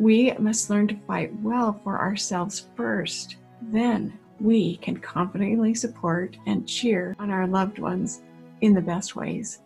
we 0.00 0.32
must 0.38 0.70
learn 0.70 0.88
to 0.88 0.96
fight 1.06 1.30
well 1.42 1.78
for 1.84 2.00
ourselves 2.00 2.68
first. 2.74 3.36
Then 3.60 4.18
we 4.40 4.78
can 4.78 4.96
confidently 4.96 5.74
support 5.74 6.38
and 6.46 6.66
cheer 6.66 7.14
on 7.18 7.30
our 7.30 7.46
loved 7.46 7.78
ones 7.78 8.22
in 8.62 8.72
the 8.72 8.80
best 8.80 9.14
ways. 9.14 9.60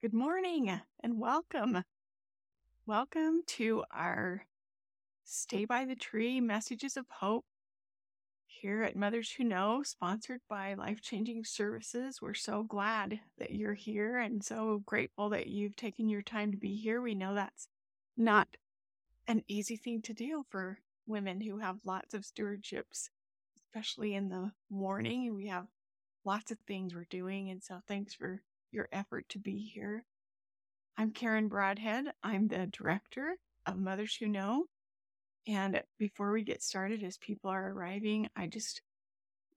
Good 0.00 0.14
morning 0.14 0.80
and 1.02 1.20
welcome. 1.20 1.84
Welcome 2.86 3.42
to 3.48 3.84
our 3.92 4.46
Stay 5.22 5.66
by 5.66 5.84
the 5.84 5.94
Tree 5.94 6.40
Messages 6.40 6.96
of 6.96 7.04
Hope 7.10 7.44
here 8.46 8.84
at 8.84 8.96
Mothers 8.96 9.30
Who 9.32 9.44
Know, 9.44 9.82
sponsored 9.82 10.40
by 10.48 10.72
Life 10.72 11.02
Changing 11.02 11.44
Services. 11.44 12.22
We're 12.22 12.32
so 12.32 12.62
glad 12.62 13.20
that 13.36 13.50
you're 13.50 13.74
here 13.74 14.18
and 14.18 14.42
so 14.42 14.82
grateful 14.86 15.28
that 15.28 15.48
you've 15.48 15.76
taken 15.76 16.08
your 16.08 16.22
time 16.22 16.52
to 16.52 16.56
be 16.56 16.74
here. 16.74 17.02
We 17.02 17.14
know 17.14 17.34
that's 17.34 17.68
not 18.16 18.48
an 19.28 19.44
easy 19.46 19.76
thing 19.76 20.00
to 20.02 20.14
do 20.14 20.44
for 20.48 20.78
women 21.06 21.40
who 21.40 21.58
have 21.58 21.76
lots 21.84 22.14
of 22.14 22.22
stewardships, 22.22 23.10
especially 23.58 24.14
in 24.14 24.30
the 24.30 24.50
morning. 24.70 25.34
We 25.34 25.48
have 25.48 25.66
lots 26.24 26.50
of 26.50 26.58
things 26.66 26.94
we're 26.94 27.06
doing. 27.10 27.50
And 27.50 27.62
so 27.62 27.80
thanks 27.86 28.14
for 28.14 28.42
your 28.72 28.88
effort 28.90 29.28
to 29.28 29.38
be 29.38 29.58
here. 29.58 30.04
I'm 30.96 31.12
Karen 31.12 31.48
Broadhead. 31.48 32.06
I'm 32.22 32.48
the 32.48 32.68
director 32.72 33.36
of 33.66 33.78
Mothers 33.78 34.16
Who 34.16 34.28
Know. 34.28 34.64
And 35.46 35.82
before 35.98 36.32
we 36.32 36.42
get 36.42 36.62
started, 36.62 37.02
as 37.02 37.18
people 37.18 37.50
are 37.50 37.70
arriving, 37.70 38.28
I 38.34 38.46
just 38.46 38.80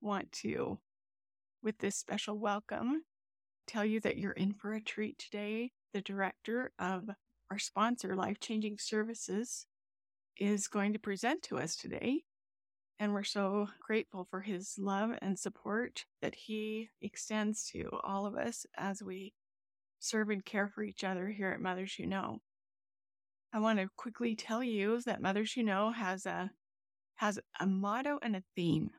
want 0.01 0.31
to, 0.43 0.79
with 1.63 1.77
this 1.79 1.95
special 1.95 2.37
welcome, 2.37 3.03
tell 3.67 3.85
you 3.85 4.01
that 4.01 4.17
you're 4.17 4.31
in 4.33 4.53
for 4.53 4.73
a 4.73 4.81
treat 4.81 5.17
today. 5.17 5.71
The 5.93 6.01
director 6.01 6.71
of 6.77 7.09
our 7.51 7.59
sponsor, 7.59 8.15
Life 8.15 8.39
Changing 8.39 8.77
Services, 8.79 9.65
is 10.37 10.69
going 10.69 10.93
to 10.93 10.99
present 10.99 11.43
to 11.43 11.57
us 11.57 11.75
today. 11.75 12.23
And 12.97 13.13
we're 13.13 13.23
so 13.23 13.67
grateful 13.85 14.25
for 14.31 14.39
his 14.39 14.75
love 14.79 15.11
and 15.21 15.37
support 15.37 16.05
that 16.21 16.33
he 16.33 16.89
extends 17.01 17.69
to 17.71 17.89
all 18.03 18.25
of 18.25 18.35
us 18.35 18.65
as 18.77 19.03
we 19.03 19.33
serve 19.99 20.29
and 20.29 20.45
care 20.45 20.69
for 20.69 20.81
each 20.81 21.03
other 21.03 21.27
here 21.27 21.49
at 21.49 21.59
Mothers 21.59 21.93
Who 21.95 22.05
Know. 22.05 22.39
I 23.53 23.59
want 23.59 23.79
to 23.79 23.89
quickly 23.97 24.33
tell 24.33 24.63
you 24.63 25.01
that 25.05 25.21
Mothers 25.21 25.51
Who 25.51 25.63
Know 25.63 25.91
has 25.91 26.25
a 26.25 26.51
has 27.15 27.37
a 27.59 27.67
motto 27.67 28.17
and 28.21 28.37
a 28.37 28.43
theme. 28.55 28.91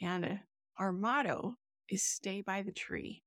And 0.00 0.40
our 0.78 0.90
motto 0.90 1.56
is 1.90 2.02
stay 2.02 2.40
by 2.40 2.62
the 2.62 2.72
tree. 2.72 3.22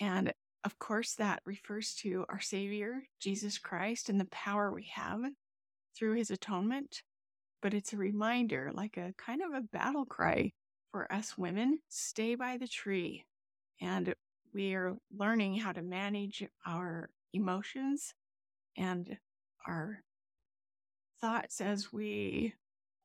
And 0.00 0.32
of 0.64 0.78
course, 0.78 1.14
that 1.14 1.42
refers 1.44 1.94
to 1.96 2.24
our 2.28 2.40
Savior, 2.40 3.02
Jesus 3.20 3.58
Christ, 3.58 4.08
and 4.08 4.20
the 4.20 4.26
power 4.26 4.72
we 4.72 4.90
have 4.94 5.20
through 5.96 6.14
his 6.14 6.30
atonement. 6.30 7.02
But 7.60 7.74
it's 7.74 7.92
a 7.92 7.96
reminder, 7.96 8.70
like 8.72 8.96
a 8.96 9.14
kind 9.18 9.42
of 9.42 9.52
a 9.52 9.66
battle 9.72 10.04
cry 10.04 10.52
for 10.92 11.12
us 11.12 11.36
women 11.36 11.78
stay 11.88 12.34
by 12.34 12.58
the 12.58 12.68
tree. 12.68 13.24
And 13.80 14.14
we 14.54 14.74
are 14.74 14.96
learning 15.16 15.56
how 15.56 15.72
to 15.72 15.82
manage 15.82 16.44
our 16.66 17.08
emotions 17.32 18.14
and 18.76 19.16
our 19.66 20.00
thoughts 21.20 21.60
as 21.60 21.92
we 21.92 22.54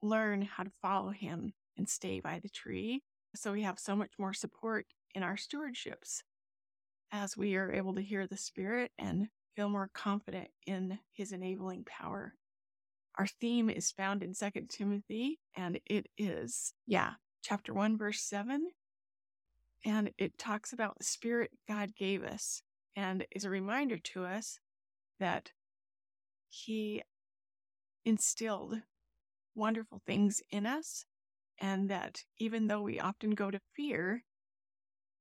learn 0.02 0.42
how 0.42 0.64
to 0.64 0.72
follow 0.82 1.10
him 1.10 1.54
and 1.78 1.88
stay 1.88 2.20
by 2.20 2.40
the 2.42 2.50
tree. 2.50 3.02
So 3.36 3.52
we 3.52 3.64
have 3.64 3.80
so 3.80 3.96
much 3.96 4.12
more 4.20 4.34
support 4.34 4.86
in 5.16 5.24
our 5.24 5.36
stewardships 5.36 6.22
as 7.12 7.38
we 7.38 7.56
are 7.56 7.72
able 7.72 7.96
to 7.96 8.02
hear 8.02 8.28
the 8.28 8.38
Spirit 8.38 8.92
and 8.98 9.28
feel 9.56 9.70
more 9.70 9.90
confident 9.94 10.50
in 10.66 11.00
his 11.14 11.32
enabling 11.32 11.84
power. 11.86 12.34
Our 13.18 13.28
theme 13.28 13.70
is 13.70 13.92
found 13.92 14.22
in 14.22 14.34
Second 14.34 14.70
Timothy, 14.70 15.40
and 15.56 15.80
it 15.88 16.08
is, 16.18 16.74
yeah, 16.86 17.14
chapter 17.42 17.74
1, 17.74 17.98
verse 17.98 18.22
7. 18.22 18.68
And 19.86 20.12
it 20.18 20.38
talks 20.38 20.74
about 20.74 20.98
the 20.98 21.04
Spirit 21.04 21.52
God 21.68 21.96
gave 21.96 22.24
us 22.24 22.62
and 22.96 23.26
is 23.32 23.46
a 23.46 23.50
reminder 23.50 23.98
to 23.98 24.26
us 24.26 24.60
that 25.20 25.52
he 26.50 27.02
instilled 28.06 28.82
wonderful 29.56 30.02
things 30.06 30.42
in 30.52 30.66
us, 30.66 31.06
and 31.60 31.90
that 31.90 32.24
even 32.38 32.68
though 32.68 32.82
we 32.82 33.00
often 33.00 33.32
go 33.32 33.50
to 33.50 33.60
fear 33.76 34.24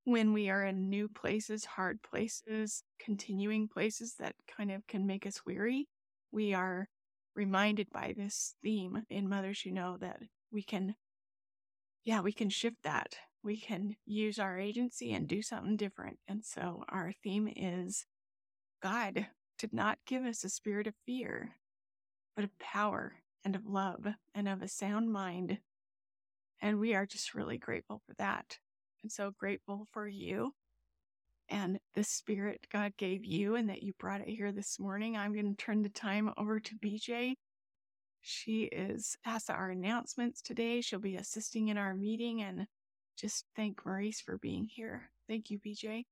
when 0.06 0.32
we 0.32 0.48
are 0.48 0.64
in 0.64 0.88
new 0.88 1.08
places, 1.08 1.64
hard 1.64 2.00
places, 2.00 2.84
continuing 3.00 3.66
places 3.66 4.14
that 4.20 4.36
kind 4.56 4.70
of 4.70 4.86
can 4.86 5.04
make 5.04 5.26
us 5.26 5.44
weary, 5.44 5.88
we 6.30 6.54
are 6.54 6.88
reminded 7.34 7.88
by 7.90 8.14
this 8.16 8.54
theme 8.62 9.02
in 9.10 9.28
Mothers 9.28 9.60
Who 9.62 9.72
Know 9.72 9.96
that 10.00 10.20
we 10.52 10.62
can, 10.62 10.94
yeah, 12.04 12.20
we 12.20 12.32
can 12.32 12.50
shift 12.50 12.76
that. 12.84 13.16
We 13.42 13.56
can 13.56 13.96
use 14.06 14.38
our 14.38 14.56
agency 14.56 15.12
and 15.12 15.26
do 15.26 15.42
something 15.42 15.76
different. 15.76 16.18
And 16.28 16.44
so 16.44 16.84
our 16.88 17.12
theme 17.24 17.52
is 17.56 18.06
God 18.80 19.26
did 19.58 19.72
not 19.72 19.98
give 20.06 20.24
us 20.24 20.44
a 20.44 20.48
spirit 20.48 20.86
of 20.86 20.94
fear, 21.04 21.56
but 22.36 22.44
of 22.44 22.56
power 22.60 23.14
and 23.44 23.56
of 23.56 23.66
love 23.66 24.06
and 24.36 24.46
of 24.48 24.62
a 24.62 24.68
sound 24.68 25.12
mind. 25.12 25.58
And 26.62 26.78
we 26.78 26.94
are 26.94 27.06
just 27.06 27.34
really 27.34 27.58
grateful 27.58 28.02
for 28.06 28.14
that. 28.18 28.58
So 29.10 29.32
grateful 29.38 29.86
for 29.92 30.08
you 30.08 30.52
and 31.48 31.78
the 31.94 32.04
spirit 32.04 32.66
God 32.72 32.92
gave 32.96 33.24
you 33.24 33.54
and 33.54 33.68
that 33.68 33.82
you 33.82 33.92
brought 33.98 34.20
it 34.20 34.28
here 34.28 34.52
this 34.52 34.78
morning. 34.78 35.16
I'm 35.16 35.32
going 35.32 35.54
to 35.54 35.64
turn 35.64 35.82
the 35.82 35.88
time 35.88 36.32
over 36.36 36.60
to 36.60 36.74
BJ. 36.76 37.34
She 38.22 38.64
is 38.64 39.16
has 39.22 39.48
our 39.48 39.70
announcements 39.70 40.42
today. 40.42 40.80
She'll 40.80 40.98
be 40.98 41.16
assisting 41.16 41.68
in 41.68 41.78
our 41.78 41.94
meeting 41.94 42.42
and 42.42 42.66
just 43.16 43.44
thank 43.54 43.84
Maurice 43.86 44.20
for 44.20 44.38
being 44.38 44.64
here. 44.64 45.10
Thank 45.28 45.50
you, 45.50 45.58
BJ. 45.58 46.04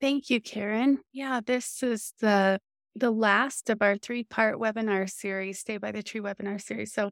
Thank 0.00 0.30
you, 0.30 0.40
Karen. 0.40 0.98
Yeah, 1.12 1.40
this 1.44 1.82
is 1.82 2.12
the 2.20 2.60
the 2.94 3.10
last 3.10 3.70
of 3.70 3.80
our 3.80 3.96
three-part 3.96 4.56
webinar 4.56 5.08
series, 5.08 5.60
Stay 5.60 5.76
by 5.76 5.92
the 5.92 6.02
Tree 6.02 6.20
webinar 6.20 6.60
series. 6.60 6.92
So 6.92 7.10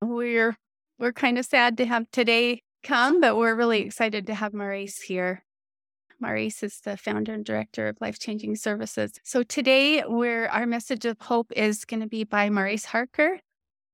we're 0.00 0.56
we're 0.98 1.12
kind 1.12 1.38
of 1.38 1.44
sad 1.44 1.76
to 1.78 1.86
have 1.86 2.10
today 2.10 2.62
come, 2.82 3.20
but 3.20 3.36
we're 3.36 3.54
really 3.54 3.80
excited 3.80 4.26
to 4.26 4.34
have 4.34 4.54
Maurice 4.54 5.02
here. 5.02 5.44
Maurice 6.20 6.62
is 6.62 6.80
the 6.84 6.96
founder 6.96 7.34
and 7.34 7.44
director 7.44 7.86
of 7.88 7.96
Life 8.00 8.18
Changing 8.18 8.56
Services. 8.56 9.12
So 9.22 9.42
today, 9.42 10.02
we're, 10.06 10.46
our 10.48 10.66
message 10.66 11.04
of 11.04 11.20
hope 11.20 11.52
is 11.52 11.84
going 11.84 12.00
to 12.00 12.08
be 12.08 12.24
by 12.24 12.50
Maurice 12.50 12.86
Harker, 12.86 13.38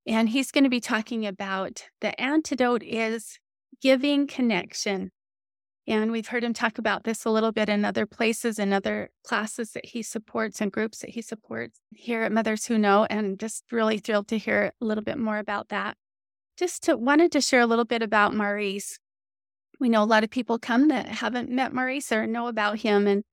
and 0.07 0.29
he's 0.29 0.51
going 0.51 0.63
to 0.63 0.69
be 0.69 0.79
talking 0.79 1.25
about 1.25 1.83
the 2.01 2.19
antidote 2.19 2.83
is 2.83 3.39
giving 3.81 4.27
connection. 4.27 5.11
And 5.87 6.11
we've 6.11 6.27
heard 6.27 6.43
him 6.43 6.53
talk 6.53 6.79
about 6.79 7.03
this 7.03 7.25
a 7.25 7.29
little 7.29 7.51
bit 7.51 7.69
in 7.69 7.85
other 7.85 8.07
places 8.07 8.57
and 8.57 8.73
other 8.73 9.11
classes 9.23 9.71
that 9.73 9.85
he 9.85 10.01
supports 10.01 10.59
and 10.59 10.71
groups 10.71 10.99
that 10.99 11.11
he 11.11 11.21
supports 11.21 11.79
here 11.91 12.23
at 12.23 12.31
Mothers 12.31 12.65
Who 12.65 12.79
Know. 12.79 13.05
And 13.05 13.39
just 13.39 13.65
really 13.71 13.99
thrilled 13.99 14.27
to 14.29 14.39
hear 14.39 14.71
a 14.81 14.85
little 14.85 15.03
bit 15.03 15.19
more 15.19 15.37
about 15.37 15.69
that. 15.69 15.95
Just 16.57 16.83
to, 16.83 16.95
wanted 16.95 17.31
to 17.33 17.41
share 17.41 17.61
a 17.61 17.65
little 17.65 17.85
bit 17.85 18.01
about 18.01 18.33
Maurice 18.33 18.97
we 19.79 19.89
know 19.89 20.03
a 20.03 20.05
lot 20.05 20.23
of 20.23 20.29
people 20.29 20.59
come 20.59 20.87
that 20.89 21.07
haven't 21.07 21.49
met 21.49 21.73
Maurice 21.73 22.11
or 22.11 22.27
know 22.27 22.47
about 22.47 22.79
him. 22.79 23.07
And 23.07 23.23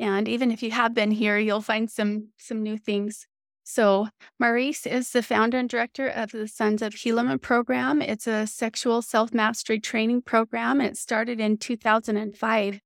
and 0.00 0.28
even 0.28 0.52
if 0.52 0.62
you 0.62 0.70
have 0.70 0.94
been 0.94 1.10
here, 1.10 1.38
you'll 1.38 1.60
find 1.60 1.90
some 1.90 2.28
some 2.36 2.62
new 2.62 2.78
things. 2.78 3.26
So 3.64 4.08
Maurice 4.38 4.86
is 4.86 5.10
the 5.10 5.22
founder 5.22 5.58
and 5.58 5.68
director 5.68 6.08
of 6.08 6.30
the 6.30 6.48
Sons 6.48 6.80
of 6.80 6.94
Helaman 6.94 7.42
program. 7.42 8.00
It's 8.00 8.26
a 8.26 8.46
sexual 8.46 9.02
self-mastery 9.02 9.80
training 9.80 10.22
program. 10.22 10.80
It 10.80 10.96
started 10.96 11.38
in 11.38 11.58
2005. 11.58 12.80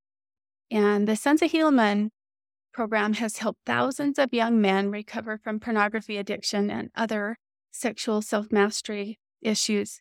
And 0.73 1.07
the 1.07 1.15
Sons 1.15 1.43
of 1.43 1.53
Helaman 1.53 2.09
program 2.73 3.13
has 3.15 3.37
helped 3.37 3.61
thousands 3.65 4.19
of 4.19 4.33
young 4.33 4.61
men 4.61 4.91
recover 4.91 5.39
from 5.39 5.61
pornography 5.61 6.17
addiction 6.17 6.69
and 6.69 6.91
other 6.97 7.37
sexual 7.71 8.21
self-mastery 8.21 9.21
issues. 9.43 10.01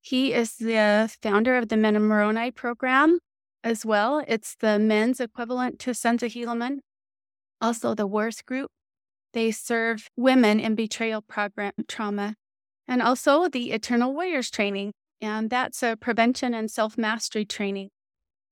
He 0.00 0.32
is 0.32 0.56
the 0.56 1.14
founder 1.22 1.56
of 1.56 1.68
the 1.68 1.76
Men 1.76 1.96
of 1.96 2.02
Moroni 2.02 2.50
program 2.50 3.18
as 3.62 3.84
well. 3.84 4.24
It's 4.26 4.56
the 4.56 4.78
men's 4.78 5.20
equivalent 5.20 5.78
to 5.80 5.94
Sons 5.94 6.22
of 6.22 6.32
Helaman. 6.32 6.78
Also, 7.60 7.94
the 7.94 8.06
Worth 8.06 8.46
Group. 8.46 8.70
They 9.32 9.50
serve 9.50 10.08
women 10.16 10.58
in 10.58 10.74
betrayal 10.74 11.22
program 11.22 11.72
trauma. 11.86 12.34
And 12.88 13.02
also 13.02 13.48
the 13.48 13.72
Eternal 13.72 14.14
Warriors 14.14 14.50
training. 14.50 14.92
And 15.20 15.50
that's 15.50 15.82
a 15.82 15.96
prevention 15.96 16.54
and 16.54 16.70
self 16.70 16.96
mastery 16.96 17.44
training. 17.44 17.90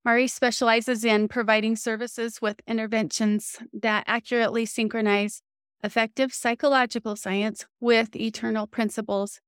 Maurice 0.04 0.34
specializes 0.34 1.04
in 1.04 1.28
providing 1.28 1.76
services 1.76 2.40
with 2.40 2.60
interventions 2.66 3.58
that 3.72 4.04
accurately 4.06 4.64
synchronize 4.64 5.42
effective 5.82 6.32
psychological 6.32 7.16
science 7.16 7.66
with 7.80 8.14
eternal 8.14 8.66
principles 8.66 9.40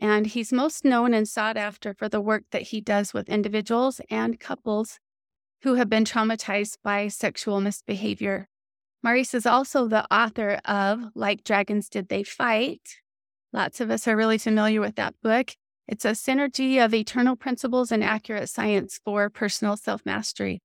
and 0.00 0.26
he's 0.26 0.52
most 0.52 0.84
known 0.84 1.12
and 1.12 1.28
sought 1.28 1.56
after 1.56 1.92
for 1.94 2.08
the 2.08 2.20
work 2.20 2.44
that 2.50 2.62
he 2.62 2.80
does 2.80 3.12
with 3.12 3.28
individuals 3.28 4.00
and 4.10 4.40
couples 4.40 4.98
who 5.62 5.74
have 5.74 5.90
been 5.90 6.04
traumatized 6.04 6.78
by 6.82 7.06
sexual 7.08 7.60
misbehavior. 7.60 8.48
Maurice 9.02 9.34
is 9.34 9.46
also 9.46 9.86
the 9.86 10.12
author 10.12 10.58
of 10.64 11.04
Like 11.14 11.44
Dragons 11.44 11.88
Did 11.88 12.08
They 12.08 12.22
Fight. 12.22 12.96
Lots 13.52 13.80
of 13.80 13.90
us 13.90 14.08
are 14.08 14.16
really 14.16 14.38
familiar 14.38 14.80
with 14.80 14.96
that 14.96 15.14
book. 15.22 15.52
It's 15.86 16.04
a 16.04 16.10
synergy 16.10 16.82
of 16.82 16.94
eternal 16.94 17.36
principles 17.36 17.92
and 17.92 18.02
accurate 18.02 18.48
science 18.48 19.00
for 19.04 19.28
personal 19.28 19.76
self 19.76 20.06
mastery. 20.06 20.62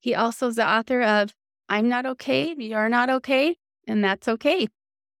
He 0.00 0.14
also 0.14 0.48
is 0.48 0.56
the 0.56 0.68
author 0.68 1.02
of 1.02 1.34
I'm 1.68 1.88
Not 1.88 2.06
Okay, 2.06 2.54
You're 2.58 2.88
Not 2.88 3.10
Okay, 3.10 3.56
and 3.86 4.02
That's 4.02 4.26
Okay. 4.26 4.66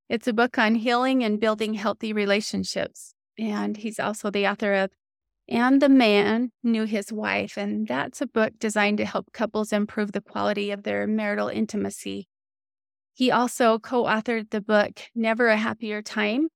It's 0.08 0.26
a 0.26 0.32
book 0.32 0.58
on 0.58 0.74
healing 0.74 1.22
and 1.24 1.40
building 1.40 1.74
healthy 1.74 2.12
relationships. 2.12 3.14
And 3.38 3.76
he's 3.76 3.98
also 3.98 4.30
the 4.30 4.46
author 4.46 4.74
of 4.74 4.90
And 5.48 5.82
the 5.82 5.88
Man 5.88 6.52
Knew 6.62 6.84
His 6.84 7.12
Wife. 7.12 7.56
And 7.56 7.86
that's 7.86 8.20
a 8.20 8.26
book 8.26 8.54
designed 8.58 8.98
to 8.98 9.04
help 9.04 9.32
couples 9.32 9.72
improve 9.72 10.12
the 10.12 10.20
quality 10.20 10.70
of 10.70 10.82
their 10.82 11.06
marital 11.06 11.48
intimacy. 11.48 12.28
He 13.14 13.30
also 13.30 13.78
co 13.78 14.04
authored 14.04 14.50
the 14.50 14.60
book 14.60 15.00
Never 15.14 15.48
a 15.48 15.56
Happier 15.56 16.02
Time. 16.02 16.48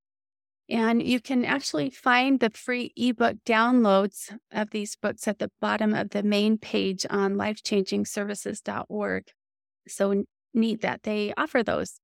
And 0.69 1.01
you 1.03 1.21
can 1.21 1.45
actually 1.45 1.91
find 1.91 2.41
the 2.41 2.51
free 2.51 2.93
ebook 2.97 3.37
downloads 3.47 4.37
of 4.51 4.71
these 4.71 4.97
books 4.97 5.29
at 5.29 5.39
the 5.39 5.51
bottom 5.61 5.95
of 5.95 6.11
the 6.11 6.25
main 6.25 6.59
page 6.59 7.07
on 7.09 7.35
lifechangingservices.org. 7.35 9.25
So 9.87 10.25
neat 10.53 10.81
that 10.81 11.05
they 11.05 11.33
offer 11.37 11.63
those. 11.63 12.01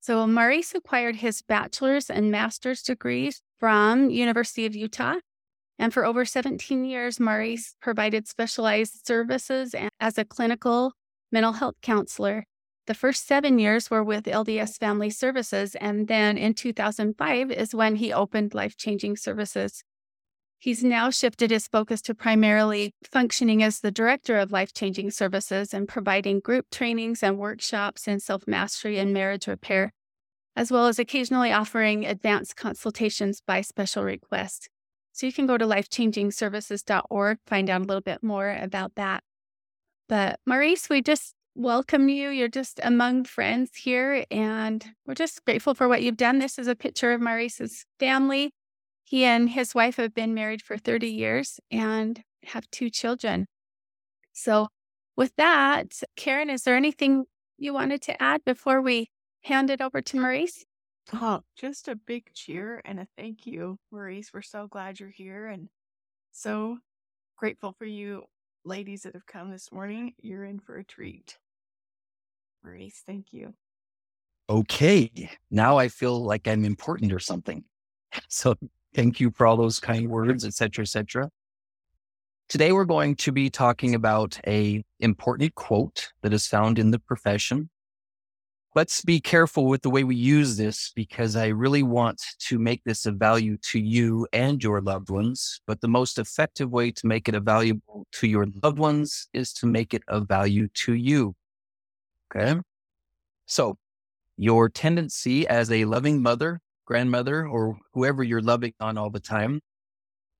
So 0.00 0.26
Maurice 0.26 0.74
acquired 0.74 1.16
his 1.16 1.40
bachelor's 1.40 2.10
and 2.10 2.30
master's 2.30 2.82
degrees 2.82 3.40
from 3.62 4.10
University 4.10 4.66
of 4.66 4.74
Utah. 4.74 5.18
And 5.78 5.94
for 5.94 6.04
over 6.04 6.24
17 6.24 6.84
years, 6.84 7.20
Maurice 7.20 7.76
provided 7.80 8.26
specialized 8.26 9.06
services 9.06 9.72
as 10.00 10.18
a 10.18 10.24
clinical 10.24 10.94
mental 11.30 11.52
health 11.52 11.76
counselor. 11.80 12.44
The 12.88 12.94
first 12.94 13.24
seven 13.24 13.60
years 13.60 13.88
were 13.88 14.02
with 14.02 14.24
LDS 14.24 14.80
Family 14.80 15.10
Services. 15.10 15.76
And 15.76 16.08
then 16.08 16.36
in 16.36 16.54
2005 16.54 17.52
is 17.52 17.72
when 17.72 17.94
he 17.94 18.12
opened 18.12 18.52
Life 18.52 18.76
Changing 18.76 19.16
Services. 19.16 19.84
He's 20.58 20.82
now 20.82 21.10
shifted 21.10 21.52
his 21.52 21.68
focus 21.68 22.02
to 22.02 22.16
primarily 22.16 22.96
functioning 23.12 23.62
as 23.62 23.78
the 23.78 23.92
director 23.92 24.38
of 24.38 24.50
life 24.50 24.72
changing 24.74 25.12
services 25.12 25.72
and 25.72 25.86
providing 25.86 26.40
group 26.40 26.66
trainings 26.72 27.22
and 27.22 27.38
workshops 27.38 28.08
in 28.08 28.18
self 28.18 28.48
mastery 28.48 28.98
and 28.98 29.12
marriage 29.12 29.46
repair 29.46 29.92
as 30.56 30.70
well 30.70 30.86
as 30.86 30.98
occasionally 30.98 31.52
offering 31.52 32.04
advanced 32.04 32.56
consultations 32.56 33.42
by 33.46 33.60
special 33.60 34.04
request. 34.04 34.68
So 35.12 35.26
you 35.26 35.32
can 35.32 35.46
go 35.46 35.58
to 35.58 35.66
lifechangingservices.org, 35.66 37.38
find 37.46 37.70
out 37.70 37.80
a 37.80 37.84
little 37.84 38.02
bit 38.02 38.22
more 38.22 38.50
about 38.50 38.94
that. 38.96 39.22
But 40.08 40.40
Maurice, 40.46 40.88
we 40.88 41.02
just 41.02 41.34
welcome 41.54 42.08
you. 42.08 42.30
You're 42.30 42.48
just 42.48 42.80
among 42.82 43.24
friends 43.24 43.70
here, 43.76 44.24
and 44.30 44.84
we're 45.06 45.14
just 45.14 45.44
grateful 45.44 45.74
for 45.74 45.88
what 45.88 46.02
you've 46.02 46.16
done. 46.16 46.38
This 46.38 46.58
is 46.58 46.66
a 46.66 46.74
picture 46.74 47.12
of 47.12 47.20
Maurice's 47.20 47.84
family. 47.98 48.52
He 49.04 49.24
and 49.24 49.50
his 49.50 49.74
wife 49.74 49.96
have 49.96 50.14
been 50.14 50.34
married 50.34 50.62
for 50.62 50.78
30 50.78 51.08
years 51.08 51.60
and 51.70 52.22
have 52.44 52.70
two 52.70 52.88
children. 52.88 53.46
So, 54.32 54.68
with 55.16 55.36
that, 55.36 56.00
Karen, 56.16 56.48
is 56.48 56.62
there 56.62 56.76
anything 56.76 57.24
you 57.58 57.74
wanted 57.74 58.00
to 58.02 58.22
add 58.22 58.44
before 58.44 58.80
we 58.80 59.10
hand 59.42 59.70
it 59.70 59.80
over 59.80 60.00
to 60.00 60.20
Maurice? 60.20 60.64
Oh, 61.12 61.40
just 61.56 61.88
a 61.88 61.96
big 61.96 62.32
cheer 62.32 62.80
and 62.84 63.00
a 63.00 63.06
thank 63.16 63.46
you, 63.46 63.78
Maurice. 63.90 64.30
We're 64.32 64.42
so 64.42 64.68
glad 64.68 65.00
you're 65.00 65.10
here 65.10 65.48
and 65.48 65.68
so 66.30 66.78
grateful 67.36 67.74
for 67.76 67.84
you 67.84 68.24
ladies 68.64 69.02
that 69.02 69.14
have 69.14 69.26
come 69.26 69.50
this 69.50 69.72
morning. 69.72 70.14
You're 70.20 70.44
in 70.44 70.60
for 70.60 70.76
a 70.76 70.84
treat. 70.84 71.38
Maurice, 72.64 73.02
thank 73.04 73.32
you. 73.32 73.54
Okay. 74.48 75.30
Now 75.50 75.76
I 75.76 75.88
feel 75.88 76.22
like 76.22 76.46
I'm 76.46 76.64
important 76.64 77.12
or 77.12 77.20
something. 77.20 77.64
So 78.28 78.54
thank 78.94 79.20
you 79.20 79.30
for 79.30 79.46
all 79.46 79.56
those 79.56 79.80
kind 79.80 80.10
words, 80.10 80.44
etc., 80.44 80.82
etc. 80.82 81.30
Today 82.50 82.72
we're 82.72 82.84
going 82.84 83.16
to 83.16 83.32
be 83.32 83.48
talking 83.48 83.94
about 83.94 84.38
a 84.46 84.84
important 85.00 85.54
quote 85.54 86.12
that 86.20 86.34
is 86.34 86.46
found 86.46 86.78
in 86.78 86.90
the 86.90 86.98
profession 86.98 87.70
let's 88.74 89.02
be 89.02 89.20
careful 89.20 89.66
with 89.66 89.82
the 89.82 89.90
way 89.90 90.04
we 90.04 90.16
use 90.16 90.56
this 90.56 90.92
because 90.96 91.36
I 91.36 91.48
really 91.48 91.82
want 91.82 92.22
to 92.48 92.58
make 92.58 92.82
this 92.84 93.04
a 93.06 93.12
value 93.12 93.58
to 93.70 93.78
you 93.78 94.26
and 94.32 94.62
your 94.62 94.80
loved 94.80 95.10
ones. 95.10 95.60
But 95.66 95.80
the 95.80 95.88
most 95.88 96.18
effective 96.18 96.70
way 96.70 96.90
to 96.92 97.06
make 97.06 97.28
it 97.28 97.34
a 97.34 97.40
valuable 97.40 98.06
to 98.12 98.26
your 98.26 98.46
loved 98.62 98.78
ones 98.78 99.28
is 99.34 99.52
to 99.54 99.66
make 99.66 99.92
it 99.92 100.02
a 100.08 100.20
value 100.20 100.68
to 100.74 100.94
you. 100.94 101.34
Okay. 102.34 102.58
So 103.46 103.76
your 104.38 104.68
tendency 104.68 105.46
as 105.46 105.70
a 105.70 105.84
loving 105.84 106.22
mother, 106.22 106.60
grandmother, 106.86 107.46
or 107.46 107.78
whoever 107.92 108.22
you're 108.22 108.40
loving 108.40 108.72
on 108.80 108.96
all 108.96 109.10
the 109.10 109.20
time 109.20 109.60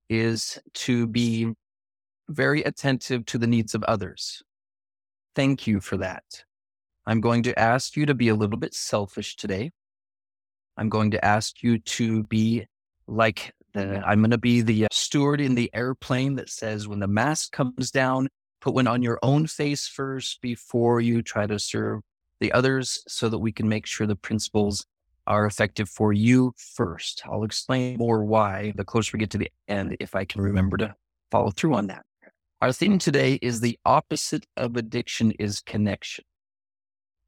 is 0.09 0.59
to 0.75 1.07
be 1.07 1.53
very 2.29 2.63
attentive 2.63 3.27
to 3.27 3.39
the 3.39 3.47
needs 3.47 3.75
of 3.75 3.83
others. 3.85 4.43
Thank 5.35 5.67
you 5.67 5.81
for 5.81 5.99
that. 5.99 6.45
I'm 7.07 7.21
going 7.21 7.43
to 7.45 7.59
ask 7.59 7.97
you 7.97 8.07
to 8.07 8.15
be 8.15 8.29
a 8.29 8.35
little 8.35 8.59
bit 8.59 8.75
selfish 8.75 9.37
today. 9.37 9.71
I'm 10.77 10.89
going 10.89 11.11
to 11.11 11.25
ask 11.25 11.63
you 11.63 11.79
to 11.79 12.23
be 12.25 12.67
like 13.07 13.53
the, 13.75 14.03
I'm 14.07 14.21
going 14.21 14.31
to 14.31 14.39
be 14.39 14.61
the 14.61 14.85
uh, 14.85 14.89
steward 14.93 15.41
in 15.41 15.55
the 15.55 15.71
airplane 15.75 16.37
that 16.37 16.49
says 16.49 16.87
when 16.87 17.01
the 17.01 17.09
mask 17.09 17.53
comes 17.53 17.91
down, 17.91 18.29
put 18.61 18.75
one 18.75 18.87
on 18.87 19.03
your 19.03 19.19
own 19.23 19.47
face 19.47 19.89
first 19.89 20.41
before 20.41 21.01
you 21.01 21.23
try 21.23 21.47
to 21.47 21.59
serve 21.59 22.01
the 22.41 22.53
others 22.53 23.03
so 23.09 23.29
that 23.29 23.39
we 23.39 23.53
can 23.53 23.69
make 23.69 23.87
sure 23.87 24.07
the 24.07 24.17
principles 24.17 24.87
are 25.27 25.47
effective 25.47 25.89
for 25.89 26.13
you 26.13 26.53
first. 26.57 27.23
I'll 27.25 27.45
explain 27.45 27.99
more 27.99 28.25
why 28.25 28.73
the 28.77 28.85
closer 28.85 29.11
we 29.15 29.21
get 29.21 29.31
to 29.31 29.39
the 29.39 29.51
end, 29.69 29.97
if 30.01 30.15
I 30.15 30.25
can 30.25 30.41
remember 30.41 30.77
to 30.79 30.95
follow 31.31 31.51
through 31.51 31.75
on 31.75 31.89
that. 31.89 32.05
Our 32.61 32.73
theme 32.73 32.99
today 32.99 33.39
is 33.43 33.61
the 33.61 33.79
opposite 33.85 34.47
of 34.57 34.77
addiction 34.77 35.33
is 35.33 35.61
connection. 35.61 36.25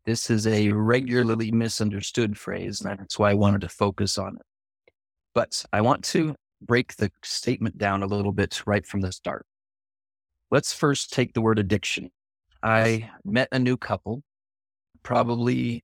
This 0.07 0.29
is 0.29 0.47
a 0.47 0.71
regularly 0.71 1.51
misunderstood 1.51 2.37
phrase, 2.37 2.83
and 2.83 2.99
that's 2.99 3.19
why 3.19 3.31
I 3.31 3.35
wanted 3.35 3.63
to 3.63 3.69
focus 3.71 4.19
on 4.19 4.37
it. 4.37 4.93
But 5.35 5.65
I 5.73 5.81
want 5.81 6.05
to 6.07 6.35
break 6.61 6.97
the 6.97 7.11
statement 7.23 7.79
down 7.79 8.03
a 8.03 8.07
little 8.07 8.33
bit 8.33 8.63
right 8.67 8.87
from 8.87 9.01
the 9.01 9.13
start. 9.13 9.47
Let's 10.51 10.75
first 10.75 11.13
take 11.13 11.33
the 11.33 11.41
word 11.41 11.59
addiction. 11.59 12.11
I 12.63 13.11
met 13.25 13.49
a 13.51 13.59
new 13.59 13.77
couple, 13.79 14.23
probably 15.03 15.83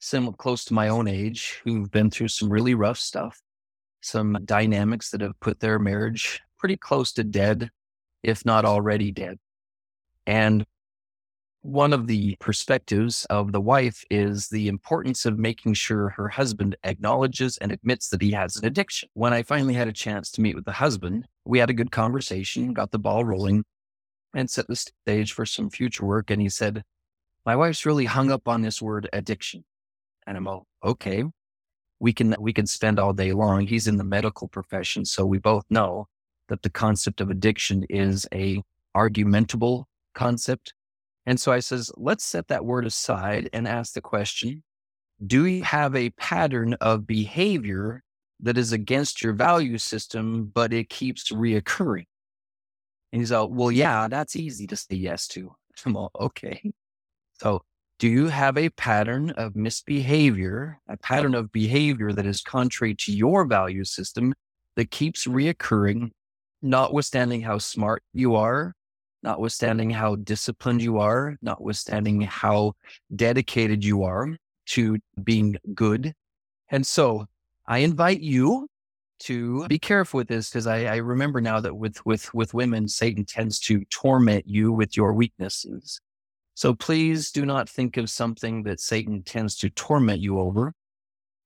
similar, 0.00 0.34
close 0.36 0.64
to 0.66 0.74
my 0.74 0.88
own 0.88 1.06
age, 1.06 1.60
who've 1.64 1.90
been 1.90 2.10
through 2.10 2.28
some 2.28 2.50
really 2.50 2.74
rough 2.74 2.98
stuff, 2.98 3.40
some 4.00 4.36
dynamics 4.44 5.10
that 5.10 5.20
have 5.20 5.38
put 5.40 5.60
their 5.60 5.78
marriage 5.78 6.40
pretty 6.58 6.76
close 6.76 7.12
to 7.12 7.24
dead, 7.24 7.70
if 8.22 8.44
not 8.44 8.64
already 8.64 9.12
dead. 9.12 9.38
And 10.26 10.66
one 11.62 11.92
of 11.92 12.06
the 12.06 12.36
perspectives 12.40 13.26
of 13.26 13.52
the 13.52 13.60
wife 13.60 14.02
is 14.10 14.48
the 14.48 14.68
importance 14.68 15.26
of 15.26 15.38
making 15.38 15.74
sure 15.74 16.08
her 16.10 16.28
husband 16.28 16.74
acknowledges 16.84 17.58
and 17.58 17.70
admits 17.70 18.08
that 18.08 18.22
he 18.22 18.30
has 18.30 18.56
an 18.56 18.64
addiction. 18.64 19.10
When 19.12 19.34
I 19.34 19.42
finally 19.42 19.74
had 19.74 19.88
a 19.88 19.92
chance 19.92 20.30
to 20.32 20.40
meet 20.40 20.54
with 20.54 20.64
the 20.64 20.72
husband, 20.72 21.26
we 21.44 21.58
had 21.58 21.68
a 21.68 21.74
good 21.74 21.92
conversation, 21.92 22.72
got 22.72 22.92
the 22.92 22.98
ball 22.98 23.24
rolling, 23.24 23.64
and 24.34 24.48
set 24.48 24.68
the 24.68 24.76
stage 24.76 25.32
for 25.32 25.44
some 25.44 25.68
future 25.68 26.06
work. 26.06 26.30
And 26.30 26.40
he 26.40 26.48
said, 26.48 26.82
My 27.44 27.56
wife's 27.56 27.84
really 27.84 28.06
hung 28.06 28.30
up 28.30 28.48
on 28.48 28.62
this 28.62 28.80
word 28.80 29.08
addiction. 29.12 29.64
And 30.26 30.38
I'm 30.38 30.48
all, 30.48 30.66
okay. 30.82 31.24
We 31.98 32.14
can 32.14 32.34
we 32.40 32.54
can 32.54 32.66
spend 32.66 32.98
all 32.98 33.12
day 33.12 33.32
long. 33.32 33.66
He's 33.66 33.86
in 33.86 33.98
the 33.98 34.04
medical 34.04 34.48
profession, 34.48 35.04
so 35.04 35.26
we 35.26 35.36
both 35.36 35.64
know 35.68 36.08
that 36.48 36.62
the 36.62 36.70
concept 36.70 37.20
of 37.20 37.28
addiction 37.28 37.84
is 37.90 38.26
a 38.32 38.62
argumentable 38.96 39.84
concept 40.14 40.72
and 41.30 41.38
so 41.38 41.52
I 41.52 41.60
says, 41.60 41.92
let's 41.96 42.24
set 42.24 42.48
that 42.48 42.64
word 42.64 42.84
aside 42.84 43.50
and 43.52 43.68
ask 43.68 43.92
the 43.92 44.00
question 44.00 44.64
Do 45.24 45.46
you 45.46 45.62
have 45.62 45.94
a 45.94 46.10
pattern 46.10 46.74
of 46.80 47.06
behavior 47.06 48.02
that 48.40 48.58
is 48.58 48.72
against 48.72 49.22
your 49.22 49.32
value 49.32 49.78
system, 49.78 50.50
but 50.52 50.72
it 50.72 50.88
keeps 50.88 51.30
reoccurring? 51.30 52.06
And 53.12 53.22
he's 53.22 53.30
like, 53.30 53.48
Well, 53.48 53.70
yeah, 53.70 54.08
that's 54.08 54.34
easy 54.34 54.66
to 54.66 54.76
say 54.76 54.96
yes 54.96 55.28
to. 55.28 55.54
I'm 55.86 55.96
all, 55.96 56.10
okay. 56.18 56.72
So, 57.34 57.62
do 58.00 58.08
you 58.08 58.26
have 58.26 58.58
a 58.58 58.70
pattern 58.70 59.30
of 59.30 59.54
misbehavior, 59.54 60.80
a 60.88 60.96
pattern 60.96 61.36
of 61.36 61.52
behavior 61.52 62.10
that 62.12 62.26
is 62.26 62.40
contrary 62.40 62.96
to 63.02 63.12
your 63.12 63.44
value 63.44 63.84
system 63.84 64.34
that 64.74 64.90
keeps 64.90 65.28
reoccurring, 65.28 66.10
notwithstanding 66.60 67.42
how 67.42 67.58
smart 67.58 68.02
you 68.12 68.34
are, 68.34 68.74
notwithstanding 69.22 69.90
how 69.90 70.16
disciplined 70.16 70.82
you 70.82 70.98
are, 70.98 71.36
notwithstanding 71.42 72.20
how 72.22 72.74
dedicated 73.14 73.84
you 73.84 74.04
are 74.04 74.28
to 74.66 74.98
being 75.22 75.56
good. 75.74 76.12
And 76.70 76.86
so 76.86 77.26
I 77.66 77.78
invite 77.78 78.20
you 78.20 78.68
to 79.20 79.66
be 79.68 79.78
careful 79.78 80.18
with 80.18 80.28
this 80.28 80.48
because 80.48 80.66
I, 80.66 80.84
I, 80.84 80.96
remember 80.96 81.40
now 81.40 81.60
that 81.60 81.76
with 81.76 82.04
with 82.06 82.32
with 82.32 82.54
women, 82.54 82.88
Satan 82.88 83.26
tends 83.26 83.60
to 83.60 83.84
torment 83.90 84.46
you 84.46 84.72
with 84.72 84.96
your 84.96 85.12
weaknesses. 85.12 86.00
So 86.54 86.74
please 86.74 87.30
do 87.30 87.44
not 87.44 87.68
think 87.68 87.96
of 87.96 88.08
something 88.08 88.62
that 88.62 88.80
Satan 88.80 89.22
tends 89.22 89.56
to 89.56 89.70
torment 89.70 90.20
you 90.20 90.38
over, 90.38 90.72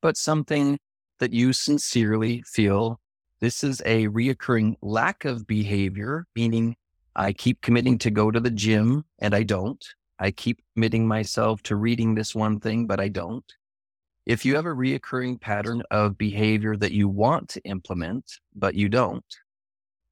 but 0.02 0.16
something 0.16 0.78
that 1.18 1.32
you 1.32 1.52
sincerely 1.52 2.42
feel 2.42 3.00
this 3.40 3.64
is 3.64 3.82
a 3.84 4.08
reoccurring 4.08 4.74
lack 4.80 5.24
of 5.24 5.46
behavior, 5.46 6.26
meaning 6.34 6.76
I 7.16 7.32
keep 7.32 7.60
committing 7.60 7.98
to 7.98 8.10
go 8.10 8.30
to 8.30 8.40
the 8.40 8.50
gym 8.50 9.04
and 9.20 9.34
I 9.34 9.44
don't. 9.44 9.84
I 10.18 10.30
keep 10.30 10.60
committing 10.74 11.06
myself 11.06 11.62
to 11.64 11.76
reading 11.76 12.14
this 12.14 12.34
one 12.34 12.60
thing, 12.60 12.86
but 12.86 13.00
I 13.00 13.08
don't. 13.08 13.44
If 14.26 14.44
you 14.44 14.56
have 14.56 14.66
a 14.66 14.70
reoccurring 14.70 15.40
pattern 15.40 15.82
of 15.90 16.16
behavior 16.16 16.76
that 16.76 16.92
you 16.92 17.08
want 17.08 17.50
to 17.50 17.60
implement, 17.64 18.24
but 18.54 18.74
you 18.74 18.88
don't, 18.88 19.24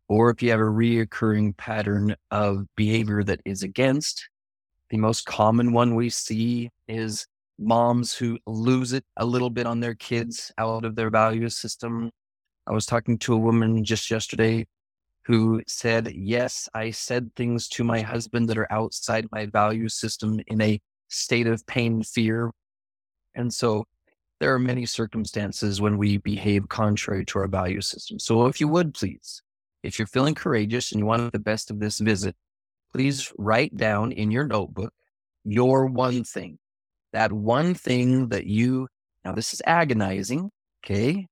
or 0.09 0.31
if 0.31 0.43
you 0.43 0.51
have 0.51 0.61
a 0.61 0.65
reoccurring 0.65 1.57
pattern 1.57 2.15
of 2.31 2.67
behavior 2.77 3.25
that 3.25 3.41
is 3.45 3.63
against, 3.63 4.29
the 4.91 4.99
most 4.99 5.25
common 5.25 5.73
one 5.73 5.95
we 5.95 6.11
see 6.11 6.71
is 6.87 7.27
moms 7.59 8.15
who 8.15 8.39
lose 8.47 8.93
it 8.93 9.05
a 9.17 9.25
little 9.25 9.51
bit 9.51 9.67
on 9.67 9.81
their 9.81 9.95
kids 9.95 10.53
out 10.59 10.85
of 10.85 10.95
their 10.95 11.09
value 11.09 11.49
system. 11.49 12.11
I 12.67 12.73
was 12.73 12.85
talking 12.85 13.19
to 13.21 13.35
a 13.35 13.39
woman 13.39 13.85
just 13.85 14.11
yesterday 14.11 14.67
who 15.25 15.63
said, 15.67 16.13
Yes, 16.15 16.69
I 16.75 16.91
said 16.91 17.35
things 17.37 17.69
to 17.69 17.85
my 17.85 18.01
husband 18.01 18.49
that 18.49 18.59
are 18.59 18.73
outside 18.73 19.27
my 19.31 19.47
value 19.47 19.89
system 19.89 20.41
in 20.47 20.61
a 20.61 20.81
state 21.09 21.47
of 21.47 21.67
pain, 21.67 22.03
fear. 22.03 22.51
And 23.35 23.53
so 23.53 23.85
there 24.41 24.53
are 24.53 24.59
many 24.59 24.87
circumstances 24.87 25.81
when 25.81 25.99
we 25.99 26.19
behave 26.19 26.69
contrary 26.69 27.25
to 27.27 27.39
our 27.39 27.49
value 27.49 27.81
system. 27.81 28.19
So 28.19 28.47
if 28.47 28.61
you 28.61 28.69
would 28.69 28.95
please, 28.95 29.43
if 29.83 29.99
you're 29.99 30.07
feeling 30.07 30.35
courageous 30.35 30.93
and 30.93 30.99
you 30.99 31.07
want 31.07 31.33
the 31.33 31.39
best 31.39 31.71
of 31.71 31.79
this 31.79 31.99
visit, 31.99 32.35
please 32.93 33.33
write 33.39 33.77
down 33.77 34.13
in 34.13 34.31
your 34.31 34.47
notebook 34.47 34.93
your 35.45 35.87
one 35.87 36.25
thing, 36.25 36.59
that 37.13 37.33
one 37.33 37.75
thing 37.75 38.29
that 38.29 38.47
you, 38.47 38.89
now 39.25 39.33
this 39.33 39.53
is 39.53 39.63
agonizing. 39.67 40.51
Okay 40.85 41.29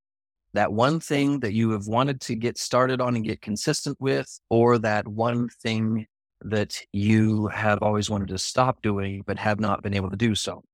that 0.52 0.72
one 0.72 1.00
thing 1.00 1.40
that 1.40 1.52
you 1.52 1.70
have 1.70 1.86
wanted 1.86 2.20
to 2.22 2.34
get 2.34 2.58
started 2.58 3.00
on 3.00 3.16
and 3.16 3.24
get 3.24 3.40
consistent 3.40 4.00
with, 4.00 4.40
or 4.48 4.78
that 4.78 5.06
one 5.06 5.48
thing 5.62 6.06
that 6.42 6.80
you 6.92 7.46
have 7.48 7.82
always 7.82 8.10
wanted 8.10 8.28
to 8.28 8.38
stop 8.38 8.82
doing, 8.82 9.22
but 9.26 9.38
have 9.38 9.60
not 9.60 9.82
been 9.82 9.94
able 9.94 10.10
to 10.10 10.16
do 10.16 10.34
so. 10.34 10.64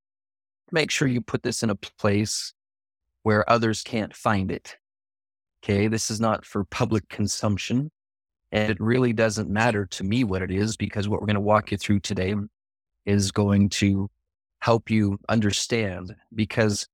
Make 0.72 0.90
sure 0.90 1.08
you 1.08 1.20
put 1.20 1.42
this 1.42 1.62
in 1.62 1.70
a 1.70 1.74
place 1.74 2.54
where 3.22 3.48
others 3.50 3.82
can't 3.82 4.14
find 4.14 4.50
it. 4.50 4.76
Okay. 5.62 5.88
This 5.88 6.10
is 6.10 6.20
not 6.20 6.44
for 6.44 6.64
public 6.64 7.08
consumption. 7.08 7.90
And 8.52 8.70
it 8.70 8.80
really 8.80 9.12
doesn't 9.12 9.50
matter 9.50 9.84
to 9.86 10.04
me 10.04 10.22
what 10.22 10.42
it 10.42 10.52
is 10.52 10.76
because 10.76 11.08
what 11.08 11.20
we're 11.20 11.26
going 11.26 11.34
to 11.34 11.40
walk 11.40 11.72
you 11.72 11.76
through 11.76 12.00
today 12.00 12.34
is 13.04 13.32
going 13.32 13.68
to 13.70 14.08
help 14.60 14.90
you 14.90 15.18
understand 15.28 16.14
because 16.34 16.86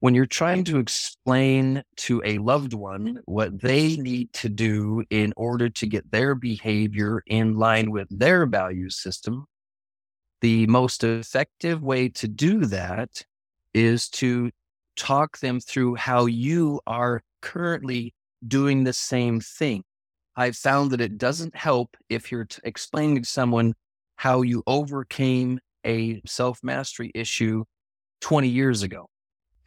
when 0.00 0.14
you're 0.14 0.26
trying 0.26 0.62
to 0.64 0.78
explain 0.78 1.82
to 1.96 2.22
a 2.24 2.38
loved 2.38 2.72
one 2.72 3.04
mm-hmm. 3.04 3.18
what 3.24 3.60
they 3.60 3.96
need 3.96 4.32
to 4.32 4.48
do 4.48 5.02
in 5.10 5.32
order 5.36 5.68
to 5.68 5.86
get 5.86 6.10
their 6.10 6.34
behavior 6.34 7.22
in 7.26 7.56
line 7.56 7.90
with 7.90 8.06
their 8.10 8.46
value 8.46 8.90
system, 8.90 9.44
the 10.40 10.66
most 10.68 11.02
effective 11.02 11.82
way 11.82 12.08
to 12.08 12.28
do 12.28 12.64
that 12.66 13.24
is 13.74 14.08
to 14.08 14.50
talk 14.96 15.38
them 15.38 15.58
through 15.60 15.96
how 15.96 16.26
you 16.26 16.80
are 16.86 17.22
currently 17.42 18.14
doing 18.46 18.84
the 18.84 18.92
same 18.92 19.40
thing. 19.40 19.82
I've 20.36 20.56
found 20.56 20.92
that 20.92 21.00
it 21.00 21.18
doesn't 21.18 21.56
help 21.56 21.96
if 22.08 22.30
you're 22.30 22.44
t- 22.44 22.60
explaining 22.62 23.22
to 23.22 23.28
someone 23.28 23.74
how 24.14 24.42
you 24.42 24.62
overcame 24.68 25.58
a 25.84 26.20
self 26.24 26.60
mastery 26.62 27.10
issue 27.14 27.64
20 28.20 28.48
years 28.48 28.82
ago 28.84 29.08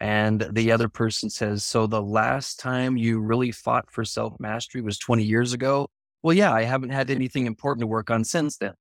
and 0.02 0.48
the 0.50 0.72
other 0.72 0.88
person 0.88 1.30
says, 1.30 1.64
So 1.64 1.86
the 1.86 2.02
last 2.02 2.58
time 2.58 2.96
you 2.96 3.20
really 3.20 3.52
fought 3.52 3.88
for 3.88 4.04
self 4.04 4.34
mastery 4.40 4.82
was 4.82 4.98
20 4.98 5.22
years 5.22 5.52
ago? 5.52 5.88
Well, 6.24 6.36
yeah, 6.36 6.52
I 6.52 6.64
haven't 6.64 6.90
had 6.90 7.08
anything 7.08 7.46
important 7.46 7.82
to 7.82 7.86
work 7.86 8.10
on 8.10 8.24
since 8.24 8.56
then. 8.56 8.74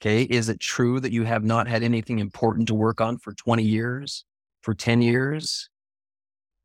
Okay. 0.00 0.22
Is 0.22 0.48
it 0.48 0.58
true 0.58 1.00
that 1.00 1.12
you 1.12 1.24
have 1.24 1.44
not 1.44 1.68
had 1.68 1.82
anything 1.82 2.18
important 2.18 2.66
to 2.68 2.74
work 2.74 2.98
on 3.02 3.18
for 3.18 3.34
20 3.34 3.62
years, 3.62 4.24
for 4.62 4.72
10 4.72 5.02
years? 5.02 5.68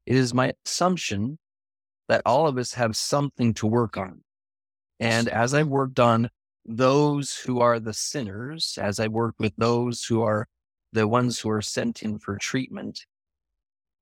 It 0.05 0.15
is 0.15 0.33
my 0.33 0.53
assumption 0.65 1.37
that 2.07 2.21
all 2.25 2.47
of 2.47 2.57
us 2.57 2.75
have 2.75 2.95
something 2.95 3.53
to 3.55 3.67
work 3.67 3.97
on. 3.97 4.21
And 5.01 5.27
as 5.27 5.53
I've 5.53 5.67
worked 5.67 5.99
on 5.99 6.29
those 6.65 7.35
who 7.35 7.59
are 7.59 7.81
the 7.81 7.93
sinners, 7.93 8.79
as 8.81 8.97
I 8.97 9.09
work 9.09 9.35
with 9.39 9.53
those 9.57 10.05
who 10.05 10.21
are 10.21 10.47
the 10.93 11.05
ones 11.05 11.37
who 11.37 11.49
are 11.49 11.61
sent 11.61 12.01
in 12.01 12.17
for 12.17 12.37
treatment, 12.37 13.05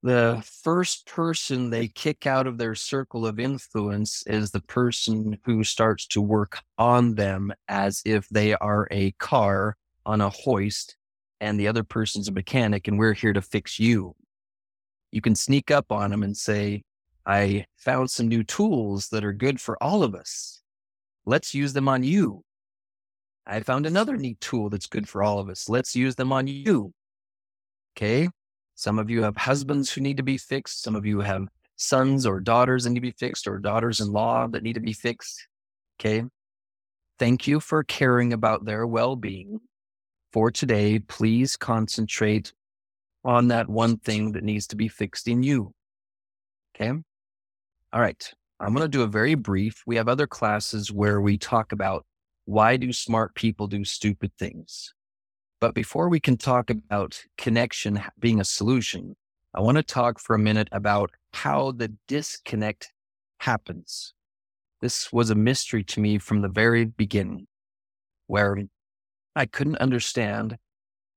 the 0.02 0.42
first 0.64 1.06
person 1.06 1.70
they 1.70 1.88
kick 1.88 2.26
out 2.26 2.48
of 2.48 2.58
their 2.58 2.76
circle 2.76 3.26
of 3.26 3.40
influence 3.40 4.24
is 4.28 4.52
the 4.52 4.62
person 4.62 5.38
who 5.44 5.64
starts 5.64 6.08
to 6.08 6.22
work 6.22 6.60
on 6.78 7.16
them 7.16 7.52
as 7.68 8.02
if 8.06 8.28
they 8.30 8.54
are 8.56 8.88
a 8.92 9.12
car 9.14 9.76
on 10.06 10.22
a 10.22 10.30
hoist 10.30 10.96
and 11.42 11.60
the 11.60 11.68
other 11.68 11.84
person's 11.84 12.30
a 12.30 12.32
mechanic 12.32 12.88
and 12.88 12.98
we're 12.98 13.14
here 13.14 13.34
to 13.34 13.42
fix 13.42 13.80
you. 13.80 14.16
You 15.12 15.22
can 15.22 15.36
sneak 15.36 15.70
up 15.70 15.92
on 15.92 16.12
them 16.12 16.24
and 16.24 16.36
say, 16.36 16.84
I 17.26 17.66
found 17.78 18.10
some 18.10 18.28
new 18.28 18.44
tools 18.44 19.10
that 19.10 19.26
are 19.26 19.34
good 19.34 19.60
for 19.60 19.82
all 19.84 20.04
of 20.04 20.16
us. 20.16 20.62
Let's 21.26 21.54
use 21.54 21.74
them 21.74 21.88
on 21.90 22.04
you. 22.04 22.44
I 23.46 23.60
found 23.62 23.86
another 23.86 24.16
neat 24.16 24.40
tool 24.40 24.70
that's 24.70 24.88
good 24.88 25.10
for 25.10 25.24
all 25.24 25.40
of 25.40 25.50
us. 25.50 25.68
Let's 25.68 25.96
use 25.96 26.16
them 26.16 26.32
on 26.32 26.48
you. 26.48 26.94
Okay. 27.98 28.30
Some 28.80 28.98
of 28.98 29.10
you 29.10 29.24
have 29.24 29.36
husbands 29.36 29.92
who 29.92 30.00
need 30.00 30.16
to 30.16 30.24
be 30.24 30.38
fixed. 30.38 30.84
Some 30.84 30.96
of 30.96 31.06
you 31.06 31.20
have 31.20 31.50
sons 31.76 32.26
or 32.26 32.40
daughters 32.40 32.86
that 32.86 32.92
need 32.92 33.02
to 33.02 33.02
be 33.02 33.12
fixed 33.12 33.46
or 33.46 33.60
daughters 33.60 34.00
in 34.00 34.14
law 34.14 34.48
that 34.48 34.64
need 34.64 34.76
to 34.76 34.80
be 34.80 34.94
fixed. 34.94 35.50
Okay. 36.00 36.24
Thank 37.18 37.46
you 37.46 37.60
for 37.60 37.84
caring 37.84 38.32
about 38.32 38.64
their 38.64 38.88
well 38.88 39.18
being. 39.18 39.60
For 40.32 40.50
today, 40.50 40.98
please 41.00 41.58
concentrate 41.58 42.54
on 43.26 43.50
that 43.50 43.68
one 43.68 43.98
thing 43.98 44.32
that 44.32 44.46
needs 44.46 44.68
to 44.68 44.78
be 44.78 44.88
fixed 44.88 45.28
in 45.28 45.44
you. 45.44 45.74
Okay. 46.74 46.92
All 47.92 48.00
right. 48.00 48.34
I'm 48.62 48.74
going 48.74 48.86
to 48.86 48.98
do 48.98 49.02
a 49.02 49.08
very 49.08 49.36
brief. 49.36 49.84
We 49.86 49.98
have 49.98 50.08
other 50.08 50.26
classes 50.26 50.90
where 50.90 51.20
we 51.20 51.38
talk 51.38 51.74
about 51.74 52.06
why 52.46 52.78
do 52.78 52.94
smart 52.94 53.36
people 53.36 53.68
do 53.68 53.84
stupid 53.84 54.32
things? 54.40 54.94
But 55.62 55.76
before 55.76 56.08
we 56.08 56.20
can 56.22 56.38
talk 56.38 56.70
about 56.70 57.22
connection 57.38 58.02
being 58.18 58.40
a 58.40 58.46
solution, 58.46 59.16
I 59.54 59.60
want 59.60 59.78
to 59.78 59.84
talk 59.84 60.20
for 60.20 60.34
a 60.34 60.40
minute 60.40 60.70
about 60.72 61.12
how 61.34 61.72
the 61.72 61.94
disconnect 62.08 62.94
happens. 63.40 64.14
This 64.82 65.12
was 65.12 65.30
a 65.30 65.36
mystery 65.36 65.84
to 65.84 66.00
me 66.00 66.18
from 66.18 66.42
the 66.42 66.48
very 66.48 66.86
beginning, 66.86 67.48
where 68.28 68.58
I 69.36 69.46
couldn't 69.46 69.78
understand 69.78 70.58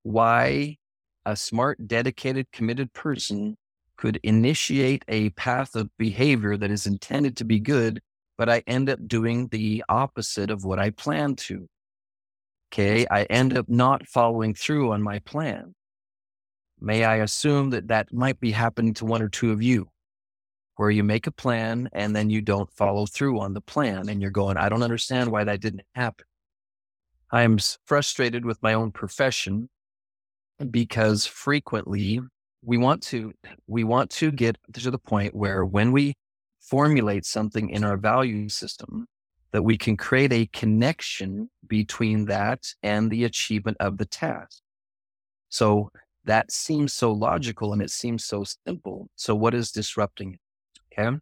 why 0.03 0.77
a 1.25 1.37
smart, 1.37 1.87
dedicated, 1.87 2.51
committed 2.51 2.91
person 2.91 3.55
could 3.95 4.19
initiate 4.23 5.05
a 5.07 5.29
path 5.31 5.75
of 5.75 5.89
behavior 5.97 6.57
that 6.57 6.71
is 6.71 6.85
intended 6.85 7.37
to 7.37 7.45
be 7.45 7.59
good, 7.59 8.01
but 8.37 8.49
I 8.49 8.63
end 8.67 8.89
up 8.89 9.07
doing 9.07 9.47
the 9.47 9.85
opposite 9.87 10.51
of 10.51 10.65
what 10.65 10.79
I 10.79 10.89
planned 10.89 11.37
to. 11.39 11.69
Okay. 12.73 13.05
I 13.11 13.23
end 13.25 13.55
up 13.55 13.69
not 13.69 14.07
following 14.07 14.55
through 14.55 14.93
on 14.93 15.03
my 15.03 15.19
plan. 15.19 15.75
May 16.81 17.03
I 17.03 17.17
assume 17.17 17.69
that 17.69 17.89
that 17.89 18.11
might 18.11 18.39
be 18.39 18.49
happening 18.49 18.95
to 18.95 19.05
one 19.05 19.21
or 19.21 19.29
two 19.29 19.51
of 19.51 19.61
you, 19.61 19.89
where 20.77 20.89
you 20.89 21.03
make 21.03 21.27
a 21.27 21.31
plan 21.31 21.87
and 21.93 22.15
then 22.15 22.31
you 22.31 22.41
don't 22.41 22.71
follow 22.73 23.05
through 23.05 23.39
on 23.39 23.53
the 23.53 23.61
plan 23.61 24.09
and 24.09 24.23
you're 24.23 24.31
going, 24.31 24.57
I 24.57 24.69
don't 24.69 24.81
understand 24.81 25.31
why 25.31 25.43
that 25.43 25.61
didn't 25.61 25.83
happen. 25.93 26.25
I'm 27.29 27.59
frustrated 27.85 28.43
with 28.43 28.61
my 28.63 28.73
own 28.73 28.91
profession 28.91 29.69
because 30.71 31.27
frequently 31.27 32.21
we 32.63 32.79
want 32.79 33.03
to 33.03 33.33
we 33.67 33.83
want 33.83 34.09
to 34.11 34.31
get 34.31 34.57
to 34.73 34.89
the 34.89 34.97
point 34.97 35.35
where 35.35 35.63
when 35.63 35.91
we 35.91 36.15
formulate 36.59 37.25
something 37.25 37.69
in 37.69 37.83
our 37.83 37.97
value 37.97 38.49
system 38.49 39.05
that 39.53 39.63
we 39.63 39.77
can 39.77 39.95
create 39.95 40.33
a 40.33 40.47
connection 40.47 41.49
between 41.67 42.25
that 42.25 42.73
and 42.83 43.09
the 43.09 43.23
achievement 43.23 43.77
of 43.79 43.97
the 43.97 44.05
task. 44.05 44.61
So 45.49 45.91
that 46.25 46.51
seems 46.51 46.91
so 46.91 47.11
logical 47.11 47.71
and 47.71 47.81
it 47.81 47.91
seems 47.91 48.25
so 48.25 48.43
simple. 48.67 49.09
So 49.15 49.35
what 49.35 49.53
is 49.53 49.71
disrupting 49.71 50.33
it? 50.33 50.99
Okay? 50.99 51.17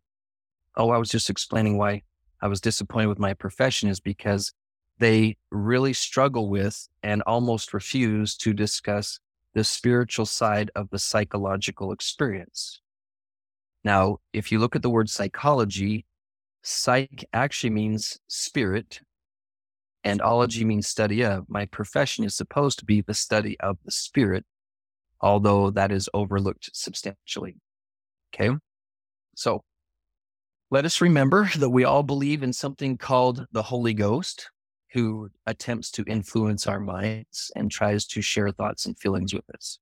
Oh 0.78 0.90
i 0.90 0.98
was 0.98 1.10
just 1.10 1.30
explaining 1.30 1.78
why 1.78 2.02
i 2.42 2.48
was 2.48 2.62
disappointed 2.62 3.08
with 3.08 3.20
my 3.20 3.34
profession 3.34 3.90
is 3.90 4.00
because 4.00 4.54
they 5.00 5.36
really 5.50 5.94
struggle 5.94 6.50
with 6.50 6.88
and 7.04 7.22
almost 7.24 7.74
refuse 7.74 8.38
to 8.38 8.54
discuss 8.54 9.20
the 9.54 9.64
spiritual 9.64 10.26
side 10.26 10.72
of 10.76 10.90
the 10.92 11.00
psychological 11.00 11.92
experience. 11.92 12.80
Now, 13.84 14.20
if 14.32 14.52
you 14.52 14.60
look 14.60 14.76
at 14.76 14.84
the 14.84 14.90
word 14.90 15.10
psychology, 15.10 16.06
psych 16.64 17.26
actually 17.34 17.72
means 17.72 18.20
spirit 18.28 19.02
and 20.04 20.22
ology 20.22 20.66
means 20.66 20.88
study 20.88 21.24
of. 21.24 21.50
My 21.50 21.66
profession 21.66 22.24
is 22.24 22.36
supposed 22.36 22.80
to 22.80 22.86
be 22.86 23.02
the 23.02 23.14
study 23.14 23.60
of 23.60 23.78
the 23.86 23.92
spirit, 23.92 24.46
although 25.20 25.70
that 25.72 25.92
is 25.92 26.10
overlooked 26.14 26.70
substantially. 26.74 27.58
Okay. 28.34 28.56
So 29.36 29.64
let 30.70 30.86
us 30.86 31.02
remember 31.02 31.50
that 31.58 31.70
we 31.70 31.84
all 31.84 32.04
believe 32.04 32.44
in 32.44 32.54
something 32.54 32.98
called 32.98 33.46
the 33.52 33.64
Holy 33.64 33.94
Ghost 33.94 34.50
who 34.94 35.30
attempts 35.46 35.92
to 35.92 36.04
influence 36.06 36.68
our 36.68 36.80
minds 36.80 37.52
and 37.56 37.72
tries 37.72 38.06
to 38.08 38.22
share 38.22 38.52
thoughts 38.52 38.86
and 38.86 38.98
feelings 38.98 39.34
with 39.34 39.50
us. 39.54 39.80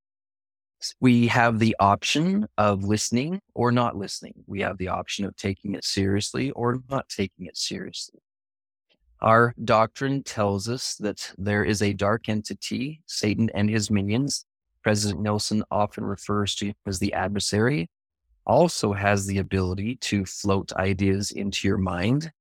We 0.99 1.27
have 1.27 1.59
the 1.59 1.75
option 1.79 2.47
of 2.57 2.83
listening 2.83 3.41
or 3.53 3.71
not 3.71 3.97
listening. 3.97 4.33
We 4.47 4.61
have 4.61 4.77
the 4.77 4.87
option 4.87 5.25
of 5.25 5.35
taking 5.35 5.75
it 5.75 5.83
seriously 5.83 6.51
or 6.51 6.81
not 6.89 7.09
taking 7.09 7.45
it 7.45 7.57
seriously. 7.57 8.21
Our 9.21 9.53
doctrine 9.65 10.23
tells 10.23 10.69
us 10.69 10.95
that 10.95 11.33
there 11.37 11.65
is 11.65 11.81
a 11.81 11.93
dark 11.93 12.29
entity, 12.29 13.01
Satan 13.05 13.49
and 13.53 13.69
his 13.69 13.91
minions. 13.91 14.45
President 14.81 15.21
Nelson 15.21 15.63
often 15.69 16.05
refers 16.05 16.55
to 16.55 16.67
him 16.67 16.75
as 16.85 16.99
the 16.99 17.13
adversary, 17.13 17.89
also 18.45 18.93
has 18.93 19.25
the 19.25 19.39
ability 19.39 19.97
to 19.97 20.25
float 20.25 20.71
ideas 20.73 21.31
into 21.31 21.67
your 21.67 21.77
mind 21.77 22.31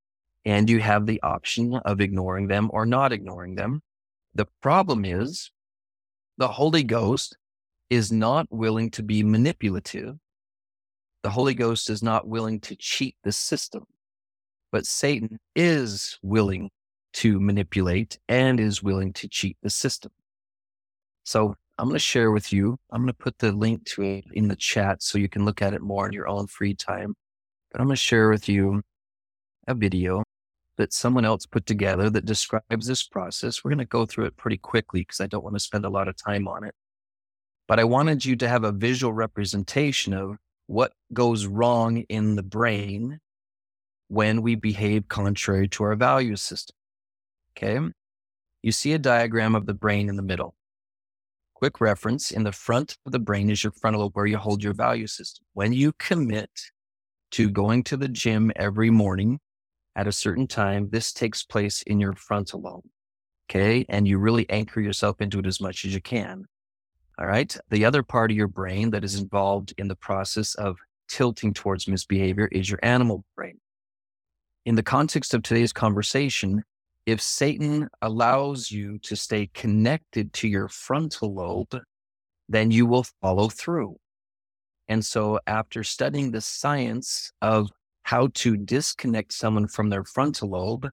and 0.44 0.70
you 0.70 0.81
have 0.81 1.05
the 1.05 1.20
option 1.22 1.74
of 1.74 2.01
ignoring 2.01 2.46
them 2.46 2.70
or 2.72 2.87
not 2.87 3.12
ignoring 3.12 3.55
them. 3.55 3.83
The 4.35 4.46
problem 4.62 5.05
is 5.05 5.51
the 6.38 6.48
Holy 6.48 6.85
Ghost 6.85 7.37
is 7.90 8.12
not 8.12 8.46
willing 8.51 8.90
to 8.92 9.03
be 9.03 9.22
manipulative. 9.22 10.16
The 11.22 11.31
Holy 11.31 11.55
Ghost 11.55 11.90
is 11.90 12.03
not 12.03 12.29
willing 12.29 12.61
to 12.61 12.77
cheat 12.77 13.16
the 13.24 13.33
system, 13.33 13.85
but 14.70 14.87
Satan 14.87 15.38
is 15.57 16.18
willing 16.22 16.70
to 17.14 17.40
manipulate 17.40 18.18
and 18.29 18.61
is 18.61 18.83
willing 18.83 19.12
to 19.14 19.29
cheat 19.29 19.57
the 19.62 19.70
system. 19.70 20.12
So 21.24 21.55
I'm 21.79 21.87
going 21.87 21.94
to 21.94 22.01
share 22.01 22.31
with 22.31 22.53
you, 22.53 22.77
I'm 22.90 23.03
going 23.03 23.12
to 23.12 23.14
put 23.14 23.38
the 23.38 23.53
link 23.53 23.85
to 23.87 24.03
it 24.03 24.24
in 24.33 24.48
the 24.48 24.57
chat 24.57 25.03
so 25.03 25.18
you 25.18 25.29
can 25.29 25.44
look 25.44 25.62
at 25.62 25.74
it 25.74 25.81
more 25.81 26.07
in 26.07 26.12
your 26.12 26.29
own 26.29 26.46
free 26.46 26.74
time. 26.74 27.14
But 27.70 27.81
I'm 27.81 27.87
going 27.87 27.96
to 27.96 28.03
share 28.03 28.31
with 28.31 28.48
you 28.48 28.83
a 29.66 29.74
video 29.74 30.24
that 30.77 30.92
someone 30.92 31.24
else 31.24 31.44
put 31.44 31.66
together 31.66 32.09
that 32.11 32.24
describes 32.24 32.87
this 32.87 33.03
process. 33.05 33.62
We're 33.62 33.70
going 33.70 33.79
to 33.79 33.85
go 33.85 34.07
through 34.07 34.27
it 34.27 34.37
pretty 34.37 34.59
quickly 34.59 35.01
because 35.01 35.20
I 35.20 35.27
don't 35.27 35.44
want 35.44 35.57
to 35.57 35.61
spend 35.61 35.85
a 35.85 35.90
lot 35.90 36.09
of 36.09 36.16
time 36.16 36.48
on 36.48 36.64
it. 36.64 36.74
But 37.69 37.79
I 37.79 37.85
wanted 37.85 38.25
you 38.25 38.35
to 38.37 38.49
have 38.49 38.65
a 38.65 38.73
visual 38.73 39.13
representation 39.13 40.15
of 40.15 40.37
what 40.67 40.93
goes 41.13 41.47
wrong 41.47 41.99
in 42.09 42.35
the 42.35 42.43
brain 42.43 43.21
when 44.09 44.41
we 44.41 44.55
behave 44.55 45.09
contrary 45.09 45.69
to 45.69 45.85
our 45.85 45.95
value 45.95 46.37
system. 46.37 46.75
Okay. 47.57 47.79
You 48.63 48.73
see 48.73 48.95
a 48.95 48.99
diagram 48.99 49.55
of 49.55 49.67
the 49.67 49.75
brain 49.75 50.09
in 50.09 50.17
the 50.17 50.23
middle. 50.23 50.55
Quick 51.55 51.81
reference 51.81 52.31
in 52.31 52.45
the 52.45 52.53
front 52.53 52.97
of 53.05 53.13
the 53.13 53.19
brain 53.19 53.51
is 53.51 53.63
your 53.63 53.73
frontal 53.73 54.03
lobe 54.03 54.15
where 54.15 54.27
you 54.27 54.39
hold 54.39 54.63
your 54.63 54.75
value 54.75 55.07
system. 55.07 55.45
When 55.53 55.73
you 55.73 55.93
commit 55.99 56.51
to 57.33 57.51
going 57.51 57.83
to 57.85 57.97
the 57.97 58.09
gym 58.09 58.51
every 58.57 58.91
morning, 58.91 59.41
at 59.95 60.07
a 60.07 60.13
certain 60.13 60.47
time, 60.47 60.89
this 60.91 61.13
takes 61.13 61.43
place 61.43 61.83
in 61.83 61.99
your 61.99 62.15
frontal 62.15 62.63
lobe. 62.63 62.85
Okay. 63.51 63.85
And 63.89 64.07
you 64.07 64.19
really 64.19 64.49
anchor 64.49 64.81
yourself 64.81 65.21
into 65.21 65.41
it 65.41 65.47
as 65.47 65.61
much 65.61 65.85
as 65.85 65.93
you 65.93 66.01
can. 66.01 66.45
All 67.19 67.27
right. 67.27 67.57
The 67.71 67.85
other 67.85 68.05
part 68.05 68.31
of 68.31 68.37
your 68.37 68.47
brain 68.47 68.91
that 68.91 69.03
is 69.03 69.17
involved 69.17 69.75
in 69.77 69.89
the 69.89 69.97
process 69.97 70.55
of 70.55 70.77
tilting 71.09 71.53
towards 71.53 71.89
misbehavior 71.89 72.49
is 72.53 72.71
your 72.71 72.79
animal 72.83 73.25
brain. 73.35 73.59
In 74.65 74.77
the 74.77 74.85
context 74.85 75.35
of 75.35 75.43
today's 75.43 75.73
conversation, 75.73 76.63
if 77.07 77.21
Satan 77.21 77.89
allows 78.03 78.71
you 78.71 78.99
to 78.99 79.17
stay 79.17 79.51
connected 79.53 80.33
to 80.35 80.47
your 80.47 80.69
frontal 80.69 81.35
lobe, 81.35 81.81
then 82.49 82.71
you 82.71 82.87
will 82.87 83.07
follow 83.21 83.49
through. 83.49 83.97
And 84.87 85.05
so, 85.05 85.41
after 85.47 85.83
studying 85.83 86.31
the 86.31 86.41
science 86.41 87.33
of 87.43 87.71
how 88.05 88.29
to 88.35 88.57
disconnect 88.57 89.33
someone 89.33 89.67
from 89.67 89.89
their 89.89 90.05
frontal 90.05 90.51
lobe 90.51 90.89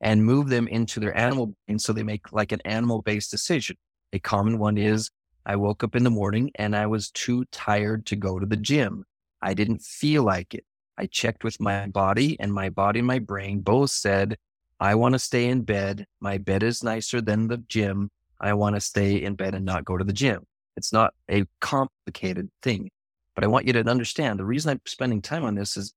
and 0.00 0.24
move 0.24 0.48
them 0.48 0.66
into 0.66 0.98
their 0.98 1.16
animal 1.16 1.54
brain 1.66 1.78
so 1.78 1.92
they 1.92 2.02
make 2.02 2.32
like 2.32 2.50
an 2.50 2.60
animal 2.64 3.00
based 3.02 3.30
decision. 3.30 3.76
A 4.12 4.18
common 4.18 4.58
one 4.58 4.76
is 4.76 5.10
I 5.46 5.54
woke 5.54 5.84
up 5.84 5.94
in 5.94 6.02
the 6.02 6.10
morning 6.10 6.50
and 6.56 6.74
I 6.74 6.86
was 6.86 7.10
too 7.12 7.44
tired 7.52 8.04
to 8.06 8.16
go 8.16 8.40
to 8.40 8.46
the 8.46 8.56
gym. 8.56 9.04
I 9.40 9.54
didn't 9.54 9.80
feel 9.80 10.24
like 10.24 10.54
it. 10.54 10.64
I 10.98 11.06
checked 11.06 11.44
with 11.44 11.60
my 11.60 11.86
body 11.86 12.36
and 12.40 12.52
my 12.52 12.68
body 12.68 12.98
and 12.98 13.06
my 13.06 13.20
brain 13.20 13.60
both 13.60 13.90
said, 13.90 14.36
I 14.80 14.96
want 14.96 15.12
to 15.12 15.20
stay 15.20 15.46
in 15.46 15.62
bed. 15.62 16.04
My 16.20 16.38
bed 16.38 16.64
is 16.64 16.82
nicer 16.82 17.20
than 17.20 17.46
the 17.46 17.58
gym. 17.58 18.10
I 18.40 18.54
want 18.54 18.74
to 18.74 18.80
stay 18.80 19.22
in 19.22 19.36
bed 19.36 19.54
and 19.54 19.64
not 19.64 19.84
go 19.84 19.96
to 19.96 20.04
the 20.04 20.12
gym. 20.12 20.44
It's 20.76 20.92
not 20.92 21.14
a 21.30 21.44
complicated 21.60 22.50
thing, 22.62 22.90
but 23.36 23.44
I 23.44 23.46
want 23.46 23.66
you 23.66 23.72
to 23.74 23.88
understand 23.88 24.40
the 24.40 24.44
reason 24.44 24.72
I'm 24.72 24.80
spending 24.84 25.22
time 25.22 25.44
on 25.44 25.54
this 25.54 25.76
is 25.76 25.94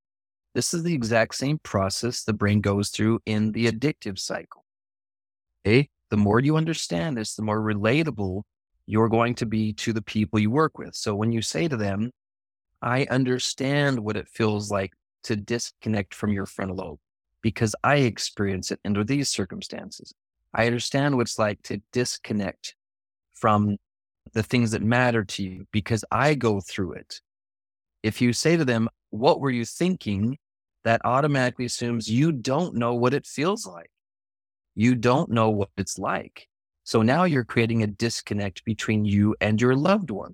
this 0.54 0.74
is 0.74 0.84
the 0.84 0.94
exact 0.94 1.36
same 1.36 1.60
process 1.60 2.24
the 2.24 2.34
brain 2.34 2.62
goes 2.62 2.90
through 2.90 3.20
in 3.26 3.52
the 3.52 3.68
addictive 3.68 4.20
cycle. 4.20 4.64
Okay. 5.66 5.90
The 6.12 6.18
more 6.18 6.40
you 6.40 6.56
understand 6.56 7.18
this, 7.18 7.36
the 7.36 7.44
more 7.44 7.60
relatable 7.60 8.44
you're 8.90 9.08
going 9.08 9.36
to 9.36 9.46
be 9.46 9.72
to 9.72 9.94
the 9.94 10.02
people 10.02 10.40
you 10.40 10.50
work 10.50 10.80
with. 10.80 10.96
So 10.96 11.14
when 11.14 11.32
you 11.32 11.44
say 11.44 11.68
to 11.68 11.78
them, 11.78 12.10
I 12.82 13.06
understand 13.12 14.00
what 14.00 14.18
it 14.18 14.28
feels 14.28 14.72
like 14.72 14.94
to 15.26 15.36
disconnect 15.36 16.16
from 16.16 16.32
your 16.32 16.48
frontal 16.48 16.78
lobe 16.78 17.00
because 17.44 17.76
I 17.84 17.98
experience 17.98 18.72
it 18.72 18.80
under 18.84 19.04
these 19.04 19.30
circumstances. 19.30 20.12
I 20.56 20.66
understand 20.66 21.16
what 21.16 21.28
it's 21.28 21.38
like 21.38 21.62
to 21.66 21.84
disconnect 21.94 22.74
from 23.34 23.78
the 24.34 24.42
things 24.42 24.72
that 24.72 24.82
matter 24.82 25.24
to 25.24 25.44
you 25.44 25.68
because 25.72 26.04
I 26.10 26.34
go 26.34 26.60
through 26.60 26.94
it. 26.94 27.22
If 28.02 28.22
you 28.22 28.34
say 28.34 28.58
to 28.58 28.66
them, 28.66 28.90
What 29.12 29.40
were 29.40 29.52
you 29.52 29.66
thinking? 29.66 30.40
that 30.84 31.02
automatically 31.04 31.66
assumes 31.66 32.08
you 32.08 32.32
don't 32.32 32.74
know 32.74 32.96
what 32.96 33.14
it 33.14 33.28
feels 33.28 33.68
like. 33.68 33.92
You 34.74 34.96
don't 34.96 35.30
know 35.30 35.50
what 35.50 35.70
it's 35.78 36.00
like. 36.00 36.48
So 36.90 37.04
now 37.04 37.26
you're 37.26 37.46
creating 37.46 37.84
a 37.84 37.88
disconnect 37.88 38.66
between 38.66 39.06
you 39.06 39.36
and 39.42 39.62
your 39.62 39.76
loved 39.76 40.10
one. 40.10 40.34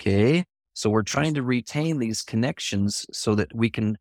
Okay. 0.00 0.44
So 0.72 0.90
we're 0.90 1.02
trying 1.02 1.34
to 1.34 1.42
retain 1.42 1.98
these 1.98 2.22
connections 2.22 3.04
so 3.10 3.34
that 3.34 3.52
we 3.52 3.68
can, 3.68 3.98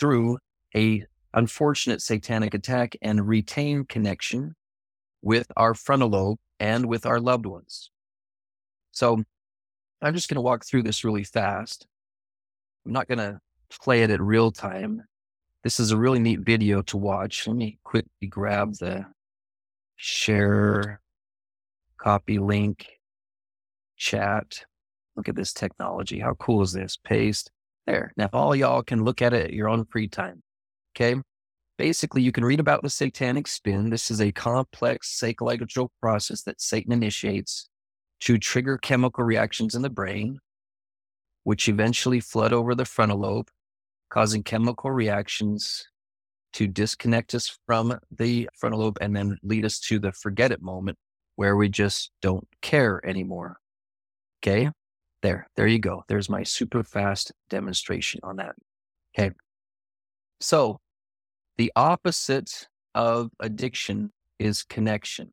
through 0.00 0.38
a 0.74 1.04
unfortunate 1.32 2.02
satanic 2.02 2.54
attack 2.54 2.96
and 3.02 3.28
retain 3.28 3.84
connection 3.84 4.56
with 5.22 5.46
our 5.56 5.74
frontal 5.74 6.08
lobe 6.08 6.38
and 6.58 6.86
with 6.86 7.06
our 7.06 7.20
loved 7.20 7.46
ones. 7.46 7.92
So 8.90 9.22
I'm 10.02 10.14
just 10.14 10.28
going 10.28 10.34
to 10.34 10.40
walk 10.40 10.64
through 10.64 10.82
this 10.82 11.04
really 11.04 11.22
fast. 11.22 11.86
I'm 12.84 12.90
not 12.90 13.06
going 13.06 13.18
to 13.18 13.38
play 13.80 14.02
it 14.02 14.10
at 14.10 14.20
real 14.20 14.50
time. 14.50 15.04
This 15.62 15.78
is 15.78 15.92
a 15.92 15.96
really 15.96 16.18
neat 16.18 16.40
video 16.40 16.82
to 16.82 16.96
watch. 16.96 17.46
Let 17.46 17.56
me 17.56 17.78
quickly 17.84 18.26
grab 18.28 18.74
the 18.80 19.06
share, 19.94 20.98
copy 22.02 22.38
link, 22.38 22.86
chat. 23.96 24.64
Look 25.16 25.28
at 25.28 25.36
this 25.36 25.52
technology. 25.52 26.18
How 26.18 26.34
cool 26.34 26.62
is 26.62 26.72
this? 26.72 26.96
Paste 26.96 27.50
there. 27.86 28.12
Now 28.16 28.30
all 28.32 28.56
y'all 28.56 28.82
can 28.82 29.04
look 29.04 29.22
at 29.22 29.32
it 29.32 29.46
at 29.46 29.52
your 29.52 29.68
own 29.68 29.84
free 29.84 30.08
time. 30.08 30.42
Okay. 30.96 31.20
Basically, 31.78 32.22
you 32.22 32.32
can 32.32 32.44
read 32.44 32.60
about 32.60 32.82
the 32.82 32.90
satanic 32.90 33.48
spin. 33.48 33.90
This 33.90 34.10
is 34.10 34.20
a 34.20 34.30
complex 34.30 35.18
psychological 35.18 35.90
process 36.00 36.42
that 36.42 36.60
Satan 36.60 36.92
initiates 36.92 37.68
to 38.20 38.38
trigger 38.38 38.78
chemical 38.78 39.24
reactions 39.24 39.74
in 39.74 39.82
the 39.82 39.90
brain, 39.90 40.38
which 41.44 41.68
eventually 41.68 42.20
flood 42.20 42.52
over 42.52 42.74
the 42.74 42.84
frontal 42.84 43.18
lobe, 43.18 43.48
causing 44.10 44.42
chemical 44.42 44.90
reactions 44.90 45.86
to 46.52 46.68
disconnect 46.68 47.34
us 47.34 47.58
from 47.66 47.98
the 48.10 48.48
frontal 48.58 48.80
lobe 48.80 48.98
and 49.00 49.16
then 49.16 49.38
lead 49.42 49.64
us 49.64 49.80
to 49.80 49.98
the 49.98 50.12
forget 50.12 50.52
it 50.52 50.62
moment 50.62 50.98
where 51.36 51.56
we 51.56 51.68
just 51.68 52.10
don't 52.20 52.46
care 52.60 53.00
anymore. 53.06 53.58
Okay. 54.42 54.70
There, 55.22 55.46
there 55.56 55.68
you 55.68 55.78
go. 55.78 56.04
There's 56.08 56.28
my 56.28 56.42
super 56.42 56.82
fast 56.82 57.32
demonstration 57.48 58.20
on 58.24 58.36
that. 58.36 58.54
Okay. 59.16 59.34
So 60.40 60.80
the 61.56 61.72
opposite 61.76 62.66
of 62.94 63.30
addiction 63.40 64.10
is 64.38 64.64
connection. 64.64 65.32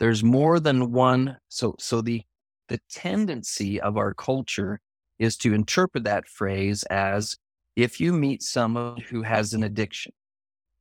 There's 0.00 0.24
more 0.24 0.58
than 0.58 0.90
one. 0.90 1.36
So, 1.48 1.76
so 1.78 2.00
the, 2.00 2.22
the 2.68 2.80
tendency 2.90 3.80
of 3.80 3.96
our 3.96 4.14
culture 4.14 4.80
is 5.18 5.36
to 5.36 5.54
interpret 5.54 6.04
that 6.04 6.26
phrase 6.26 6.82
as 6.84 7.36
if 7.76 8.00
you 8.00 8.12
meet 8.12 8.42
someone 8.42 9.00
who 9.00 9.22
has 9.22 9.54
an 9.54 9.62
addiction, 9.62 10.12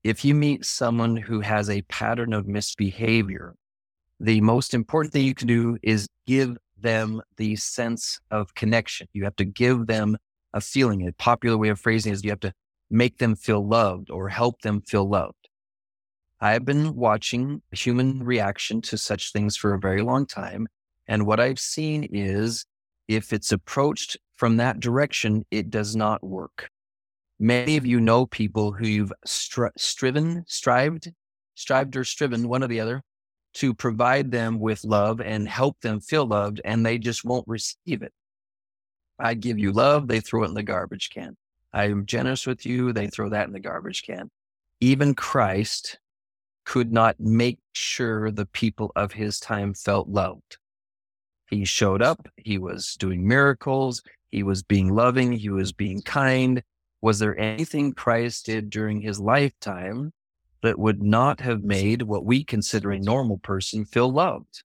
if 0.04 0.26
you 0.26 0.34
meet 0.34 0.66
someone 0.66 1.16
who 1.16 1.42
has 1.42 1.70
a 1.70 1.84
pattern 1.84 2.34
of 2.34 2.48
misbehavior, 2.48 3.56
the 4.22 4.40
most 4.42 4.76
important 4.76 5.12
thing 5.12 5.26
you 5.26 5.34
can 5.34 5.48
do 5.48 5.78
is 5.82 6.08
give 6.28 6.56
them 6.80 7.22
the 7.38 7.56
sense 7.56 8.20
of 8.30 8.54
connection. 8.54 9.08
You 9.14 9.24
have 9.24 9.36
to 9.38 9.46
give 9.46 9.88
them 9.88 10.16
a 10.54 10.62
feeling. 10.62 11.08
A 11.08 11.14
popular 11.14 11.58
way 11.58 11.70
of 11.70 11.80
phrasing 11.80 12.14
is 12.14 12.24
you 12.24 12.30
have 12.30 12.40
to 12.42 12.54
make 12.92 13.18
them 13.18 13.36
feel 13.36 13.68
loved 13.68 14.12
or 14.12 14.30
help 14.30 14.62
them 14.62 14.82
feel 14.82 15.10
loved. 15.10 15.50
I've 16.40 16.66
been 16.66 16.96
watching 16.96 17.64
human 17.72 18.24
reaction 18.24 18.82
to 18.84 18.98
such 18.98 19.32
things 19.32 19.58
for 19.58 19.74
a 19.74 19.80
very 19.80 20.04
long 20.04 20.28
time. 20.28 20.68
And 21.08 21.26
what 21.26 21.40
I've 21.40 21.60
seen 21.60 22.08
is 22.12 22.66
if 23.08 23.34
it's 23.34 23.52
approached 23.52 24.18
from 24.36 24.58
that 24.58 24.80
direction, 24.80 25.46
it 25.50 25.72
does 25.72 25.96
not 25.96 26.24
work. 26.24 26.70
Many 27.40 27.76
of 27.76 27.88
you 27.88 28.00
know 28.00 28.28
people 28.28 28.72
who 28.72 28.86
you've 28.86 29.14
stri- 29.26 29.72
striven, 29.78 30.44
strived, 30.48 31.12
strived 31.56 31.96
or 31.96 32.04
striven, 32.04 32.48
one 32.48 32.64
or 32.64 32.68
the 32.68 32.80
other, 32.80 33.02
to 33.54 33.74
provide 33.74 34.32
them 34.32 34.60
with 34.60 34.84
love 34.84 35.20
and 35.22 35.48
help 35.48 35.80
them 35.82 36.00
feel 36.00 36.26
loved, 36.26 36.62
and 36.64 36.86
they 36.86 36.98
just 36.98 37.26
won't 37.26 37.48
receive 37.48 38.02
it. 38.02 38.14
I 39.20 39.34
give 39.34 39.60
you 39.60 39.72
love, 39.72 40.08
they 40.08 40.20
throw 40.20 40.44
it 40.44 40.48
in 40.48 40.54
the 40.54 40.64
garbage 40.64 41.10
can. 41.10 41.36
I 41.74 41.86
am 41.86 42.06
generous 42.06 42.48
with 42.48 42.66
you, 42.66 42.92
they 42.92 43.08
throw 43.08 43.30
that 43.30 43.48
in 43.48 43.54
the 43.54 43.60
garbage 43.60 44.04
can. 44.04 44.30
Even 44.80 45.14
Christ 45.14 46.00
could 46.66 46.92
not 46.92 47.20
make 47.20 47.60
sure 47.74 48.32
the 48.32 48.46
people 48.46 48.92
of 48.96 49.14
his 49.14 49.40
time 49.40 49.74
felt 49.74 50.08
loved. 50.08 50.58
He 51.50 51.66
showed 51.66 52.02
up, 52.02 52.28
he 52.38 52.58
was 52.58 52.96
doing 52.96 53.28
miracles, 53.28 54.02
he 54.32 54.44
was 54.44 54.64
being 54.64 54.94
loving, 54.94 55.34
he 55.34 55.50
was 55.50 55.72
being 55.72 56.02
kind. 56.02 56.64
Was 57.02 57.20
there 57.20 57.38
anything 57.38 57.94
Christ 57.94 58.46
did 58.46 58.70
during 58.70 59.02
his 59.02 59.20
lifetime 59.20 60.14
that 60.64 60.80
would 60.80 61.02
not 61.02 61.42
have 61.42 61.64
made 61.64 62.04
what 62.04 62.26
we 62.26 62.44
consider 62.44 62.92
a 62.92 63.00
normal 63.00 63.38
person 63.38 63.86
feel 63.86 64.12
loved? 64.12 64.64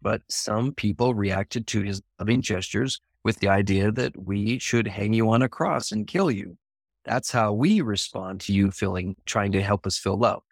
But 0.00 0.22
some 0.28 0.72
people 0.72 1.14
reacted 1.14 1.66
to 1.68 1.82
his 1.82 2.02
loving 2.18 2.42
gestures 2.42 3.00
with 3.24 3.38
the 3.40 3.48
idea 3.48 3.90
that 3.92 4.16
we 4.16 4.58
should 4.58 4.86
hang 4.86 5.14
you 5.14 5.30
on 5.30 5.42
a 5.42 5.48
cross 5.48 5.92
and 5.92 6.06
kill 6.06 6.30
you. 6.30 6.56
That's 7.04 7.30
how 7.30 7.52
we 7.52 7.80
respond 7.80 8.40
to 8.42 8.52
you 8.52 8.70
feeling, 8.70 9.16
trying 9.26 9.52
to 9.52 9.62
help 9.62 9.86
us 9.86 9.98
feel 9.98 10.18
loved. 10.18 10.44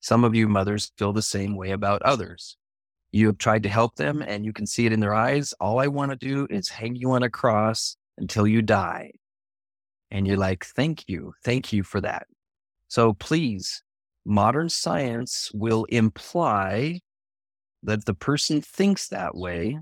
Some 0.00 0.24
of 0.24 0.34
you 0.34 0.48
mothers 0.48 0.92
feel 0.98 1.12
the 1.12 1.22
same 1.22 1.56
way 1.56 1.70
about 1.70 2.02
others. 2.02 2.56
You 3.12 3.26
have 3.26 3.38
tried 3.38 3.62
to 3.64 3.68
help 3.68 3.96
them 3.96 4.22
and 4.22 4.44
you 4.44 4.52
can 4.52 4.66
see 4.66 4.86
it 4.86 4.92
in 4.92 5.00
their 5.00 5.14
eyes. 5.14 5.52
All 5.60 5.78
I 5.78 5.86
want 5.86 6.10
to 6.10 6.16
do 6.16 6.46
is 6.50 6.68
hang 6.68 6.96
you 6.96 7.12
on 7.12 7.22
a 7.22 7.30
cross 7.30 7.96
until 8.16 8.46
you 8.46 8.62
die. 8.62 9.12
And 10.10 10.26
you're 10.26 10.36
like, 10.36 10.64
thank 10.64 11.08
you. 11.08 11.34
Thank 11.44 11.72
you 11.72 11.82
for 11.82 12.00
that. 12.00 12.26
So 12.92 13.14
please, 13.14 13.82
modern 14.26 14.68
science 14.68 15.50
will 15.54 15.84
imply 15.84 17.00
that 17.82 18.04
the 18.04 18.12
person 18.12 18.60
thinks 18.60 19.08
that 19.08 19.34
way, 19.34 19.78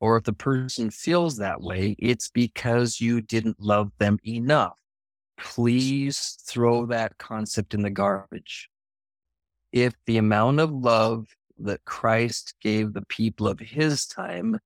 or 0.00 0.18
if 0.18 0.24
the 0.24 0.34
person 0.34 0.90
feels 0.90 1.38
that 1.38 1.62
way, 1.62 1.96
it's 1.98 2.28
because 2.28 3.00
you 3.00 3.22
didn't 3.22 3.58
love 3.58 3.90
them 3.96 4.18
enough. 4.22 4.76
Please 5.38 6.36
throw 6.46 6.84
that 6.84 7.16
concept 7.16 7.72
in 7.72 7.80
the 7.80 7.88
garbage 7.88 8.68
if 9.72 9.94
the 10.04 10.18
amount 10.18 10.60
of 10.60 10.70
love 10.70 11.28
that 11.60 11.86
Christ 11.86 12.52
gave 12.60 12.92
the 12.92 13.06
people 13.06 13.48
of 13.48 13.60
his 13.60 14.04
time 14.04 14.58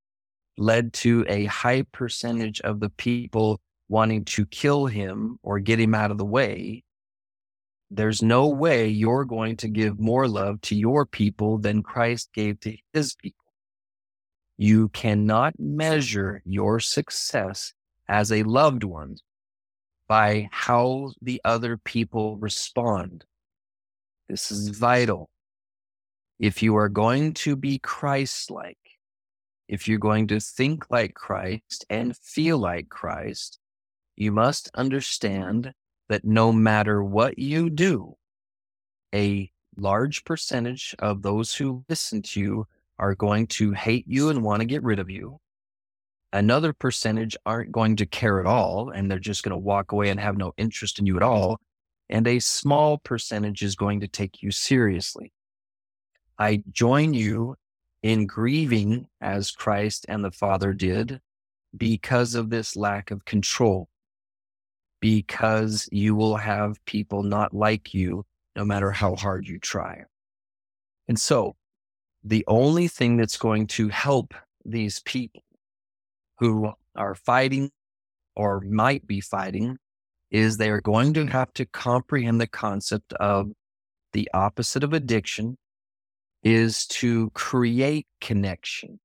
led 0.59 0.93
to 0.95 1.25
a 1.29 1.45
high 1.45 1.83
percentage 1.93 2.61
of 2.63 2.81
the 2.81 2.91
people 2.91 3.61
wanting 3.89 4.25
to 4.25 4.45
kill 4.47 4.87
him 4.87 5.39
or 5.45 5.61
get 5.61 5.79
him 5.79 5.95
out 5.95 6.11
of 6.11 6.19
the 6.19 6.25
way, 6.25 6.83
there's 7.90 8.22
no 8.22 8.48
way 8.48 8.88
you're 8.88 9.24
going 9.24 9.57
to 9.57 9.68
give 9.68 9.98
more 9.98 10.29
love 10.29 10.61
to 10.62 10.76
your 10.76 11.05
people 11.05 11.59
than 11.59 11.83
Christ 11.83 12.31
gave 12.33 12.61
to 12.61 12.76
his 12.92 13.14
people. 13.14 13.37
You 14.57 14.88
cannot 14.90 15.59
measure 15.59 16.42
your 16.44 16.79
success 16.79 17.72
as 18.09 18.31
a 18.31 18.44
loved 18.44 18.85
one 18.85 19.16
by 20.07 20.48
how 20.53 21.12
the 21.22 21.40
other 21.44 21.76
people 21.79 22.37
respond. 22.37 23.24
This 24.29 24.50
is 24.53 24.68
vital. 24.68 25.29
If 26.38 26.62
you 26.62 26.76
are 26.76 26.88
going 26.88 27.35
to 27.35 27.57
be 27.57 27.79
Christ 27.79 28.50
like, 28.50 28.79
if 29.68 29.88
you're 29.88 29.98
going 29.98 30.29
to 30.29 30.40
think 30.40 30.85
like 30.90 31.14
Christ 31.14 31.85
and 31.90 32.16
feel 32.16 32.59
like 32.59 32.88
Christ, 32.88 33.59
you 34.16 34.33
must 34.33 34.70
understand 34.74 35.72
that 36.11 36.23
no 36.23 36.53
matter 36.53 37.03
what 37.03 37.38
you 37.38 37.70
do, 37.70 38.16
a 39.14 39.51
large 39.79 40.25
percentage 40.25 40.94
of 40.99 41.23
those 41.23 41.55
who 41.55 41.83
listen 41.88 42.20
to 42.20 42.40
you 42.40 42.66
are 42.99 43.14
going 43.14 43.46
to 43.46 43.73
hate 43.73 44.05
you 44.07 44.29
and 44.29 44.44
want 44.44 44.61
to 44.61 44.66
get 44.66 44.83
rid 44.83 44.99
of 44.99 45.09
you. 45.09 45.38
Another 46.35 46.75
percentage 46.75 47.35
aren't 47.46 47.73
going 47.73 47.96
to 47.96 48.05
care 48.07 48.38
at 48.38 48.46
all, 48.46 48.90
and 48.90 49.11
they're 49.11 49.18
just 49.18 49.42
going 49.42 49.53
to 49.53 49.57
walk 49.57 49.92
away 49.92 50.11
and 50.11 50.20
have 50.20 50.37
no 50.37 50.53
interest 50.59 50.99
in 50.99 51.07
you 51.07 51.16
at 51.16 51.23
all 51.23 51.59
and 52.11 52.27
a 52.27 52.40
small 52.40 52.99
percentage 52.99 53.62
is 53.62 53.77
going 53.77 54.01
to 54.01 54.09
take 54.09 54.42
you 54.42 54.51
seriously. 54.51 55.33
I 56.38 56.64
join 56.73 57.14
you 57.14 57.55
in 58.03 58.27
grieving 58.27 59.07
as 59.20 59.53
Christ 59.53 60.07
and 60.09 60.25
the 60.25 60.33
Father 60.33 60.73
did 60.73 61.20
because 61.77 62.35
of 62.35 62.51
this 62.51 62.75
lack 62.75 63.12
of 63.12 63.25
control, 63.25 63.88
because 65.01 65.89
you 65.91 66.15
will 66.15 66.37
have 66.37 66.85
people 66.85 67.23
not 67.23 67.55
like 67.55 67.95
you 67.95 68.25
no 68.57 68.65
matter 68.65 68.91
how 68.91 69.17
hard 69.17 69.49
you 69.49 69.59
try. 69.59 70.05
And 71.09 71.19
so 71.19 71.57
the 72.23 72.45
only 72.47 72.89
thing 72.89 73.17
that's 73.17 73.39
going 73.39 73.67
to 73.69 73.89
help 73.89 74.35
these 74.65 75.01
people 75.01 75.43
who 76.39 76.73
are 76.95 77.15
fighting 77.15 77.71
or 78.37 78.61
might 78.61 79.07
be 79.07 79.21
fighting 79.21 79.79
is 80.31 80.57
they 80.57 80.71
are 80.71 80.81
going 80.81 81.15
to 81.15 81.27
have 81.27 81.53
to 81.55 81.67
comprehend 81.67 82.41
the 82.41 82.47
concept 82.47 83.13
of 83.15 83.51
the 84.13 84.29
opposite 84.35 84.85
of 84.85 84.93
addiction 84.93 85.57
is 86.43 86.87
to 86.87 87.31
create 87.31 88.07
connection. 88.21 89.01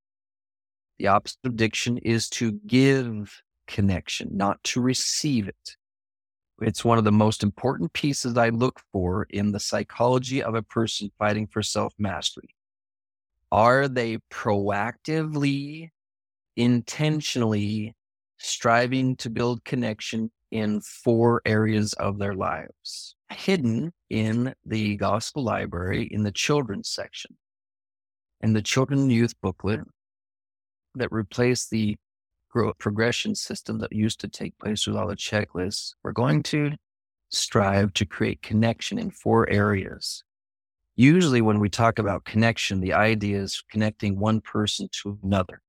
The 0.99 1.08
opposite 1.08 1.39
of 1.43 1.53
addiction 1.53 1.97
is 1.97 2.29
to 2.29 2.53
give 2.65 3.41
connection, 3.67 4.29
not 4.34 4.63
to 4.65 4.81
receive 4.81 5.47
it. 5.47 5.75
It's 6.61 6.85
one 6.85 6.97
of 6.97 7.03
the 7.03 7.11
most 7.11 7.43
important 7.43 7.91
pieces 7.93 8.37
I 8.37 8.49
look 8.49 8.81
for 8.91 9.27
in 9.29 9.51
the 9.51 9.59
psychology 9.59 10.41
of 10.41 10.55
a 10.55 10.61
person 10.61 11.11
fighting 11.19 11.47
for 11.47 11.61
self 11.61 11.93
mastery. 11.97 12.55
Are 13.51 13.87
they 13.87 14.17
proactively, 14.31 15.89
intentionally 16.55 17.93
striving 18.37 19.15
to 19.17 19.29
build 19.29 19.63
connection 19.65 20.31
in 20.51 20.79
four 20.81 21.41
areas 21.45 21.93
of 21.93 22.17
their 22.19 22.33
lives, 22.33 23.15
hidden 23.29 23.91
in 24.09 24.53
the 24.65 24.95
gospel 24.95 25.43
library 25.43 26.07
in 26.11 26.23
the 26.23 26.31
children's 26.31 26.89
section 26.89 27.35
and 28.41 28.55
the 28.55 28.61
children 28.61 29.01
and 29.01 29.11
youth 29.11 29.33
booklet 29.41 29.81
that 30.95 31.11
replaced 31.11 31.69
the 31.69 31.97
growth 32.55 32.77
progression 32.79 33.35
system 33.35 33.79
that 33.79 33.91
used 33.91 34.21
to 34.21 34.29
take 34.29 34.57
place 34.59 34.87
with 34.87 34.95
all 34.95 35.07
the 35.07 35.15
checklists. 35.15 35.93
We're 36.03 36.13
going 36.13 36.41
to 36.43 36.71
strive 37.29 37.93
to 37.95 38.05
create 38.05 38.41
connection 38.41 38.97
in 38.97 39.11
four 39.11 39.49
areas. 39.49 40.23
Usually, 40.95 41.41
when 41.41 41.59
we 41.59 41.67
talk 41.67 41.99
about 41.99 42.23
connection, 42.23 42.79
the 42.79 42.93
idea 42.93 43.41
is 43.41 43.61
connecting 43.69 44.17
one 44.17 44.39
person 44.39 44.87
to 45.01 45.19
another 45.21 45.61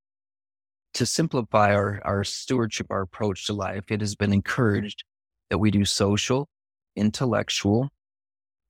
to 0.94 1.04
simplify 1.04 1.74
our, 1.74 2.00
our 2.04 2.24
stewardship, 2.24 2.86
our 2.88 3.02
approach 3.02 3.46
to 3.46 3.52
life, 3.52 3.84
it 3.90 4.00
has 4.00 4.14
been 4.14 4.32
encouraged 4.32 5.04
that 5.50 5.58
we 5.58 5.70
do 5.70 5.84
social, 5.84 6.48
intellectual, 6.94 7.90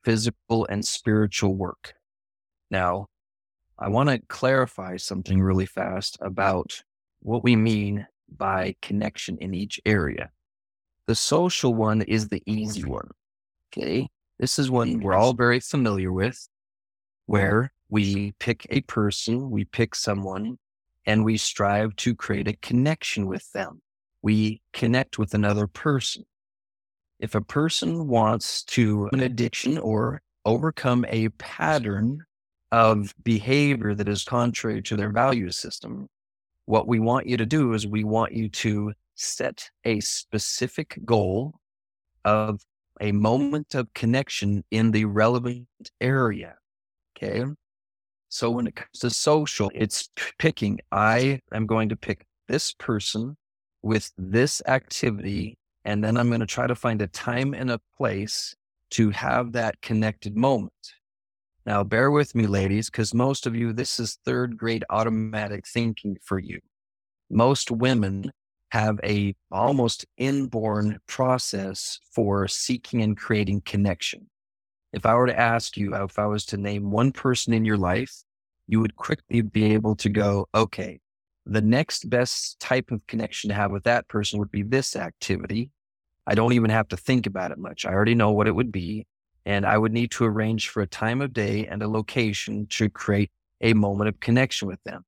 physical, 0.02 0.66
and 0.68 0.84
spiritual 0.84 1.54
work. 1.54 1.92
Now, 2.68 3.06
I 3.78 3.90
want 3.90 4.08
to 4.08 4.18
clarify 4.26 4.96
something 4.96 5.40
really 5.40 5.66
fast 5.66 6.18
about 6.20 6.82
what 7.26 7.42
we 7.42 7.56
mean 7.56 8.06
by 8.38 8.76
connection 8.80 9.36
in 9.38 9.52
each 9.52 9.80
area. 9.84 10.30
The 11.08 11.16
social 11.16 11.74
one 11.74 12.02
is 12.02 12.28
the 12.28 12.40
easy 12.46 12.84
one. 12.84 13.10
Okay. 13.72 14.08
This 14.38 14.60
is 14.60 14.70
one 14.70 15.00
we're 15.00 15.14
all 15.14 15.34
very 15.34 15.58
familiar 15.58 16.12
with, 16.12 16.48
where 17.26 17.72
we 17.88 18.32
pick 18.38 18.66
a 18.70 18.82
person, 18.82 19.50
we 19.50 19.64
pick 19.64 19.96
someone, 19.96 20.58
and 21.04 21.24
we 21.24 21.36
strive 21.36 21.96
to 21.96 22.14
create 22.14 22.46
a 22.46 22.56
connection 22.56 23.26
with 23.26 23.50
them. 23.50 23.82
We 24.22 24.60
connect 24.72 25.18
with 25.18 25.34
another 25.34 25.66
person. 25.66 26.26
If 27.18 27.34
a 27.34 27.40
person 27.40 28.06
wants 28.06 28.62
to 28.64 29.08
an 29.12 29.20
addiction 29.20 29.78
or 29.78 30.22
overcome 30.44 31.04
a 31.08 31.30
pattern 31.30 32.24
of 32.70 33.14
behavior 33.24 33.94
that 33.96 34.08
is 34.08 34.22
contrary 34.22 34.80
to 34.82 34.96
their 34.96 35.10
value 35.10 35.50
system, 35.50 36.08
what 36.66 36.86
we 36.86 36.98
want 36.98 37.26
you 37.26 37.36
to 37.36 37.46
do 37.46 37.72
is 37.72 37.86
we 37.86 38.04
want 38.04 38.32
you 38.32 38.48
to 38.48 38.92
set 39.14 39.70
a 39.84 40.00
specific 40.00 40.98
goal 41.04 41.54
of 42.24 42.60
a 43.00 43.12
moment 43.12 43.74
of 43.74 43.92
connection 43.94 44.64
in 44.70 44.90
the 44.90 45.04
relevant 45.04 45.66
area. 46.00 46.56
Okay. 47.16 47.44
So 48.28 48.50
when 48.50 48.66
it 48.66 48.76
comes 48.76 48.98
to 49.00 49.10
social, 49.10 49.70
it's 49.74 50.10
picking, 50.38 50.80
I 50.92 51.40
am 51.52 51.66
going 51.66 51.88
to 51.88 51.96
pick 51.96 52.26
this 52.48 52.72
person 52.72 53.36
with 53.82 54.12
this 54.18 54.60
activity, 54.66 55.56
and 55.84 56.02
then 56.02 56.16
I'm 56.16 56.28
going 56.28 56.40
to 56.40 56.46
try 56.46 56.66
to 56.66 56.74
find 56.74 57.00
a 57.00 57.06
time 57.06 57.54
and 57.54 57.70
a 57.70 57.80
place 57.96 58.54
to 58.90 59.10
have 59.10 59.52
that 59.52 59.80
connected 59.80 60.36
moment. 60.36 60.72
Now, 61.66 61.82
bear 61.82 62.12
with 62.12 62.36
me, 62.36 62.46
ladies, 62.46 62.88
because 62.88 63.12
most 63.12 63.44
of 63.44 63.56
you, 63.56 63.72
this 63.72 63.98
is 63.98 64.20
third 64.24 64.56
grade 64.56 64.84
automatic 64.88 65.66
thinking 65.66 66.16
for 66.22 66.38
you. 66.38 66.60
Most 67.28 67.72
women 67.72 68.30
have 68.70 69.00
a 69.02 69.34
almost 69.50 70.06
inborn 70.16 71.00
process 71.08 71.98
for 72.12 72.46
seeking 72.46 73.02
and 73.02 73.16
creating 73.16 73.62
connection. 73.62 74.30
If 74.92 75.04
I 75.04 75.14
were 75.16 75.26
to 75.26 75.38
ask 75.38 75.76
you, 75.76 75.92
uh, 75.92 76.04
if 76.04 76.20
I 76.20 76.26
was 76.26 76.46
to 76.46 76.56
name 76.56 76.92
one 76.92 77.10
person 77.10 77.52
in 77.52 77.64
your 77.64 77.76
life, 77.76 78.14
you 78.68 78.80
would 78.80 78.94
quickly 78.94 79.40
be 79.40 79.72
able 79.74 79.96
to 79.96 80.08
go, 80.08 80.48
okay, 80.54 81.00
the 81.46 81.60
next 81.60 82.08
best 82.08 82.60
type 82.60 82.92
of 82.92 83.04
connection 83.08 83.48
to 83.48 83.54
have 83.54 83.72
with 83.72 83.84
that 83.84 84.06
person 84.06 84.38
would 84.38 84.52
be 84.52 84.62
this 84.62 84.94
activity. 84.94 85.70
I 86.28 86.36
don't 86.36 86.52
even 86.52 86.70
have 86.70 86.88
to 86.88 86.96
think 86.96 87.26
about 87.26 87.50
it 87.50 87.58
much. 87.58 87.84
I 87.84 87.92
already 87.92 88.14
know 88.14 88.30
what 88.30 88.46
it 88.46 88.54
would 88.54 88.70
be. 88.70 89.06
And 89.46 89.64
I 89.64 89.78
would 89.78 89.92
need 89.92 90.10
to 90.12 90.24
arrange 90.24 90.68
for 90.68 90.82
a 90.82 90.86
time 90.86 91.22
of 91.22 91.32
day 91.32 91.66
and 91.66 91.82
a 91.82 91.88
location 91.88 92.66
to 92.70 92.90
create 92.90 93.30
a 93.62 93.72
moment 93.72 94.08
of 94.08 94.20
connection 94.20 94.68
with 94.68 94.82
them. 94.84 95.04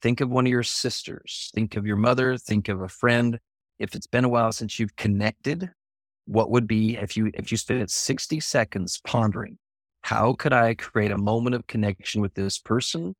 Think 0.00 0.22
of 0.22 0.30
one 0.30 0.46
of 0.46 0.50
your 0.50 0.62
sisters. 0.62 1.50
Think 1.54 1.76
of 1.76 1.84
your 1.84 1.96
mother. 1.96 2.38
Think 2.38 2.68
of 2.68 2.80
a 2.80 2.88
friend. 2.88 3.38
If 3.78 3.94
it's 3.94 4.06
been 4.06 4.24
a 4.24 4.28
while 4.28 4.52
since 4.52 4.78
you've 4.78 4.96
connected, 4.96 5.70
what 6.30 6.50
would 6.50 6.68
be 6.68 6.96
if 6.96 7.16
you 7.16 7.30
if 7.34 7.50
you 7.50 7.58
spent 7.58 7.90
60 7.90 8.38
seconds 8.38 9.00
pondering 9.04 9.58
how 10.02 10.32
could 10.34 10.52
i 10.52 10.74
create 10.74 11.10
a 11.10 11.18
moment 11.18 11.56
of 11.56 11.66
connection 11.66 12.20
with 12.20 12.34
this 12.34 12.56
person 12.56 13.14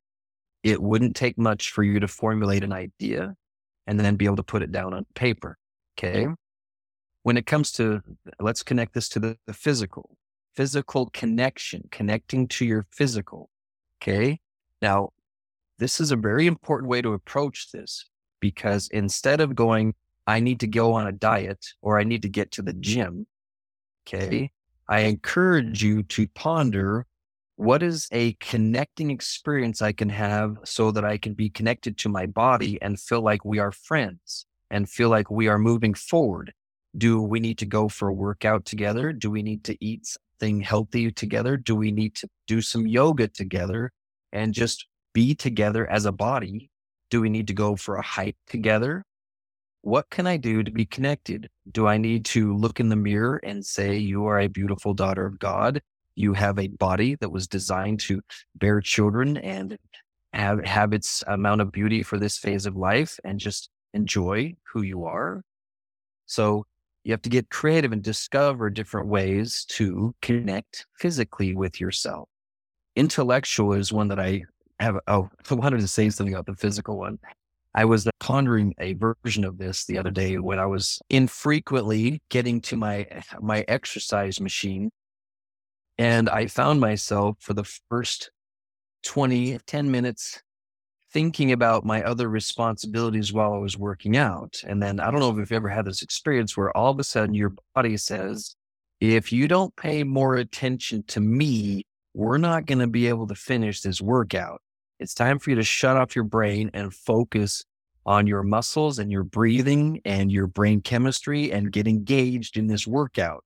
it 0.63 0.81
wouldn't 0.81 1.15
take 1.15 1.37
much 1.37 1.71
for 1.71 1.83
you 1.83 1.99
to 1.99 2.07
formulate 2.07 2.63
an 2.63 2.71
idea 2.71 3.35
and 3.85 3.99
then 3.99 4.15
be 4.15 4.25
able 4.25 4.37
to 4.37 4.43
put 4.43 4.61
it 4.61 4.71
down 4.71 4.93
on 4.93 5.05
paper 5.13 5.57
okay 5.97 6.27
when 7.23 7.35
it 7.35 7.45
comes 7.45 7.71
to 7.73 8.01
let's 8.39 8.63
connect 8.63 8.93
this 8.93 9.09
to 9.09 9.19
the, 9.19 9.37
the 9.45 9.53
physical 9.53 10.15
physical 10.55 11.09
connection 11.13 11.83
connecting 11.91 12.47
to 12.47 12.65
your 12.65 12.85
physical 12.91 13.49
okay 14.01 14.39
now 14.81 15.09
this 15.79 15.99
is 15.99 16.11
a 16.11 16.15
very 16.15 16.47
important 16.47 16.89
way 16.89 17.01
to 17.01 17.13
approach 17.13 17.71
this 17.71 18.05
because 18.39 18.87
instead 18.89 19.39
of 19.41 19.55
going 19.55 19.93
I 20.27 20.39
need 20.39 20.59
to 20.61 20.67
go 20.67 20.93
on 20.93 21.07
a 21.07 21.11
diet 21.11 21.65
or 21.81 21.99
I 21.99 22.03
need 22.03 22.21
to 22.21 22.29
get 22.29 22.51
to 22.51 22.61
the 22.61 22.73
gym. 22.73 23.27
Okay. 24.07 24.51
I 24.87 25.01
encourage 25.01 25.83
you 25.83 26.03
to 26.03 26.27
ponder 26.29 27.05
what 27.55 27.83
is 27.83 28.07
a 28.11 28.33
connecting 28.33 29.11
experience 29.11 29.81
I 29.81 29.91
can 29.91 30.09
have 30.09 30.57
so 30.63 30.91
that 30.91 31.05
I 31.05 31.17
can 31.17 31.33
be 31.33 31.49
connected 31.49 31.97
to 31.99 32.09
my 32.09 32.25
body 32.25 32.81
and 32.81 32.99
feel 32.99 33.21
like 33.21 33.45
we 33.45 33.59
are 33.59 33.71
friends 33.71 34.45
and 34.69 34.89
feel 34.89 35.09
like 35.09 35.29
we 35.29 35.47
are 35.47 35.59
moving 35.59 35.93
forward. 35.93 36.53
Do 36.97 37.21
we 37.21 37.39
need 37.39 37.57
to 37.59 37.65
go 37.65 37.87
for 37.87 38.07
a 38.07 38.13
workout 38.13 38.65
together? 38.65 39.13
Do 39.13 39.29
we 39.29 39.43
need 39.43 39.63
to 39.65 39.77
eat 39.83 40.17
something 40.41 40.61
healthy 40.61 41.11
together? 41.11 41.55
Do 41.55 41.75
we 41.75 41.91
need 41.91 42.15
to 42.15 42.27
do 42.47 42.61
some 42.61 42.81
mm-hmm. 42.81 42.89
yoga 42.89 43.27
together 43.27 43.91
and 44.31 44.53
just 44.53 44.87
be 45.13 45.35
together 45.35 45.87
as 45.89 46.05
a 46.05 46.11
body? 46.11 46.69
Do 47.09 47.21
we 47.21 47.29
need 47.29 47.47
to 47.47 47.53
go 47.53 47.75
for 47.75 47.95
a 47.97 48.01
hike 48.01 48.37
together? 48.47 49.03
what 49.83 50.11
can 50.11 50.27
I 50.27 50.37
do 50.37 50.61
to 50.61 50.69
be 50.69 50.85
connected? 50.85 51.49
Do 51.71 51.87
I 51.87 51.97
need 51.97 52.23
to 52.25 52.55
look 52.55 52.79
in 52.79 52.89
the 52.89 52.95
mirror 52.95 53.41
and 53.43 53.65
say, 53.65 53.97
You 53.97 54.27
are 54.27 54.39
a 54.39 54.47
beautiful 54.47 54.93
daughter 54.93 55.25
of 55.25 55.39
God? 55.39 55.81
You 56.13 56.33
have 56.33 56.59
a 56.59 56.67
body 56.67 57.15
that 57.15 57.31
was 57.31 57.47
designed 57.47 57.99
to 58.01 58.21
bear 58.53 58.79
children 58.79 59.37
and 59.37 59.79
have, 60.33 60.63
have 60.65 60.93
its 60.93 61.23
amount 61.25 61.61
of 61.61 61.71
beauty 61.71 62.03
for 62.03 62.19
this 62.19 62.37
phase 62.37 62.67
of 62.67 62.75
life 62.75 63.19
and 63.23 63.39
just 63.39 63.71
enjoy 63.95 64.53
who 64.71 64.83
you 64.83 65.05
are. 65.05 65.41
So 66.27 66.67
you 67.03 67.11
have 67.11 67.21
to 67.23 67.29
get 67.29 67.49
creative 67.49 67.91
and 67.91 68.03
discover 68.03 68.69
different 68.69 69.07
ways 69.07 69.65
to 69.69 70.13
connect 70.21 70.85
physically 70.97 71.55
with 71.55 71.79
yourself. 71.79 72.29
Intellectual 72.95 73.73
is 73.73 73.91
one 73.91 74.09
that 74.09 74.19
I 74.19 74.43
have. 74.79 74.97
Oh, 75.07 75.29
I 75.49 75.53
wanted 75.53 75.79
to 75.79 75.87
say 75.87 76.09
something 76.09 76.33
about 76.33 76.45
the 76.45 76.55
physical 76.55 76.97
one. 76.97 77.19
I 77.73 77.85
was 77.85 78.07
pondering 78.19 78.75
a 78.79 78.93
version 78.93 79.45
of 79.45 79.57
this 79.57 79.85
the 79.85 79.97
other 79.97 80.11
day 80.11 80.37
when 80.37 80.59
I 80.59 80.65
was 80.65 80.99
infrequently 81.09 82.21
getting 82.29 82.59
to 82.61 82.75
my 82.75 83.07
my 83.41 83.65
exercise 83.67 84.39
machine 84.39 84.91
and 85.97 86.29
I 86.29 86.47
found 86.47 86.79
myself 86.79 87.37
for 87.39 87.53
the 87.53 87.63
first 87.89 88.31
20 89.03 89.57
10 89.65 89.91
minutes 89.91 90.41
thinking 91.13 91.51
about 91.51 91.85
my 91.85 92.03
other 92.03 92.29
responsibilities 92.29 93.33
while 93.33 93.53
I 93.53 93.57
was 93.57 93.77
working 93.77 94.17
out. 94.17 94.61
And 94.65 94.81
then 94.81 94.99
I 94.99 95.11
don't 95.11 95.19
know 95.19 95.29
if 95.29 95.37
you've 95.37 95.51
ever 95.51 95.69
had 95.69 95.85
this 95.85 96.01
experience 96.01 96.55
where 96.55 96.75
all 96.75 96.91
of 96.91 96.99
a 96.99 97.03
sudden 97.03 97.35
your 97.35 97.53
body 97.75 97.97
says, 97.97 98.55
if 98.99 99.31
you 99.31 99.47
don't 99.47 99.75
pay 99.75 100.03
more 100.03 100.35
attention 100.35 101.03
to 101.07 101.19
me, 101.19 101.85
we're 102.13 102.37
not 102.37 102.65
going 102.65 102.79
to 102.79 102.87
be 102.87 103.07
able 103.07 103.27
to 103.27 103.35
finish 103.35 103.81
this 103.81 104.01
workout. 104.01 104.61
It's 104.99 105.13
time 105.13 105.39
for 105.39 105.49
you 105.49 105.55
to 105.55 105.63
shut 105.63 105.97
off 105.97 106.15
your 106.15 106.25
brain 106.25 106.69
and 106.73 106.93
focus 106.93 107.65
on 108.05 108.27
your 108.27 108.43
muscles 108.43 108.99
and 108.99 109.11
your 109.11 109.23
breathing 109.23 110.01
and 110.05 110.31
your 110.31 110.47
brain 110.47 110.81
chemistry 110.81 111.51
and 111.51 111.71
get 111.71 111.87
engaged 111.87 112.57
in 112.57 112.67
this 112.67 112.85
workout. 112.85 113.43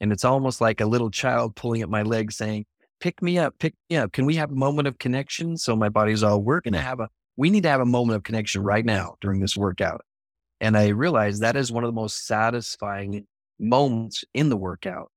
And 0.00 0.12
it's 0.12 0.24
almost 0.24 0.60
like 0.60 0.80
a 0.80 0.86
little 0.86 1.10
child 1.10 1.56
pulling 1.56 1.82
at 1.82 1.90
my 1.90 2.02
leg 2.02 2.32
saying, 2.32 2.66
pick 3.00 3.22
me 3.22 3.38
up, 3.38 3.58
pick 3.58 3.74
me 3.90 3.96
up. 3.96 4.12
Can 4.12 4.26
we 4.26 4.36
have 4.36 4.50
a 4.50 4.54
moment 4.54 4.88
of 4.88 4.98
connection? 4.98 5.56
So 5.56 5.76
my 5.76 5.88
body's 5.88 6.22
all, 6.22 6.40
we're 6.42 6.60
going 6.60 6.74
to 6.74 6.80
have 6.80 7.00
a, 7.00 7.08
we 7.36 7.50
need 7.50 7.62
to 7.64 7.68
have 7.68 7.80
a 7.80 7.86
moment 7.86 8.16
of 8.16 8.22
connection 8.22 8.62
right 8.62 8.84
now 8.84 9.16
during 9.20 9.40
this 9.40 9.56
workout. 9.56 10.02
And 10.60 10.76
I 10.76 10.88
realized 10.88 11.42
that 11.42 11.56
is 11.56 11.70
one 11.70 11.84
of 11.84 11.88
the 11.88 12.00
most 12.00 12.26
satisfying 12.26 13.26
moments 13.58 14.24
in 14.34 14.48
the 14.48 14.56
workout 14.56 15.10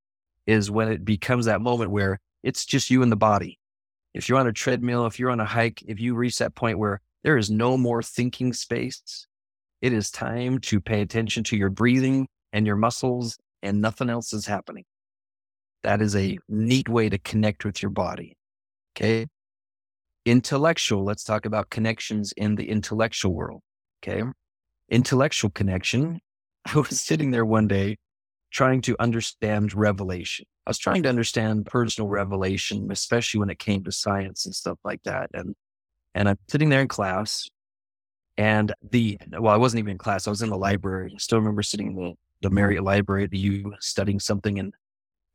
is 0.46 0.72
when 0.72 0.92
it 0.92 1.06
becomes 1.06 1.46
that 1.46 1.62
moment 1.62 1.92
where 1.92 2.20
it's 2.44 2.66
just 2.66 2.90
you 2.90 3.04
and 3.04 3.12
the 3.12 3.16
body 3.16 3.60
if 4.14 4.28
you're 4.28 4.40
on 4.40 4.48
a 4.48 4.54
treadmill, 4.54 5.06
if 5.06 5.20
you're 5.20 5.32
on 5.32 5.40
a 5.40 5.46
hike, 5.46 5.82
if 5.88 6.00
you 6.00 6.16
reach 6.16 6.38
that 6.40 6.56
point 6.56 6.78
where 6.78 7.02
There 7.24 7.38
is 7.38 7.52
no 7.52 7.78
more 7.78 8.02
thinking 8.02 8.52
space. 8.54 9.28
It 9.82 9.94
is 9.94 10.10
time 10.12 10.60
to 10.60 10.82
pay 10.82 11.02
attention 11.02 11.44
to 11.46 11.58
your 11.58 11.70
breathing 11.70 12.28
and 12.52 12.66
your 12.66 12.76
muscles, 12.76 13.38
and 13.62 13.82
nothing 13.82 14.10
else 14.10 14.34
is 14.34 14.46
happening. 14.48 14.86
That 15.84 16.02
is 16.02 16.16
a 16.16 16.34
mm. 16.34 16.38
neat 16.48 16.90
way 16.90 17.10
to 17.10 17.18
connect 17.18 17.66
with 17.66 17.82
your 17.82 17.92
body. 17.92 18.38
Okay. 18.96 19.28
Intellectual, 20.26 21.04
let's 21.04 21.24
talk 21.24 21.46
about 21.46 21.70
connections 21.70 22.32
in 22.38 22.56
the 22.56 22.70
intellectual 22.70 23.34
world. 23.34 23.62
Okay. 24.04 24.24
Intellectual 24.90 25.50
connection. 25.50 26.20
I 26.66 26.78
was 26.78 27.02
sitting 27.02 27.32
there 27.32 27.46
one 27.46 27.68
day 27.68 27.98
trying 28.52 28.82
to 28.82 28.96
understand 29.00 29.74
revelation. 29.74 30.46
I 30.68 30.70
was 30.70 30.78
trying 30.78 31.04
to 31.04 31.10
understand 31.10 31.66
personal 31.66 32.08
revelation, 32.08 32.92
especially 32.92 33.40
when 33.40 33.50
it 33.50 33.58
came 33.58 33.84
to 33.84 33.92
science 33.92 34.46
and 34.46 34.54
stuff 34.54 34.78
like 34.84 35.02
that. 35.04 35.30
And 35.34 35.56
and 36.14 36.28
I'm 36.30 36.38
sitting 36.50 36.70
there 36.70 36.82
in 36.82 36.90
class, 36.90 37.50
and 38.38 38.74
the 38.92 39.18
well, 39.40 39.54
I 39.54 39.58
wasn't 39.58 39.80
even 39.80 39.92
in 39.92 39.98
class. 39.98 40.28
I 40.28 40.30
was 40.30 40.42
in 40.42 40.50
the 40.50 40.58
library. 40.58 41.14
I 41.16 41.18
still 41.18 41.40
remember 41.40 41.64
sitting 41.64 41.88
in 41.88 41.96
the, 41.96 42.14
the 42.42 42.50
Marriott 42.50 42.84
Library 42.84 43.24
at 43.24 43.32
the 43.32 43.40
U 43.40 43.74
studying 43.80 44.20
something, 44.20 44.60
and 44.60 44.74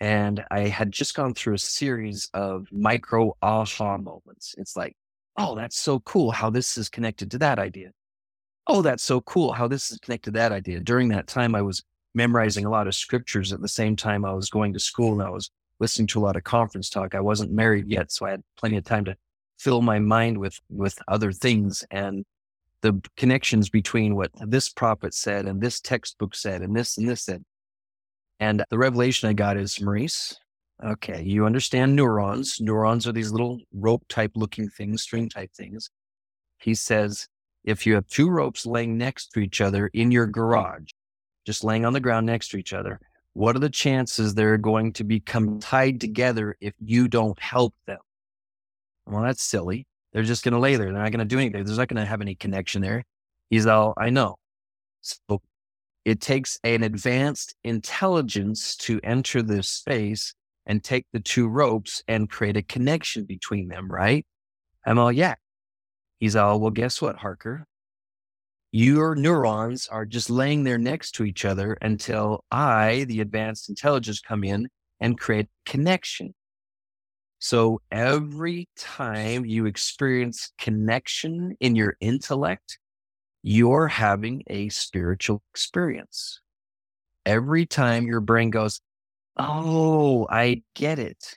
and 0.01 0.45
I 0.51 0.61
had 0.61 0.93
just 0.93 1.15
gone 1.15 1.35
through 1.35 1.55
a 1.55 1.59
series 1.59 2.29
of 2.35 2.67
micro 2.71 3.37
aha 3.43 3.97
moments. 3.97 4.55
It's 4.59 4.77
like, 4.77 4.97
oh, 5.37 5.55
that's 5.55 5.79
so 5.79 6.01
cool 6.01 6.31
how 6.31 6.51
this 6.51 6.77
is 6.77 6.89
connected 6.89 7.31
to 7.33 7.39
that 7.39 7.59
idea. 7.59 7.91
Oh, 8.67 8.83
that's 8.83 9.03
so 9.03 9.21
cool 9.23 9.53
how 9.53 9.69
this 9.69 9.91
is 9.91 9.99
connected 9.99 10.33
to 10.33 10.39
that 10.39 10.53
idea. 10.53 10.81
During 10.81 11.09
that 11.09 11.29
time, 11.29 11.55
I 11.55 11.63
was 11.63 11.83
memorizing 12.15 12.65
a 12.65 12.71
lot 12.71 12.87
of 12.87 12.95
scriptures 12.95 13.53
at 13.53 13.61
the 13.61 13.69
same 13.69 13.95
time 13.95 14.25
I 14.25 14.33
was 14.33 14.51
going 14.51 14.73
to 14.73 14.81
school 14.81 15.13
and 15.13 15.23
I 15.23 15.31
was 15.31 15.51
listening 15.79 16.07
to 16.09 16.19
a 16.19 16.25
lot 16.25 16.37
of 16.37 16.45
conference 16.45 16.89
talk. 16.89 17.15
I 17.15 17.21
wasn't 17.21 17.53
married 17.53 17.89
yet, 17.89 18.11
so 18.11 18.27
I 18.27 18.31
had 18.31 18.43
plenty 18.57 18.77
of 18.77 18.85
time 18.85 19.05
to 19.05 19.17
fill 19.59 19.83
my 19.83 19.99
mind 19.99 20.39
with 20.39 20.59
with 20.69 20.99
other 21.09 21.33
things 21.33 21.85
and 21.91 22.25
the 22.83 23.01
connections 23.17 23.69
between 23.69 24.15
what 24.17 24.31
this 24.41 24.69
prophet 24.69 25.15
said 25.15 25.47
and 25.47 25.61
this 25.61 25.81
textbook 25.81 26.35
said 26.35 26.63
and 26.63 26.75
this 26.75 26.99
and 26.99 27.09
this 27.09 27.23
said. 27.23 27.45
And 28.41 28.65
the 28.71 28.79
revelation 28.79 29.29
I 29.29 29.33
got 29.33 29.57
is 29.57 29.81
Maurice, 29.81 30.39
okay, 30.85 31.23
you 31.23 31.47
understand 31.47 31.97
neurons. 31.97 32.61
Neurons 32.61 33.07
are 33.07 33.13
these 33.13 33.33
little 33.33 33.61
rope 33.73 34.05
type 34.09 34.33
looking 34.35 34.69
things, 34.69 35.03
string 35.03 35.29
type 35.29 35.51
things. 35.57 35.91
He 36.59 36.75
says, 36.75 37.29
if 37.65 37.87
you 37.87 37.95
have 37.95 38.07
two 38.07 38.29
ropes 38.29 38.67
laying 38.67 38.97
next 38.97 39.33
to 39.33 39.41
each 39.41 39.61
other 39.61 39.89
in 39.89 40.11
your 40.11 40.27
garage, 40.27 40.91
just 41.45 41.65
laying 41.65 41.85
on 41.85 41.93
the 41.93 42.01
ground 42.01 42.27
next 42.27 42.49
to 42.49 42.57
each 42.57 42.73
other, 42.73 43.01
what 43.33 43.57
are 43.57 43.61
the 43.61 43.71
chances 43.71 44.35
they're 44.35 44.57
going 44.57 44.93
to 44.95 45.05
become 45.05 45.59
tied 45.61 46.01
together 46.01 46.57
if 46.61 46.75
you 46.79 47.09
don't 47.09 47.39
help 47.39 47.75
them? 47.87 47.99
Well, 49.07 49.23
that's 49.23 49.43
silly. 49.43 49.87
They're 50.13 50.23
just 50.23 50.45
going 50.45 50.55
to 50.55 50.59
lay 50.59 50.77
there. 50.77 50.87
They're 50.93 51.03
not 51.03 51.13
going 51.13 51.19
to 51.19 51.25
do 51.25 51.39
anything. 51.39 51.65
There's 51.65 51.79
not 51.79 51.89
going 51.89 52.01
to 52.03 52.09
have 52.09 52.23
any 52.23 52.35
connection 52.35 52.81
there. 52.83 53.05
He's 53.51 53.67
all, 53.67 53.95
I 53.97 54.11
know. 54.11 54.37
So 55.03 55.41
it 56.07 56.21
takes 56.21 56.57
an 56.63 56.85
advanced 56.85 57.57
intelligence 57.65 58.77
to 58.77 59.01
enter 59.03 59.43
this 59.43 59.69
space 59.69 60.35
and 60.65 60.83
take 60.83 61.05
the 61.13 61.19
two 61.19 61.49
ropes 61.49 62.01
and 62.07 62.31
create 62.31 62.57
a 62.57 62.63
connection 62.63 63.25
between 63.25 63.67
them, 63.67 63.91
right? 63.91 64.25
I'm 64.87 65.01
all, 65.01 65.11
yeah. 65.11 65.35
He's 66.21 66.37
all, 66.37 66.61
well, 66.61 66.71
guess 66.71 67.03
what, 67.03 67.17
Harker? 67.17 67.67
Your 68.71 69.17
neurons 69.17 69.89
are 69.89 70.07
just 70.07 70.31
laying 70.31 70.63
there 70.63 70.79
next 70.79 71.11
to 71.17 71.25
each 71.25 71.45
other 71.45 71.77
until 71.83 72.45
I, 72.53 73.05
the 73.09 73.21
advanced 73.21 73.69
intelligence, 73.69 74.21
come 74.21 74.45
in 74.45 74.69
and 75.01 75.19
create 75.19 75.49
connection. 75.65 76.35
So 77.41 77.81
every 77.91 78.69
time 78.79 79.45
you 79.45 79.67
experience 79.67 80.53
connection 80.57 81.57
in 81.59 81.75
your 81.75 81.97
intellect, 82.01 82.79
you're 83.49 83.87
having 83.87 84.43
a 84.49 84.69
spiritual 84.71 85.41
experience. 85.53 86.41
Every 87.25 87.65
time 87.65 88.05
your 88.05 88.21
brain 88.21 88.51
goes, 88.51 88.81
Oh, 89.37 90.27
I 90.29 90.63
get 90.75 90.99
it. 90.99 91.37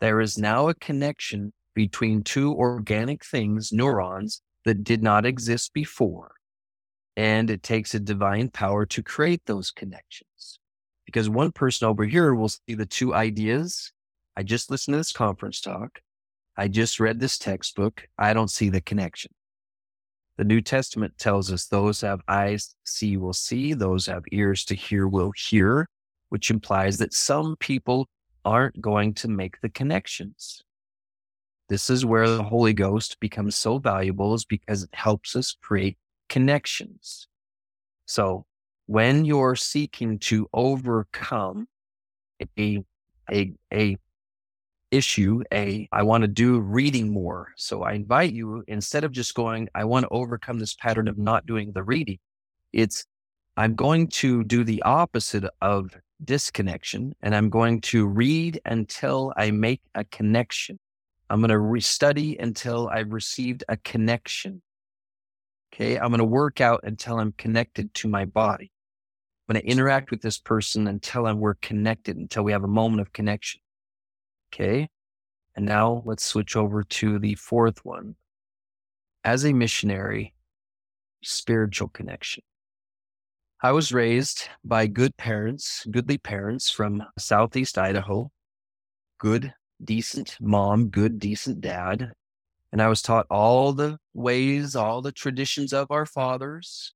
There 0.00 0.20
is 0.20 0.36
now 0.38 0.68
a 0.68 0.74
connection 0.74 1.52
between 1.72 2.24
two 2.24 2.52
organic 2.54 3.24
things, 3.24 3.70
neurons, 3.72 4.42
that 4.64 4.82
did 4.82 5.04
not 5.04 5.24
exist 5.24 5.72
before. 5.72 6.32
And 7.16 7.48
it 7.48 7.62
takes 7.62 7.94
a 7.94 8.00
divine 8.00 8.48
power 8.48 8.84
to 8.86 9.00
create 9.00 9.42
those 9.46 9.70
connections. 9.70 10.58
Because 11.06 11.28
one 11.28 11.52
person 11.52 11.86
over 11.86 12.06
here 12.06 12.34
will 12.34 12.48
see 12.48 12.74
the 12.74 12.86
two 12.86 13.14
ideas 13.14 13.92
I 14.36 14.42
just 14.42 14.68
listened 14.68 14.94
to 14.94 14.98
this 14.98 15.12
conference 15.12 15.60
talk. 15.60 16.00
I 16.56 16.66
just 16.66 16.98
read 16.98 17.20
this 17.20 17.38
textbook. 17.38 18.08
I 18.18 18.32
don't 18.32 18.50
see 18.50 18.68
the 18.68 18.80
connection. 18.80 19.30
The 20.40 20.46
New 20.46 20.62
Testament 20.62 21.18
tells 21.18 21.52
us 21.52 21.66
those 21.66 22.00
have 22.00 22.22
eyes 22.26 22.74
see 22.84 23.18
will 23.18 23.34
see, 23.34 23.74
those 23.74 24.06
have 24.06 24.22
ears 24.32 24.64
to 24.64 24.74
hear 24.74 25.06
will 25.06 25.32
hear, 25.36 25.86
which 26.30 26.50
implies 26.50 26.96
that 26.96 27.12
some 27.12 27.56
people 27.56 28.08
aren't 28.42 28.80
going 28.80 29.12
to 29.16 29.28
make 29.28 29.60
the 29.60 29.68
connections. 29.68 30.62
This 31.68 31.90
is 31.90 32.06
where 32.06 32.26
the 32.26 32.42
Holy 32.42 32.72
Ghost 32.72 33.20
becomes 33.20 33.54
so 33.54 33.76
valuable 33.76 34.32
is 34.32 34.46
because 34.46 34.82
it 34.82 34.94
helps 34.94 35.36
us 35.36 35.54
create 35.62 35.98
connections. 36.30 37.28
So 38.06 38.46
when 38.86 39.26
you're 39.26 39.56
seeking 39.56 40.18
to 40.20 40.48
overcome 40.54 41.68
a, 42.58 42.82
a, 43.30 43.52
a 43.70 43.98
issue 44.90 45.42
a 45.52 45.88
I 45.92 46.02
want 46.02 46.22
to 46.22 46.28
do 46.28 46.60
reading 46.60 47.12
more. 47.12 47.52
So 47.56 47.82
I 47.82 47.92
invite 47.92 48.32
you 48.32 48.64
instead 48.66 49.04
of 49.04 49.12
just 49.12 49.34
going, 49.34 49.68
I 49.74 49.84
want 49.84 50.04
to 50.04 50.08
overcome 50.10 50.58
this 50.58 50.74
pattern 50.74 51.08
of 51.08 51.18
not 51.18 51.46
doing 51.46 51.72
the 51.72 51.82
reading, 51.82 52.18
it's 52.72 53.04
I'm 53.56 53.74
going 53.74 54.08
to 54.08 54.44
do 54.44 54.64
the 54.64 54.82
opposite 54.82 55.44
of 55.60 55.94
disconnection 56.24 57.14
and 57.22 57.34
I'm 57.34 57.50
going 57.50 57.80
to 57.82 58.06
read 58.06 58.60
until 58.64 59.32
I 59.36 59.50
make 59.50 59.82
a 59.94 60.04
connection. 60.04 60.78
I'm 61.28 61.40
going 61.40 61.50
to 61.50 61.56
restudy 61.56 62.40
until 62.40 62.88
I've 62.88 63.12
received 63.12 63.64
a 63.68 63.76
connection. 63.76 64.62
Okay. 65.72 65.98
I'm 65.98 66.08
going 66.08 66.18
to 66.18 66.24
work 66.24 66.60
out 66.60 66.80
until 66.82 67.18
I'm 67.18 67.32
connected 67.32 67.94
to 67.94 68.08
my 68.08 68.24
body. 68.24 68.72
I'm 69.48 69.54
going 69.54 69.64
to 69.64 69.70
interact 69.70 70.10
with 70.10 70.22
this 70.22 70.38
person 70.38 70.86
until 70.86 71.26
I'm, 71.26 71.38
we're 71.38 71.54
connected, 71.54 72.16
until 72.16 72.44
we 72.44 72.52
have 72.52 72.64
a 72.64 72.68
moment 72.68 73.00
of 73.00 73.12
connection. 73.12 73.60
Okay. 74.52 74.88
And 75.54 75.66
now 75.66 76.02
let's 76.04 76.24
switch 76.24 76.56
over 76.56 76.82
to 76.82 77.18
the 77.18 77.34
fourth 77.34 77.84
one. 77.84 78.16
As 79.24 79.44
a 79.44 79.52
missionary, 79.52 80.34
spiritual 81.22 81.88
connection. 81.88 82.42
I 83.62 83.72
was 83.72 83.92
raised 83.92 84.48
by 84.64 84.86
good 84.86 85.16
parents, 85.18 85.86
goodly 85.90 86.16
parents 86.16 86.70
from 86.70 87.04
Southeast 87.18 87.76
Idaho, 87.76 88.30
good, 89.18 89.52
decent 89.84 90.36
mom, 90.40 90.88
good, 90.88 91.18
decent 91.18 91.60
dad. 91.60 92.12
And 92.72 92.80
I 92.80 92.88
was 92.88 93.02
taught 93.02 93.26
all 93.28 93.72
the 93.72 93.98
ways, 94.14 94.74
all 94.74 95.02
the 95.02 95.12
traditions 95.12 95.72
of 95.74 95.90
our 95.90 96.06
fathers. 96.06 96.94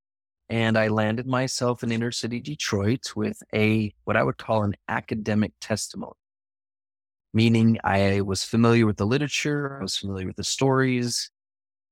And 0.48 0.78
I 0.78 0.88
landed 0.88 1.26
myself 1.26 1.82
in 1.82 1.92
inner 1.92 2.12
city 2.12 2.40
Detroit 2.40 3.14
with 3.14 3.42
a, 3.54 3.92
what 4.04 4.16
I 4.16 4.22
would 4.22 4.38
call 4.38 4.62
an 4.62 4.74
academic 4.88 5.52
testimony 5.60 6.14
meaning 7.34 7.78
I 7.84 8.20
was 8.20 8.44
familiar 8.44 8.86
with 8.86 8.96
the 8.96 9.06
literature, 9.06 9.78
I 9.80 9.82
was 9.82 9.98
familiar 9.98 10.26
with 10.26 10.36
the 10.36 10.44
stories. 10.44 11.30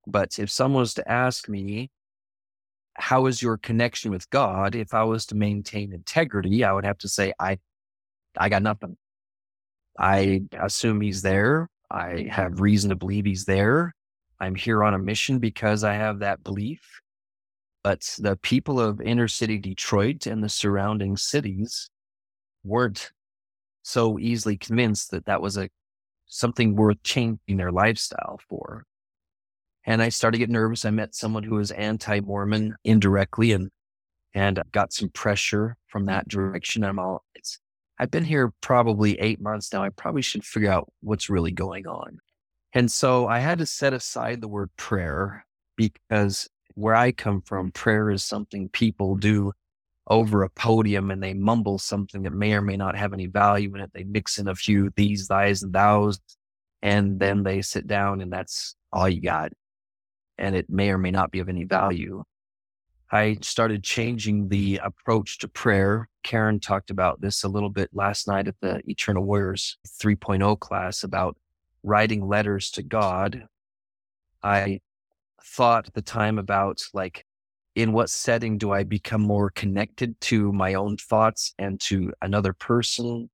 But 0.07 0.38
if 0.38 0.50
someone 0.50 0.81
was 0.81 0.94
to 0.94 1.11
ask 1.11 1.48
me, 1.48 1.90
how 2.94 3.26
is 3.26 3.42
your 3.42 3.59
connection 3.59 4.11
with 4.11 4.28
God? 4.31 4.74
If 4.74 4.94
I 4.94 5.02
was 5.05 5.26
to 5.26 5.35
maintain 5.35 5.92
integrity, 5.92 6.64
I 6.64 6.72
would 6.72 6.85
have 6.85 6.98
to 6.98 7.09
say, 7.09 7.33
I, 7.38 7.59
I 8.37 8.48
got 8.48 8.62
nothing. 8.62 8.96
I 9.98 10.42
assume 10.59 11.00
he's 11.00 11.22
there. 11.22 11.68
I 11.90 12.28
have 12.31 12.61
reason 12.61 12.90
to 12.90 12.96
believe 12.96 13.24
he's 13.24 13.44
there. 13.44 13.94
I'm 14.40 14.55
here 14.55 14.83
on 14.83 14.94
a 14.94 14.98
mission 14.98 15.38
because 15.38 15.85
I 15.85 15.94
have 15.94 16.20
that 16.20 16.42
belief. 16.42 16.81
But 17.83 18.09
the 18.18 18.37
people 18.37 18.81
of 18.81 19.00
inner 19.00 19.28
city 19.28 19.59
Detroit 19.59 20.26
and 20.26 20.43
the 20.43 20.49
surrounding 20.49 21.16
cities 21.16 21.90
weren't 22.64 23.11
so 23.83 24.18
easily 24.18 24.57
convinced 24.57 25.11
that 25.11 25.26
that 25.26 25.43
was 25.43 25.57
a 25.57 25.68
something 26.26 26.76
worth 26.76 27.03
changing 27.03 27.57
their 27.57 27.72
lifestyle 27.72 28.41
for. 28.49 28.85
And 29.85 30.01
I 30.01 30.09
started 30.09 30.37
to 30.37 30.39
get 30.39 30.51
nervous. 30.51 30.85
I 30.85 30.91
met 30.91 31.14
someone 31.14 31.43
who 31.43 31.57
was 31.57 31.70
anti-Mormon 31.72 32.76
indirectly 32.85 33.53
and 33.53 33.70
and 34.35 34.62
got 34.72 34.93
some 34.93 35.11
pressure 35.11 35.76
from 35.89 36.07
that 36.07 36.26
direction. 36.28 36.85
I'm 36.85 36.99
all 36.99 37.24
it's 37.35 37.59
I've 37.99 38.11
been 38.11 38.24
here 38.24 38.53
probably 38.61 39.20
eight 39.20 39.41
months 39.41 39.72
now. 39.72 39.85
I 39.85 39.91
probably 39.91 40.22
should 40.22 40.45
figure 40.45 40.70
out 40.70 40.91
what's 41.01 41.28
really 41.30 41.53
going 41.53 41.87
on. 41.87 42.18
And 42.72 42.91
so 42.91 43.28
I 43.28 43.39
had 43.41 43.59
to 43.59 43.66
set 43.66 43.93
aside 43.93 44.41
the 44.41 44.49
word 44.49 44.70
prayer 44.76 45.45
because 45.76 46.49
where 46.74 46.95
I 46.95 47.12
come 47.12 47.43
from, 47.43 47.70
prayer 47.70 48.11
is 48.11 48.24
something 48.24 48.70
people 48.70 49.16
do 49.16 49.53
over 50.12 50.42
a 50.44 50.50
podium 50.50 51.10
and 51.10 51.22
they 51.22 51.34
mumble 51.34 51.78
something 51.78 52.22
that 52.24 52.32
may 52.32 52.52
or 52.54 52.62
may 52.62 52.76
not 52.76 52.96
have 52.96 53.12
any 53.12 53.26
value 53.26 53.74
in 53.74 53.80
it. 53.80 53.90
They 53.94 54.04
mix 54.04 54.38
in 54.38 54.48
a 54.48 54.54
few 54.54 54.92
these, 54.96 55.28
thys, 55.28 55.62
and 55.64 55.72
thous, 55.72 56.20
and 56.82 57.18
then 57.18 57.42
they 57.44 57.62
sit 57.62 57.86
down 57.86 58.20
and 58.22 58.32
that's 58.32 58.76
all 58.92 59.08
you 59.08 59.22
got. 59.22 59.52
and 60.38 60.56
it 60.56 60.68
may 60.68 60.90
or 60.90 60.98
may 60.98 61.10
not 61.10 61.30
be 61.30 61.38
of 61.38 61.48
any 61.48 61.64
value. 61.64 62.24
I 63.10 63.38
started 63.42 63.84
changing 63.84 64.48
the 64.48 64.80
approach 64.82 65.38
to 65.38 65.48
prayer. 65.48 66.08
Karen 66.22 66.60
talked 66.60 66.90
about 66.90 67.20
this 67.20 67.44
a 67.44 67.48
little 67.48 67.68
bit 67.70 67.90
last 67.92 68.26
night 68.26 68.48
at 68.48 68.56
the 68.60 68.80
Eternal 68.88 69.24
Warriors 69.24 69.76
3.0 70.02 70.58
class 70.60 71.04
about 71.04 71.36
writing 71.82 72.26
letters 72.26 72.70
to 72.72 72.82
God. 72.82 73.46
I 74.42 74.80
thought 75.44 75.88
at 75.88 75.94
the 75.94 76.02
time 76.02 76.38
about 76.38 76.82
like, 76.94 77.26
in 77.75 77.93
what 77.93 78.11
setting 78.11 78.59
do 78.59 78.73
I 78.73 78.85
become 78.85 79.23
more 79.23 79.51
connected 79.51 80.20
to 80.23 80.53
my 80.53 80.75
own 80.75 80.97
thoughts 80.97 81.55
and 81.59 81.81
to 81.83 82.12
another 82.20 82.53
person? 82.53 83.31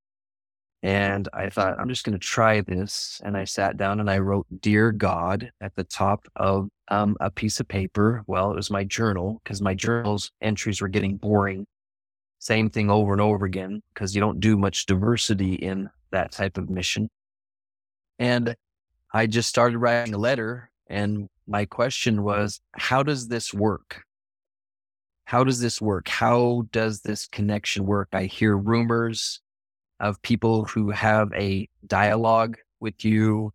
And 0.82 1.28
I 1.32 1.50
thought, 1.50 1.78
I'm 1.78 1.88
just 1.88 2.04
going 2.04 2.16
to 2.16 2.24
try 2.24 2.60
this. 2.60 3.20
And 3.24 3.36
I 3.36 3.44
sat 3.44 3.76
down 3.76 3.98
and 3.98 4.08
I 4.08 4.18
wrote, 4.18 4.46
Dear 4.60 4.92
God, 4.92 5.50
at 5.60 5.74
the 5.74 5.82
top 5.82 6.28
of 6.36 6.68
um, 6.88 7.16
a 7.20 7.30
piece 7.30 7.58
of 7.58 7.66
paper. 7.66 8.22
Well, 8.26 8.52
it 8.52 8.56
was 8.56 8.70
my 8.70 8.84
journal 8.84 9.40
because 9.42 9.60
my 9.60 9.74
journal's 9.74 10.30
entries 10.40 10.80
were 10.80 10.88
getting 10.88 11.16
boring. 11.16 11.66
Same 12.38 12.70
thing 12.70 12.90
over 12.90 13.12
and 13.12 13.20
over 13.20 13.44
again 13.44 13.82
because 13.92 14.14
you 14.14 14.20
don't 14.20 14.38
do 14.38 14.56
much 14.56 14.86
diversity 14.86 15.54
in 15.54 15.90
that 16.12 16.30
type 16.30 16.56
of 16.56 16.70
mission. 16.70 17.10
And 18.20 18.54
I 19.12 19.26
just 19.26 19.48
started 19.48 19.78
writing 19.78 20.14
a 20.14 20.18
letter. 20.18 20.70
And 20.86 21.28
my 21.48 21.64
question 21.64 22.22
was, 22.22 22.60
How 22.76 23.02
does 23.02 23.26
this 23.26 23.52
work? 23.52 24.04
How 25.28 25.44
does 25.44 25.60
this 25.60 25.78
work? 25.78 26.08
How 26.08 26.66
does 26.72 27.02
this 27.02 27.26
connection 27.26 27.84
work? 27.84 28.08
I 28.14 28.24
hear 28.24 28.56
rumors 28.56 29.42
of 30.00 30.22
people 30.22 30.64
who 30.64 30.88
have 30.88 31.30
a 31.34 31.68
dialogue 31.86 32.56
with 32.80 33.04
you. 33.04 33.52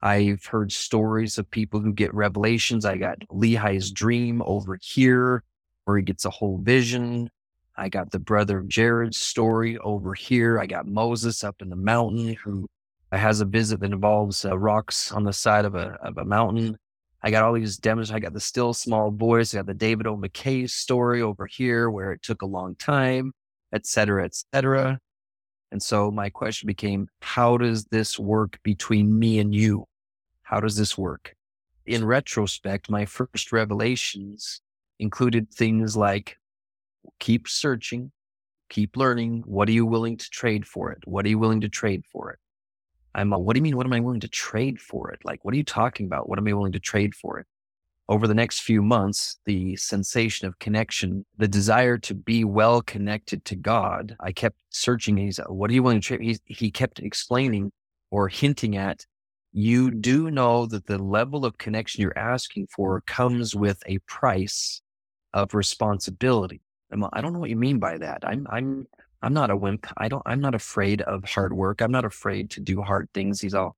I've 0.00 0.44
heard 0.44 0.72
stories 0.72 1.38
of 1.38 1.48
people 1.48 1.78
who 1.78 1.92
get 1.92 2.12
revelations. 2.12 2.84
I 2.84 2.96
got 2.96 3.20
Lehi's 3.28 3.92
dream 3.92 4.42
over 4.44 4.76
here 4.82 5.44
where 5.84 5.96
he 5.96 6.02
gets 6.02 6.24
a 6.24 6.30
whole 6.30 6.58
vision. 6.58 7.30
I 7.76 7.88
got 7.88 8.10
the 8.10 8.18
brother 8.18 8.64
Jared's 8.66 9.18
story 9.18 9.78
over 9.78 10.14
here. 10.14 10.58
I 10.58 10.66
got 10.66 10.88
Moses 10.88 11.44
up 11.44 11.62
in 11.62 11.68
the 11.68 11.76
mountain 11.76 12.34
who 12.34 12.66
has 13.12 13.40
a 13.40 13.44
visit 13.44 13.78
that 13.78 13.92
involves 13.92 14.44
uh, 14.44 14.58
rocks 14.58 15.12
on 15.12 15.22
the 15.22 15.32
side 15.32 15.66
of 15.66 15.76
a, 15.76 15.96
of 16.02 16.18
a 16.18 16.24
mountain. 16.24 16.76
I 17.22 17.30
got 17.30 17.44
all 17.44 17.52
these 17.52 17.76
demos. 17.76 18.10
I 18.10 18.18
got 18.18 18.32
the 18.32 18.40
still 18.40 18.74
small 18.74 19.10
voice. 19.10 19.54
I 19.54 19.58
got 19.58 19.66
the 19.66 19.74
David 19.74 20.06
O. 20.06 20.16
McKay 20.16 20.68
story 20.68 21.22
over 21.22 21.46
here 21.46 21.88
where 21.88 22.12
it 22.12 22.22
took 22.22 22.42
a 22.42 22.46
long 22.46 22.74
time, 22.74 23.32
et 23.72 23.86
cetera, 23.86 24.24
et 24.24 24.34
cetera. 24.52 24.98
And 25.70 25.82
so 25.82 26.10
my 26.10 26.30
question 26.30 26.66
became, 26.66 27.08
how 27.20 27.56
does 27.56 27.84
this 27.86 28.18
work 28.18 28.58
between 28.62 29.18
me 29.18 29.38
and 29.38 29.54
you? 29.54 29.86
How 30.42 30.60
does 30.60 30.76
this 30.76 30.98
work? 30.98 31.34
In 31.86 32.04
retrospect, 32.04 32.90
my 32.90 33.06
first 33.06 33.52
revelations 33.52 34.60
included 34.98 35.50
things 35.50 35.96
like 35.96 36.36
keep 37.20 37.48
searching, 37.48 38.12
keep 38.68 38.96
learning. 38.96 39.44
What 39.46 39.68
are 39.68 39.72
you 39.72 39.86
willing 39.86 40.16
to 40.16 40.28
trade 40.28 40.66
for 40.66 40.92
it? 40.92 40.98
What 41.06 41.24
are 41.24 41.28
you 41.28 41.38
willing 41.38 41.60
to 41.62 41.68
trade 41.68 42.02
for 42.12 42.30
it? 42.32 42.38
I'm, 43.14 43.30
what 43.30 43.54
do 43.54 43.58
you 43.58 43.62
mean? 43.62 43.76
What 43.76 43.86
am 43.86 43.92
I 43.92 44.00
willing 44.00 44.20
to 44.20 44.28
trade 44.28 44.80
for 44.80 45.10
it? 45.10 45.20
Like, 45.24 45.44
what 45.44 45.54
are 45.54 45.56
you 45.56 45.64
talking 45.64 46.06
about? 46.06 46.28
What 46.28 46.38
am 46.38 46.48
I 46.48 46.52
willing 46.52 46.72
to 46.72 46.80
trade 46.80 47.14
for 47.14 47.38
it? 47.38 47.46
over 48.08 48.26
the 48.26 48.34
next 48.34 48.60
few 48.60 48.82
months, 48.82 49.38
the 49.46 49.76
sensation 49.76 50.46
of 50.46 50.58
connection, 50.58 51.24
the 51.38 51.48
desire 51.48 51.96
to 51.96 52.14
be 52.14 52.44
well 52.44 52.82
connected 52.82 53.44
to 53.46 53.56
God, 53.56 54.16
I 54.20 54.32
kept 54.32 54.58
searching. 54.70 55.16
He's, 55.16 55.40
what 55.48 55.70
are 55.70 55.72
you 55.72 55.82
willing 55.82 56.00
to 56.00 56.06
trade? 56.06 56.20
He, 56.20 56.38
he 56.54 56.70
kept 56.70 56.98
explaining 56.98 57.72
or 58.10 58.28
hinting 58.28 58.76
at, 58.76 59.06
you 59.52 59.90
do 59.90 60.30
know 60.30 60.66
that 60.66 60.86
the 60.86 60.98
level 60.98 61.46
of 61.46 61.58
connection 61.58 62.02
you're 62.02 62.18
asking 62.18 62.68
for 62.74 63.00
comes 63.02 63.54
with 63.54 63.82
a 63.86 63.98
price 64.00 64.82
of 65.32 65.54
responsibility. 65.54 66.60
I'm, 66.90 67.06
I 67.12 67.20
don't 67.20 67.32
know 67.32 67.38
what 67.38 67.50
you 67.50 67.56
mean 67.56 67.78
by 67.78 67.98
that. 67.98 68.24
I'm, 68.26 68.46
I'm, 68.50 68.86
I'm 69.22 69.32
not 69.32 69.50
a 69.50 69.56
wimp. 69.56 69.86
I 69.96 70.08
don't, 70.08 70.22
I'm 70.26 70.40
not 70.40 70.54
afraid 70.54 71.00
of 71.02 71.24
hard 71.24 71.52
work. 71.52 71.80
I'm 71.80 71.92
not 71.92 72.04
afraid 72.04 72.50
to 72.50 72.60
do 72.60 72.82
hard 72.82 73.08
things. 73.14 73.40
He's 73.40 73.54
all, 73.54 73.76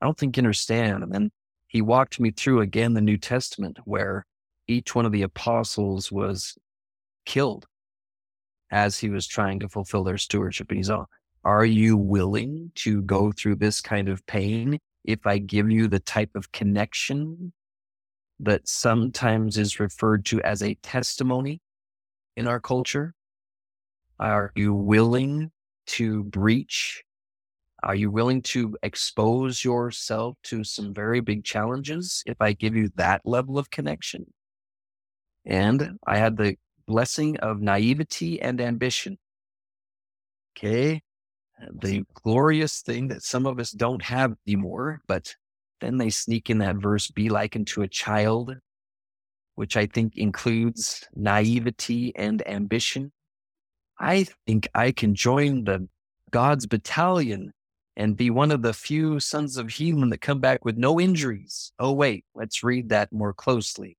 I 0.00 0.06
don't 0.06 0.16
think 0.16 0.36
you 0.36 0.40
understand. 0.40 1.02
And 1.02 1.12
then 1.12 1.30
he 1.66 1.82
walked 1.82 2.18
me 2.18 2.30
through 2.30 2.62
again 2.62 2.94
the 2.94 3.00
New 3.00 3.18
Testament 3.18 3.78
where 3.84 4.24
each 4.66 4.94
one 4.94 5.04
of 5.04 5.12
the 5.12 5.22
apostles 5.22 6.10
was 6.10 6.56
killed 7.26 7.66
as 8.70 8.98
he 8.98 9.10
was 9.10 9.26
trying 9.26 9.60
to 9.60 9.68
fulfill 9.68 10.04
their 10.04 10.18
stewardship. 10.18 10.70
And 10.70 10.78
he's 10.78 10.90
all, 10.90 11.08
are 11.44 11.64
you 11.64 11.96
willing 11.96 12.72
to 12.76 13.02
go 13.02 13.32
through 13.32 13.56
this 13.56 13.80
kind 13.80 14.08
of 14.08 14.26
pain 14.26 14.78
if 15.04 15.26
I 15.26 15.38
give 15.38 15.70
you 15.70 15.88
the 15.88 16.00
type 16.00 16.30
of 16.34 16.52
connection 16.52 17.52
that 18.40 18.68
sometimes 18.68 19.58
is 19.58 19.80
referred 19.80 20.24
to 20.26 20.40
as 20.42 20.62
a 20.62 20.74
testimony 20.76 21.60
in 22.36 22.46
our 22.46 22.60
culture? 22.60 23.14
Are 24.18 24.52
you 24.54 24.74
willing 24.74 25.50
to 25.86 26.24
breach 26.24 27.04
are 27.82 27.94
you 27.94 28.10
willing 28.10 28.42
to 28.42 28.76
expose 28.82 29.64
yourself 29.64 30.36
to 30.44 30.64
some 30.64 30.92
very 30.92 31.20
big 31.20 31.44
challenges 31.44 32.24
if 32.26 32.36
I 32.40 32.52
give 32.52 32.74
you 32.74 32.90
that 32.96 33.22
level 33.24 33.56
of 33.56 33.70
connection? 33.70 34.32
And 35.46 35.98
I 36.06 36.18
had 36.18 36.36
the 36.36 36.56
blessing 36.86 37.36
of 37.38 37.60
naivety 37.60 38.40
and 38.42 38.60
ambition. 38.60 39.18
Okay. 40.56 41.02
The 41.72 42.04
glorious 42.14 42.82
thing 42.82 43.08
that 43.08 43.22
some 43.22 43.46
of 43.46 43.60
us 43.60 43.70
don't 43.70 44.02
have 44.02 44.34
anymore, 44.46 45.00
but 45.06 45.34
then 45.80 45.98
they 45.98 46.10
sneak 46.10 46.50
in 46.50 46.58
that 46.58 46.76
verse, 46.76 47.08
be 47.10 47.28
likened 47.28 47.68
to 47.68 47.82
a 47.82 47.88
child, 47.88 48.56
which 49.54 49.76
I 49.76 49.86
think 49.86 50.16
includes 50.16 51.06
naivety 51.14 52.12
and 52.16 52.46
ambition. 52.46 53.12
I 53.98 54.26
think 54.46 54.68
I 54.74 54.92
can 54.92 55.14
join 55.14 55.64
the 55.64 55.88
God's 56.30 56.66
battalion 56.66 57.52
and 57.96 58.16
be 58.16 58.30
one 58.30 58.52
of 58.52 58.62
the 58.62 58.72
few 58.72 59.18
sons 59.18 59.56
of 59.56 59.66
Helaman 59.66 60.10
that 60.10 60.20
come 60.20 60.40
back 60.40 60.64
with 60.64 60.76
no 60.76 61.00
injuries. 61.00 61.72
Oh, 61.78 61.92
wait, 61.92 62.24
let's 62.34 62.62
read 62.62 62.90
that 62.90 63.12
more 63.12 63.32
closely. 63.32 63.96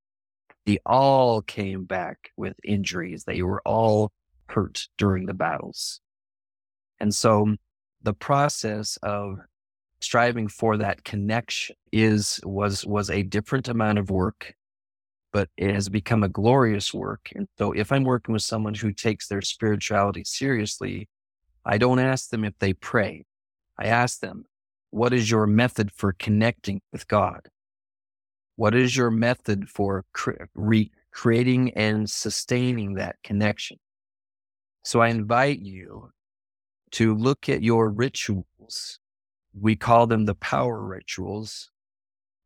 They 0.65 0.79
all 0.85 1.41
came 1.41 1.83
back 1.83 2.31
with 2.37 2.53
injuries. 2.63 3.25
They 3.25 3.41
were 3.41 3.61
all 3.65 4.11
hurt 4.47 4.87
during 4.97 5.25
the 5.25 5.33
battles. 5.33 5.99
And 6.99 7.13
so 7.13 7.55
the 8.01 8.13
process 8.13 8.97
of 9.03 9.39
striving 9.99 10.47
for 10.47 10.77
that 10.77 11.03
connection 11.03 11.75
is 11.91 12.39
was 12.45 12.85
was 12.85 13.09
a 13.09 13.23
different 13.23 13.67
amount 13.67 13.97
of 13.97 14.09
work 14.09 14.53
but 15.31 15.49
it 15.57 15.73
has 15.73 15.89
become 15.89 16.23
a 16.23 16.29
glorious 16.29 16.93
work 16.93 17.29
and 17.35 17.47
so 17.57 17.71
if 17.71 17.91
i'm 17.91 18.03
working 18.03 18.33
with 18.33 18.41
someone 18.41 18.73
who 18.73 18.91
takes 18.91 19.27
their 19.27 19.41
spirituality 19.41 20.23
seriously 20.23 21.07
i 21.65 21.77
don't 21.77 21.99
ask 21.99 22.29
them 22.29 22.43
if 22.43 22.53
they 22.59 22.73
pray 22.73 23.23
I 23.79 23.85
ask 23.85 24.19
them, 24.19 24.43
what 24.89 25.13
is 25.13 25.31
your 25.31 25.47
method 25.47 25.91
for 25.93 26.11
connecting 26.11 26.81
with 26.91 27.07
God? 27.07 27.47
What 28.57 28.75
is 28.75 28.97
your 28.97 29.09
method 29.09 29.69
for 29.69 30.03
cre- 30.11 30.43
re- 30.53 30.91
creating 31.11 31.71
and 31.75 32.09
sustaining 32.09 32.95
that 32.95 33.15
connection? 33.23 33.77
So 34.83 34.99
I 34.99 35.07
invite 35.07 35.59
you 35.59 36.11
to 36.91 37.15
look 37.15 37.47
at 37.47 37.63
your 37.63 37.89
rituals. 37.89 38.99
We 39.57 39.77
call 39.77 40.07
them 40.07 40.25
the 40.25 40.35
power 40.35 40.81
rituals, 40.81 41.71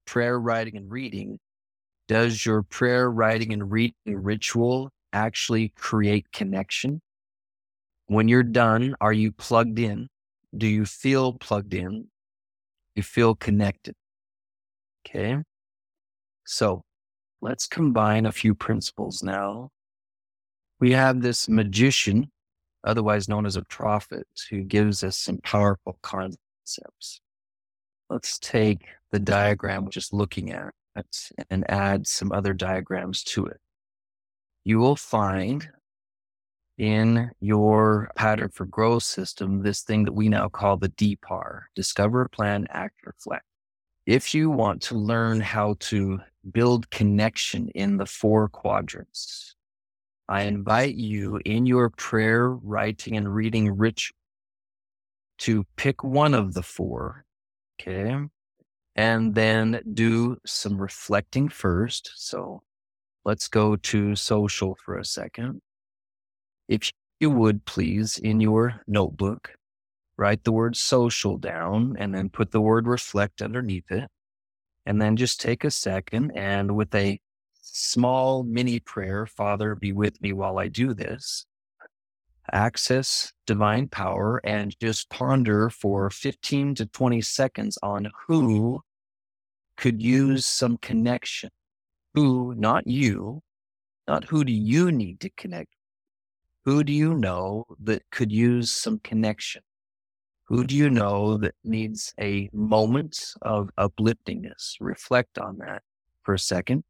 prayer, 0.05 0.39
writing, 0.39 0.77
and 0.77 0.91
reading. 0.91 1.39
Does 2.07 2.45
your 2.45 2.63
prayer, 2.63 3.09
writing, 3.09 3.53
and 3.53 3.71
reading 3.71 3.95
ritual 4.05 4.89
actually 5.13 5.69
create 5.77 6.31
connection? 6.31 7.01
When 8.07 8.27
you're 8.27 8.43
done, 8.43 8.95
are 8.99 9.13
you 9.13 9.31
plugged 9.31 9.79
in? 9.79 10.07
Do 10.55 10.67
you 10.67 10.85
feel 10.85 11.33
plugged 11.33 11.73
in? 11.73 12.09
You 12.95 13.03
feel 13.03 13.35
connected? 13.35 13.95
Okay. 15.07 15.37
So 16.45 16.83
let's 17.41 17.67
combine 17.67 18.25
a 18.25 18.31
few 18.31 18.53
principles 18.53 19.23
now. 19.23 19.69
We 20.79 20.91
have 20.91 21.21
this 21.21 21.47
magician, 21.47 22.29
otherwise 22.83 23.29
known 23.29 23.45
as 23.45 23.55
a 23.55 23.63
prophet, 23.63 24.27
who 24.49 24.63
gives 24.63 25.03
us 25.03 25.17
some 25.17 25.37
powerful 25.37 25.97
concepts. 26.01 27.21
Let's 28.09 28.37
take 28.37 28.87
the 29.11 29.19
diagram 29.19 29.85
we're 29.85 29.91
just 29.91 30.13
looking 30.13 30.51
at 30.51 30.73
and 31.49 31.69
add 31.69 32.07
some 32.07 32.31
other 32.31 32.53
diagrams 32.53 33.23
to 33.23 33.45
it. 33.45 33.59
You 34.63 34.79
will 34.79 34.95
find 34.95 35.67
in 36.77 37.31
your 37.39 38.11
pattern 38.15 38.49
for 38.49 38.65
growth 38.65 39.03
system 39.03 39.61
this 39.61 39.81
thing 39.81 40.05
that 40.05 40.13
we 40.13 40.29
now 40.29 40.49
call 40.49 40.77
the 40.77 40.89
DPAR 40.89 41.63
discover, 41.75 42.27
plan, 42.27 42.67
act, 42.69 42.95
reflect. 43.05 43.45
If 44.05 44.33
you 44.33 44.49
want 44.49 44.81
to 44.83 44.95
learn 44.95 45.39
how 45.39 45.75
to 45.79 46.19
build 46.51 46.89
connection 46.89 47.69
in 47.69 47.97
the 47.97 48.05
four 48.05 48.49
quadrants, 48.49 49.55
I 50.27 50.43
invite 50.43 50.95
you 50.95 51.39
in 51.45 51.65
your 51.65 51.89
prayer, 51.89 52.49
writing, 52.49 53.17
and 53.17 53.33
reading 53.33 53.77
ritual 53.77 54.15
to 55.39 55.65
pick 55.75 56.03
one 56.03 56.33
of 56.33 56.53
the 56.53 56.63
four. 56.63 57.25
Okay. 57.79 58.17
And 58.95 59.27
mm-hmm. 59.27 59.33
then 59.33 59.81
do 59.93 60.37
some 60.45 60.77
reflecting 60.77 61.49
first. 61.49 62.11
So 62.15 62.63
let's 63.25 63.47
go 63.47 63.75
to 63.75 64.15
social 64.15 64.77
for 64.83 64.97
a 64.97 65.05
second. 65.05 65.61
If 66.67 66.91
you 67.19 67.29
would 67.29 67.65
please, 67.65 68.17
in 68.17 68.39
your 68.39 68.81
notebook, 68.87 69.55
write 70.17 70.43
the 70.43 70.51
word 70.51 70.75
social 70.75 71.37
down 71.37 71.95
and 71.97 72.13
then 72.13 72.29
put 72.29 72.51
the 72.51 72.61
word 72.61 72.87
reflect 72.87 73.41
underneath 73.41 73.91
it. 73.91 74.09
And 74.85 75.01
then 75.01 75.15
just 75.15 75.39
take 75.39 75.63
a 75.63 75.71
second 75.71 76.31
and 76.31 76.75
with 76.75 76.93
a 76.93 77.19
small 77.61 78.43
mini 78.43 78.79
prayer, 78.79 79.25
Father, 79.25 79.75
be 79.75 79.93
with 79.93 80.21
me 80.21 80.33
while 80.33 80.59
I 80.59 80.67
do 80.67 80.93
this, 80.93 81.45
access 82.51 83.31
divine 83.45 83.87
power 83.87 84.41
and 84.43 84.75
just 84.79 85.09
ponder 85.09 85.69
for 85.69 86.09
15 86.09 86.75
to 86.75 86.85
20 86.85 87.21
seconds 87.21 87.77
on 87.81 88.09
who 88.27 88.81
could 89.77 90.01
use 90.01 90.45
some 90.45 90.77
connection. 90.77 91.49
Who, 92.13 92.53
not 92.55 92.85
you, 92.85 93.41
not 94.07 94.25
who 94.25 94.43
do 94.43 94.51
you 94.51 94.91
need 94.91 95.19
to 95.21 95.29
connect? 95.31 95.73
Who 96.65 96.83
do 96.83 96.93
you 96.93 97.13
know 97.13 97.65
that 97.79 98.03
could 98.11 98.31
use 98.31 98.71
some 98.71 98.99
connection? 98.99 99.63
Who 100.45 100.63
do 100.63 100.75
you 100.75 100.89
know 100.89 101.37
that 101.37 101.55
needs 101.63 102.13
a 102.19 102.49
moment 102.53 103.33
of 103.41 103.69
upliftingness? 103.77 104.77
Reflect 104.79 105.37
on 105.39 105.57
that 105.59 105.81
for 106.21 106.33
a 106.33 106.39
second. 106.39 106.83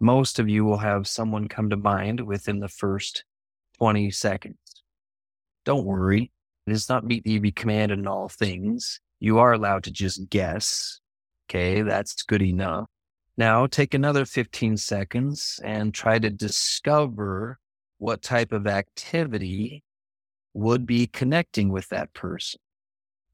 Most 0.00 0.38
of 0.38 0.48
you 0.48 0.64
will 0.64 0.78
have 0.78 1.06
someone 1.06 1.48
come 1.48 1.70
to 1.70 1.76
mind 1.76 2.20
within 2.20 2.60
the 2.60 2.68
first 2.68 3.24
20 3.78 4.10
seconds. 4.10 4.56
Don't 5.64 5.84
worry. 5.84 6.32
It 6.66 6.72
is 6.72 6.88
not 6.88 7.04
meet 7.04 7.24
thee 7.24 7.38
be 7.38 7.52
commanded 7.52 7.98
in 7.98 8.06
all 8.06 8.28
things. 8.28 9.00
You 9.20 9.38
are 9.38 9.52
allowed 9.52 9.84
to 9.84 9.90
just 9.90 10.28
guess. 10.30 11.00
Okay, 11.48 11.82
that's 11.82 12.22
good 12.22 12.42
enough. 12.42 12.86
Now 13.36 13.66
take 13.66 13.94
another 13.94 14.24
15 14.24 14.76
seconds 14.76 15.60
and 15.64 15.94
try 15.94 16.18
to 16.18 16.30
discover 16.30 17.58
what 17.98 18.22
type 18.22 18.52
of 18.52 18.66
activity 18.66 19.84
would 20.54 20.86
be 20.86 21.06
connecting 21.06 21.70
with 21.70 21.88
that 21.88 22.12
person. 22.12 22.60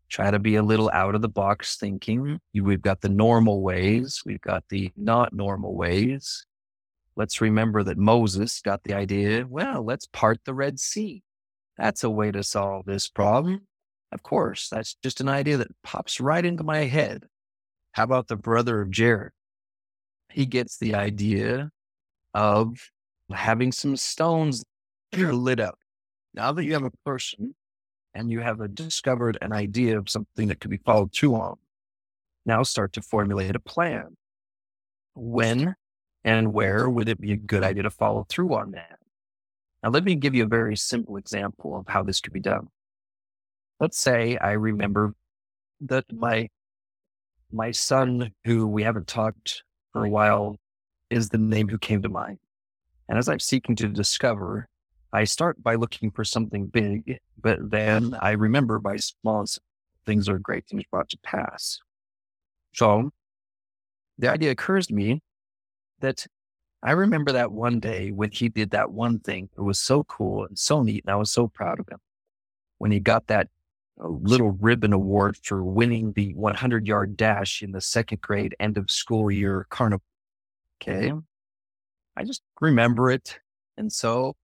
Try 0.08 0.30
to 0.30 0.38
be 0.38 0.56
a 0.56 0.62
little 0.62 0.90
out 0.92 1.14
of 1.14 1.22
the 1.22 1.28
box 1.28 1.76
thinking. 1.76 2.38
We've 2.54 2.80
got 2.80 3.00
the 3.00 3.08
normal 3.08 3.62
ways, 3.62 4.22
we've 4.24 4.40
got 4.40 4.64
the 4.70 4.90
not 4.96 5.32
normal 5.32 5.74
ways. 5.74 6.46
Let's 7.16 7.40
remember 7.40 7.82
that 7.82 7.98
Moses 7.98 8.60
got 8.60 8.84
the 8.84 8.94
idea 8.94 9.44
well, 9.46 9.84
let's 9.84 10.06
part 10.06 10.38
the 10.44 10.54
Red 10.54 10.78
Sea. 10.78 11.22
That's 11.78 12.02
a 12.04 12.10
way 12.10 12.32
to 12.32 12.42
solve 12.42 12.86
this 12.86 13.08
problem. 13.08 13.62
Of 14.10 14.22
course, 14.22 14.68
that's 14.68 14.96
just 15.02 15.20
an 15.20 15.28
idea 15.28 15.56
that 15.58 15.82
pops 15.82 16.20
right 16.20 16.44
into 16.44 16.64
my 16.64 16.80
head. 16.84 17.24
How 17.92 18.04
about 18.04 18.28
the 18.28 18.36
brother 18.36 18.80
of 18.80 18.90
Jared? 18.90 19.32
He 20.30 20.44
gets 20.44 20.78
the 20.78 20.94
idea 20.94 21.70
of 22.34 22.90
having 23.32 23.72
some 23.72 23.96
stones 23.96 24.64
lit 25.16 25.60
up. 25.60 25.78
Now 26.34 26.52
that 26.52 26.64
you 26.64 26.72
have 26.74 26.84
a 26.84 26.92
person 27.04 27.54
and 28.14 28.30
you 28.30 28.40
have 28.40 28.60
a 28.60 28.68
discovered 28.68 29.38
an 29.40 29.52
idea 29.52 29.98
of 29.98 30.08
something 30.08 30.48
that 30.48 30.60
could 30.60 30.70
be 30.70 30.78
followed 30.78 31.12
through 31.12 31.34
on, 31.36 31.56
now 32.44 32.62
start 32.62 32.92
to 32.94 33.02
formulate 33.02 33.56
a 33.56 33.60
plan. 33.60 34.16
When 35.14 35.74
and 36.24 36.52
where 36.52 36.88
would 36.88 37.08
it 37.08 37.20
be 37.20 37.32
a 37.32 37.36
good 37.36 37.62
idea 37.62 37.84
to 37.84 37.90
follow 37.90 38.26
through 38.28 38.54
on 38.54 38.72
that? 38.72 38.97
Now, 39.82 39.90
let 39.90 40.04
me 40.04 40.14
give 40.14 40.34
you 40.34 40.44
a 40.44 40.48
very 40.48 40.76
simple 40.76 41.16
example 41.16 41.76
of 41.78 41.86
how 41.88 42.02
this 42.02 42.20
could 42.20 42.32
be 42.32 42.40
done. 42.40 42.68
Let's 43.80 43.98
say 43.98 44.36
I 44.36 44.52
remember 44.52 45.14
that 45.82 46.04
my 46.12 46.48
my 47.50 47.70
son, 47.70 48.32
who 48.44 48.66
we 48.66 48.82
haven't 48.82 49.06
talked 49.06 49.62
for 49.92 50.04
a 50.04 50.10
while, 50.10 50.56
is 51.08 51.28
the 51.28 51.38
name 51.38 51.68
who 51.68 51.78
came 51.78 52.02
to 52.02 52.08
mind. 52.08 52.38
And 53.08 53.16
as 53.16 53.28
I'm 53.28 53.40
seeking 53.40 53.74
to 53.76 53.88
discover, 53.88 54.68
I 55.12 55.24
start 55.24 55.62
by 55.62 55.76
looking 55.76 56.10
for 56.10 56.24
something 56.24 56.66
big, 56.66 57.18
but 57.40 57.70
then 57.70 58.14
I 58.20 58.32
remember 58.32 58.78
by 58.78 58.96
small 58.96 59.46
things 60.04 60.28
are 60.28 60.38
great 60.38 60.66
things 60.66 60.84
brought 60.90 61.08
to 61.10 61.18
pass. 61.22 61.78
So 62.74 63.10
the 64.18 64.28
idea 64.30 64.50
occurs 64.50 64.88
to 64.88 64.94
me 64.94 65.22
that 66.00 66.26
I 66.82 66.92
remember 66.92 67.32
that 67.32 67.52
one 67.52 67.80
day 67.80 68.10
when 68.10 68.30
he 68.30 68.48
did 68.48 68.70
that 68.70 68.92
one 68.92 69.18
thing. 69.18 69.48
It 69.56 69.60
was 69.60 69.78
so 69.78 70.04
cool 70.04 70.44
and 70.44 70.58
so 70.58 70.82
neat. 70.82 71.04
And 71.04 71.12
I 71.12 71.16
was 71.16 71.30
so 71.30 71.48
proud 71.48 71.80
of 71.80 71.88
him 71.88 71.98
when 72.78 72.92
he 72.92 73.00
got 73.00 73.26
that 73.26 73.48
uh, 74.00 74.08
little 74.08 74.52
ribbon 74.52 74.92
award 74.92 75.36
for 75.42 75.62
winning 75.64 76.12
the 76.12 76.34
100 76.34 76.86
yard 76.86 77.16
dash 77.16 77.62
in 77.62 77.72
the 77.72 77.80
second 77.80 78.20
grade 78.20 78.54
end 78.60 78.78
of 78.78 78.90
school 78.90 79.30
year 79.30 79.66
carnival. 79.70 80.04
Okay. 80.80 81.12
I 82.16 82.24
just 82.24 82.42
remember 82.60 83.10
it. 83.10 83.38
And 83.76 83.92
so 83.92 84.34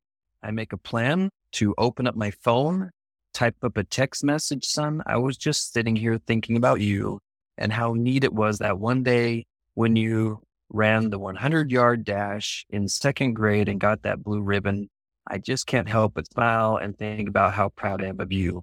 I 0.43 0.51
make 0.51 0.73
a 0.73 0.77
plan 0.77 1.31
to 1.53 1.75
open 1.79 2.07
up 2.07 2.17
my 2.17 2.31
phone, 2.31 2.91
type 3.33 3.57
up 3.63 3.77
a 3.77 3.85
text 3.85 4.25
message, 4.25 4.65
son. 4.65 5.03
I 5.07 5.17
was 5.17 5.37
just 5.37 5.73
sitting 5.73 5.95
here 5.95 6.19
thinking 6.19 6.57
about 6.57 6.81
you 6.81 7.21
and 7.57 7.73
how 7.73 7.95
neat 7.95 8.25
it 8.25 8.33
was 8.33 8.59
that 8.59 8.79
one 8.79 9.05
day 9.05 9.47
when 9.75 9.95
you 9.97 10.44
ran 10.71 11.03
mm-hmm. 11.03 11.11
the 11.11 11.19
100 11.19 11.71
yard 11.71 12.05
dash 12.05 12.67
in 12.71 12.89
second 12.89 13.35
grade 13.35 13.69
and 13.69 13.81
got 13.81 14.03
that 14.03 14.23
blue 14.23 14.41
ribbon. 14.41 14.89
I 15.27 15.39
just 15.39 15.67
can't 15.67 15.89
help 15.89 16.15
but 16.15 16.31
smile 16.31 16.77
and 16.77 16.97
think 16.97 17.29
about 17.29 17.55
how 17.55 17.71
proud 17.71 18.03
I 18.03 18.09
am 18.09 18.21
of 18.21 18.33
you. 18.33 18.63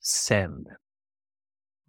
Send. 0.00 0.68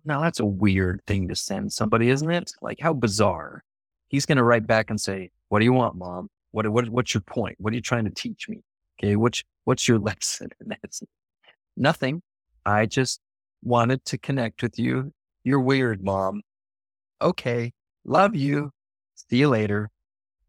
Now 0.06 0.22
that's 0.22 0.40
a 0.40 0.46
weird 0.46 1.02
thing 1.08 1.28
to 1.28 1.36
send 1.36 1.74
somebody, 1.74 2.10
isn't 2.10 2.32
it? 2.32 2.52
Like 2.62 2.80
how 2.80 2.94
bizarre. 2.94 3.64
He's 4.08 4.26
going 4.26 4.38
to 4.38 4.44
write 4.44 4.68
back 4.68 4.90
and 4.90 5.02
say, 5.02 5.32
what 5.50 5.60
do 5.60 5.66
you 5.66 5.74
want, 5.74 5.96
mom? 5.96 6.30
What, 6.52 6.70
what, 6.70 6.88
what's 6.90 7.14
your 7.14 7.22
point? 7.22 7.56
What 7.60 7.74
are 7.74 7.76
you 7.76 7.82
trying 7.82 8.06
to 8.06 8.12
teach 8.12 8.48
me? 8.48 8.62
Okay. 9.00 9.16
What's, 9.16 9.44
what's 9.66 9.88
your 9.88 10.00
lesson? 10.00 10.50
And 10.60 10.78
that's 10.82 11.02
nothing. 11.76 12.22
I 12.66 12.86
just 12.86 13.20
wanted 13.64 14.06
to 14.06 14.18
connect 14.18 14.64
with 14.64 14.80
you. 14.80 15.12
You're 15.44 15.60
weird, 15.60 16.04
mom. 16.04 16.42
Okay. 17.22 17.74
Love 18.06 18.36
you. 18.36 18.72
See 19.16 19.38
you 19.38 19.50
later. 19.50 19.90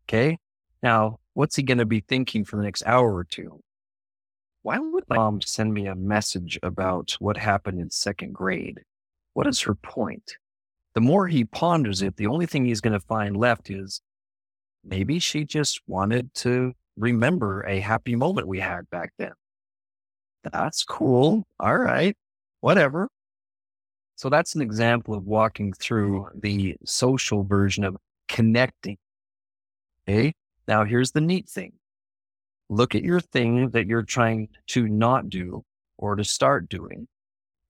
Okay. 0.04 0.38
Now, 0.82 1.18
what's 1.34 1.56
he 1.56 1.62
going 1.62 1.78
to 1.78 1.86
be 1.86 2.00
thinking 2.00 2.44
for 2.44 2.56
the 2.56 2.62
next 2.62 2.82
hour 2.86 3.14
or 3.14 3.24
two? 3.24 3.60
Why 4.62 4.78
would 4.78 5.04
my 5.08 5.16
mom 5.16 5.40
send 5.40 5.72
me 5.72 5.86
a 5.86 5.94
message 5.94 6.58
about 6.62 7.16
what 7.20 7.36
happened 7.36 7.80
in 7.80 7.90
second 7.90 8.34
grade? 8.34 8.82
What 9.34 9.46
is 9.46 9.60
her 9.60 9.74
point? 9.74 10.32
The 10.94 11.00
more 11.00 11.28
he 11.28 11.44
ponders 11.44 12.02
it, 12.02 12.16
the 12.16 12.26
only 12.26 12.46
thing 12.46 12.64
he's 12.64 12.80
going 12.80 12.92
to 12.92 13.06
find 13.06 13.36
left 13.36 13.70
is 13.70 14.00
maybe 14.82 15.18
she 15.18 15.44
just 15.44 15.80
wanted 15.86 16.34
to 16.36 16.72
remember 16.96 17.62
a 17.62 17.80
happy 17.80 18.16
moment 18.16 18.48
we 18.48 18.58
had 18.60 18.88
back 18.90 19.12
then. 19.18 19.32
That's 20.52 20.84
cool. 20.84 21.44
All 21.60 21.76
right. 21.76 22.16
Whatever. 22.60 23.08
So 24.16 24.30
that's 24.30 24.54
an 24.54 24.62
example 24.62 25.14
of 25.14 25.24
walking 25.24 25.74
through 25.74 26.28
the 26.34 26.76
social 26.84 27.44
version 27.44 27.84
of 27.84 27.96
connecting. 28.28 28.98
Okay. 30.08 30.34
Now 30.68 30.84
here's 30.84 31.12
the 31.12 31.20
neat 31.20 31.48
thing. 31.48 31.72
Look 32.68 32.94
at 32.94 33.02
your 33.02 33.20
thing 33.20 33.70
that 33.70 33.86
you're 33.86 34.02
trying 34.02 34.48
to 34.68 34.88
not 34.88 35.28
do 35.28 35.64
or 35.98 36.16
to 36.16 36.24
start 36.24 36.68
doing. 36.68 37.06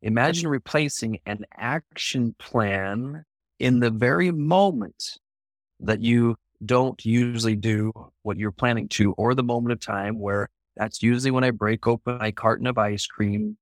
Imagine 0.03 0.49
replacing 0.49 1.19
an 1.27 1.45
action 1.57 2.35
plan 2.39 3.25
in 3.59 3.81
the 3.81 3.91
very 3.91 4.31
moment 4.31 5.19
that 5.81 6.01
you 6.01 6.37
don't 6.65 7.05
usually 7.05 7.57
do 7.57 7.93
what 8.23 8.39
you're 8.39 8.53
planning 8.53 8.89
to, 8.89 9.13
or 9.13 9.35
the 9.35 9.43
moment 9.43 9.73
of 9.73 9.81
time 9.81 10.19
where 10.19 10.49
that's 10.77 11.03
usually 11.03 11.31
when 11.31 11.45
I 11.45 11.51
break 11.51 11.87
open 11.87 12.19
my 12.19 12.31
carton 12.31 12.67
of 12.67 12.79
ice 12.79 13.07
cream 13.07 13.57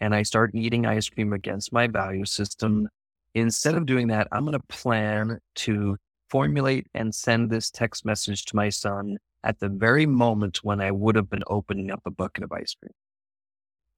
and 0.00 0.14
I 0.14 0.22
start 0.22 0.54
eating 0.54 0.86
ice 0.86 1.08
cream 1.08 1.32
against 1.32 1.72
my 1.72 1.86
value 1.86 2.24
system. 2.24 2.88
Instead 3.34 3.74
of 3.74 3.86
doing 3.86 4.08
that, 4.08 4.28
I'm 4.32 4.44
going 4.44 4.58
to 4.58 4.66
plan 4.68 5.38
to 5.56 5.96
formulate 6.30 6.86
and 6.94 7.14
send 7.14 7.50
this 7.50 7.70
text 7.70 8.04
message 8.04 8.44
to 8.46 8.56
my 8.56 8.68
son 8.68 9.18
at 9.42 9.58
the 9.58 9.68
very 9.68 10.06
moment 10.06 10.62
when 10.62 10.80
I 10.80 10.90
would 10.90 11.16
have 11.16 11.28
been 11.28 11.42
opening 11.46 11.90
up 11.90 12.02
a 12.06 12.10
bucket 12.10 12.44
of 12.44 12.52
ice 12.52 12.74
cream. 12.74 12.92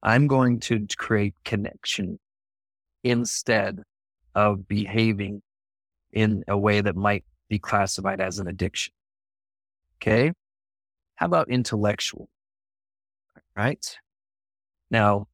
I'm 0.01 0.27
going 0.27 0.59
to 0.61 0.85
create 0.97 1.35
connection 1.45 2.19
instead 3.03 3.81
of 4.35 4.67
behaving 4.67 5.41
in 6.11 6.43
a 6.47 6.57
way 6.57 6.81
that 6.81 6.95
might 6.95 7.23
be 7.49 7.59
classified 7.59 8.19
as 8.19 8.39
an 8.39 8.47
addiction. 8.47 8.93
Okay. 10.01 10.31
How 11.15 11.27
about 11.27 11.49
intellectual? 11.49 12.27
Right. 13.55 13.97
Now, 14.89 15.27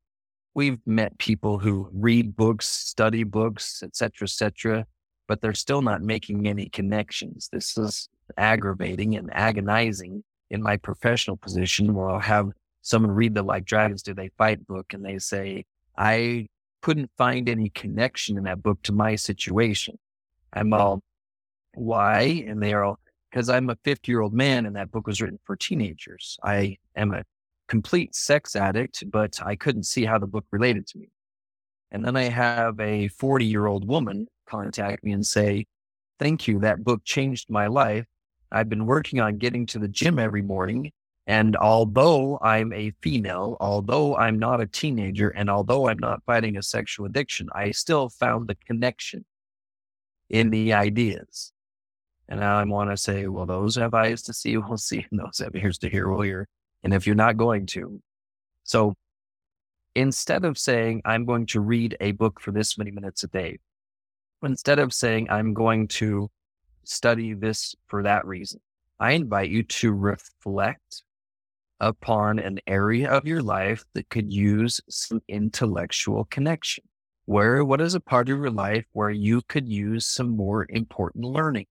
we've 0.54 0.80
met 0.86 1.18
people 1.18 1.60
who 1.60 1.90
read 1.94 2.36
books, 2.36 2.68
study 2.68 3.24
books, 3.24 3.82
etc., 3.82 4.26
etc., 4.26 4.86
but 5.30 5.42
they're 5.42 5.54
still 5.54 5.84
not 5.84 6.02
making 6.02 6.48
any 6.48 6.68
connections. 6.70 7.50
This 7.54 7.78
is 7.78 8.10
aggravating 8.36 9.16
and 9.16 9.30
agonizing 9.32 10.24
in 10.50 10.64
my 10.64 10.76
professional 10.76 11.38
position 11.38 11.94
where 11.94 12.10
I'll 12.10 12.20
have 12.20 12.50
someone 12.82 13.12
read 13.12 13.36
the 13.36 13.44
Like 13.44 13.64
Dragons 13.64 14.02
Do 14.02 14.16
They 14.16 14.32
Fight 14.40 14.66
book 14.66 14.92
and 14.92 15.06
they 15.06 15.20
say, 15.20 15.66
I 15.96 16.48
couldn't 16.82 17.12
find 17.16 17.48
any 17.48 17.70
connection 17.70 18.40
in 18.40 18.46
that 18.46 18.64
book 18.64 18.82
to 18.84 18.92
my 18.92 19.16
situation. 19.16 20.00
I'm 20.52 20.72
mm-hmm. 20.72 20.82
all, 20.82 21.04
why? 21.76 22.44
And 22.48 22.62
they 22.62 22.74
are 22.74 22.84
all, 22.84 23.00
because 23.30 23.50
I'm 23.50 23.70
a 23.70 23.78
50 23.84 24.12
year 24.12 24.22
old 24.22 24.34
man 24.34 24.66
and 24.66 24.76
that 24.78 24.92
book 24.92 25.06
was 25.06 25.22
written 25.22 25.40
for 25.46 25.56
teenagers. 25.56 26.40
I 26.44 26.78
am 26.96 27.14
a 27.14 27.24
complete 27.68 28.16
sex 28.16 28.56
addict, 28.56 29.04
but 29.12 29.40
I 29.46 29.56
couldn't 29.56 29.84
see 29.84 30.06
how 30.06 30.18
the 30.18 30.26
book 30.26 30.46
related 30.50 30.88
to 30.88 30.98
me. 30.98 31.10
And 31.92 32.06
then 32.06 32.16
I 32.16 32.24
have 32.24 32.80
a 32.80 33.08
40 33.08 33.46
year 33.46 33.66
old 33.66 33.88
woman 33.88 34.28
contact 34.48 35.04
me 35.04 35.12
and 35.12 35.26
say, 35.26 35.66
Thank 36.20 36.48
you. 36.48 36.60
That 36.60 36.84
book 36.84 37.04
changed 37.06 37.50
my 37.50 37.68
life. 37.68 38.06
I've 38.52 38.68
been 38.68 38.86
working 38.86 39.22
on 39.22 39.38
getting 39.38 39.66
to 39.68 39.80
the 39.80 39.88
gym 39.88 40.20
every 40.20 40.42
morning. 40.42 40.92
And 41.28 41.56
although 41.56 42.40
I'm 42.42 42.74
a 42.74 42.92
female, 43.02 43.56
although 43.60 44.18
I'm 44.18 44.40
not 44.40 44.62
a 44.62 44.68
teenager, 44.68 45.30
and 45.30 45.50
although 45.50 45.88
I'm 45.88 46.00
not 46.00 46.24
fighting 46.26 46.58
a 46.58 46.64
sexual 46.64 47.06
addiction, 47.06 47.48
I 47.54 47.72
still 47.72 48.10
found 48.10 48.48
the 48.48 48.56
connection 48.66 49.26
in 50.30 50.50
the 50.50 50.74
ideas. 50.74 51.54
And 52.28 52.40
now 52.40 52.58
I 52.58 52.64
want 52.64 52.90
to 52.90 52.98
say, 52.98 53.28
well, 53.28 53.46
those 53.46 53.76
have 53.76 53.94
eyes 53.94 54.22
to 54.24 54.34
see, 54.34 54.58
we'll 54.58 54.78
see, 54.78 55.06
and 55.12 55.20
those 55.20 55.40
have 55.40 55.56
ears 55.56 55.78
to 55.80 55.90
hear, 55.90 56.10
we'll 56.10 56.22
hear. 56.22 56.48
And 56.84 56.94
if 56.94 57.06
you're 57.06 57.16
not 57.16 57.38
going 57.38 57.66
to, 57.68 58.02
so 58.64 58.96
instead 59.96 60.46
of 60.46 60.58
saying, 60.58 61.02
I'm 61.06 61.26
going 61.26 61.46
to 61.48 61.62
read 61.62 61.98
a 62.00 62.12
book 62.12 62.40
for 62.40 62.52
this 62.52 62.78
many 62.78 62.92
minutes 62.92 63.24
a 63.24 63.28
day, 63.28 63.60
instead 64.44 64.80
of 64.80 64.94
saying, 64.94 65.30
I'm 65.30 65.54
going 65.54 65.88
to 65.90 66.30
study 66.84 67.34
this 67.34 67.76
for 67.88 68.04
that 68.04 68.26
reason, 68.26 68.60
I 69.00 69.12
invite 69.12 69.50
you 69.50 69.64
to 69.64 69.92
reflect 69.92 71.04
upon 71.80 72.40
an 72.40 72.60
area 72.68 73.10
of 73.10 73.26
your 73.26 73.42
life 73.42 73.86
that 73.94 74.10
could 74.10 74.32
use 74.32 74.82
some 74.90 75.22
intellectual 75.28 76.26
connection. 76.26 76.84
Where, 77.26 77.64
what 77.64 77.80
is 77.80 77.94
a 77.94 78.00
part 78.00 78.28
of 78.30 78.40
your 78.40 78.50
life 78.50 78.86
where 78.92 79.12
you 79.12 79.42
could 79.48 79.70
use 79.70 80.06
some 80.06 80.36
more 80.36 80.66
important 80.70 81.26
learning? 81.26 81.68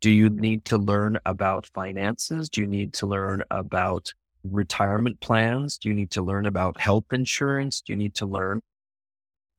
Do 0.00 0.10
you 0.10 0.30
need 0.30 0.64
to 0.66 0.78
learn 0.78 1.18
about 1.26 1.68
finances? 1.74 2.48
Do 2.48 2.60
you 2.60 2.66
need 2.66 2.92
to 2.94 3.06
learn 3.06 3.42
about 3.50 4.12
retirement 4.44 5.20
plans? 5.20 5.78
Do 5.78 5.88
you 5.88 5.94
need 5.94 6.10
to 6.12 6.22
learn 6.22 6.46
about 6.46 6.80
health 6.80 7.12
insurance? 7.12 7.80
Do 7.80 7.92
you 7.92 7.96
need 7.96 8.14
to 8.16 8.26
learn 8.26 8.60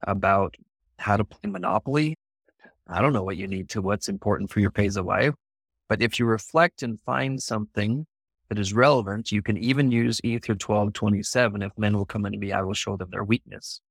about 0.05 0.55
how 0.99 1.17
to 1.17 1.23
play 1.23 1.49
Monopoly? 1.49 2.15
I 2.87 3.01
don't 3.01 3.13
know 3.13 3.23
what 3.23 3.37
you 3.37 3.47
need 3.47 3.69
to, 3.69 3.81
what's 3.81 4.09
important 4.09 4.51
for 4.51 4.59
your 4.59 4.71
phase 4.71 4.97
of 4.97 5.05
life. 5.05 5.33
But 5.89 6.01
if 6.01 6.19
you 6.19 6.25
reflect 6.25 6.83
and 6.83 6.99
find 7.01 7.41
something 7.41 8.05
that 8.49 8.59
is 8.59 8.73
relevant, 8.73 9.31
you 9.31 9.41
can 9.41 9.57
even 9.57 9.91
use 9.91 10.19
Ether 10.23 10.53
1227. 10.53 11.61
If 11.61 11.71
men 11.77 11.95
will 11.95 12.05
come 12.05 12.25
into 12.25 12.37
me, 12.37 12.51
I 12.51 12.61
will 12.61 12.73
show 12.73 12.97
them 12.97 13.09
their 13.09 13.23
weakness. 13.23 13.81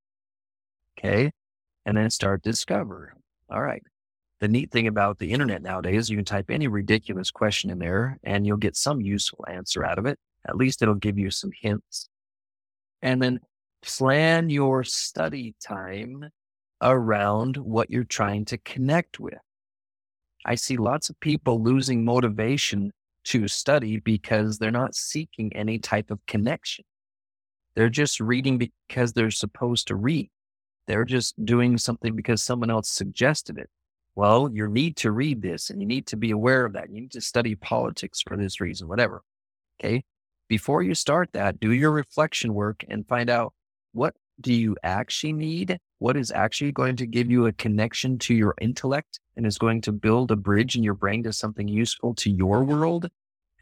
Okay. 0.99 1.33
And 1.87 1.97
then 1.97 2.11
start 2.11 2.43
discover. 2.43 3.15
All 3.51 3.63
right. 3.63 3.83
The 4.41 4.49
neat 4.49 4.71
thing 4.73 4.89
about 4.89 5.19
the 5.19 5.33
internet 5.33 5.63
nowadays, 5.63 6.11
you 6.11 6.17
can 6.17 6.25
type 6.25 6.51
any 6.51 6.67
ridiculous 6.67 7.31
question 7.31 7.71
in 7.71 7.79
there 7.79 8.19
and 8.25 8.47
you'll 8.47 8.57
get 8.57 8.77
some 8.77 9.01
useful 9.01 9.45
answer 9.49 9.85
out 9.85 9.99
of 9.99 10.07
it. 10.07 10.19
At 10.47 10.57
least 10.57 10.83
it'll 10.83 10.95
give 10.95 11.19
you 11.19 11.31
some 11.31 11.53
hints. 11.61 12.09
And 13.01 13.21
then 13.23 13.41
plan 13.83 14.51
your 14.51 14.85
study 14.85 15.55
time 15.65 16.31
around 16.81 17.57
what 17.57 17.91
you're 17.91 18.05
trying 18.05 18.45
to 18.47 18.59
connect 18.59 19.21
with. 19.21 19.39
I 20.45 20.57
see 20.57 20.77
lots 20.77 21.11
of 21.11 21.21
people 21.21 21.63
losing 21.63 22.05
motivation 22.05 22.93
to 23.25 23.47
study 23.47 24.01
because 24.01 24.59
they're 24.59 24.73
not 24.73 24.97
seeking 24.97 25.55
any 25.55 25.79
type 25.79 26.11
of 26.11 26.25
connection. 26.27 26.85
They're 27.75 27.89
just 27.89 28.21
reading 28.21 28.59
because 28.59 29.13
they're 29.13 29.31
supposed 29.31 29.87
to 29.89 29.95
read. 29.95 30.31
They're 30.89 31.05
just 31.05 31.45
doing 31.45 31.79
something 31.79 32.17
because 32.17 32.43
someone 32.43 32.71
else 32.71 32.91
suggested 32.91 33.59
it. 33.59 33.71
Well, 34.17 34.51
you 34.53 34.69
need 34.69 34.97
to 34.99 35.13
read 35.13 35.41
this 35.41 35.71
and 35.71 35.81
you 35.81 35.87
need 35.87 36.07
to 36.09 36.17
be 36.17 36.33
aware 36.33 36.65
of 36.65 36.73
that. 36.73 36.91
You 36.91 37.01
need 37.01 37.13
to 37.13 37.21
study 37.21 37.55
politics 37.55 38.21
for 38.21 38.37
this 38.37 38.61
reason, 38.61 38.89
whatever. 38.89 39.23
Okay 39.81 40.05
before 40.53 40.83
you 40.83 40.95
start 40.95 41.31
that, 41.33 41.59
do 41.61 41.73
your 41.73 41.91
reflection 41.91 42.53
work 42.53 42.85
and 42.87 43.09
find 43.09 43.31
out 43.31 43.55
what 43.93 44.15
do 44.39 44.53
you 44.53 44.77
actually 44.83 45.33
need? 45.33 45.79
What 45.99 46.15
is 46.15 46.31
actually 46.31 46.73
going 46.73 46.97
to 46.97 47.07
give 47.07 47.31
you 47.31 47.47
a 47.47 47.53
connection 47.53 48.19
to 48.19 48.35
your 48.35 48.55
intellect 48.61 49.19
and 49.35 49.47
is 49.47 49.57
going 49.57 49.81
to 49.81 49.93
build 49.93 50.31
a 50.31 50.37
bridge 50.37 50.77
in 50.77 50.83
your 50.83 50.93
brain 50.93 51.23
to 51.23 51.33
something 51.33 51.69
useful 51.69 52.15
to 52.17 52.31
your 52.31 52.65
world? 52.65 53.09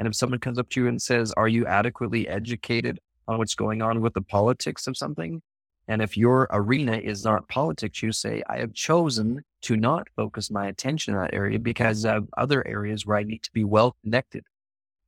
And 0.01 0.09
if 0.09 0.17
someone 0.17 0.41
comes 0.41 0.59
up 0.59 0.69
to 0.71 0.81
you 0.81 0.89
and 0.89 1.01
says, 1.01 1.33
Are 1.37 1.47
you 1.47 1.65
adequately 1.65 2.27
educated 2.27 2.99
on 3.29 3.39
what's 3.39 3.55
going 3.55 3.83
on 3.83 4.01
with 4.01 4.15
the 4.15 4.23
politics 4.23 4.89
of 4.89 4.97
something? 4.97 5.43
And 5.87 6.03
if 6.03 6.17
your 6.17 6.49
arena 6.51 6.97
is 6.97 7.25
not 7.25 7.47
politics, 7.47 8.03
you 8.03 8.11
say, 8.11 8.43
I 8.49 8.59
have 8.59 8.75
chosen 8.75 9.45
to 9.63 9.77
not 9.77 10.09
focus 10.17 10.51
my 10.51 10.67
attention 10.67 11.15
in 11.15 11.21
that 11.21 11.35
area 11.35 11.61
because 11.61 12.05
I 12.05 12.15
have 12.15 12.27
other 12.37 12.67
areas 12.67 13.07
where 13.07 13.17
I 13.17 13.23
need 13.23 13.45
to 13.45 13.53
be 13.53 13.63
well 13.63 13.95
connected 14.03 14.43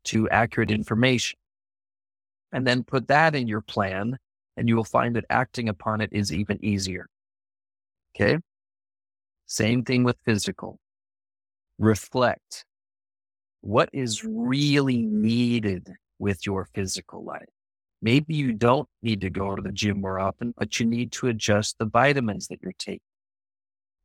to 0.04 0.28
accurate 0.28 0.70
information 0.70 1.38
and 2.52 2.66
then 2.66 2.84
put 2.84 3.08
that 3.08 3.34
in 3.34 3.48
your 3.48 3.60
plan, 3.60 4.18
and 4.56 4.68
you 4.68 4.76
will 4.76 4.84
find 4.84 5.16
that 5.16 5.24
acting 5.30 5.68
upon 5.68 6.00
it 6.00 6.10
is 6.12 6.32
even 6.32 6.62
easier. 6.64 7.08
Okay. 8.14 8.38
Same 9.46 9.84
thing 9.84 10.04
with 10.04 10.16
physical. 10.24 10.78
Reflect. 11.78 12.64
What 13.62 13.88
is 13.92 14.24
really 14.24 15.02
needed 15.02 15.88
with 16.18 16.46
your 16.46 16.68
physical 16.74 17.24
life? 17.24 17.48
Maybe 18.00 18.34
you 18.34 18.52
don't 18.52 18.88
need 19.02 19.20
to 19.20 19.30
go 19.30 19.54
to 19.54 19.62
the 19.62 19.72
gym 19.72 20.00
more 20.00 20.18
often, 20.18 20.52
but 20.56 20.80
you 20.80 20.86
need 20.86 21.12
to 21.12 21.28
adjust 21.28 21.78
the 21.78 21.86
vitamins 21.86 22.48
that 22.48 22.58
you're 22.60 22.72
taking. 22.78 23.00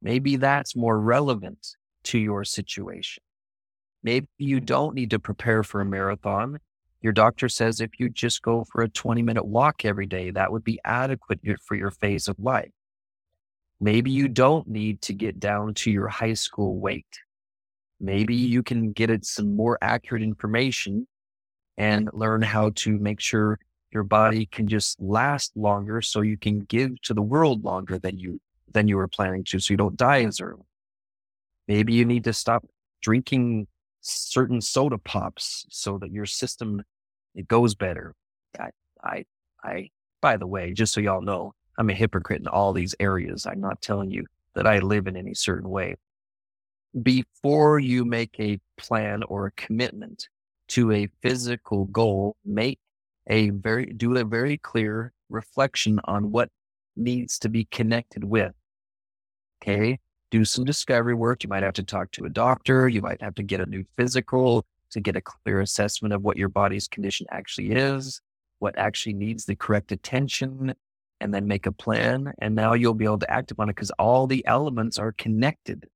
Maybe 0.02 0.36
that's 0.36 0.76
more 0.76 1.00
relevant 1.00 1.76
to 2.04 2.20
your 2.20 2.44
situation. 2.44 3.24
Maybe 4.04 4.28
you 4.38 4.60
don't 4.60 4.94
need 4.94 5.10
to 5.10 5.20
prepare 5.20 5.64
for 5.64 5.82
a 5.82 5.86
marathon 5.86 6.60
your 7.08 7.14
doctor 7.14 7.48
says 7.48 7.80
if 7.80 8.02
you 8.02 8.10
just 8.10 8.42
go 8.42 8.66
for 8.66 8.82
a 8.82 8.90
20 8.90 9.22
minute 9.22 9.46
walk 9.46 9.86
every 9.86 10.06
day, 10.06 10.30
that 10.30 10.52
would 10.52 10.66
be 10.66 10.78
adequate 10.84 11.40
for 11.64 11.76
your 11.76 11.90
phase 11.90 12.28
of 12.28 12.38
life. 12.38 12.74
Maybe 13.80 14.12
you 14.12 14.28
don't 14.28 14.68
need 14.68 15.02
to 15.04 15.14
get 15.14 15.40
down 15.40 15.74
to 15.76 15.90
your 15.90 16.10
high 16.10 16.34
school 16.34 16.78
weight. 16.78 17.22
Maybe 18.02 18.36
you 18.36 18.62
can 18.62 18.92
get 18.92 19.24
some 19.24 19.56
more 19.56 19.78
accurate 19.82 20.22
information 20.22 21.08
and 21.78 22.10
learn 22.12 22.42
how 22.42 22.72
to 22.76 23.00
make 23.00 23.22
sure 23.22 23.58
your 23.94 24.04
body 24.04 24.46
can 24.46 24.68
just 24.68 25.00
last 25.00 25.56
longer 25.56 26.02
so 26.02 26.20
you 26.20 26.38
can 26.38 26.60
give 26.60 27.02
to 27.04 27.14
the 27.14 27.22
world 27.22 27.64
longer 27.64 27.98
than 27.98 28.20
you 28.20 28.42
than 28.74 28.90
you 28.90 28.98
were 28.98 29.08
planning 29.08 29.46
to 29.46 29.62
so 29.62 29.72
you 29.72 29.78
don't 29.78 29.96
die 29.96 30.26
as 30.26 30.42
early. 30.42 30.66
Maybe 31.70 31.94
you 31.94 32.04
need 32.04 32.26
to 32.26 32.34
stop 32.34 32.66
drinking 33.02 33.68
certain 34.02 34.60
soda 34.60 34.98
pops 34.98 35.66
so 35.70 35.98
that 36.00 36.12
your 36.12 36.26
system 36.26 36.84
it 37.38 37.48
goes 37.48 37.76
better. 37.76 38.14
I, 38.60 38.72
I, 39.02 39.26
I. 39.64 39.90
By 40.20 40.36
the 40.36 40.48
way, 40.48 40.74
just 40.74 40.94
so 40.94 41.00
y'all 41.00 41.22
know, 41.22 41.54
I'm 41.78 41.90
a 41.90 41.94
hypocrite 41.94 42.42
in 42.42 42.48
all 42.48 42.74
these 42.74 42.96
areas. 43.00 43.46
I'm 43.46 43.62
not 43.62 43.82
telling 43.82 44.12
you 44.12 44.26
that 44.56 44.68
I 44.68 44.80
live 44.80 45.08
in 45.08 45.16
any 45.16 45.34
certain 45.34 45.70
way. 45.70 45.96
Before 47.02 47.80
you 47.80 48.04
make 48.04 48.36
a 48.40 48.60
plan 48.78 49.24
or 49.24 49.46
a 49.46 49.52
commitment 49.52 50.28
to 50.70 50.92
a 50.92 51.08
physical 51.22 51.86
goal, 51.86 52.36
make 52.44 52.80
a 53.28 53.52
very 53.52 53.86
do 53.86 54.18
a 54.18 54.26
very 54.26 54.58
clear 54.58 55.14
reflection 55.30 56.00
on 56.06 56.32
what 56.32 56.50
needs 56.96 57.38
to 57.40 57.50
be 57.50 57.66
connected 57.66 58.24
with. 58.24 58.54
Okay 59.62 60.00
do 60.30 60.44
some 60.46 60.66
discovery 60.66 61.14
work. 61.14 61.44
You 61.44 61.50
might 61.50 61.64
have 61.64 61.74
to 61.74 61.84
talk 61.84 62.12
to 62.12 62.26
a 62.26 62.30
doctor. 62.30 62.88
You 62.88 63.02
might 63.02 63.22
have 63.22 63.36
to 63.36 63.44
get 63.44 63.62
a 63.62 63.66
new 63.66 63.86
physical 63.96 64.66
to 64.92 65.02
get 65.02 65.16
a 65.16 65.22
clear 65.22 65.62
assessment 65.62 66.14
of 66.14 66.24
what 66.24 66.38
your 66.38 66.50
body's 66.50 66.88
condition 66.88 67.28
actually 67.32 67.72
is, 67.72 68.22
what 68.60 68.78
actually 68.78 69.14
needs 69.14 69.46
the 69.46 69.56
correct 69.56 69.92
attention, 69.92 70.74
and 71.20 71.34
then 71.34 71.48
make 71.48 71.66
a 71.66 71.72
plan. 71.72 72.34
And 72.40 72.56
now 72.56 72.74
you'll 72.74 72.94
be 72.94 73.06
able 73.06 73.20
to 73.20 73.32
act 73.32 73.52
upon 73.52 73.70
it 73.70 73.76
because 73.76 73.92
all 73.92 74.28
the 74.28 74.46
elements 74.46 75.00
are 75.00 75.12
connected. 75.12 75.88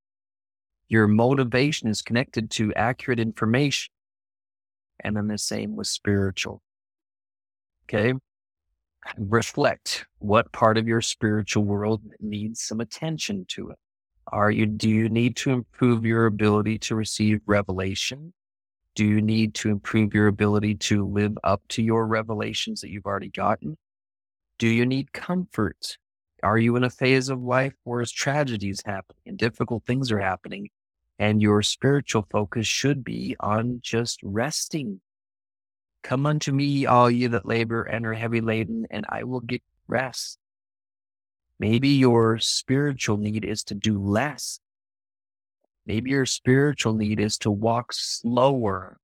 Your 0.88 1.08
motivation 1.08 1.88
is 1.88 2.02
connected 2.02 2.50
to 2.52 2.74
accurate 2.74 3.20
information. 3.20 3.92
And 5.04 5.16
then 5.16 5.28
the 5.28 5.38
same 5.38 5.76
with 5.76 5.88
spiritual. 5.88 6.62
Okay. 7.86 8.14
Reflect 9.18 10.06
what 10.20 10.52
part 10.52 10.78
of 10.78 10.88
your 10.88 11.02
spiritual 11.02 11.64
world 11.64 12.02
needs 12.20 12.62
some 12.62 12.82
attention 12.82 13.46
to 13.50 13.72
it. 13.72 13.78
Are 14.28 14.52
you, 14.52 14.66
do 14.68 14.90
you 14.90 15.10
need 15.10 15.36
to 15.38 15.52
improve 15.52 16.06
your 16.06 16.26
ability 16.28 16.78
to 16.80 16.96
receive 16.96 17.42
revelation? 17.48 18.34
Do 18.96 19.06
you 19.06 19.22
need 19.22 19.54
to 19.56 19.70
improve 19.70 20.14
your 20.14 20.28
ability 20.28 20.76
to 20.76 21.08
live 21.08 21.38
up 21.44 21.62
to 21.70 21.82
your 21.82 22.06
revelations 22.06 22.82
that 22.82 22.90
you've 22.90 23.06
already 23.06 23.30
gotten? 23.30 23.78
Do 24.60 24.68
you 24.68 24.86
need 24.86 25.14
comfort? 25.14 25.98
Are 26.44 26.58
you 26.58 26.76
in 26.76 26.84
a 26.84 26.90
phase 26.90 27.30
of 27.30 27.42
life 27.42 27.74
where 27.84 28.04
tragedies 28.06 28.82
happening 28.86 29.22
and 29.26 29.38
difficult 29.38 29.86
things 29.86 30.12
are 30.12 30.20
happening? 30.20 30.70
And 31.20 31.42
your 31.42 31.62
spiritual 31.62 32.26
focus 32.30 32.66
should 32.66 33.04
be 33.04 33.36
on 33.40 33.80
just 33.82 34.20
resting. 34.24 35.02
Come 36.04 36.26
unto 36.26 36.52
me, 36.52 36.86
all 36.86 37.12
ye 37.12 37.28
that 37.28 37.46
labor 37.46 37.84
and 37.84 38.06
are 38.08 38.14
heavy 38.14 38.42
laden, 38.42 38.88
and 38.90 39.06
I 39.08 39.24
will 39.24 39.42
give 39.42 39.62
rest. 39.88 40.40
Maybe 41.60 41.90
your 41.90 42.40
spiritual 42.40 43.18
need 43.18 43.46
is 43.46 43.64
to 43.66 43.76
do 43.76 44.02
less. 44.02 44.60
Maybe 45.86 46.12
your 46.12 46.26
spiritual 46.26 46.94
need 46.94 47.20
is 47.20 47.38
to 47.40 47.52
walk 47.52 47.94
slower. 47.94 49.00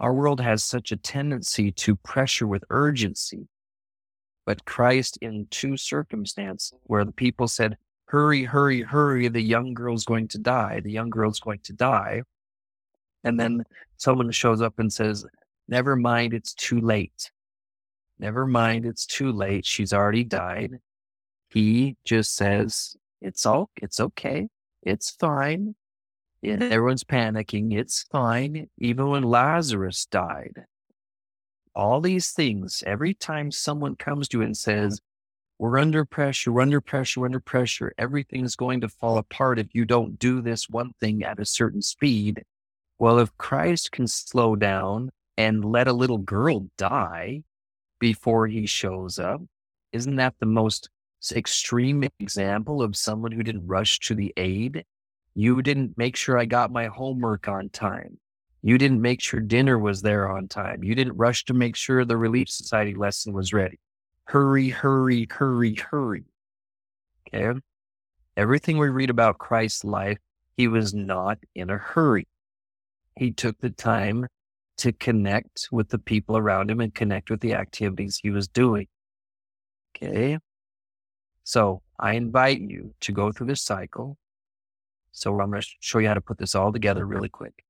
Our 0.00 0.12
world 0.12 0.40
has 0.40 0.64
such 0.64 0.92
a 0.92 0.96
tendency 0.96 1.72
to 1.72 1.96
pressure 1.96 2.46
with 2.46 2.64
urgency. 2.70 3.48
But 4.44 4.64
Christ, 4.64 5.18
in 5.20 5.48
two 5.50 5.76
circumstances 5.76 6.72
where 6.84 7.04
the 7.04 7.12
people 7.12 7.48
said, 7.48 7.76
Hurry, 8.06 8.44
hurry, 8.44 8.82
hurry, 8.82 9.26
the 9.28 9.40
young 9.40 9.74
girl's 9.74 10.04
going 10.04 10.28
to 10.28 10.38
die, 10.38 10.80
the 10.80 10.92
young 10.92 11.10
girl's 11.10 11.40
going 11.40 11.58
to 11.64 11.72
die. 11.72 12.22
And 13.24 13.40
then 13.40 13.64
someone 13.96 14.30
shows 14.30 14.62
up 14.62 14.78
and 14.78 14.92
says, 14.92 15.26
Never 15.66 15.96
mind, 15.96 16.32
it's 16.32 16.54
too 16.54 16.80
late. 16.80 17.32
Never 18.18 18.46
mind, 18.46 18.86
it's 18.86 19.04
too 19.04 19.32
late. 19.32 19.66
She's 19.66 19.92
already 19.92 20.22
died. 20.22 20.78
He 21.50 21.96
just 22.04 22.36
says, 22.36 22.96
It's 23.20 23.44
all, 23.44 23.70
it's 23.82 23.98
okay. 23.98 24.48
It's 24.86 25.10
fine. 25.10 25.74
And 26.42 26.62
mm-hmm. 26.62 26.72
everyone's 26.72 27.04
panicking. 27.04 27.76
It's 27.76 28.04
fine. 28.04 28.68
Even 28.78 29.08
when 29.08 29.24
Lazarus 29.24 30.06
died. 30.06 30.64
All 31.74 32.00
these 32.00 32.30
things, 32.30 32.84
every 32.86 33.12
time 33.12 33.50
someone 33.50 33.96
comes 33.96 34.28
to 34.28 34.38
you 34.38 34.44
and 34.44 34.56
says, 34.56 35.00
We're 35.58 35.78
under 35.78 36.04
pressure, 36.04 36.52
we're 36.52 36.62
under 36.62 36.80
pressure, 36.80 37.20
we're 37.20 37.26
under 37.26 37.40
pressure, 37.40 37.92
everything's 37.98 38.56
going 38.56 38.80
to 38.80 38.88
fall 38.88 39.18
apart 39.18 39.58
if 39.58 39.74
you 39.74 39.84
don't 39.84 40.18
do 40.18 40.40
this 40.40 40.70
one 40.70 40.92
thing 41.00 41.22
at 41.22 41.40
a 41.40 41.44
certain 41.44 41.82
speed. 41.82 42.44
Well, 42.98 43.18
if 43.18 43.36
Christ 43.36 43.92
can 43.92 44.06
slow 44.06 44.56
down 44.56 45.10
and 45.36 45.64
let 45.64 45.88
a 45.88 45.92
little 45.92 46.18
girl 46.18 46.68
die 46.78 47.42
before 47.98 48.46
he 48.46 48.64
shows 48.64 49.18
up, 49.18 49.42
isn't 49.92 50.16
that 50.16 50.36
the 50.38 50.46
most 50.46 50.88
extreme 51.32 52.08
example 52.20 52.82
of 52.82 52.96
someone 52.96 53.32
who 53.32 53.42
didn't 53.42 53.66
rush 53.66 53.98
to 54.00 54.14
the 54.14 54.32
aid. 54.36 54.84
You 55.34 55.62
didn't 55.62 55.96
make 55.98 56.16
sure 56.16 56.38
I 56.38 56.44
got 56.46 56.72
my 56.72 56.86
homework 56.86 57.48
on 57.48 57.68
time. 57.68 58.18
You 58.62 58.78
didn't 58.78 59.00
make 59.00 59.20
sure 59.20 59.40
dinner 59.40 59.78
was 59.78 60.02
there 60.02 60.28
on 60.28 60.48
time. 60.48 60.82
You 60.82 60.94
didn't 60.94 61.16
rush 61.16 61.44
to 61.44 61.54
make 61.54 61.76
sure 61.76 62.04
the 62.04 62.16
Relief 62.16 62.48
Society 62.48 62.94
lesson 62.94 63.32
was 63.32 63.52
ready. 63.52 63.78
Hurry, 64.24 64.70
hurry, 64.70 65.28
hurry, 65.30 65.74
hurry. 65.74 66.24
Okay. 67.32 67.60
Everything 68.36 68.78
we 68.78 68.88
read 68.88 69.10
about 69.10 69.38
Christ's 69.38 69.84
life, 69.84 70.18
he 70.56 70.68
was 70.68 70.94
not 70.94 71.38
in 71.54 71.70
a 71.70 71.78
hurry. 71.78 72.26
He 73.16 73.30
took 73.30 73.58
the 73.58 73.70
time 73.70 74.26
to 74.78 74.92
connect 74.92 75.68
with 75.70 75.88
the 75.88 75.98
people 75.98 76.36
around 76.36 76.70
him 76.70 76.80
and 76.80 76.94
connect 76.94 77.30
with 77.30 77.40
the 77.40 77.54
activities 77.54 78.18
he 78.22 78.30
was 78.30 78.48
doing. 78.48 78.88
Okay. 79.96 80.38
So 81.46 81.80
I 82.00 82.14
invite 82.14 82.60
you 82.60 82.92
to 83.02 83.12
go 83.12 83.30
through 83.30 83.46
this 83.46 83.62
cycle. 83.62 84.18
So 85.12 85.40
I'm 85.40 85.50
going 85.50 85.62
to 85.62 85.68
show 85.78 86.00
you 86.00 86.08
how 86.08 86.14
to 86.14 86.20
put 86.20 86.38
this 86.38 86.56
all 86.56 86.72
together 86.72 87.06
really 87.06 87.28
quick. 87.28 87.62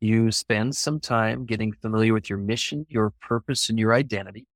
You 0.00 0.32
spend 0.32 0.74
some 0.74 0.98
time 0.98 1.44
getting 1.44 1.74
familiar 1.74 2.14
with 2.14 2.30
your 2.30 2.38
mission, 2.38 2.86
your 2.88 3.12
purpose, 3.20 3.68
and 3.68 3.78
your 3.78 3.92
identity. 3.92 4.46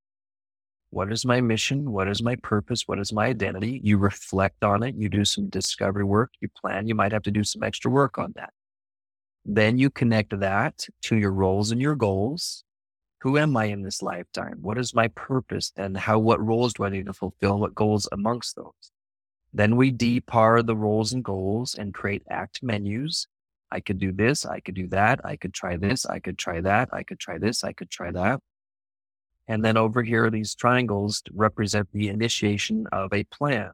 What 0.88 1.12
is 1.12 1.26
my 1.26 1.42
mission? 1.42 1.92
What 1.92 2.08
is 2.08 2.22
my 2.22 2.36
purpose? 2.36 2.88
What 2.88 2.98
is 2.98 3.12
my 3.12 3.26
identity? 3.26 3.82
You 3.84 3.98
reflect 3.98 4.64
on 4.64 4.82
it. 4.82 4.94
You 4.94 5.10
do 5.10 5.26
some 5.26 5.50
discovery 5.50 6.04
work. 6.04 6.30
You 6.40 6.48
plan. 6.48 6.88
You 6.88 6.94
might 6.94 7.12
have 7.12 7.24
to 7.24 7.30
do 7.30 7.44
some 7.44 7.62
extra 7.62 7.90
work 7.90 8.16
on 8.16 8.32
that. 8.36 8.54
Then 9.44 9.76
you 9.76 9.90
connect 9.90 10.40
that 10.40 10.86
to 11.02 11.16
your 11.18 11.32
roles 11.32 11.70
and 11.70 11.82
your 11.82 11.96
goals 11.96 12.64
who 13.22 13.38
am 13.38 13.56
I 13.56 13.66
in 13.66 13.82
this 13.82 14.02
lifetime? 14.02 14.58
What 14.62 14.78
is 14.78 14.96
my 14.96 15.06
purpose? 15.06 15.70
And 15.76 15.96
how, 15.96 16.18
what 16.18 16.44
roles 16.44 16.74
do 16.74 16.82
I 16.84 16.88
need 16.88 17.06
to 17.06 17.12
fulfill? 17.12 17.60
What 17.60 17.72
goals 17.72 18.08
amongst 18.10 18.56
those? 18.56 18.90
Then 19.52 19.76
we 19.76 19.92
DPAR 19.92 20.66
the 20.66 20.74
roles 20.74 21.12
and 21.12 21.22
goals 21.22 21.76
and 21.76 21.94
create 21.94 22.24
act 22.28 22.64
menus. 22.64 23.28
I 23.70 23.78
could 23.78 24.00
do 24.00 24.10
this. 24.10 24.44
I 24.44 24.58
could 24.58 24.74
do 24.74 24.88
that. 24.88 25.20
I 25.24 25.36
could 25.36 25.54
try 25.54 25.76
this. 25.76 26.04
I 26.04 26.18
could 26.18 26.36
try 26.36 26.60
that. 26.62 26.88
I 26.92 27.04
could 27.04 27.20
try 27.20 27.38
this. 27.38 27.62
I 27.62 27.72
could 27.72 27.90
try 27.90 28.10
that. 28.10 28.40
And 29.46 29.64
then 29.64 29.76
over 29.76 30.02
here, 30.02 30.28
these 30.28 30.56
triangles 30.56 31.22
represent 31.32 31.92
the 31.92 32.08
initiation 32.08 32.88
of 32.90 33.12
a 33.12 33.22
plan. 33.22 33.70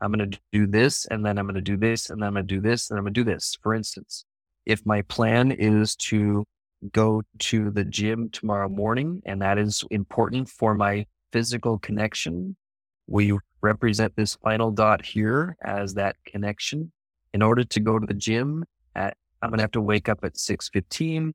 I'm 0.00 0.12
going 0.12 0.30
to 0.30 0.38
do 0.52 0.68
this, 0.68 1.06
and 1.06 1.26
then 1.26 1.38
I'm 1.38 1.46
going 1.46 1.56
to 1.56 1.60
do 1.60 1.76
this, 1.76 2.08
and 2.08 2.22
then 2.22 2.28
I'm 2.28 2.34
going 2.34 2.46
to 2.46 2.54
do 2.54 2.60
this, 2.60 2.88
and 2.88 2.98
I'm 2.98 3.04
going 3.04 3.14
to 3.14 3.24
do 3.24 3.28
this. 3.28 3.56
For 3.62 3.74
instance, 3.74 4.24
if 4.64 4.86
my 4.86 5.02
plan 5.02 5.50
is 5.50 5.96
to 5.96 6.44
go 6.90 7.22
to 7.38 7.70
the 7.70 7.84
gym 7.84 8.28
tomorrow 8.30 8.68
morning, 8.68 9.22
and 9.24 9.40
that 9.42 9.58
is 9.58 9.84
important 9.90 10.48
for 10.48 10.74
my 10.74 11.06
physical 11.32 11.78
connection. 11.78 12.56
We 13.06 13.38
represent 13.60 14.16
this 14.16 14.34
final 14.36 14.70
dot 14.70 15.04
here 15.04 15.56
as 15.62 15.94
that 15.94 16.16
connection. 16.26 16.92
In 17.32 17.42
order 17.42 17.64
to 17.64 17.80
go 17.80 17.98
to 17.98 18.06
the 18.06 18.14
gym 18.14 18.64
at, 18.94 19.16
I'm 19.40 19.50
going 19.50 19.58
to 19.58 19.62
have 19.62 19.70
to 19.72 19.80
wake 19.80 20.08
up 20.08 20.20
at 20.24 20.36
615. 20.36 21.32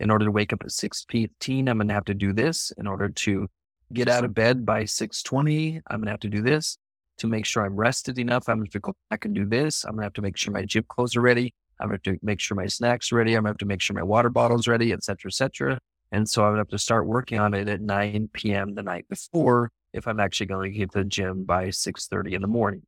In 0.00 0.10
order 0.10 0.24
to 0.24 0.30
wake 0.30 0.52
up 0.52 0.62
at 0.62 0.70
615, 0.70 1.68
I'm 1.68 1.78
going 1.78 1.88
to 1.88 1.94
have 1.94 2.04
to 2.06 2.14
do 2.14 2.32
this. 2.32 2.72
In 2.78 2.86
order 2.86 3.08
to 3.08 3.48
get 3.92 4.08
out 4.08 4.24
of 4.24 4.34
bed 4.34 4.66
by 4.66 4.84
620, 4.84 5.80
I'm 5.86 5.98
going 5.98 6.06
to 6.06 6.10
have 6.10 6.20
to 6.20 6.28
do 6.28 6.42
this. 6.42 6.78
To 7.18 7.28
make 7.28 7.46
sure 7.46 7.64
I'm 7.64 7.76
rested 7.76 8.18
enough, 8.18 8.48
I'm 8.48 8.58
going 8.58 8.70
to 8.70 8.80
go 8.80 8.94
back 9.08 9.24
and 9.24 9.34
do 9.34 9.46
this. 9.46 9.84
I'm 9.84 9.92
going 9.92 10.00
to 10.00 10.06
have 10.06 10.14
to 10.14 10.22
make 10.22 10.36
sure 10.36 10.52
my 10.52 10.64
gym 10.64 10.84
clothes 10.88 11.14
are 11.16 11.20
ready. 11.20 11.54
I'm 11.80 11.88
going 11.88 12.00
to 12.00 12.10
have 12.10 12.18
to 12.18 12.24
make 12.24 12.40
sure 12.40 12.56
my 12.56 12.66
snacks 12.66 13.12
are 13.12 13.16
ready. 13.16 13.34
I'm 13.34 13.42
going 13.42 13.50
to 13.50 13.50
have 13.50 13.58
to 13.58 13.66
make 13.66 13.80
sure 13.80 13.94
my 13.94 14.02
water 14.02 14.30
bottle's 14.30 14.68
ready, 14.68 14.92
et 14.92 15.02
cetera, 15.02 15.28
et 15.28 15.34
cetera. 15.34 15.78
And 16.12 16.28
so 16.28 16.44
I 16.44 16.50
would 16.50 16.58
have 16.58 16.68
to 16.68 16.78
start 16.78 17.06
working 17.06 17.40
on 17.40 17.54
it 17.54 17.68
at 17.68 17.80
9 17.80 18.30
p.m. 18.32 18.74
the 18.74 18.82
night 18.82 19.06
before 19.08 19.70
if 19.92 20.06
I'm 20.06 20.20
actually 20.20 20.46
going 20.46 20.72
to 20.72 20.78
get 20.78 20.92
to 20.92 20.98
the 20.98 21.04
gym 21.04 21.44
by 21.44 21.68
6.30 21.68 22.34
in 22.34 22.42
the 22.42 22.48
morning. 22.48 22.82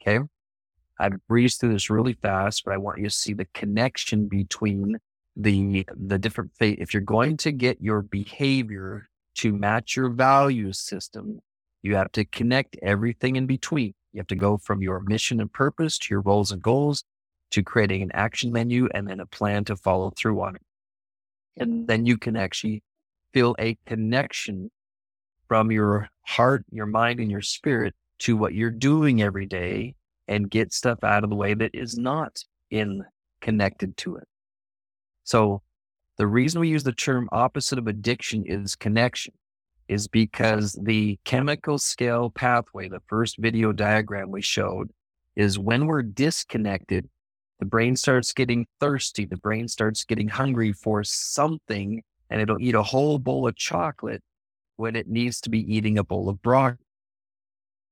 Okay. 0.00 0.24
I 1.00 1.10
breezed 1.28 1.60
through 1.60 1.72
this 1.72 1.90
really 1.90 2.12
fast, 2.12 2.64
but 2.64 2.74
I 2.74 2.76
want 2.76 2.98
you 2.98 3.04
to 3.04 3.10
see 3.10 3.32
the 3.32 3.46
connection 3.54 4.28
between 4.28 4.98
the, 5.36 5.86
the 5.96 6.18
different 6.18 6.52
fate. 6.58 6.78
If 6.80 6.94
you're 6.94 7.02
going 7.02 7.36
to 7.38 7.52
get 7.52 7.80
your 7.80 8.02
behavior 8.02 9.08
to 9.36 9.52
match 9.52 9.96
your 9.96 10.10
value 10.10 10.72
system, 10.72 11.40
you 11.82 11.96
have 11.96 12.12
to 12.12 12.24
connect 12.24 12.76
everything 12.82 13.36
in 13.36 13.46
between. 13.46 13.94
You 14.12 14.20
have 14.20 14.26
to 14.28 14.36
go 14.36 14.58
from 14.58 14.82
your 14.82 15.00
mission 15.00 15.40
and 15.40 15.52
purpose 15.52 15.98
to 15.98 16.06
your 16.10 16.20
roles 16.20 16.52
and 16.52 16.62
goals 16.62 17.02
to 17.52 17.62
creating 17.62 18.02
an 18.02 18.10
action 18.12 18.52
menu 18.52 18.88
and 18.94 19.08
then 19.08 19.20
a 19.20 19.26
plan 19.26 19.64
to 19.64 19.76
follow 19.76 20.10
through 20.16 20.40
on 20.42 20.56
it. 20.56 20.62
And 21.56 21.86
then 21.86 22.06
you 22.06 22.18
can 22.18 22.36
actually 22.36 22.82
feel 23.32 23.54
a 23.58 23.76
connection 23.86 24.70
from 25.48 25.70
your 25.70 26.08
heart, 26.22 26.64
your 26.70 26.86
mind, 26.86 27.20
and 27.20 27.30
your 27.30 27.42
spirit 27.42 27.94
to 28.20 28.36
what 28.36 28.54
you're 28.54 28.70
doing 28.70 29.22
every 29.22 29.46
day 29.46 29.94
and 30.28 30.50
get 30.50 30.72
stuff 30.72 31.02
out 31.02 31.24
of 31.24 31.30
the 31.30 31.36
way 31.36 31.54
that 31.54 31.74
is 31.74 31.98
not 31.98 32.42
in 32.70 33.04
connected 33.40 33.96
to 33.98 34.16
it. 34.16 34.28
So 35.24 35.62
the 36.16 36.26
reason 36.26 36.60
we 36.60 36.68
use 36.68 36.84
the 36.84 36.92
term 36.92 37.28
opposite 37.32 37.78
of 37.78 37.86
addiction 37.86 38.44
is 38.46 38.76
connection 38.76 39.34
is 39.88 40.08
because 40.08 40.78
the 40.80 41.18
chemical 41.24 41.78
scale 41.78 42.30
pathway, 42.30 42.88
the 42.88 43.02
first 43.08 43.36
video 43.38 43.72
diagram 43.72 44.30
we 44.30 44.40
showed 44.40 44.90
is 45.36 45.58
when 45.58 45.86
we're 45.86 46.02
disconnected, 46.02 47.08
the 47.62 47.66
brain 47.66 47.94
starts 47.94 48.32
getting 48.32 48.66
thirsty. 48.80 49.24
The 49.24 49.36
brain 49.36 49.68
starts 49.68 50.02
getting 50.02 50.26
hungry 50.26 50.72
for 50.72 51.04
something 51.04 52.02
and 52.28 52.40
it'll 52.40 52.60
eat 52.60 52.74
a 52.74 52.82
whole 52.82 53.20
bowl 53.20 53.46
of 53.46 53.54
chocolate 53.54 54.20
when 54.78 54.96
it 54.96 55.06
needs 55.06 55.40
to 55.42 55.48
be 55.48 55.60
eating 55.72 55.96
a 55.96 56.02
bowl 56.02 56.28
of 56.28 56.42
broccoli 56.42 56.84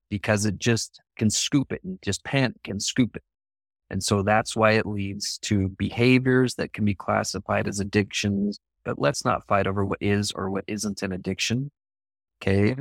because 0.09 0.45
it 0.45 0.59
just 0.59 1.01
can 1.17 1.31
scoop 1.31 1.73
it 1.73 1.85
and 1.85 2.01
just 2.03 2.25
panic 2.25 2.67
and 2.67 2.83
scoop 2.83 3.15
it. 3.15 3.23
And 3.91 4.03
so 4.03 4.25
that's 4.25 4.57
why 4.57 4.73
it 4.73 4.87
leads 4.87 5.39
to 5.43 5.69
behaviors 5.69 6.57
that 6.57 6.73
can 6.73 6.85
be 6.85 6.97
classified 6.97 7.69
as 7.69 7.79
addictions. 7.79 8.59
But 8.85 8.99
let's 8.99 9.25
not 9.25 9.47
fight 9.47 9.69
over 9.69 9.85
what 9.85 9.99
is 10.01 10.33
or 10.33 10.51
what 10.51 10.65
isn't 10.67 11.01
an 11.05 11.13
addiction. 11.13 11.71
Okay. 12.43 12.75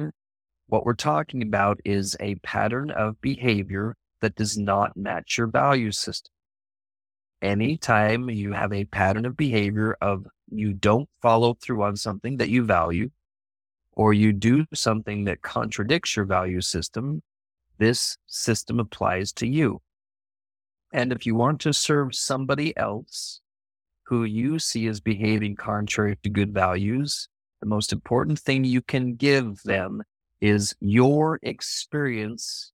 What 0.65 0.87
we're 0.87 0.95
talking 0.95 1.43
about 1.43 1.81
is 1.85 2.17
a 2.19 2.33
pattern 2.37 2.89
of 2.89 3.21
behavior 3.21 3.95
that 4.21 4.35
does 4.35 4.57
not 4.57 4.97
match 4.97 5.37
your 5.37 5.45
value 5.45 5.91
system 5.91 6.31
anytime 7.41 8.29
you 8.29 8.53
have 8.53 8.73
a 8.73 8.85
pattern 8.85 9.25
of 9.25 9.37
behavior 9.37 9.97
of 10.01 10.27
you 10.51 10.73
don't 10.73 11.09
follow 11.21 11.53
through 11.53 11.83
on 11.83 11.95
something 11.95 12.37
that 12.37 12.49
you 12.49 12.63
value, 12.63 13.09
or 13.93 14.13
you 14.13 14.31
do 14.31 14.65
something 14.73 15.25
that 15.25 15.41
contradicts 15.41 16.15
your 16.15 16.25
value 16.25 16.61
system, 16.61 17.21
this 17.77 18.17
system 18.27 18.79
applies 18.79 19.31
to 19.33 19.47
you. 19.47 19.81
And 20.93 21.11
if 21.11 21.25
you 21.25 21.35
want 21.35 21.61
to 21.61 21.73
serve 21.73 22.15
somebody 22.15 22.75
else 22.75 23.41
who 24.03 24.23
you 24.23 24.57
see 24.57 24.87
as 24.87 24.99
behaving 24.99 25.55
contrary 25.55 26.17
to 26.23 26.29
good 26.29 26.53
values, 26.53 27.29
the 27.59 27.67
most 27.67 27.93
important 27.93 28.39
thing 28.39 28.63
you 28.63 28.81
can 28.81 29.15
give 29.15 29.61
them 29.63 30.01
is 30.41 30.75
your 30.79 31.39
experience 31.43 32.71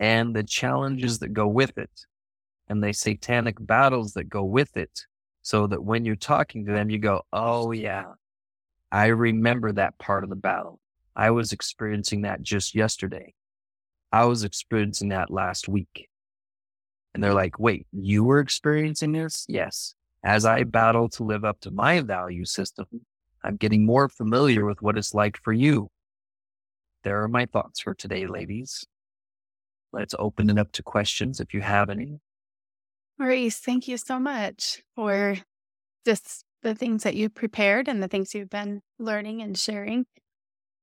and 0.00 0.34
the 0.34 0.42
challenges 0.42 1.20
that 1.20 1.32
go 1.32 1.46
with 1.46 1.76
it 1.78 2.06
and 2.68 2.82
the 2.82 2.92
satanic 2.92 3.56
battles 3.60 4.12
that 4.14 4.28
go 4.28 4.44
with 4.44 4.76
it. 4.76 5.00
So 5.42 5.66
that 5.66 5.84
when 5.84 6.06
you're 6.06 6.16
talking 6.16 6.64
to 6.64 6.72
them, 6.72 6.88
you 6.88 6.98
go, 6.98 7.22
Oh, 7.32 7.70
yeah, 7.72 8.12
I 8.90 9.06
remember 9.06 9.72
that 9.72 9.98
part 9.98 10.24
of 10.24 10.30
the 10.30 10.36
battle. 10.36 10.80
I 11.16 11.30
was 11.32 11.52
experiencing 11.52 12.22
that 12.22 12.42
just 12.42 12.74
yesterday. 12.74 13.34
I 14.12 14.24
was 14.26 14.44
experiencing 14.44 15.08
that 15.08 15.30
last 15.30 15.68
week. 15.68 16.08
And 17.12 17.22
they're 17.22 17.34
like, 17.34 17.58
wait, 17.58 17.86
you 17.92 18.24
were 18.24 18.40
experiencing 18.40 19.12
this? 19.12 19.44
Yes. 19.48 19.94
As 20.24 20.44
I 20.44 20.64
battle 20.64 21.08
to 21.10 21.24
live 21.24 21.44
up 21.44 21.60
to 21.60 21.70
my 21.70 22.00
value 22.00 22.44
system, 22.44 22.86
I'm 23.42 23.56
getting 23.56 23.84
more 23.84 24.08
familiar 24.08 24.64
with 24.64 24.80
what 24.80 24.96
it's 24.96 25.14
like 25.14 25.38
for 25.42 25.52
you. 25.52 25.90
There 27.02 27.22
are 27.22 27.28
my 27.28 27.46
thoughts 27.46 27.80
for 27.80 27.94
today, 27.94 28.26
ladies. 28.26 28.84
Let's 29.92 30.14
open 30.18 30.50
it 30.50 30.58
up 30.58 30.72
to 30.72 30.82
questions 30.82 31.40
if 31.40 31.52
you 31.52 31.60
have 31.60 31.90
any. 31.90 32.20
Maurice, 33.18 33.58
thank 33.60 33.86
you 33.86 33.96
so 33.96 34.18
much 34.18 34.82
for 34.94 35.36
just 36.04 36.44
the 36.62 36.74
things 36.74 37.02
that 37.04 37.14
you 37.14 37.28
prepared 37.28 37.88
and 37.88 38.02
the 38.02 38.08
things 38.08 38.34
you've 38.34 38.50
been 38.50 38.80
learning 38.98 39.42
and 39.42 39.56
sharing. 39.56 40.06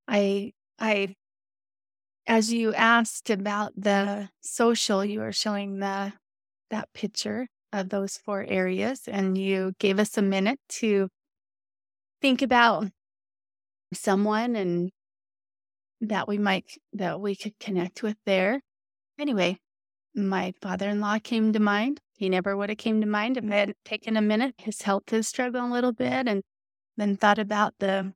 I 0.08 0.52
I 0.78 1.14
as 2.26 2.52
you 2.52 2.72
asked 2.74 3.30
about 3.30 3.72
the 3.76 4.30
social, 4.40 5.04
you 5.04 5.20
were 5.20 5.32
showing 5.32 5.78
the 5.80 6.12
that 6.70 6.88
picture 6.94 7.48
of 7.72 7.88
those 7.88 8.16
four 8.16 8.44
areas 8.48 9.02
and 9.06 9.36
you 9.36 9.72
gave 9.78 9.98
us 9.98 10.16
a 10.16 10.22
minute 10.22 10.58
to 10.68 11.08
think 12.20 12.42
about 12.42 12.86
someone 13.92 14.56
and 14.56 14.90
that 16.00 16.26
we 16.28 16.38
might 16.38 16.64
that 16.92 17.20
we 17.20 17.36
could 17.36 17.58
connect 17.58 18.02
with 18.02 18.16
there. 18.26 18.60
Anyway, 19.18 19.58
my 20.14 20.52
father-in-law 20.62 21.18
came 21.22 21.52
to 21.52 21.60
mind. 21.60 22.00
He 22.22 22.28
never 22.28 22.56
would 22.56 22.68
have 22.68 22.78
came 22.78 23.00
to 23.00 23.06
mind 23.08 23.36
if 23.36 23.42
I 23.50 23.56
had 23.56 23.74
taken 23.84 24.16
a 24.16 24.22
minute. 24.22 24.54
His 24.56 24.82
health 24.82 25.12
is 25.12 25.26
struggling 25.26 25.64
a 25.64 25.72
little 25.72 25.92
bit 25.92 26.28
and 26.28 26.44
then 26.96 27.16
thought 27.16 27.40
about 27.40 27.74
the 27.80 28.12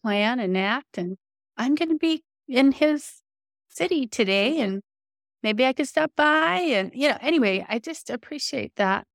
plan 0.00 0.40
and 0.40 0.56
act 0.56 0.96
and 0.96 1.18
I'm 1.54 1.74
going 1.74 1.90
to 1.90 1.98
be 1.98 2.24
in 2.48 2.72
his 2.72 3.20
city 3.68 4.06
today 4.06 4.52
mm-hmm. 4.52 4.62
and 4.62 4.82
maybe 5.42 5.66
I 5.66 5.74
could 5.74 5.88
stop 5.88 6.12
by 6.16 6.56
and 6.56 6.90
you 6.94 7.10
know 7.10 7.18
anyway 7.20 7.66
I 7.68 7.80
just 7.80 8.08
appreciate 8.08 8.76
that 8.76 9.06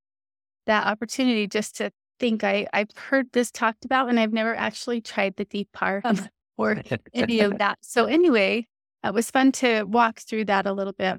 that 0.67 0.86
opportunity 0.86 1.47
just 1.47 1.77
to 1.77 1.89
think 2.19 2.43
I 2.43 2.67
I've 2.71 2.95
heard 2.95 3.32
this 3.32 3.49
talked 3.49 3.84
about 3.84 4.09
and 4.09 4.19
I've 4.19 4.32
never 4.32 4.53
actually 4.53 5.01
tried 5.01 5.38
the 5.38 5.45
deep 5.45 5.71
part 5.73 6.05
or 6.55 6.84
any 7.15 7.39
of 7.39 7.57
that. 7.57 7.80
So 7.82 8.05
anyway 8.05 8.67
it 9.03 9.11
was 9.11 9.32
fun 9.32 9.53
to 9.53 9.86
walk 9.86 10.19
through 10.19 10.45
that 10.45 10.67
a 10.67 10.71
little 10.71 10.93
bit. 10.93 11.17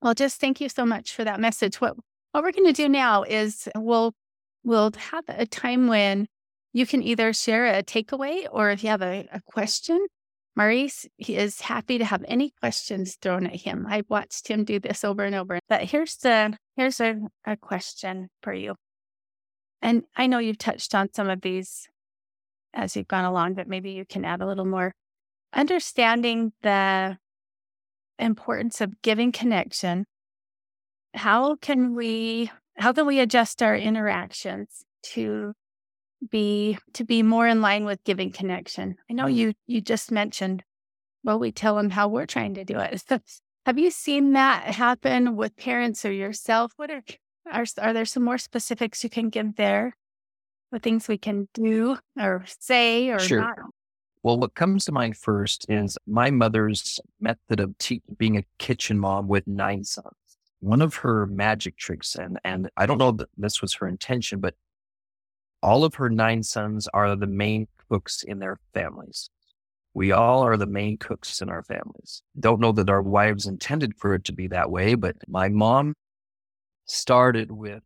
Well 0.00 0.14
just 0.14 0.40
thank 0.40 0.60
you 0.60 0.68
so 0.68 0.84
much 0.84 1.14
for 1.14 1.22
that 1.22 1.38
message. 1.38 1.80
What 1.80 1.94
what 2.32 2.42
we're 2.42 2.52
going 2.52 2.66
to 2.66 2.72
do 2.72 2.88
now 2.88 3.22
is 3.22 3.68
we'll 3.76 4.14
we'll 4.64 4.90
have 4.96 5.24
a 5.28 5.46
time 5.46 5.86
when 5.86 6.26
you 6.72 6.86
can 6.86 7.02
either 7.02 7.32
share 7.32 7.66
a 7.66 7.82
takeaway 7.82 8.46
or 8.50 8.70
if 8.70 8.82
you 8.82 8.90
have 8.90 9.02
a, 9.02 9.28
a 9.32 9.40
question 9.46 10.06
Maurice 10.54 11.06
he 11.16 11.36
is 11.36 11.62
happy 11.62 11.98
to 11.98 12.04
have 12.04 12.24
any 12.28 12.50
questions 12.60 13.16
thrown 13.20 13.46
at 13.46 13.56
him. 13.56 13.86
I've 13.88 14.08
watched 14.10 14.48
him 14.48 14.64
do 14.64 14.78
this 14.78 15.02
over 15.02 15.24
and 15.24 15.34
over. 15.34 15.58
But 15.68 15.84
here's 15.84 16.16
the 16.16 16.56
here's 16.76 17.00
a, 17.00 17.20
a 17.46 17.56
question 17.56 18.28
for 18.42 18.52
you. 18.52 18.74
And 19.80 20.02
I 20.16 20.26
know 20.26 20.38
you've 20.38 20.58
touched 20.58 20.94
on 20.94 21.12
some 21.12 21.28
of 21.28 21.40
these 21.40 21.88
as 22.74 22.96
you've 22.96 23.08
gone 23.08 23.24
along, 23.24 23.54
but 23.54 23.66
maybe 23.66 23.92
you 23.92 24.04
can 24.04 24.24
add 24.24 24.40
a 24.40 24.46
little 24.46 24.64
more. 24.64 24.92
Understanding 25.54 26.52
the 26.62 27.18
importance 28.18 28.80
of 28.80 29.00
giving 29.02 29.32
connection. 29.32 30.04
How 31.14 31.56
can 31.56 31.94
we 31.94 32.50
how 32.76 32.92
can 32.92 33.06
we 33.06 33.20
adjust 33.20 33.62
our 33.62 33.76
interactions 33.76 34.84
to 35.02 35.54
be 36.30 36.78
to 36.94 37.04
be 37.04 37.22
more 37.22 37.46
in 37.46 37.60
line 37.60 37.84
with 37.84 38.04
giving 38.04 38.30
connection. 38.30 38.96
I 39.10 39.14
know 39.14 39.26
you 39.26 39.54
you 39.66 39.80
just 39.80 40.10
mentioned 40.10 40.62
well 41.24 41.38
we 41.38 41.52
tell 41.52 41.76
them 41.76 41.90
how 41.90 42.08
we're 42.08 42.26
trying 42.26 42.54
to 42.54 42.64
do 42.64 42.78
it. 42.78 43.02
Have 43.66 43.78
you 43.78 43.90
seen 43.90 44.32
that 44.32 44.74
happen 44.74 45.36
with 45.36 45.56
parents 45.56 46.04
or 46.04 46.12
yourself? 46.12 46.72
What 46.76 46.90
are 46.90 47.02
are 47.50 47.64
are 47.78 47.92
there 47.92 48.04
some 48.04 48.24
more 48.24 48.38
specifics 48.38 49.02
you 49.04 49.10
can 49.10 49.30
give 49.30 49.56
there? 49.56 49.96
What 50.70 50.82
things 50.82 51.08
we 51.08 51.18
can 51.18 51.48
do 51.52 51.98
or 52.18 52.44
say 52.60 53.10
or 53.10 53.18
sure. 53.18 53.40
not? 53.40 53.58
Well, 54.22 54.38
what 54.38 54.54
comes 54.54 54.84
to 54.84 54.92
mind 54.92 55.16
first 55.16 55.66
is 55.68 55.98
my 56.06 56.30
mother's 56.30 57.00
method 57.20 57.58
of 57.58 57.76
te- 57.78 58.02
being 58.16 58.36
a 58.36 58.44
kitchen 58.58 58.98
mom 58.98 59.26
with 59.26 59.48
nine 59.48 59.82
sons. 59.82 60.14
One 60.62 60.80
of 60.80 60.94
her 60.94 61.26
magic 61.26 61.76
tricks, 61.76 62.14
and 62.14 62.38
and 62.44 62.70
I 62.76 62.86
don't 62.86 62.98
know 62.98 63.10
that 63.10 63.30
this 63.36 63.60
was 63.60 63.74
her 63.74 63.88
intention, 63.88 64.38
but 64.38 64.54
all 65.60 65.82
of 65.84 65.96
her 65.96 66.08
nine 66.08 66.44
sons 66.44 66.86
are 66.94 67.16
the 67.16 67.26
main 67.26 67.66
cooks 67.90 68.22
in 68.22 68.38
their 68.38 68.60
families. 68.72 69.28
We 69.92 70.12
all 70.12 70.44
are 70.44 70.56
the 70.56 70.66
main 70.66 70.98
cooks 70.98 71.42
in 71.42 71.48
our 71.48 71.64
families. 71.64 72.22
Don't 72.38 72.60
know 72.60 72.70
that 72.72 72.88
our 72.88 73.02
wives 73.02 73.46
intended 73.46 73.96
for 73.96 74.14
it 74.14 74.22
to 74.26 74.32
be 74.32 74.46
that 74.48 74.70
way, 74.70 74.94
but 74.94 75.16
my 75.26 75.48
mom 75.48 75.94
started 76.86 77.50
with, 77.50 77.82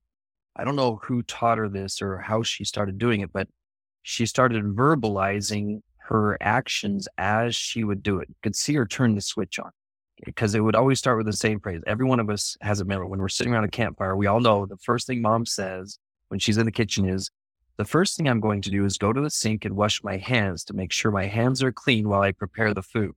I 0.55 0.65
don't 0.65 0.77
know 0.77 1.01
who 1.03 1.23
taught 1.23 1.57
her 1.57 1.71
this 1.71 2.03
or 2.03 2.19
how 2.19 2.43
she 2.43 2.65
started 2.65 2.99
doing 2.99 3.23
it, 3.23 3.33
but 3.33 3.49
she 4.03 4.27
started 4.27 4.63
verbalizing 4.63 5.81
her 6.09 6.37
actions 6.43 7.09
as 7.17 7.57
she 7.57 7.85
would 7.85 8.03
do 8.03 8.19
it. 8.19 8.29
You 8.29 8.37
could 8.43 8.55
see 8.55 8.75
her 8.75 8.85
turn 8.85 9.15
the 9.15 9.23
switch 9.23 9.59
on 9.59 9.71
because 10.25 10.55
it 10.55 10.61
would 10.61 10.75
always 10.75 10.99
start 10.99 11.17
with 11.19 11.27
the 11.27 11.33
same 11.33 11.61
phrase. 11.61 11.83
Every 11.87 12.07
one 12.07 12.21
of 12.21 12.31
us 12.31 12.57
has 12.61 12.81
a 12.81 12.85
memory. 12.85 13.07
When 13.07 13.21
we're 13.21 13.29
sitting 13.29 13.53
around 13.53 13.65
a 13.65 13.69
campfire, 13.69 14.17
we 14.17 14.27
all 14.27 14.41
know 14.41 14.67
the 14.67 14.77
first 14.79 15.07
thing 15.07 15.21
mom 15.21 15.47
says 15.47 15.99
when 16.29 16.41
she's 16.41 16.59
in 16.59 16.67
the 16.67 16.73
kitchen 16.73 17.09
is, 17.09 17.31
the 17.77 17.85
first 17.85 18.17
thing 18.17 18.27
I'm 18.27 18.41
going 18.41 18.63
to 18.63 18.71
do 18.71 18.87
is 18.87 18.97
go 18.97 19.13
to 19.13 19.21
the 19.21 19.29
sink 19.29 19.67
and 19.67 19.77
wash 19.77 20.03
my 20.03 20.17
hands 20.17 20.65
to 20.65 20.75
make 20.75 20.93
sure 20.93 21.11
my 21.11 21.27
hands 21.27 21.63
are 21.63 21.73
clean 21.73 22.09
while 22.09 22.23
I 22.23 22.33
prepare 22.33 22.73
the 22.73 22.83
food. 22.83 23.13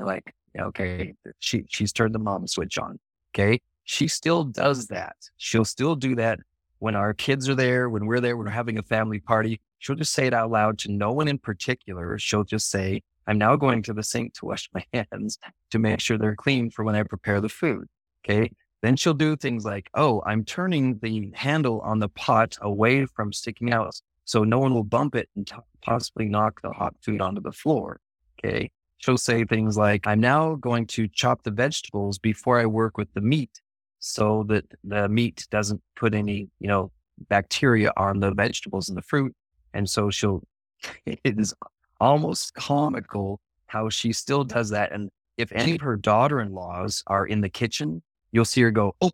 Like, 0.00 0.34
okay, 0.58 1.14
she, 1.38 1.64
she's 1.68 1.92
turned 1.92 2.14
the 2.14 2.18
mom 2.18 2.48
switch 2.48 2.76
on. 2.76 2.98
Okay. 3.32 3.60
She 3.84 4.08
still 4.08 4.44
does 4.44 4.88
that. 4.88 5.16
She'll 5.36 5.64
still 5.64 5.94
do 5.94 6.16
that 6.16 6.40
when 6.80 6.96
our 6.96 7.14
kids 7.14 7.48
are 7.48 7.54
there, 7.54 7.88
when 7.88 8.06
we're 8.06 8.20
there, 8.20 8.36
when 8.36 8.46
we're 8.46 8.52
having 8.52 8.78
a 8.78 8.82
family 8.82 9.20
party. 9.20 9.60
She'll 9.78 9.96
just 9.96 10.12
say 10.12 10.26
it 10.26 10.34
out 10.34 10.50
loud 10.50 10.78
to 10.80 10.90
no 10.90 11.12
one 11.12 11.28
in 11.28 11.38
particular. 11.38 12.18
She'll 12.18 12.44
just 12.44 12.70
say, 12.70 13.02
I'm 13.30 13.38
now 13.38 13.54
going 13.54 13.80
to 13.84 13.92
the 13.92 14.02
sink 14.02 14.34
to 14.34 14.46
wash 14.46 14.68
my 14.74 14.84
hands 14.92 15.38
to 15.70 15.78
make 15.78 16.00
sure 16.00 16.18
they're 16.18 16.34
clean 16.34 16.68
for 16.68 16.84
when 16.84 16.96
I 16.96 17.04
prepare 17.04 17.40
the 17.40 17.48
food. 17.48 17.86
Okay. 18.24 18.50
Then 18.82 18.96
she'll 18.96 19.14
do 19.14 19.36
things 19.36 19.64
like, 19.64 19.88
oh, 19.94 20.22
I'm 20.26 20.44
turning 20.44 20.98
the 21.00 21.30
handle 21.34 21.80
on 21.82 22.00
the 22.00 22.08
pot 22.08 22.58
away 22.60 23.06
from 23.06 23.32
sticking 23.32 23.72
out 23.72 23.94
so 24.24 24.42
no 24.42 24.58
one 24.58 24.74
will 24.74 24.84
bump 24.84 25.14
it 25.14 25.28
and 25.36 25.46
t- 25.46 25.54
possibly 25.82 26.28
knock 26.28 26.60
the 26.62 26.70
hot 26.70 26.94
food 27.02 27.20
onto 27.20 27.40
the 27.40 27.52
floor. 27.52 28.00
Okay. 28.38 28.70
She'll 28.98 29.18
say 29.18 29.44
things 29.44 29.76
like, 29.76 30.06
I'm 30.06 30.20
now 30.20 30.56
going 30.56 30.86
to 30.88 31.06
chop 31.08 31.42
the 31.42 31.50
vegetables 31.50 32.18
before 32.18 32.58
I 32.58 32.66
work 32.66 32.98
with 32.98 33.12
the 33.14 33.20
meat 33.20 33.60
so 34.00 34.44
that 34.48 34.64
the 34.82 35.08
meat 35.08 35.46
doesn't 35.50 35.82
put 35.94 36.14
any, 36.14 36.48
you 36.58 36.68
know, 36.68 36.90
bacteria 37.28 37.92
on 37.96 38.20
the 38.20 38.32
vegetables 38.32 38.88
and 38.88 38.98
the 38.98 39.02
fruit. 39.02 39.34
And 39.72 39.88
so 39.88 40.10
she'll, 40.10 40.42
it 41.06 41.20
is 41.24 41.54
almost 42.00 42.54
comical 42.54 43.40
how 43.66 43.88
she 43.88 44.12
still 44.12 44.44
does 44.44 44.70
that. 44.70 44.92
And 44.92 45.10
if 45.36 45.52
any 45.52 45.76
of 45.76 45.80
her 45.80 45.96
daughter 45.96 46.40
in 46.40 46.52
laws 46.52 47.02
are 47.06 47.26
in 47.26 47.40
the 47.40 47.48
kitchen, 47.48 48.02
you'll 48.32 48.44
see 48.44 48.62
her 48.62 48.70
go, 48.70 48.94
oh, 49.00 49.10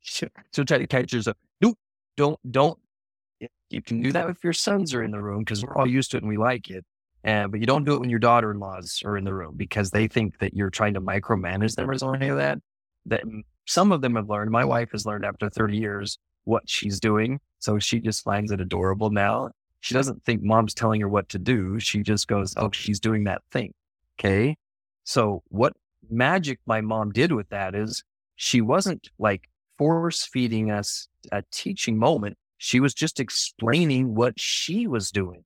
she'll 0.00 0.28
try 0.64 0.78
to 0.78 0.86
catch 0.86 1.12
herself. 1.12 1.36
Nope, 1.60 1.78
don't, 2.16 2.38
don't. 2.50 2.78
You 3.70 3.82
can 3.82 4.00
do 4.00 4.12
that 4.12 4.30
if 4.30 4.44
your 4.44 4.52
sons 4.52 4.94
are 4.94 5.02
in 5.02 5.10
the 5.10 5.20
room 5.20 5.40
because 5.40 5.64
we're 5.64 5.76
all 5.76 5.88
used 5.88 6.10
to 6.12 6.18
it 6.18 6.22
and 6.22 6.28
we 6.28 6.36
like 6.36 6.70
it. 6.70 6.84
Uh, 7.24 7.48
but 7.48 7.58
you 7.58 7.66
don't 7.66 7.84
do 7.84 7.94
it 7.94 8.00
when 8.00 8.10
your 8.10 8.20
daughter 8.20 8.52
in 8.52 8.60
laws 8.60 9.02
are 9.04 9.16
in 9.16 9.24
the 9.24 9.34
room 9.34 9.54
because 9.56 9.90
they 9.90 10.06
think 10.06 10.38
that 10.38 10.54
you're 10.54 10.70
trying 10.70 10.94
to 10.94 11.00
micromanage 11.00 11.74
them 11.74 11.90
or 11.90 11.98
something 11.98 12.20
like 12.28 12.38
that. 12.38 12.58
That 13.06 13.22
some 13.66 13.90
of 13.90 14.00
them 14.00 14.14
have 14.14 14.28
learned. 14.28 14.50
My 14.52 14.64
wife 14.64 14.90
has 14.92 15.04
learned 15.04 15.24
after 15.24 15.50
30 15.50 15.76
years 15.76 16.18
what 16.44 16.62
she's 16.68 17.00
doing. 17.00 17.40
So 17.58 17.80
she 17.80 17.98
just 17.98 18.22
finds 18.22 18.52
it 18.52 18.60
adorable 18.60 19.10
now. 19.10 19.50
She 19.86 19.94
doesn't 19.94 20.24
think 20.24 20.42
mom's 20.42 20.74
telling 20.74 21.00
her 21.00 21.08
what 21.08 21.28
to 21.28 21.38
do. 21.38 21.78
She 21.78 22.02
just 22.02 22.26
goes, 22.26 22.54
Oh, 22.56 22.72
she's 22.72 22.98
doing 22.98 23.22
that 23.24 23.42
thing. 23.52 23.72
Okay. 24.18 24.56
So 25.04 25.44
what 25.46 25.74
magic 26.10 26.58
my 26.66 26.80
mom 26.80 27.12
did 27.12 27.30
with 27.30 27.48
that 27.50 27.76
is 27.76 28.02
she 28.34 28.60
wasn't 28.60 29.08
like 29.20 29.48
force 29.78 30.24
feeding 30.24 30.72
us 30.72 31.06
a 31.30 31.44
teaching 31.52 31.98
moment. 31.98 32.36
She 32.58 32.80
was 32.80 32.94
just 32.94 33.20
explaining 33.20 34.16
what 34.16 34.40
she 34.40 34.88
was 34.88 35.12
doing. 35.12 35.44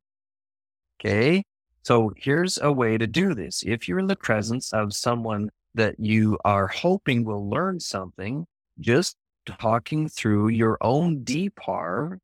Okay. 0.99 1.43
So 1.82 2.11
here's 2.16 2.57
a 2.57 2.72
way 2.72 2.97
to 2.97 3.07
do 3.07 3.34
this. 3.34 3.62
If 3.66 3.88
you're 3.88 3.99
in 3.99 4.07
the 4.07 4.16
presence 4.16 4.72
of 4.72 4.95
someone 4.95 5.51
that 5.74 5.97
you 6.01 6.38
are 6.47 6.66
hoping 6.66 7.26
will 7.26 7.47
learn 7.47 7.78
something, 7.78 8.47
just 8.80 9.18
talking 9.45 10.09
through 10.09 10.49
your 10.49 10.78
own 10.80 11.26
DPAR 11.26 12.20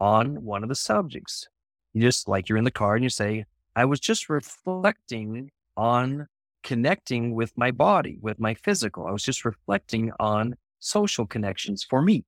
on 0.00 0.44
one 0.44 0.62
of 0.62 0.68
the 0.68 0.74
subjects. 0.74 1.48
You 1.92 2.02
just 2.02 2.28
like 2.28 2.48
you're 2.48 2.58
in 2.58 2.64
the 2.64 2.70
car 2.70 2.94
and 2.94 3.02
you 3.02 3.10
say, 3.10 3.44
I 3.74 3.84
was 3.84 4.00
just 4.00 4.28
reflecting 4.28 5.50
on 5.76 6.26
connecting 6.62 7.34
with 7.34 7.56
my 7.56 7.70
body, 7.70 8.18
with 8.20 8.38
my 8.38 8.54
physical. 8.54 9.06
I 9.06 9.12
was 9.12 9.22
just 9.22 9.44
reflecting 9.44 10.12
on 10.18 10.54
social 10.80 11.26
connections 11.26 11.84
for 11.84 12.02
me. 12.02 12.24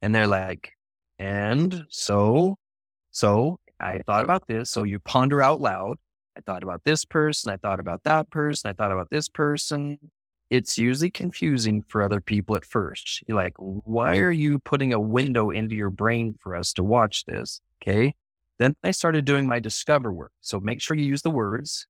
And 0.00 0.14
they're 0.14 0.26
like, 0.26 0.72
and 1.18 1.84
so, 1.88 2.56
so 3.10 3.58
I 3.80 4.00
thought 4.06 4.24
about 4.24 4.46
this. 4.46 4.70
So 4.70 4.82
you 4.82 4.98
ponder 4.98 5.42
out 5.42 5.60
loud. 5.60 5.96
I 6.36 6.40
thought 6.40 6.62
about 6.62 6.82
this 6.84 7.04
person. 7.04 7.52
I 7.52 7.56
thought 7.56 7.80
about 7.80 8.04
that 8.04 8.30
person. 8.30 8.70
I 8.70 8.72
thought 8.72 8.92
about 8.92 9.10
this 9.10 9.28
person. 9.28 9.98
It's 10.52 10.76
usually 10.76 11.10
confusing 11.10 11.82
for 11.88 12.02
other 12.02 12.20
people 12.20 12.54
at 12.56 12.66
first. 12.66 13.22
You're 13.26 13.38
like, 13.38 13.54
why 13.56 14.18
are 14.18 14.30
you 14.30 14.58
putting 14.58 14.92
a 14.92 15.00
window 15.00 15.48
into 15.48 15.74
your 15.74 15.88
brain 15.88 16.34
for 16.42 16.54
us 16.54 16.74
to 16.74 16.84
watch 16.84 17.24
this? 17.24 17.62
Okay. 17.80 18.14
Then 18.58 18.76
I 18.84 18.90
started 18.90 19.24
doing 19.24 19.46
my 19.46 19.60
discover 19.60 20.12
work. 20.12 20.32
So 20.42 20.60
make 20.60 20.82
sure 20.82 20.94
you 20.94 21.06
use 21.06 21.22
the 21.22 21.30
words 21.30 21.86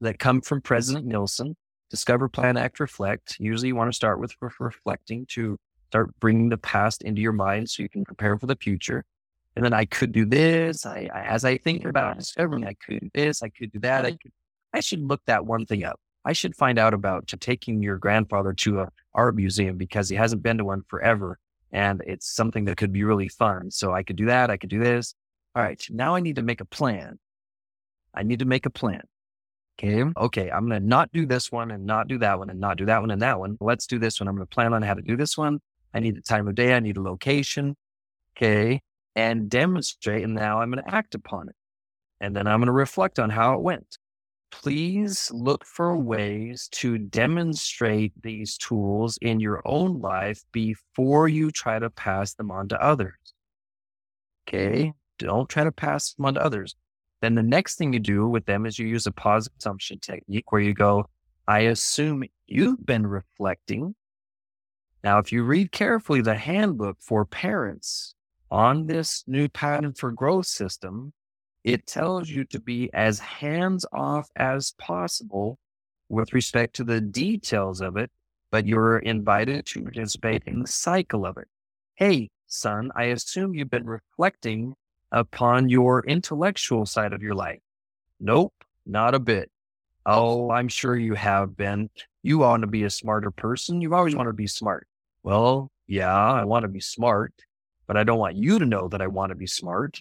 that 0.00 0.18
come 0.18 0.40
from 0.40 0.62
President 0.62 1.04
Nelson 1.04 1.56
discover, 1.90 2.26
plan, 2.26 2.56
act, 2.56 2.80
reflect. 2.80 3.36
Usually 3.38 3.68
you 3.68 3.76
want 3.76 3.92
to 3.92 3.96
start 3.96 4.18
with 4.18 4.34
re- 4.40 4.48
reflecting 4.60 5.26
to 5.32 5.58
start 5.88 6.18
bringing 6.18 6.48
the 6.48 6.56
past 6.56 7.02
into 7.02 7.20
your 7.20 7.32
mind 7.32 7.68
so 7.68 7.82
you 7.82 7.90
can 7.90 8.02
prepare 8.02 8.38
for 8.38 8.46
the 8.46 8.56
future. 8.56 9.04
And 9.56 9.62
then 9.62 9.74
I 9.74 9.84
could 9.84 10.12
do 10.12 10.24
this. 10.24 10.86
I, 10.86 11.10
I 11.12 11.20
as 11.24 11.44
I 11.44 11.58
think 11.58 11.84
about 11.84 12.16
discovering, 12.16 12.66
I 12.66 12.76
could 12.82 13.00
do 13.00 13.10
this. 13.12 13.42
I 13.42 13.50
could 13.50 13.72
do 13.72 13.80
that. 13.80 14.06
I 14.06 14.12
mm-hmm. 14.12 14.16
could, 14.22 14.32
I 14.72 14.80
should 14.80 15.02
look 15.02 15.20
that 15.26 15.44
one 15.44 15.66
thing 15.66 15.84
up. 15.84 16.00
I 16.26 16.32
should 16.32 16.56
find 16.56 16.76
out 16.76 16.92
about 16.92 17.28
taking 17.38 17.82
your 17.84 17.98
grandfather 17.98 18.52
to 18.52 18.80
a 18.80 18.88
art 19.14 19.36
museum 19.36 19.76
because 19.76 20.08
he 20.08 20.16
hasn't 20.16 20.42
been 20.42 20.58
to 20.58 20.64
one 20.64 20.82
forever. 20.88 21.38
And 21.70 22.02
it's 22.04 22.28
something 22.28 22.64
that 22.64 22.76
could 22.76 22.92
be 22.92 23.04
really 23.04 23.28
fun. 23.28 23.70
So 23.70 23.92
I 23.92 24.02
could 24.02 24.16
do 24.16 24.26
that. 24.26 24.50
I 24.50 24.56
could 24.56 24.68
do 24.68 24.80
this. 24.80 25.14
All 25.54 25.62
right. 25.62 25.80
Now 25.88 26.16
I 26.16 26.20
need 26.20 26.36
to 26.36 26.42
make 26.42 26.60
a 26.60 26.64
plan. 26.64 27.20
I 28.12 28.24
need 28.24 28.40
to 28.40 28.44
make 28.44 28.66
a 28.66 28.70
plan. 28.70 29.02
Okay. 29.78 30.02
Okay. 30.16 30.50
I'm 30.50 30.68
going 30.68 30.82
to 30.82 30.86
not 30.86 31.12
do 31.12 31.26
this 31.26 31.52
one 31.52 31.70
and 31.70 31.86
not 31.86 32.08
do 32.08 32.18
that 32.18 32.40
one 32.40 32.50
and 32.50 32.58
not 32.58 32.76
do 32.76 32.86
that 32.86 33.00
one 33.00 33.12
and 33.12 33.22
that 33.22 33.38
one. 33.38 33.56
Let's 33.60 33.86
do 33.86 34.00
this 34.00 34.18
one. 34.18 34.26
I'm 34.26 34.34
going 34.34 34.46
to 34.46 34.54
plan 34.54 34.74
on 34.74 34.82
how 34.82 34.94
to 34.94 35.02
do 35.02 35.16
this 35.16 35.38
one. 35.38 35.60
I 35.94 36.00
need 36.00 36.16
the 36.16 36.22
time 36.22 36.48
of 36.48 36.56
day. 36.56 36.74
I 36.74 36.80
need 36.80 36.96
a 36.96 37.02
location. 37.02 37.76
Okay. 38.36 38.82
And 39.14 39.48
demonstrate. 39.48 40.24
And 40.24 40.34
now 40.34 40.60
I'm 40.60 40.72
going 40.72 40.82
to 40.82 40.92
act 40.92 41.14
upon 41.14 41.50
it. 41.50 41.54
And 42.20 42.34
then 42.34 42.48
I'm 42.48 42.58
going 42.58 42.66
to 42.66 42.72
reflect 42.72 43.20
on 43.20 43.30
how 43.30 43.54
it 43.54 43.60
went 43.60 43.96
please 44.62 45.30
look 45.32 45.64
for 45.64 45.96
ways 45.96 46.68
to 46.72 46.96
demonstrate 46.96 48.12
these 48.22 48.56
tools 48.56 49.18
in 49.20 49.38
your 49.38 49.60
own 49.66 50.00
life 50.00 50.42
before 50.50 51.28
you 51.28 51.50
try 51.50 51.78
to 51.78 51.90
pass 51.90 52.34
them 52.34 52.50
on 52.50 52.66
to 52.68 52.82
others. 52.82 53.14
Okay. 54.48 54.92
Don't 55.18 55.48
try 55.48 55.64
to 55.64 55.72
pass 55.72 56.14
them 56.14 56.26
on 56.26 56.34
to 56.34 56.44
others. 56.44 56.74
Then 57.20 57.34
the 57.34 57.42
next 57.42 57.76
thing 57.76 57.92
you 57.92 58.00
do 58.00 58.26
with 58.26 58.46
them 58.46 58.66
is 58.66 58.78
you 58.78 58.86
use 58.86 59.06
a 59.06 59.12
positive 59.12 59.56
assumption 59.58 59.98
technique 59.98 60.50
where 60.52 60.60
you 60.60 60.74
go, 60.74 61.06
I 61.46 61.60
assume 61.60 62.24
you've 62.46 62.84
been 62.84 63.06
reflecting. 63.06 63.94
Now, 65.04 65.18
if 65.18 65.32
you 65.32 65.44
read 65.44 65.70
carefully 65.70 66.22
the 66.22 66.34
handbook 66.34 66.96
for 67.00 67.24
parents 67.24 68.14
on 68.50 68.86
this 68.86 69.22
new 69.26 69.48
pattern 69.48 69.92
for 69.92 70.12
growth 70.12 70.46
system, 70.46 71.12
it 71.66 71.84
tells 71.84 72.30
you 72.30 72.44
to 72.44 72.60
be 72.60 72.88
as 72.94 73.18
hands 73.18 73.84
off 73.92 74.30
as 74.36 74.72
possible 74.78 75.58
with 76.08 76.32
respect 76.32 76.76
to 76.76 76.84
the 76.84 77.00
details 77.00 77.80
of 77.80 77.96
it, 77.96 78.08
but 78.52 78.66
you're 78.66 78.98
invited 78.98 79.66
to 79.66 79.82
participate 79.82 80.44
in 80.46 80.60
the 80.60 80.68
cycle 80.68 81.26
of 81.26 81.36
it. 81.36 81.48
Hey, 81.96 82.30
son, 82.46 82.92
I 82.94 83.06
assume 83.06 83.52
you've 83.52 83.68
been 83.68 83.84
reflecting 83.84 84.76
upon 85.10 85.68
your 85.68 86.06
intellectual 86.06 86.86
side 86.86 87.12
of 87.12 87.20
your 87.20 87.34
life. 87.34 87.58
Nope, 88.20 88.54
not 88.86 89.16
a 89.16 89.18
bit. 89.18 89.50
Oh, 90.06 90.52
I'm 90.52 90.68
sure 90.68 90.94
you 90.96 91.14
have 91.14 91.56
been. 91.56 91.90
You 92.22 92.38
want 92.38 92.60
to 92.60 92.68
be 92.68 92.84
a 92.84 92.90
smarter 92.90 93.32
person. 93.32 93.80
You've 93.80 93.92
always 93.92 94.14
wanted 94.14 94.30
to 94.30 94.34
be 94.34 94.46
smart. 94.46 94.86
Well, 95.24 95.72
yeah, 95.88 96.14
I 96.14 96.44
want 96.44 96.62
to 96.62 96.68
be 96.68 96.78
smart, 96.78 97.32
but 97.88 97.96
I 97.96 98.04
don't 98.04 98.20
want 98.20 98.36
you 98.36 98.60
to 98.60 98.66
know 98.66 98.86
that 98.86 99.02
I 99.02 99.08
want 99.08 99.30
to 99.30 99.36
be 99.36 99.48
smart. 99.48 100.00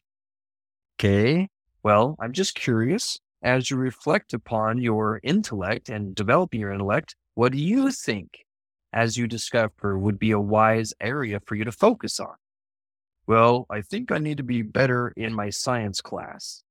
Okay. 0.99 1.49
Well, 1.85 2.15
I'm 2.19 2.33
just 2.33 2.55
curious 2.55 3.19
as 3.43 3.69
you 3.69 3.77
reflect 3.77 4.33
upon 4.33 4.79
your 4.79 5.19
intellect 5.21 5.87
and 5.87 6.15
develop 6.15 6.55
your 6.55 6.73
intellect, 6.73 7.15
what 7.35 7.51
do 7.51 7.59
you 7.59 7.91
think 7.91 8.39
as 8.91 9.17
you 9.17 9.27
discover 9.27 9.95
would 9.95 10.17
be 10.17 10.31
a 10.31 10.39
wise 10.39 10.95
area 10.99 11.39
for 11.45 11.53
you 11.53 11.63
to 11.63 11.71
focus 11.71 12.19
on? 12.19 12.33
Well, 13.27 13.67
I 13.69 13.81
think 13.81 14.11
I 14.11 14.17
need 14.17 14.37
to 14.37 14.43
be 14.43 14.63
better 14.63 15.13
in 15.15 15.31
my 15.31 15.51
science 15.51 16.01
class. 16.01 16.63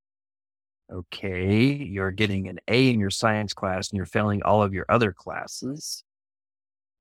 Okay, 0.93 1.75
you're 1.75 2.11
getting 2.11 2.49
an 2.49 2.59
A 2.67 2.91
in 2.91 2.99
your 2.99 3.11
science 3.11 3.55
class 3.55 3.91
and 3.91 3.97
you're 3.97 4.07
failing 4.07 4.43
all 4.43 4.65
of 4.65 4.75
your 4.75 4.87
other 4.89 5.13
classes. 5.13 6.03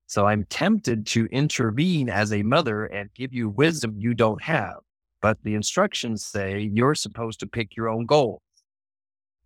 So 0.05 0.28
I'm 0.28 0.45
tempted 0.51 1.07
to 1.07 1.26
intervene 1.32 2.09
as 2.09 2.32
a 2.32 2.43
mother 2.43 2.86
and 2.86 3.11
give 3.16 3.34
you 3.34 3.49
wisdom 3.49 3.95
you 3.97 4.14
don't 4.14 4.43
have. 4.43 4.82
But 5.24 5.41
the 5.41 5.55
instructions 5.55 6.26
say 6.26 6.69
you're 6.74 6.95
supposed 6.95 7.39
to 7.39 7.47
pick 7.47 7.78
your 7.78 7.88
own 7.88 8.05
goals. 8.05 8.41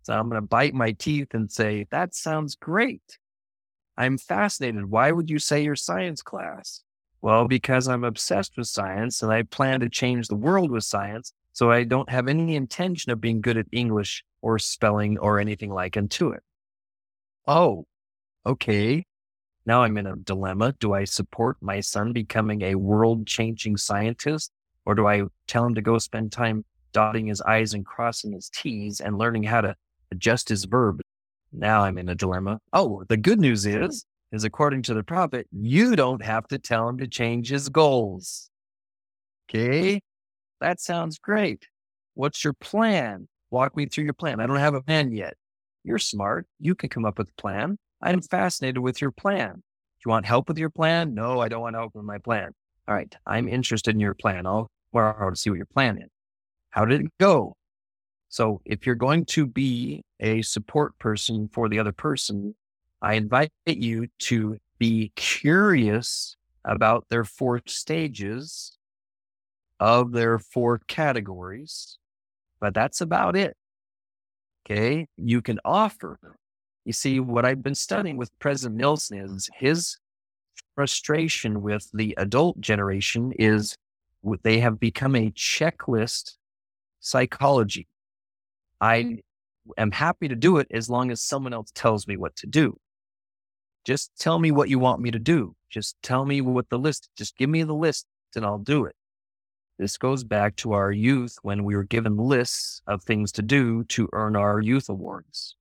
So 0.02 0.12
I'm 0.12 0.28
going 0.28 0.42
to 0.42 0.46
bite 0.46 0.74
my 0.74 0.90
teeth 0.90 1.34
and 1.34 1.48
say, 1.48 1.86
that 1.92 2.16
sounds 2.16 2.56
great. 2.56 3.16
I'm 3.96 4.18
fascinated. 4.18 4.90
Why 4.90 5.12
would 5.12 5.30
you 5.30 5.38
say 5.38 5.62
your 5.62 5.76
science 5.76 6.20
class? 6.20 6.82
Well, 7.22 7.46
because 7.46 7.86
I'm 7.86 8.02
obsessed 8.02 8.56
with 8.56 8.66
science 8.66 9.22
and 9.22 9.32
I 9.32 9.44
plan 9.44 9.78
to 9.78 9.88
change 9.88 10.26
the 10.26 10.34
world 10.34 10.72
with 10.72 10.82
science. 10.82 11.32
So 11.52 11.70
I 11.70 11.84
don't 11.84 12.10
have 12.10 12.26
any 12.26 12.56
intention 12.56 13.12
of 13.12 13.20
being 13.20 13.40
good 13.40 13.56
at 13.56 13.66
English 13.70 14.24
or 14.42 14.58
spelling 14.58 15.16
or 15.18 15.38
anything 15.38 15.70
like 15.70 15.96
unto 15.96 16.32
Intuit. 16.32 16.40
Oh, 17.46 17.86
okay. 18.44 19.06
Now 19.64 19.84
I'm 19.84 19.96
in 19.96 20.08
a 20.08 20.16
dilemma. 20.16 20.74
Do 20.80 20.92
I 20.92 21.04
support 21.04 21.56
my 21.60 21.78
son 21.78 22.12
becoming 22.12 22.62
a 22.62 22.74
world 22.74 23.28
changing 23.28 23.76
scientist 23.76 24.50
or 24.84 24.96
do 24.96 25.06
I 25.06 25.22
tell 25.48 25.64
him 25.64 25.74
to 25.74 25.82
go 25.82 25.98
spend 25.98 26.30
time 26.30 26.64
dotting 26.92 27.26
his 27.26 27.40
I's 27.40 27.74
and 27.74 27.84
crossing 27.84 28.32
his 28.32 28.48
T's 28.50 29.00
and 29.00 29.18
learning 29.18 29.42
how 29.42 29.60
to 29.62 29.74
adjust 30.10 30.48
his 30.48 30.64
verb? 30.64 31.00
Now 31.52 31.82
I'm 31.82 31.98
in 31.98 32.08
a 32.08 32.14
dilemma. 32.14 32.60
Oh, 32.72 33.04
the 33.08 33.16
good 33.16 33.40
news 33.40 33.66
is, 33.66 34.04
is 34.32 34.44
according 34.44 34.82
to 34.82 34.94
the 34.94 35.02
prophet, 35.02 35.46
you 35.50 35.96
don't 35.96 36.22
have 36.22 36.46
to 36.48 36.58
tell 36.58 36.88
him 36.88 36.98
to 36.98 37.08
change 37.08 37.48
his 37.48 37.68
goals. 37.68 38.50
Okay. 39.48 40.00
That 40.60 40.80
sounds 40.80 41.18
great. 41.18 41.66
What's 42.14 42.44
your 42.44 42.52
plan? 42.52 43.28
Walk 43.50 43.76
me 43.76 43.86
through 43.86 44.04
your 44.04 44.12
plan. 44.12 44.40
I 44.40 44.46
don't 44.46 44.56
have 44.56 44.74
a 44.74 44.82
plan 44.82 45.12
yet. 45.12 45.34
You're 45.84 45.98
smart. 45.98 46.46
You 46.60 46.74
can 46.74 46.90
come 46.90 47.04
up 47.04 47.16
with 47.16 47.30
a 47.30 47.40
plan. 47.40 47.78
I'm 48.02 48.20
fascinated 48.20 48.78
with 48.78 49.00
your 49.00 49.10
plan. 49.10 49.54
Do 49.54 49.60
you 50.04 50.10
want 50.10 50.26
help 50.26 50.48
with 50.48 50.58
your 50.58 50.70
plan? 50.70 51.14
No, 51.14 51.40
I 51.40 51.48
don't 51.48 51.62
want 51.62 51.76
help 51.76 51.94
with 51.94 52.04
my 52.04 52.18
plan. 52.18 52.50
All 52.86 52.94
right. 52.94 53.14
I'm 53.26 53.48
interested 53.48 53.94
in 53.94 54.00
your 54.00 54.14
plan. 54.14 54.46
I'll 54.46 54.70
or 54.92 55.30
to 55.30 55.36
see 55.36 55.50
what 55.50 55.56
your 55.56 55.66
plan 55.66 55.98
is. 55.98 56.08
How 56.70 56.84
did 56.84 57.02
it 57.02 57.12
go? 57.18 57.56
So 58.28 58.60
if 58.64 58.86
you're 58.86 58.94
going 58.94 59.24
to 59.26 59.46
be 59.46 60.02
a 60.20 60.42
support 60.42 60.98
person 60.98 61.48
for 61.52 61.68
the 61.68 61.78
other 61.78 61.92
person, 61.92 62.54
I 63.00 63.14
invite 63.14 63.52
you 63.66 64.08
to 64.20 64.58
be 64.78 65.12
curious 65.16 66.36
about 66.64 67.06
their 67.08 67.24
four 67.24 67.60
stages 67.66 68.76
of 69.80 70.12
their 70.12 70.38
four 70.38 70.80
categories, 70.88 71.98
but 72.60 72.74
that's 72.74 73.00
about 73.00 73.36
it. 73.36 73.56
Okay. 74.66 75.06
You 75.16 75.40
can 75.40 75.60
offer. 75.64 76.18
You 76.84 76.92
see, 76.92 77.20
what 77.20 77.44
I've 77.44 77.62
been 77.62 77.74
studying 77.74 78.16
with 78.16 78.30
President 78.38 78.78
Nelson 78.78 79.18
is 79.18 79.48
his 79.54 79.96
frustration 80.74 81.62
with 81.62 81.88
the 81.94 82.14
adult 82.18 82.60
generation 82.60 83.32
is 83.38 83.74
they 84.42 84.60
have 84.60 84.80
become 84.80 85.14
a 85.14 85.30
checklist 85.30 86.36
psychology. 87.00 87.88
I 88.80 89.02
mm. 89.02 89.20
am 89.76 89.90
happy 89.90 90.28
to 90.28 90.36
do 90.36 90.58
it 90.58 90.68
as 90.70 90.90
long 90.90 91.10
as 91.10 91.22
someone 91.22 91.52
else 91.52 91.70
tells 91.74 92.06
me 92.06 92.16
what 92.16 92.36
to 92.36 92.46
do. 92.46 92.78
Just 93.84 94.10
tell 94.18 94.38
me 94.38 94.50
what 94.50 94.68
you 94.68 94.78
want 94.78 95.00
me 95.00 95.10
to 95.10 95.18
do. 95.18 95.54
Just 95.70 95.96
tell 96.02 96.24
me 96.24 96.40
what 96.40 96.68
the 96.68 96.78
list, 96.78 97.08
just 97.16 97.36
give 97.36 97.50
me 97.50 97.62
the 97.62 97.74
list 97.74 98.06
and 98.34 98.44
I'll 98.44 98.58
do 98.58 98.84
it. 98.84 98.94
This 99.78 99.96
goes 99.96 100.24
back 100.24 100.56
to 100.56 100.72
our 100.72 100.90
youth 100.90 101.36
when 101.42 101.62
we 101.62 101.76
were 101.76 101.84
given 101.84 102.16
lists 102.16 102.82
of 102.86 103.02
things 103.02 103.30
to 103.32 103.42
do 103.42 103.84
to 103.84 104.08
earn 104.12 104.34
our 104.34 104.60
youth 104.60 104.88
awards. 104.88 105.56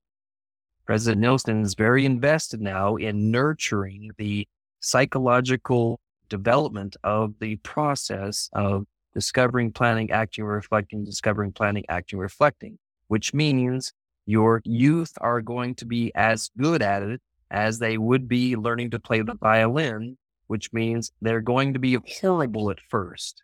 President 0.85 1.21
Nelson 1.21 1.61
is 1.61 1.75
very 1.75 2.05
invested 2.05 2.61
now 2.61 2.95
in 2.95 3.29
nurturing 3.29 4.11
the 4.17 4.47
psychological 4.79 5.99
development 6.29 6.95
of 7.03 7.33
the 7.39 7.55
process 7.57 8.49
of 8.53 8.85
discovering, 9.13 9.71
planning, 9.71 10.11
acting, 10.11 10.43
reflecting, 10.43 11.03
discovering, 11.03 11.51
planning, 11.51 11.83
acting, 11.89 12.19
reflecting, 12.19 12.77
which 13.07 13.33
means 13.33 13.93
your 14.25 14.61
youth 14.65 15.13
are 15.21 15.41
going 15.41 15.73
to 15.75 15.85
be 15.85 16.11
as 16.15 16.51
good 16.57 16.81
at 16.81 17.01
it 17.01 17.21
as 17.49 17.79
they 17.79 17.97
would 17.97 18.27
be 18.27 18.55
learning 18.55 18.91
to 18.91 18.99
play 18.99 19.21
the 19.21 19.35
violin, 19.35 20.17
which 20.47 20.71
means 20.73 21.11
they're 21.21 21.41
going 21.41 21.73
to 21.73 21.79
be 21.79 21.97
horrible 22.21 22.69
at 22.69 22.79
first. 22.89 23.43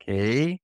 Okay. 0.00 0.60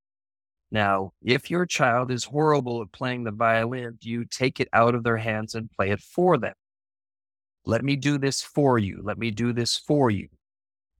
Now, 0.71 1.13
if 1.23 1.51
your 1.51 1.67
child 1.67 2.11
is 2.11 2.25
horrible 2.25 2.83
at 2.83 2.93
playing 2.93 3.25
the 3.25 3.33
violin, 3.33 3.99
do 4.01 4.11
you 4.11 4.25
take 4.25 4.61
it 4.61 4.69
out 4.73 4.95
of 4.95 5.03
their 5.03 5.17
hands 5.17 5.55
and 5.55 5.71
play 5.71 5.91
it 5.91 6.01
for 6.01 6.37
them? 6.37 6.55
Let 7.65 7.85
me 7.85 7.97
do 7.97 8.19
this 8.19 8.43
for 8.43 8.79
you. 8.79 9.01
Let 9.03 9.19
me 9.19 9.31
do 9.31 9.53
this 9.53 9.77
for 9.77 10.11
you. 10.11 10.29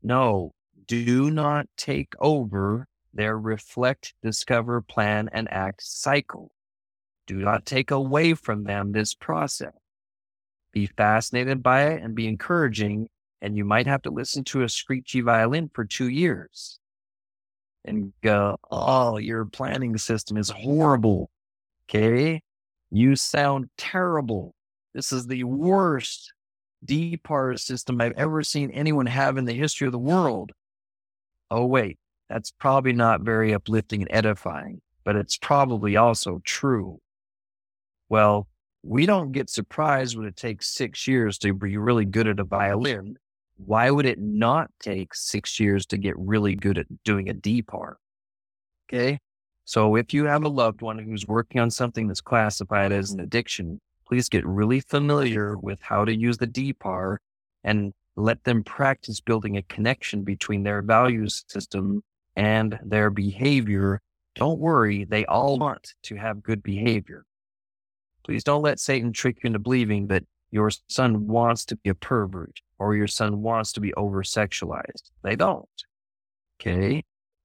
No, 0.03 0.53
do 0.87 1.31
not 1.31 1.67
take 1.77 2.15
over 2.19 2.87
their 3.13 3.39
reflect, 3.39 4.15
discover, 4.23 4.81
plan, 4.81 5.29
and 5.33 5.51
act 5.53 5.83
cycle. 5.83 6.51
Do 7.27 7.37
not 7.37 7.67
take 7.67 7.91
away 7.91 8.35
from 8.35 8.65
them 8.65 8.93
this 8.93 9.15
process. 9.15 9.75
Be 10.73 10.87
fascinated 10.87 11.63
by 11.63 11.89
it 11.89 12.03
and 12.03 12.15
be 12.15 12.27
encouraging, 12.27 13.09
and 13.43 13.57
you 13.57 13.65
might 13.65 13.87
have 13.87 14.03
to 14.03 14.11
listen 14.11 14.45
to 14.45 14.63
a 14.63 14.69
screechy 14.69 15.21
violin 15.21 15.71
for 15.73 15.85
two 15.85 16.09
years 16.09 16.79
and 17.85 18.13
go, 18.23 18.59
Oh, 18.71 19.19
your 19.19 19.45
planning 19.47 19.97
system 19.97 20.37
is 20.37 20.51
horrible. 20.51 21.31
Okay. 21.89 22.43
You 22.91 23.17
sound 23.17 23.71
terrible. 23.77 24.55
This 24.95 25.13
is 25.13 25.27
the 25.27 25.45
worst 25.45 26.33
DPAR 26.87 27.59
system 27.59 28.01
I've 28.01 28.13
ever 28.13 28.43
seen 28.43 28.71
anyone 28.71 29.07
have 29.07 29.37
in 29.37 29.45
the 29.45 29.53
history 29.53 29.87
of 29.87 29.93
the 29.93 29.99
world. 29.99 30.53
Oh, 31.51 31.67
wait, 31.67 31.99
that's 32.29 32.51
probably 32.51 32.93
not 32.93 33.23
very 33.23 33.55
uplifting 33.55 34.03
and 34.03 34.11
edifying, 34.13 34.81
but 35.05 35.17
it's 35.17 35.37
probably 35.37 35.97
also 35.97 36.41
true. 36.45 37.01
Well, 38.09 38.49
we 38.83 39.07
don't 39.07 39.33
get 39.33 39.51
surprised 39.51 40.17
when 40.17 40.27
it 40.27 40.37
takes 40.37 40.71
six 40.71 41.07
years 41.07 41.39
to 41.39 41.53
be 41.53 41.77
really 41.77 42.05
good 42.05 42.29
at 42.29 42.41
a 42.41 42.45
violin. 42.45 43.17
Why 43.57 43.91
would 43.91 44.07
it 44.07 44.21
not 44.21 44.71
take 44.81 45.15
six 45.15 45.59
years 45.59 45.85
to 45.87 45.99
get 45.99 46.15
really 46.17 46.55
good 46.55 46.79
at 46.79 46.87
doing 47.05 47.29
a 47.29 47.35
DPAR? 47.35 47.95
Okay. 48.89 49.19
So 49.65 49.97
if 49.97 50.15
you 50.15 50.25
have 50.25 50.45
a 50.45 50.49
loved 50.49 50.81
one 50.81 50.99
who's 50.99 51.27
working 51.27 51.61
on 51.61 51.71
something 51.71 52.07
that's 52.07 52.21
classified 52.21 52.93
as 52.93 53.11
an 53.11 53.21
addiction, 53.21 53.81
please 54.09 54.29
get 54.29 54.47
really 54.47 54.81
familiar 54.81 55.57
with 55.59 55.81
how 55.83 56.05
to 56.05 56.17
use 56.17 56.39
the 56.39 56.47
DPAR 56.47 57.19
and 57.63 57.93
let 58.17 58.43
them 58.45 58.65
practice 58.65 59.21
building 59.21 59.57
a 59.57 59.63
connection 59.63 60.25
between 60.25 60.63
their 60.63 60.83
values 60.83 61.45
system 61.49 62.03
and 62.35 62.79
their 62.83 63.11
behavior. 63.11 64.01
Don't 64.35 64.59
worry, 64.59 65.05
they 65.05 65.27
all 65.27 65.59
want 65.59 65.95
to 66.05 66.17
have 66.17 66.43
good 66.43 66.63
behavior. 66.63 67.25
Please 68.25 68.43
don't 68.45 68.63
let 68.63 68.81
Satan 68.81 69.13
trick 69.13 69.39
you 69.43 69.49
into 69.49 69.59
believing 69.59 70.07
that 70.09 70.25
your 70.51 70.71
son 70.89 71.27
wants 71.27 71.65
to 71.67 71.77
be 71.77 71.91
a 71.91 71.95
pervert 71.95 72.61
or 72.79 72.95
your 72.95 73.07
son 73.07 73.43
wants 73.43 73.73
to 73.73 73.81
be 73.81 73.93
over 73.95 74.23
sexualized. 74.23 75.11
They 75.23 75.37
don't. 75.37 75.69
Okay. 76.61 77.05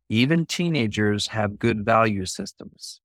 Even 0.10 0.46
teenagers 0.46 1.28
have 1.28 1.60
good 1.60 1.84
value 1.86 2.26
systems. 2.26 3.02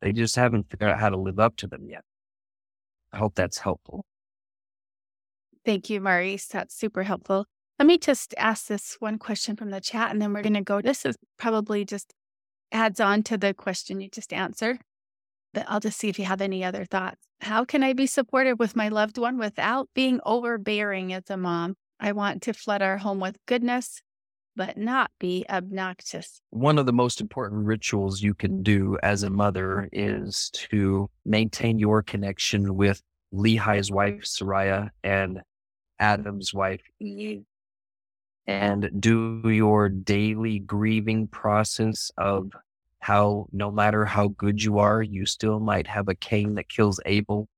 They 0.00 0.12
just 0.12 0.36
haven't 0.36 0.70
figured 0.70 0.90
out 0.90 1.00
how 1.00 1.10
to 1.10 1.16
live 1.16 1.38
up 1.38 1.56
to 1.56 1.66
them 1.66 1.88
yet. 1.88 2.04
I 3.12 3.18
hope 3.18 3.34
that's 3.34 3.58
helpful. 3.58 4.04
Thank 5.64 5.90
you, 5.90 6.00
Maurice. 6.00 6.46
That's 6.46 6.74
super 6.74 7.04
helpful. 7.04 7.46
Let 7.78 7.86
me 7.86 7.98
just 7.98 8.34
ask 8.38 8.66
this 8.66 8.96
one 9.00 9.18
question 9.18 9.56
from 9.56 9.70
the 9.70 9.80
chat 9.80 10.10
and 10.10 10.20
then 10.20 10.32
we're 10.32 10.42
going 10.42 10.54
to 10.54 10.60
go. 10.62 10.80
This 10.80 11.04
is 11.04 11.16
probably 11.38 11.84
just 11.84 12.14
adds 12.70 13.00
on 13.00 13.22
to 13.24 13.36
the 13.36 13.54
question 13.54 14.00
you 14.00 14.08
just 14.08 14.32
answered, 14.32 14.78
but 15.52 15.64
I'll 15.68 15.80
just 15.80 15.98
see 15.98 16.08
if 16.08 16.18
you 16.18 16.24
have 16.24 16.40
any 16.40 16.64
other 16.64 16.84
thoughts. 16.84 17.26
How 17.40 17.64
can 17.64 17.82
I 17.82 17.92
be 17.92 18.06
supportive 18.06 18.58
with 18.58 18.76
my 18.76 18.88
loved 18.88 19.18
one 19.18 19.38
without 19.38 19.88
being 19.94 20.20
overbearing 20.24 21.12
as 21.12 21.28
a 21.28 21.36
mom? 21.36 21.74
I 22.00 22.12
want 22.12 22.42
to 22.42 22.52
flood 22.52 22.82
our 22.82 22.98
home 22.98 23.20
with 23.20 23.36
goodness, 23.46 24.00
but 24.56 24.76
not 24.76 25.10
be 25.18 25.44
obnoxious. 25.48 26.40
One 26.50 26.78
of 26.78 26.86
the 26.86 26.92
most 26.92 27.20
important 27.20 27.64
rituals 27.64 28.22
you 28.22 28.34
can 28.34 28.62
do 28.62 28.98
as 29.02 29.22
a 29.22 29.30
mother 29.30 29.88
is 29.92 30.50
to 30.70 31.08
maintain 31.24 31.78
your 31.78 32.02
connection 32.02 32.76
with 32.76 33.02
Lehi's 33.32 33.90
wife, 33.90 34.14
mm-hmm. 34.14 34.50
Sariah, 34.50 34.90
and 35.02 35.42
Adam's 35.98 36.52
wife, 36.52 36.82
Eve, 37.00 37.44
and 38.46 38.90
do 38.98 39.40
your 39.44 39.88
daily 39.88 40.58
grieving 40.58 41.28
process 41.28 42.10
of 42.16 42.52
how 42.98 43.46
no 43.52 43.70
matter 43.70 44.04
how 44.04 44.28
good 44.28 44.62
you 44.62 44.78
are, 44.78 45.02
you 45.02 45.26
still 45.26 45.60
might 45.60 45.86
have 45.86 46.08
a 46.08 46.14
Cain 46.14 46.54
that 46.54 46.68
kills 46.68 47.00
Abel, 47.06 47.48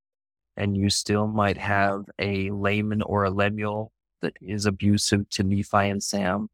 and 0.56 0.76
you 0.76 0.90
still 0.90 1.26
might 1.26 1.56
have 1.56 2.04
a 2.18 2.50
Laman 2.50 3.02
or 3.02 3.24
a 3.24 3.30
Lemuel 3.30 3.90
that 4.20 4.36
is 4.40 4.64
abusive 4.64 5.28
to 5.30 5.42
Nephi 5.42 5.88
and 5.88 6.02
Sam 6.02 6.48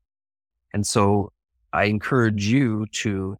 and 0.72 0.86
so 0.86 1.32
I 1.72 1.84
encourage 1.84 2.46
you 2.46 2.86
to 2.92 3.36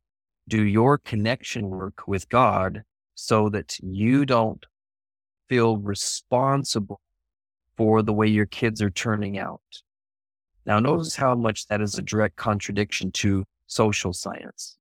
do 0.49 0.62
your 0.62 0.99
connection 0.99 1.68
work 1.68 2.07
with 2.07 2.28
God 2.28 2.83
so 3.14 3.49
that 3.51 3.78
you 3.81 4.24
don't 4.24 4.64
feel 5.49 5.76
responsible 5.76 7.01
for 7.76 8.03
the 8.03 8.12
way 8.12 8.26
your 8.26 8.47
kids 8.47 8.83
are 8.83 8.91
turning 8.91 9.39
out. 9.39 9.61
Now, 10.66 10.78
notice 10.78 11.16
how 11.16 11.35
much 11.35 11.66
that 11.66 11.81
is 11.81 11.97
a 11.99 12.03
direct 12.03 12.37
contradiction 12.37 13.11
to 13.12 13.45
social 13.66 14.12
science. 14.12 14.76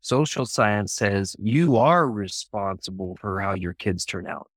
Social 0.00 0.46
science 0.46 0.92
says 0.92 1.36
you 1.38 1.76
are 1.76 2.08
responsible 2.08 3.16
for 3.20 3.40
how 3.40 3.54
your 3.54 3.74
kids 3.74 4.04
turn 4.04 4.26
out. 4.26 4.48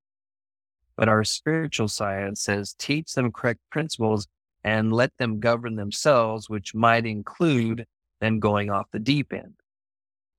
But 0.95 1.09
our 1.09 1.23
spiritual 1.23 1.87
science 1.87 2.41
says 2.41 2.73
teach 2.77 3.13
them 3.13 3.31
correct 3.31 3.59
principles 3.71 4.27
and 4.63 4.93
let 4.93 5.11
them 5.17 5.39
govern 5.39 5.75
themselves, 5.75 6.49
which 6.49 6.75
might 6.75 7.05
include 7.05 7.85
them 8.19 8.39
going 8.39 8.69
off 8.69 8.87
the 8.91 8.99
deep 8.99 9.33
end. 9.33 9.55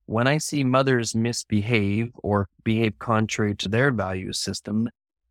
When 0.07 0.27
I 0.27 0.39
see 0.39 0.65
mothers 0.65 1.15
misbehave 1.15 2.11
or 2.23 2.49
behave 2.65 2.99
contrary 2.99 3.55
to 3.57 3.69
their 3.69 3.93
value 3.93 4.33
system, 4.33 4.89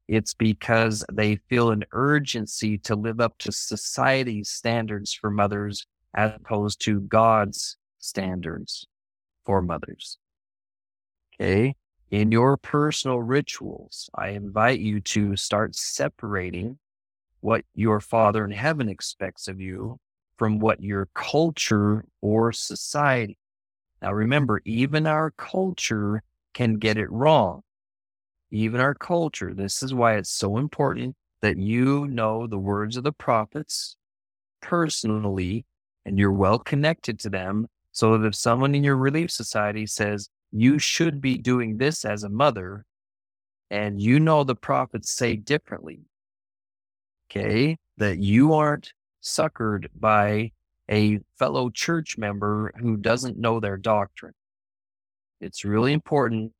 it's 0.08 0.34
because 0.34 1.06
they 1.12 1.38
feel 1.48 1.72
an 1.72 1.86
urgency 1.94 2.78
to 2.80 2.96
live 2.96 3.20
up 3.20 3.38
to 3.40 3.52
society's 3.52 4.50
standards 4.50 5.14
for 5.14 5.30
mothers 5.30 5.86
as 6.14 6.34
opposed 6.36 6.82
to 6.82 7.02
God's 7.02 7.78
standards 8.00 8.88
for 9.46 9.62
mothers. 9.62 10.18
Okay. 11.36 11.76
In 12.10 12.32
your 12.32 12.58
personal 12.58 13.22
rituals, 13.22 14.10
I 14.14 14.30
invite 14.30 14.80
you 14.80 15.00
to 15.00 15.38
start 15.38 15.76
separating 15.76 16.78
what 17.42 17.66
your 17.74 18.00
Father 18.00 18.46
in 18.46 18.52
heaven 18.52 18.90
expects 18.90 19.48
of 19.48 19.60
you 19.60 20.00
from 20.38 20.60
what 20.60 20.82
your 20.82 21.08
culture 21.14 22.06
or 22.22 22.52
society. 22.52 23.38
Now, 24.02 24.14
remember, 24.14 24.62
even 24.66 25.06
our 25.06 25.32
culture 25.32 26.24
can 26.54 26.78
get 26.78 26.98
it 26.98 27.12
wrong. 27.12 27.62
Even 28.50 28.82
our 28.82 28.96
culture. 28.96 29.54
This 29.54 29.84
is 29.84 29.94
why 29.94 30.16
it's 30.16 30.32
so 30.32 30.58
important 30.58 31.16
that 31.42 31.58
you 31.58 32.08
know 32.08 32.48
the 32.48 32.58
words 32.58 32.98
of 32.98 33.04
the 33.04 33.12
prophets 33.12 33.96
personally 34.62 35.66
and 36.06 36.18
you're 36.18 36.32
well 36.32 36.60
connected 36.60 37.20
to 37.20 37.30
them 37.30 37.68
so 37.92 38.18
that 38.18 38.28
if 38.28 38.36
someone 38.36 38.74
in 38.74 38.84
your 38.84 38.96
relief 38.96 39.32
society 39.32 39.86
says, 39.86 40.30
you 40.52 40.80
should 40.80 41.22
be 41.22 41.38
doing 41.38 41.78
this 41.78 42.04
as 42.04 42.24
a 42.24 42.30
mother, 42.30 42.86
and 43.70 44.02
you 44.02 44.20
know 44.20 44.44
the 44.44 44.56
prophets 44.56 45.12
say 45.12 45.36
differently, 45.36 46.02
okay, 47.32 47.78
that 47.98 48.18
you 48.18 48.54
aren't 48.54 48.94
suckered 49.24 49.88
by 49.98 50.52
a 50.90 51.20
fellow 51.38 51.70
church 51.70 52.18
member 52.18 52.74
who 52.80 52.98
doesn't 52.98 53.38
know 53.38 53.60
their 53.60 53.78
doctrine. 53.78 54.34
It's 55.40 55.64
really 55.64 55.94
important 55.94 56.52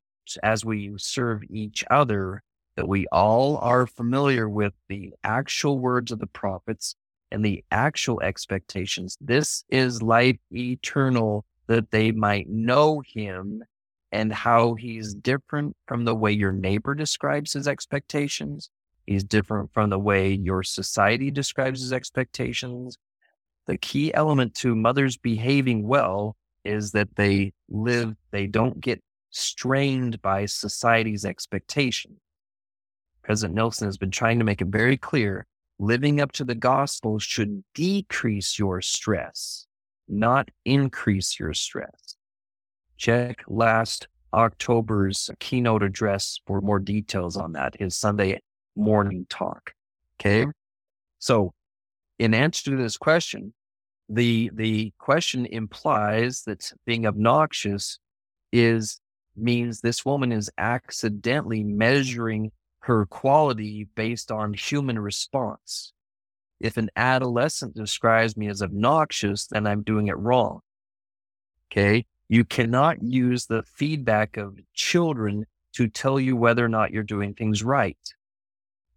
as 0.42 0.64
we 0.64 0.92
serve 0.96 1.42
each 1.50 1.84
other 1.90 2.42
that 2.76 2.88
we 2.88 3.06
all 3.12 3.58
are 3.58 3.86
familiar 3.86 4.48
with 4.48 4.72
the 4.88 5.12
actual 5.22 5.78
words 5.78 6.10
of 6.10 6.20
the 6.20 6.26
prophets 6.26 6.94
and 7.30 7.44
the 7.44 7.62
actual 7.70 8.22
expectations. 8.22 9.18
This 9.20 9.64
is 9.68 10.02
life 10.02 10.38
eternal 10.50 11.44
that 11.66 11.90
they 11.90 12.12
might 12.12 12.48
know 12.48 13.02
him 13.06 13.62
and 14.10 14.32
how 14.32 14.74
he's 14.74 15.14
different 15.14 15.76
from 15.86 16.04
the 16.04 16.14
way 16.14 16.32
your 16.32 16.52
neighbor 16.52 16.94
describes 16.94 17.52
his 17.52 17.68
expectations 17.68 18.70
He's 19.06 19.24
different 19.24 19.72
from 19.72 19.90
the 19.90 19.98
way 19.98 20.32
your 20.32 20.62
society 20.62 21.30
describes 21.30 21.80
his 21.80 21.92
expectations. 21.92 22.98
The 23.66 23.76
key 23.76 24.12
element 24.14 24.54
to 24.56 24.74
mothers 24.74 25.16
behaving 25.16 25.86
well 25.86 26.36
is 26.64 26.92
that 26.92 27.16
they 27.16 27.52
live, 27.68 28.14
they 28.30 28.46
don't 28.46 28.80
get 28.80 29.02
strained 29.30 30.20
by 30.22 30.46
society's 30.46 31.24
expectation. 31.24 32.16
President 33.22 33.54
Nelson 33.54 33.88
has 33.88 33.98
been 33.98 34.10
trying 34.10 34.38
to 34.38 34.44
make 34.44 34.60
it 34.60 34.68
very 34.68 34.96
clear 34.96 35.46
living 35.78 36.20
up 36.20 36.30
to 36.32 36.44
the 36.44 36.54
gospel 36.54 37.18
should 37.18 37.64
decrease 37.74 38.58
your 38.58 38.80
stress, 38.80 39.66
not 40.08 40.48
increase 40.64 41.40
your 41.40 41.52
stress. 41.52 42.16
Check 42.96 43.42
last 43.48 44.06
October's 44.32 45.28
keynote 45.40 45.82
address 45.82 46.40
for 46.46 46.60
more 46.60 46.78
details 46.78 47.36
on 47.36 47.52
that, 47.52 47.76
his 47.78 47.96
Sunday 47.96 48.40
morning 48.76 49.26
talk. 49.28 49.74
Okay. 50.20 50.46
So 51.18 51.52
in 52.18 52.34
answer 52.34 52.70
to 52.70 52.76
this 52.76 52.96
question, 52.96 53.52
the 54.08 54.50
the 54.54 54.92
question 54.98 55.46
implies 55.46 56.42
that 56.42 56.72
being 56.84 57.06
obnoxious 57.06 57.98
is 58.52 59.00
means 59.36 59.80
this 59.80 60.04
woman 60.04 60.32
is 60.32 60.50
accidentally 60.58 61.64
measuring 61.64 62.52
her 62.80 63.06
quality 63.06 63.88
based 63.94 64.30
on 64.30 64.52
human 64.52 64.98
response. 64.98 65.92
If 66.60 66.76
an 66.76 66.90
adolescent 66.96 67.74
describes 67.74 68.36
me 68.36 68.48
as 68.48 68.62
obnoxious, 68.62 69.46
then 69.46 69.66
I'm 69.66 69.82
doing 69.82 70.08
it 70.08 70.18
wrong. 70.18 70.60
Okay. 71.70 72.06
You 72.28 72.44
cannot 72.44 73.02
use 73.02 73.46
the 73.46 73.62
feedback 73.62 74.36
of 74.36 74.58
children 74.74 75.46
to 75.74 75.88
tell 75.88 76.20
you 76.20 76.36
whether 76.36 76.64
or 76.64 76.68
not 76.68 76.90
you're 76.90 77.02
doing 77.02 77.34
things 77.34 77.62
right. 77.62 77.98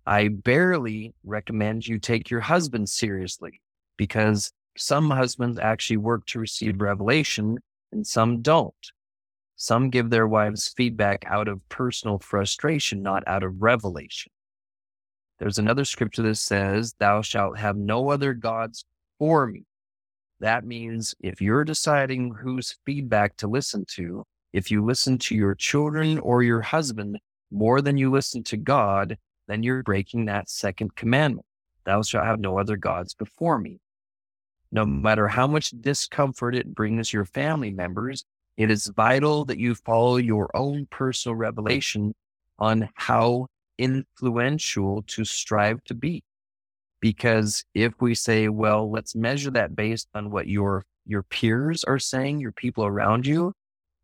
I 0.05 0.27
barely 0.27 1.13
recommend 1.23 1.87
you 1.87 1.97
take 1.99 2.29
your 2.29 2.41
husband 2.41 2.89
seriously 2.89 3.61
because 3.97 4.51
some 4.77 5.09
husbands 5.09 5.57
actually 5.57 5.97
work 5.97 6.25
to 6.27 6.39
receive 6.39 6.79
revelation 6.79 7.57
and 7.91 8.05
some 8.05 8.41
don't. 8.41 8.73
Some 9.55 9.89
give 9.89 10.09
their 10.09 10.27
wives 10.27 10.67
feedback 10.67 11.23
out 11.27 11.47
of 11.47 11.67
personal 11.69 12.19
frustration, 12.19 13.01
not 13.01 13.23
out 13.25 13.43
of 13.43 13.61
revelation. 13.61 14.31
There's 15.39 15.57
another 15.57 15.85
scripture 15.85 16.23
that 16.23 16.35
says, 16.35 16.93
Thou 16.99 17.21
shalt 17.21 17.57
have 17.57 17.77
no 17.77 18.09
other 18.09 18.33
gods 18.33 18.85
for 19.17 19.47
me. 19.47 19.63
That 20.39 20.65
means 20.65 21.15
if 21.19 21.41
you're 21.41 21.63
deciding 21.63 22.33
whose 22.33 22.77
feedback 22.85 23.37
to 23.37 23.47
listen 23.47 23.85
to, 23.95 24.23
if 24.53 24.69
you 24.69 24.83
listen 24.83 25.17
to 25.19 25.35
your 25.35 25.55
children 25.55 26.19
or 26.19 26.43
your 26.43 26.61
husband 26.61 27.19
more 27.51 27.81
than 27.81 27.97
you 27.97 28.11
listen 28.11 28.43
to 28.43 28.57
God, 28.57 29.17
then 29.47 29.63
you're 29.63 29.83
breaking 29.83 30.25
that 30.25 30.49
second 30.49 30.95
commandment. 30.95 31.45
Thou 31.85 32.01
shalt 32.01 32.25
have 32.25 32.39
no 32.39 32.59
other 32.59 32.77
gods 32.77 33.13
before 33.13 33.59
me. 33.59 33.79
No 34.71 34.85
mm. 34.85 35.01
matter 35.01 35.27
how 35.27 35.47
much 35.47 35.71
discomfort 35.71 36.55
it 36.55 36.73
brings 36.73 37.13
your 37.13 37.25
family 37.25 37.71
members, 37.71 38.25
it 38.57 38.71
is 38.71 38.87
vital 38.87 39.45
that 39.45 39.59
you 39.59 39.75
follow 39.75 40.17
your 40.17 40.49
own 40.55 40.87
personal 40.89 41.35
revelation 41.35 42.15
on 42.57 42.89
how 42.95 43.47
influential 43.77 45.03
to 45.07 45.25
strive 45.25 45.83
to 45.85 45.93
be. 45.93 46.23
Because 47.01 47.63
if 47.73 47.93
we 47.99 48.15
say, 48.15 48.47
well, 48.47 48.89
let's 48.89 49.15
measure 49.15 49.51
that 49.51 49.75
based 49.75 50.07
on 50.13 50.31
what 50.31 50.47
your 50.47 50.85
your 51.05 51.21
peers 51.21 51.83
are 51.83 51.99
saying, 51.99 52.39
your 52.39 52.51
people 52.51 52.83
around 52.83 53.27
you, 53.27 53.53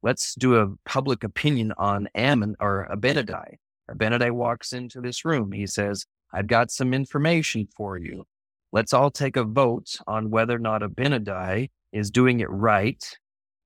let's 0.03 0.35
do 0.35 0.57
a 0.57 0.67
public 0.85 1.23
opinion 1.23 1.73
on 1.77 2.07
Ammon 2.13 2.55
or 2.59 2.87
Abinadi. 2.91 3.55
Abinadi 3.93 4.31
walks 4.31 4.73
into 4.73 5.01
this 5.01 5.25
room. 5.25 5.51
He 5.51 5.67
says, 5.67 6.05
I've 6.33 6.47
got 6.47 6.71
some 6.71 6.93
information 6.93 7.67
for 7.75 7.97
you. 7.97 8.25
Let's 8.71 8.93
all 8.93 9.11
take 9.11 9.35
a 9.35 9.43
vote 9.43 9.97
on 10.07 10.29
whether 10.29 10.55
or 10.55 10.59
not 10.59 10.81
Abinadi 10.81 11.69
is 11.91 12.09
doing 12.09 12.39
it 12.39 12.49
right. 12.49 13.03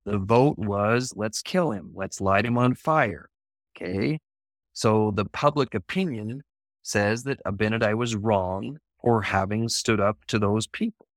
The 0.05 0.17
vote 0.17 0.57
was, 0.57 1.13
let's 1.15 1.41
kill 1.41 1.71
him. 1.71 1.91
Let's 1.93 2.21
light 2.21 2.45
him 2.45 2.57
on 2.57 2.73
fire. 2.75 3.29
Okay. 3.75 4.19
So 4.73 5.11
the 5.15 5.25
public 5.25 5.73
opinion 5.73 6.41
says 6.81 7.23
that 7.23 7.43
Abinadi 7.45 7.95
was 7.95 8.15
wrong 8.15 8.77
or 8.99 9.21
having 9.21 9.69
stood 9.69 9.99
up 9.99 10.17
to 10.27 10.39
those 10.39 10.67
people. 10.67 11.07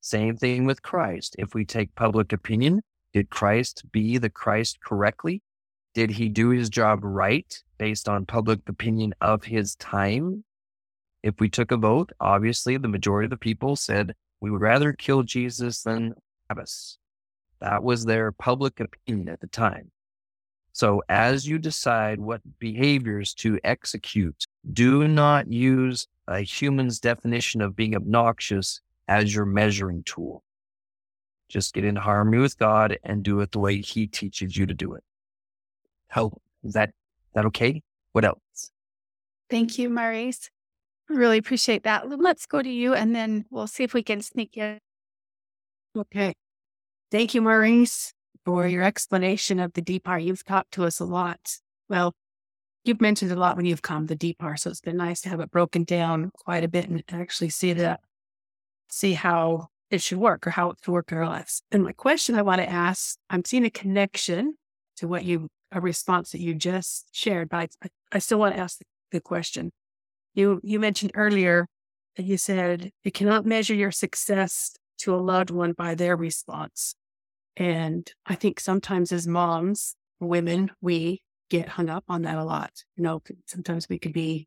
Same 0.00 0.36
thing 0.36 0.64
with 0.64 0.82
Christ. 0.82 1.36
If 1.38 1.54
we 1.54 1.64
take 1.64 1.94
public 1.94 2.32
opinion, 2.32 2.82
did 3.12 3.30
Christ 3.30 3.84
be 3.92 4.18
the 4.18 4.30
Christ 4.30 4.78
correctly? 4.80 5.42
Did 5.94 6.10
he 6.10 6.28
do 6.28 6.50
his 6.50 6.70
job 6.70 7.00
right 7.02 7.62
based 7.78 8.08
on 8.08 8.24
public 8.26 8.60
opinion 8.68 9.14
of 9.20 9.44
his 9.44 9.76
time? 9.76 10.44
If 11.22 11.38
we 11.38 11.48
took 11.48 11.70
a 11.70 11.76
vote, 11.76 12.12
obviously 12.18 12.76
the 12.76 12.88
majority 12.88 13.26
of 13.26 13.30
the 13.30 13.36
people 13.36 13.76
said 13.76 14.14
we 14.40 14.50
would 14.50 14.62
rather 14.62 14.92
kill 14.92 15.22
Jesus 15.22 15.82
than 15.82 16.14
Barabbas. 16.48 16.98
That 17.60 17.84
was 17.84 18.04
their 18.04 18.32
public 18.32 18.80
opinion 18.80 19.28
at 19.28 19.40
the 19.40 19.46
time. 19.46 19.90
So 20.72 21.02
as 21.08 21.46
you 21.46 21.58
decide 21.58 22.18
what 22.18 22.40
behaviors 22.58 23.34
to 23.34 23.60
execute, 23.62 24.46
do 24.72 25.06
not 25.06 25.52
use 25.52 26.08
a 26.26 26.40
human's 26.40 26.98
definition 26.98 27.60
of 27.60 27.76
being 27.76 27.94
obnoxious 27.94 28.80
as 29.06 29.34
your 29.34 29.44
measuring 29.44 30.02
tool. 30.04 30.42
Just 31.48 31.74
get 31.74 31.84
in 31.84 31.96
harmony 31.96 32.38
with 32.38 32.58
God 32.58 32.98
and 33.04 33.22
do 33.22 33.40
it 33.40 33.52
the 33.52 33.58
way 33.58 33.82
He 33.82 34.06
teaches 34.06 34.56
you 34.56 34.64
to 34.64 34.72
do 34.72 34.94
it. 34.94 35.04
How 36.12 36.30
is 36.62 36.74
that? 36.74 36.90
Is 36.90 37.32
that 37.34 37.46
okay? 37.46 37.82
What 38.12 38.26
else? 38.26 38.70
Thank 39.48 39.78
you, 39.78 39.88
Maurice. 39.88 40.50
Really 41.08 41.38
appreciate 41.38 41.84
that. 41.84 42.06
Let's 42.06 42.44
go 42.44 42.60
to 42.60 42.68
you 42.68 42.92
and 42.92 43.14
then 43.16 43.46
we'll 43.50 43.66
see 43.66 43.82
if 43.82 43.94
we 43.94 44.02
can 44.02 44.20
sneak 44.20 44.58
in. 44.58 44.78
Okay. 45.96 46.34
Thank 47.10 47.34
you, 47.34 47.40
Maurice, 47.40 48.12
for 48.44 48.66
your 48.66 48.82
explanation 48.82 49.58
of 49.58 49.72
the 49.72 49.80
DPAR. 49.80 50.22
You've 50.22 50.44
talked 50.44 50.72
to 50.72 50.84
us 50.84 51.00
a 51.00 51.06
lot. 51.06 51.56
Well, 51.88 52.12
you've 52.84 53.00
mentioned 53.00 53.32
a 53.32 53.36
lot 53.36 53.56
when 53.56 53.64
you've 53.64 53.80
come 53.80 54.06
the 54.06 54.16
DPAR, 54.16 54.58
so 54.58 54.68
it's 54.68 54.82
been 54.82 54.98
nice 54.98 55.22
to 55.22 55.30
have 55.30 55.40
it 55.40 55.50
broken 55.50 55.84
down 55.84 56.30
quite 56.34 56.62
a 56.62 56.68
bit 56.68 56.90
and 56.90 57.02
actually 57.10 57.50
see 57.50 57.72
that, 57.72 58.00
see 58.90 59.14
how 59.14 59.68
it 59.90 60.02
should 60.02 60.18
work 60.18 60.46
or 60.46 60.50
how 60.50 60.70
it 60.70 60.78
should 60.84 60.92
work 60.92 61.10
in 61.10 61.16
our 61.16 61.26
lives. 61.26 61.62
And 61.72 61.82
my 61.82 61.92
question 61.92 62.34
I 62.34 62.42
want 62.42 62.60
to 62.60 62.68
ask, 62.68 63.16
I'm 63.30 63.46
seeing 63.46 63.64
a 63.64 63.70
connection 63.70 64.56
to 64.96 65.08
what 65.08 65.24
you, 65.24 65.48
a 65.72 65.80
response 65.80 66.30
that 66.30 66.40
you 66.40 66.54
just 66.54 67.08
shared, 67.12 67.48
but 67.48 67.70
I, 67.82 67.88
I 68.12 68.18
still 68.18 68.38
want 68.38 68.54
to 68.54 68.60
ask 68.60 68.78
the, 68.78 68.84
the 69.10 69.20
question. 69.20 69.72
You, 70.34 70.60
you 70.62 70.78
mentioned 70.78 71.12
earlier 71.14 71.66
that 72.16 72.24
you 72.24 72.36
said 72.36 72.90
you 73.04 73.10
cannot 73.10 73.46
measure 73.46 73.74
your 73.74 73.90
success 73.90 74.74
to 74.98 75.14
a 75.14 75.16
loved 75.16 75.50
one 75.50 75.72
by 75.72 75.94
their 75.94 76.16
response. 76.16 76.94
And 77.56 78.10
I 78.26 78.34
think 78.34 78.60
sometimes 78.60 79.12
as 79.12 79.26
moms, 79.26 79.96
women, 80.20 80.70
we 80.80 81.22
get 81.50 81.68
hung 81.68 81.88
up 81.88 82.04
on 82.08 82.22
that 82.22 82.38
a 82.38 82.44
lot. 82.44 82.70
You 82.96 83.02
know, 83.04 83.22
sometimes 83.46 83.88
we 83.88 83.98
could 83.98 84.12
be, 84.12 84.46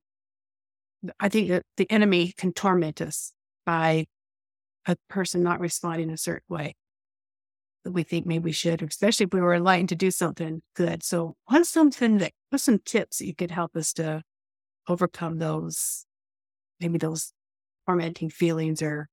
I 1.20 1.30
think 1.30 1.50
that 1.50 1.64
the 1.78 1.92
enemy 1.92 2.34
can 2.38 2.54
torment 2.54 3.02
us 3.02 3.32
by 3.66 4.06
a 4.88 4.96
person 5.10 5.44
not 5.44 5.60
responding 5.60 6.10
a 6.10 6.18
certain 6.18 6.46
way 6.48 6.76
we 7.86 8.04
think 8.04 8.26
maybe 8.26 8.46
we 8.46 8.52
should, 8.52 8.82
especially 8.82 9.26
if 9.26 9.34
we 9.34 9.42
were 9.42 9.54
enlightened 9.54 9.90
to 9.90 9.96
do 9.96 10.12
something 10.12 10.62
good. 10.76 11.04
So 11.04 11.36
what's 11.46 11.70
something 11.70 12.18
that, 12.20 12.32
what's 12.50 12.64
some 12.64 12.80
tips 12.80 13.20
that 13.20 13.28
you 13.28 13.36
could 13.36 13.52
help 13.52 13.76
us 13.76 13.94
to 13.94 14.24
overcome 14.88 15.38
those, 15.40 16.06
maybe 16.80 16.98
those 16.98 17.32
tormenting 17.88 18.30
feelings 18.30 18.82
or 18.82 19.08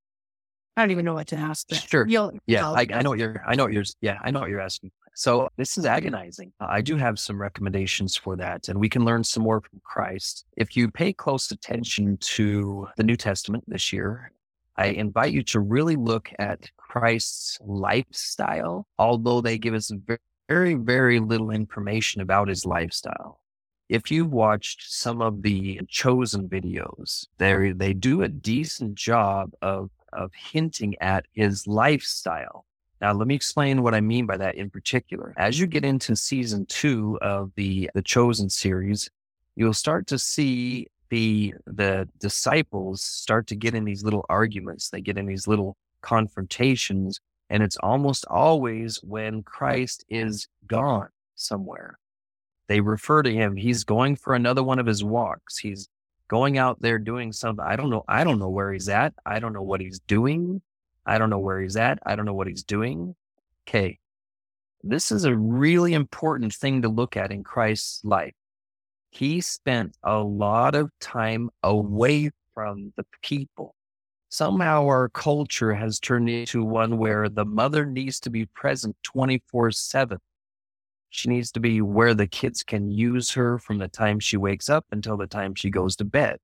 I 0.75 0.81
don't 0.81 0.91
even 0.91 1.05
know 1.05 1.13
what 1.13 1.27
to 1.27 1.35
ask. 1.35 1.71
Sure. 1.73 2.07
You'll, 2.07 2.31
yeah. 2.47 2.71
I, 2.71 2.87
I, 2.91 3.01
know 3.03 3.11
what 3.11 3.19
you're, 3.19 3.43
I 3.45 3.55
know 3.55 3.65
what 3.65 3.73
you're, 3.73 3.83
yeah, 4.01 4.17
I 4.23 4.31
know 4.31 4.39
what 4.39 4.49
you're 4.49 4.59
asking. 4.59 4.91
So 5.15 5.47
this 5.57 5.77
is 5.77 5.85
agonizing. 5.85 6.51
I 6.59 6.81
do 6.81 6.97
have 6.97 7.19
some 7.19 7.39
recommendations 7.39 8.17
for 8.17 8.35
that, 8.37 8.67
and 8.67 8.79
we 8.79 8.89
can 8.89 9.05
learn 9.05 9.23
some 9.23 9.43
more 9.43 9.61
from 9.61 9.79
Christ. 9.83 10.45
If 10.57 10.75
you 10.75 10.89
pay 10.89 11.13
close 11.13 11.51
attention 11.51 12.17
to 12.17 12.87
the 12.97 13.03
New 13.03 13.15
Testament 13.15 13.63
this 13.67 13.93
year, 13.93 14.31
I 14.75 14.87
invite 14.87 15.33
you 15.33 15.43
to 15.43 15.59
really 15.59 15.95
look 15.95 16.29
at 16.39 16.69
Christ's 16.77 17.59
lifestyle, 17.61 18.87
although 18.97 19.41
they 19.41 19.57
give 19.57 19.73
us 19.73 19.91
very, 20.49 20.73
very 20.73 21.19
little 21.19 21.51
information 21.51 22.21
about 22.21 22.47
his 22.47 22.65
lifestyle. 22.65 23.39
If 23.89 24.09
you've 24.09 24.31
watched 24.31 24.91
some 24.91 25.21
of 25.21 25.43
the 25.43 25.81
chosen 25.87 26.49
videos, 26.49 27.27
they 27.37 27.71
they 27.73 27.93
do 27.93 28.21
a 28.21 28.27
decent 28.27 28.95
job 28.95 29.51
of 29.61 29.91
of 30.11 30.31
hinting 30.33 30.95
at 31.01 31.25
his 31.33 31.67
lifestyle. 31.67 32.65
Now, 33.01 33.11
let 33.13 33.27
me 33.27 33.35
explain 33.35 33.83
what 33.83 33.93
I 33.93 34.01
mean 34.01 34.25
by 34.25 34.37
that 34.37 34.55
in 34.55 34.69
particular. 34.69 35.33
As 35.35 35.59
you 35.59 35.67
get 35.67 35.83
into 35.83 36.15
season 36.15 36.65
two 36.67 37.19
of 37.21 37.51
the, 37.55 37.89
the 37.93 38.01
Chosen 38.01 38.49
series, 38.49 39.09
you'll 39.55 39.73
start 39.73 40.07
to 40.07 40.17
see 40.17 40.87
the, 41.13 41.53
the 41.67 42.09
disciples 42.19 43.03
start 43.03 43.45
to 43.45 43.55
get 43.55 43.75
in 43.75 43.85
these 43.85 44.03
little 44.03 44.25
arguments. 44.29 44.89
They 44.89 44.99
get 44.99 45.15
in 45.15 45.27
these 45.27 45.47
little 45.47 45.77
confrontations. 46.01 47.19
And 47.51 47.61
it's 47.61 47.77
almost 47.77 48.25
always 48.31 48.97
when 49.03 49.43
Christ 49.43 50.05
is 50.09 50.47
gone 50.65 51.09
somewhere. 51.35 51.99
They 52.67 52.81
refer 52.81 53.21
to 53.21 53.31
him. 53.31 53.55
He's 53.55 53.83
going 53.83 54.15
for 54.15 54.33
another 54.33 54.63
one 54.63 54.79
of 54.79 54.87
his 54.87 55.03
walks. 55.03 55.59
He's 55.59 55.87
going 56.29 56.57
out 56.57 56.81
there 56.81 56.97
doing 56.97 57.31
something. 57.31 57.63
I 57.63 57.75
don't 57.75 57.91
know. 57.91 58.03
I 58.07 58.23
don't 58.23 58.39
know 58.39 58.49
where 58.49 58.73
he's 58.73 58.89
at. 58.89 59.13
I 59.23 59.37
don't 59.37 59.53
know 59.53 59.61
what 59.61 59.81
he's 59.81 59.99
doing. 59.99 60.63
I 61.05 61.19
don't 61.19 61.29
know 61.29 61.37
where 61.37 61.61
he's 61.61 61.75
at. 61.75 61.99
I 62.03 62.15
don't 62.15 62.25
know 62.25 62.33
what 62.33 62.47
he's 62.47 62.63
doing. 62.63 63.13
Okay. 63.67 63.99
This 64.81 65.11
is 65.11 65.25
a 65.25 65.35
really 65.35 65.93
important 65.93 66.55
thing 66.55 66.81
to 66.81 66.89
look 66.89 67.15
at 67.15 67.31
in 67.31 67.43
Christ's 67.43 68.03
life. 68.03 68.33
He 69.13 69.41
spent 69.41 69.95
a 70.03 70.17
lot 70.17 70.73
of 70.73 70.89
time 70.99 71.51
away 71.61 72.31
from 72.55 72.93
the 72.97 73.05
people. 73.21 73.75
Somehow 74.29 74.85
our 74.87 75.07
culture 75.09 75.75
has 75.75 75.99
turned 75.99 76.29
into 76.29 76.63
one 76.63 76.97
where 76.97 77.29
the 77.29 77.45
mother 77.45 77.85
needs 77.85 78.19
to 78.21 78.31
be 78.31 78.47
present 78.55 78.95
24 79.03 79.69
7. 79.69 80.17
She 81.11 81.29
needs 81.29 81.51
to 81.51 81.59
be 81.59 81.79
where 81.79 82.15
the 82.15 82.25
kids 82.25 82.63
can 82.63 82.89
use 82.89 83.29
her 83.31 83.59
from 83.59 83.77
the 83.77 83.87
time 83.87 84.19
she 84.19 84.35
wakes 84.35 84.67
up 84.67 84.85
until 84.91 85.15
the 85.15 85.27
time 85.27 85.53
she 85.53 85.69
goes 85.69 85.95
to 85.97 86.05
bed. 86.05 86.37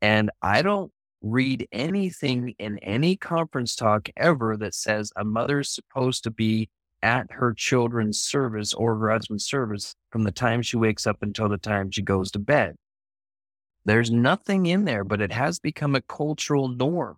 And 0.00 0.30
I 0.40 0.62
don't 0.62 0.92
read 1.22 1.66
anything 1.72 2.54
in 2.60 2.78
any 2.78 3.16
conference 3.16 3.74
talk 3.74 4.08
ever 4.16 4.56
that 4.58 4.74
says 4.74 5.10
a 5.16 5.24
mother's 5.24 5.70
supposed 5.70 6.22
to 6.22 6.30
be 6.30 6.68
at 7.02 7.30
her 7.30 7.52
children's 7.54 8.18
service 8.18 8.74
or 8.74 8.96
her 8.96 9.10
husband's 9.10 9.46
service 9.46 9.94
from 10.10 10.24
the 10.24 10.32
time 10.32 10.62
she 10.62 10.76
wakes 10.76 11.06
up 11.06 11.18
until 11.22 11.48
the 11.48 11.58
time 11.58 11.90
she 11.90 12.02
goes 12.02 12.30
to 12.32 12.38
bed. 12.38 12.76
There's 13.84 14.10
nothing 14.10 14.66
in 14.66 14.84
there, 14.84 15.04
but 15.04 15.20
it 15.20 15.32
has 15.32 15.58
become 15.58 15.94
a 15.94 16.02
cultural 16.02 16.68
norm 16.68 17.16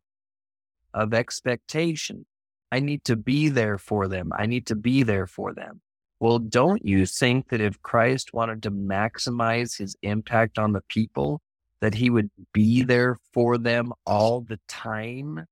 of 0.93 1.15
expectation. 1.15 2.27
I 2.71 2.81
need 2.81 3.05
to 3.05 3.17
be 3.17 3.49
there 3.49 3.79
for 3.79 4.09
them. 4.09 4.31
I 4.37 4.47
need 4.47 4.67
to 4.67 4.75
be 4.75 5.03
there 5.03 5.27
for 5.27 5.55
them. 5.55 5.81
Well, 6.21 6.39
don't 6.39 6.85
you 6.85 7.07
think 7.07 7.49
that 7.49 7.61
if 7.61 7.81
Christ 7.81 8.35
wanted 8.35 8.63
to 8.65 8.71
maximize 8.71 9.79
his 9.79 9.97
impact 10.03 10.59
on 10.59 10.73
the 10.73 10.83
people, 10.89 11.41
that 11.81 11.95
he 11.95 12.11
would 12.11 12.31
be 12.53 12.83
there 12.83 13.17
for 13.33 13.57
them 13.57 13.93
all 14.05 14.41
the 14.41 14.59
time. 14.69 15.47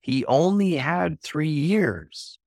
He 0.00 0.24
only 0.24 0.74
had 0.74 1.20
three 1.20 1.50
years 1.50 2.38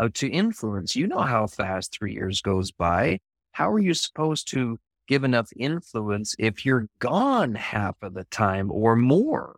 Uh, 0.00 0.08
to 0.14 0.30
influence. 0.30 0.96
You 0.96 1.06
know 1.06 1.20
how 1.20 1.46
fast 1.46 1.92
three 1.92 2.14
years 2.14 2.40
goes 2.40 2.72
by. 2.72 3.18
How 3.52 3.70
are 3.70 3.78
you 3.78 3.92
supposed 3.92 4.48
to 4.48 4.78
give 5.06 5.24
enough 5.24 5.50
influence 5.54 6.34
if 6.38 6.64
you're 6.64 6.88
gone 7.00 7.54
half 7.54 7.96
of 8.00 8.14
the 8.14 8.24
time 8.24 8.72
or 8.72 8.96
more? 8.96 9.56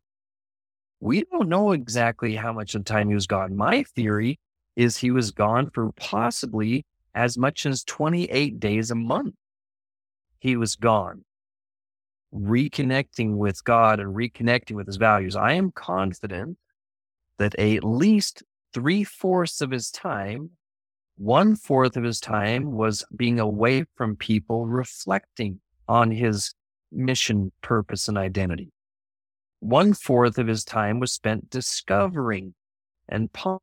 We 0.99 1.23
don't 1.23 1.49
know 1.49 1.71
exactly 1.71 2.35
how 2.35 2.53
much 2.53 2.75
of 2.75 2.85
the 2.85 2.93
time 2.93 3.07
he 3.07 3.15
was 3.15 3.29
gone. 3.29 3.55
My 3.55 3.85
theory 3.95 4.41
is 4.75 4.97
he 4.97 5.13
was 5.13 5.31
gone 5.31 5.71
for 5.71 5.93
possibly 5.93 6.87
as 7.15 7.39
much 7.39 7.65
as 7.65 7.85
28 7.85 8.59
days 8.59 8.91
a 8.91 8.97
month. 8.97 9.37
He 10.41 10.57
was 10.57 10.75
gone, 10.75 11.25
reconnecting 12.35 13.37
with 13.37 13.63
God 13.63 14.01
and 14.01 14.13
reconnecting 14.13 14.75
with 14.75 14.89
his 14.89 14.97
values. 14.97 15.37
I 15.37 15.53
am 15.53 15.71
confident 15.71 16.59
that 17.39 17.57
at 17.61 17.85
least 17.85 18.43
three 18.73 19.05
fourths 19.05 19.61
of 19.61 19.71
his 19.71 19.91
time, 19.91 20.51
one 21.17 21.57
fourth 21.57 21.97
of 21.97 22.05
his 22.05 22.21
time 22.21 22.73
was 22.73 23.05
being 23.15 23.39
away 23.39 23.85
from 23.97 24.17
people, 24.17 24.67
reflecting 24.67 25.61
on 25.89 26.11
his 26.11 26.55
mission, 26.91 27.53
purpose, 27.63 28.09
and 28.09 28.19
identity. 28.19 28.73
One 29.61 29.95
fourth 29.95 30.39
of 30.39 30.47
his 30.47 30.65
time 30.65 30.99
was 31.01 31.13
spent 31.13 31.51
discovering 31.51 32.55
and 33.09 33.33
pondering 33.33 33.61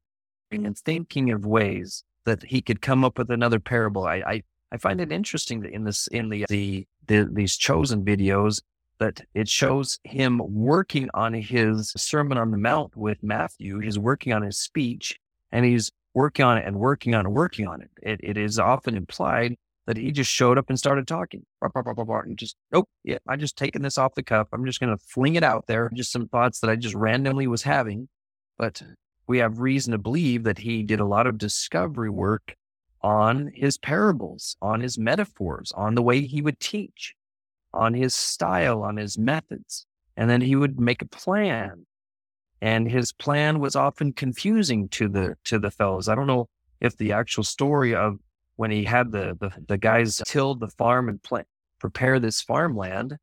and 0.51 0.77
thinking 0.77 1.31
of 1.31 1.45
ways 1.45 2.03
that 2.25 2.43
he 2.43 2.61
could 2.61 2.81
come 2.81 3.03
up 3.03 3.17
with 3.17 3.29
another 3.29 3.59
parable. 3.59 4.05
I, 4.05 4.23
I, 4.25 4.43
I 4.71 4.77
find 4.77 5.01
it 5.01 5.11
interesting 5.11 5.61
that 5.61 5.73
in 5.73 5.83
this, 5.83 6.07
in 6.07 6.29
the, 6.29 6.45
the, 6.47 6.87
the, 7.07 7.27
these 7.31 7.57
chosen 7.57 8.05
videos, 8.05 8.61
that 8.99 9.21
it 9.33 9.47
shows 9.47 9.99
him 10.03 10.41
working 10.45 11.09
on 11.13 11.33
his 11.33 11.91
Sermon 11.95 12.37
on 12.37 12.51
the 12.51 12.57
Mount 12.57 12.95
with 12.95 13.23
Matthew. 13.23 13.79
He's 13.79 13.97
working 13.97 14.33
on 14.33 14.41
his 14.41 14.59
speech 14.59 15.19
and 15.51 15.65
he's 15.65 15.91
working 16.13 16.45
on 16.45 16.57
it 16.57 16.65
and 16.65 16.77
working 16.77 17.15
on 17.15 17.25
it, 17.25 17.29
working 17.29 17.67
on 17.67 17.81
it. 17.81 17.89
It, 18.01 18.19
it 18.21 18.37
is 18.37 18.59
often 18.59 18.95
implied 18.95 19.55
that 19.87 19.97
he 19.97 20.11
just 20.11 20.29
showed 20.29 20.57
up 20.57 20.69
and 20.69 20.77
started 20.77 21.07
talking. 21.07 21.45
And 21.61 22.37
just, 22.37 22.55
nope, 22.71 22.89
yeah, 23.03 23.17
I'm 23.27 23.39
just 23.39 23.57
taking 23.57 23.81
this 23.81 23.97
off 23.97 24.15
the 24.15 24.23
cuff. 24.23 24.49
I'm 24.53 24.65
just 24.65 24.79
going 24.79 24.95
to 24.95 25.03
fling 25.03 25.35
it 25.35 25.43
out 25.43 25.65
there. 25.67 25.89
Just 25.93 26.11
some 26.11 26.27
thoughts 26.27 26.59
that 26.59 26.69
I 26.69 26.75
just 26.75 26.93
randomly 26.93 27.47
was 27.47 27.63
having. 27.63 28.09
But 28.57 28.83
we 29.27 29.39
have 29.39 29.59
reason 29.59 29.93
to 29.93 29.97
believe 29.97 30.43
that 30.43 30.59
he 30.59 30.83
did 30.83 30.99
a 30.99 31.05
lot 31.05 31.25
of 31.25 31.37
discovery 31.37 32.09
work 32.09 32.55
on 33.01 33.51
his 33.55 33.77
parables, 33.77 34.57
on 34.61 34.81
his 34.81 34.97
metaphors, 34.97 35.71
on 35.71 35.95
the 35.95 36.01
way 36.01 36.21
he 36.21 36.41
would 36.41 36.59
teach 36.59 37.15
on 37.73 37.93
his 37.93 38.15
style, 38.15 38.83
on 38.83 38.97
his 38.97 39.17
methods. 39.17 39.85
And 40.17 40.29
then 40.29 40.41
he 40.41 40.55
would 40.55 40.79
make 40.79 41.01
a 41.01 41.07
plan. 41.07 41.85
And 42.61 42.91
his 42.91 43.11
plan 43.13 43.59
was 43.59 43.75
often 43.75 44.11
confusing 44.11 44.89
to 44.89 45.07
the 45.07 45.35
to 45.45 45.59
the 45.59 45.71
fellows. 45.71 46.09
I 46.09 46.15
don't 46.15 46.27
know 46.27 46.49
if 46.81 46.97
the 46.97 47.13
actual 47.13 47.43
story 47.43 47.95
of 47.95 48.17
when 48.57 48.71
he 48.71 48.83
had 48.83 49.11
the 49.11 49.37
the, 49.39 49.51
the 49.67 49.77
guys 49.77 50.21
till 50.25 50.55
the 50.55 50.67
farm 50.67 51.07
and 51.07 51.23
plant, 51.23 51.47
prepare 51.79 52.19
this 52.19 52.41
farmland 52.41 53.15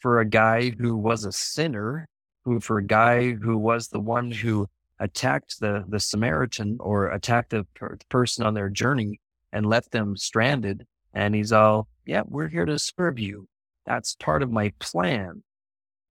for 0.00 0.18
a 0.18 0.24
guy 0.24 0.70
who 0.70 0.96
was 0.96 1.24
a 1.24 1.30
sinner, 1.30 2.08
who 2.44 2.58
for 2.58 2.78
a 2.78 2.84
guy 2.84 3.32
who 3.32 3.56
was 3.56 3.88
the 3.88 4.00
one 4.00 4.32
who 4.32 4.66
attacked 4.98 5.60
the 5.60 5.84
the 5.88 6.00
Samaritan 6.00 6.78
or 6.80 7.10
attacked 7.10 7.50
the 7.50 7.64
per- 7.74 7.96
person 8.08 8.44
on 8.44 8.54
their 8.54 8.68
journey 8.68 9.20
and 9.52 9.66
left 9.66 9.92
them 9.92 10.16
stranded. 10.16 10.86
And 11.12 11.34
he's 11.34 11.52
all, 11.52 11.88
yeah, 12.06 12.22
we're 12.26 12.48
here 12.48 12.64
to 12.66 12.78
serve 12.78 13.18
you. 13.18 13.48
That's 13.90 14.14
part 14.14 14.44
of 14.44 14.52
my 14.52 14.72
plan. 14.78 15.42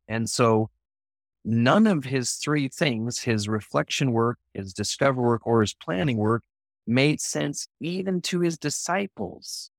And 0.09 0.29
so 0.29 0.69
none 1.45 1.87
of 1.87 2.03
his 2.03 2.33
three 2.33 2.67
things, 2.67 3.19
his 3.19 3.47
reflection 3.47 4.11
work, 4.11 4.37
his 4.53 4.73
discover 4.73 5.21
work, 5.21 5.47
or 5.47 5.61
his 5.61 5.73
planning 5.73 6.17
work, 6.17 6.43
made 6.85 7.21
sense 7.21 7.69
even 7.79 8.19
to 8.23 8.41
his 8.41 8.57
disciples. 8.57 9.71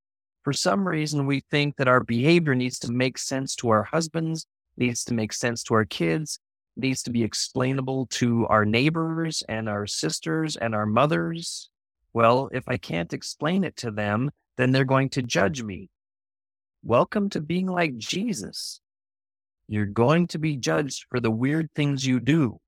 For 0.44 0.55
some 0.55 0.89
reason, 0.89 1.27
we 1.27 1.43
think 1.51 1.77
that 1.77 1.89
our 1.89 2.02
behavior 2.02 2.55
needs 2.55 2.78
to 2.78 2.90
make 2.90 3.18
sense 3.18 3.55
to 3.56 3.68
our 3.68 3.82
husbands, 3.82 4.47
needs 4.78 5.05
to 5.05 5.12
make 5.12 5.35
sense 5.35 5.62
to 5.64 5.74
our 5.74 5.85
kids, 5.85 6.39
needs 6.78 7.02
to 7.02 7.10
be 7.10 7.22
explainable 7.22 8.06
to 8.06 8.47
our 8.47 8.64
neighbors 8.64 9.43
and 9.47 9.68
our 9.68 9.86
sisters 9.86 10.56
and 10.56 10.74
our 10.74 10.86
mothers. 10.86 11.68
Well, 12.14 12.48
if 12.51 12.64
I 12.66 12.78
can't 12.78 13.12
explain 13.12 13.62
it 13.62 13.77
to 13.77 13.90
them, 13.90 14.31
then 14.56 14.72
they're 14.72 14.86
going 14.86 15.10
to 15.10 15.22
judge 15.22 15.62
me. 15.62 15.90
Welcome 16.82 17.28
to 17.31 17.43
being 17.43 17.66
like 17.66 17.98
Jesus. 17.98 18.81
You're 19.69 19.85
going 19.85 20.28
to 20.28 20.39
be 20.39 20.57
judged 20.57 21.05
for 21.11 21.20
the 21.20 21.31
weird 21.31 21.69
things 21.74 22.07
you 22.07 22.20
do. 22.20 22.59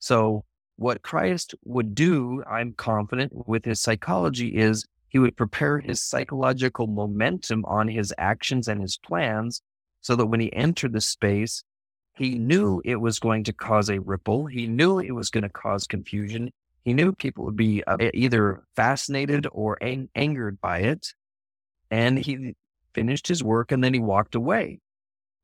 So, 0.00 0.44
what 0.74 1.02
Christ 1.02 1.54
would 1.64 1.94
do, 1.94 2.42
I'm 2.50 2.72
confident 2.72 3.46
with 3.46 3.64
his 3.64 3.80
psychology, 3.80 4.56
is 4.56 4.84
he 5.06 5.20
would 5.20 5.36
prepare 5.36 5.78
his 5.78 6.02
psychological 6.02 6.88
momentum 6.88 7.64
on 7.66 7.86
his 7.86 8.12
actions 8.18 8.66
and 8.66 8.80
his 8.80 8.98
plans 8.98 9.62
so 10.00 10.16
that 10.16 10.26
when 10.26 10.40
he 10.40 10.52
entered 10.52 10.92
the 10.92 11.00
space, 11.00 11.62
he 12.16 12.36
knew 12.36 12.82
it 12.84 12.96
was 12.96 13.20
going 13.20 13.44
to 13.44 13.52
cause 13.52 13.88
a 13.90 14.00
ripple. 14.00 14.46
He 14.46 14.66
knew 14.66 14.98
it 14.98 15.12
was 15.12 15.30
going 15.30 15.44
to 15.44 15.48
cause 15.48 15.86
confusion. 15.86 16.50
He 16.84 16.92
knew 16.92 17.12
people 17.12 17.44
would 17.44 17.56
be 17.56 17.84
uh, 17.84 17.96
either 18.12 18.64
fascinated 18.74 19.46
or 19.52 19.78
ang- 19.80 20.10
angered 20.16 20.60
by 20.60 20.80
it. 20.80 21.14
And 21.92 22.18
he 22.18 22.56
finished 22.94 23.28
his 23.28 23.42
work, 23.42 23.72
and 23.72 23.82
then 23.82 23.94
he 23.94 24.00
walked 24.00 24.34
away. 24.34 24.80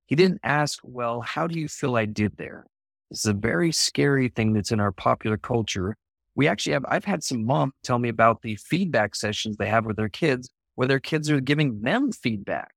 He 0.07 0.17
didn't 0.17 0.41
ask, 0.43 0.79
Well, 0.83 1.21
how 1.21 1.47
do 1.47 1.59
you 1.59 1.69
feel 1.69 1.97
I 1.97 2.05
did 2.05 2.37
there? 2.37 2.67
This 3.11 3.21
is 3.21 3.27
a 3.27 3.35
very 3.35 3.73
scary 3.73 4.29
thing 4.29 4.53
that's 4.53 4.73
in 4.73 4.81
our 4.81 4.93
popular 4.93 5.37
culture. 5.37 5.97
We 6.35 6.49
actually 6.49 6.73
have, 6.75 6.85
I've 6.89 7.05
had 7.05 7.25
some 7.25 7.45
moms 7.45 7.73
tell 7.83 7.99
me 7.99 8.09
about 8.09 8.43
the 8.43 8.57
feedback 8.57 9.15
sessions 9.15 9.57
they 9.57 9.69
have 9.69 9.85
with 9.85 9.97
their 9.97 10.09
kids 10.09 10.49
where 10.75 10.89
their 10.89 11.01
kids 11.01 11.31
are 11.31 11.41
giving 11.41 11.83
them 11.83 12.13
feedback. 12.13 12.73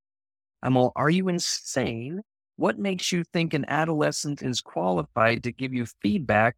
I'm 0.62 0.76
all, 0.76 0.92
Are 0.96 1.10
you 1.10 1.28
insane? 1.28 2.22
What 2.56 2.78
makes 2.78 3.12
you 3.12 3.24
think 3.24 3.54
an 3.54 3.66
adolescent 3.68 4.42
is 4.42 4.62
qualified 4.62 5.44
to 5.44 5.52
give 5.52 5.74
you 5.74 5.86
feedback 6.02 6.56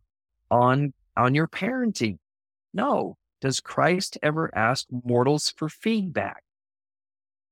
on, 0.49 0.93
on 1.15 1.35
your 1.35 1.47
parenting? 1.47 2.17
No. 2.73 3.17
Does 3.41 3.59
Christ 3.59 4.17
ever 4.23 4.49
ask 4.55 4.87
mortals 4.89 5.53
for 5.55 5.69
feedback? 5.69 6.44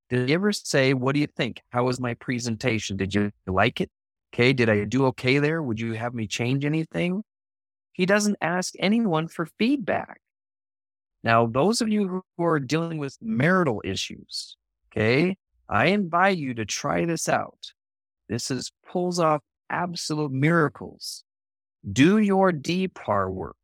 Did 0.09 0.29
you 0.29 0.35
ever 0.35 0.51
say, 0.51 0.93
What 0.93 1.13
do 1.13 1.19
you 1.19 1.27
think? 1.27 1.61
How 1.69 1.85
was 1.85 1.99
my 1.99 2.13
presentation? 2.15 2.97
Did 2.97 3.13
you 3.13 3.31
like 3.47 3.81
it? 3.81 3.89
Okay. 4.33 4.53
Did 4.53 4.69
I 4.69 4.83
do 4.85 5.05
okay 5.07 5.39
there? 5.39 5.61
Would 5.61 5.79
you 5.79 5.93
have 5.93 6.13
me 6.13 6.27
change 6.27 6.65
anything? 6.65 7.23
He 7.93 8.05
doesn't 8.05 8.37
ask 8.41 8.73
anyone 8.79 9.27
for 9.27 9.47
feedback. 9.59 10.19
Now, 11.23 11.45
those 11.45 11.79
of 11.79 11.87
you 11.87 12.23
who 12.37 12.43
are 12.43 12.59
dealing 12.59 12.97
with 12.97 13.17
marital 13.21 13.81
issues, 13.85 14.57
okay, 14.91 15.37
I 15.69 15.85
invite 15.85 16.37
you 16.37 16.53
to 16.55 16.65
try 16.65 17.05
this 17.05 17.29
out. 17.29 17.71
This 18.27 18.51
is 18.51 18.71
pulls 18.85 19.19
off 19.19 19.41
absolute 19.69 20.31
miracles. 20.31 21.23
Do 21.89 22.17
your 22.17 22.51
DPAR 22.51 23.31
work. 23.31 23.55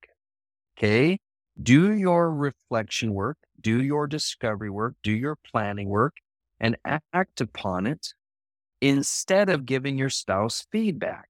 Okay. 0.78 1.20
Do 1.62 1.92
your 1.92 2.32
reflection 2.32 3.14
work. 3.14 3.38
Do 3.60 3.82
your 3.82 4.08
discovery 4.08 4.70
work. 4.70 4.96
Do 5.04 5.12
your 5.12 5.38
planning 5.52 5.90
work 5.90 6.14
and 6.60 6.78
act 7.14 7.42
upon 7.42 7.88
it 7.88 8.14
instead 8.82 9.50
of 9.50 9.66
giving 9.66 9.98
your 9.98 10.10
spouse 10.10 10.66
feedback. 10.72 11.28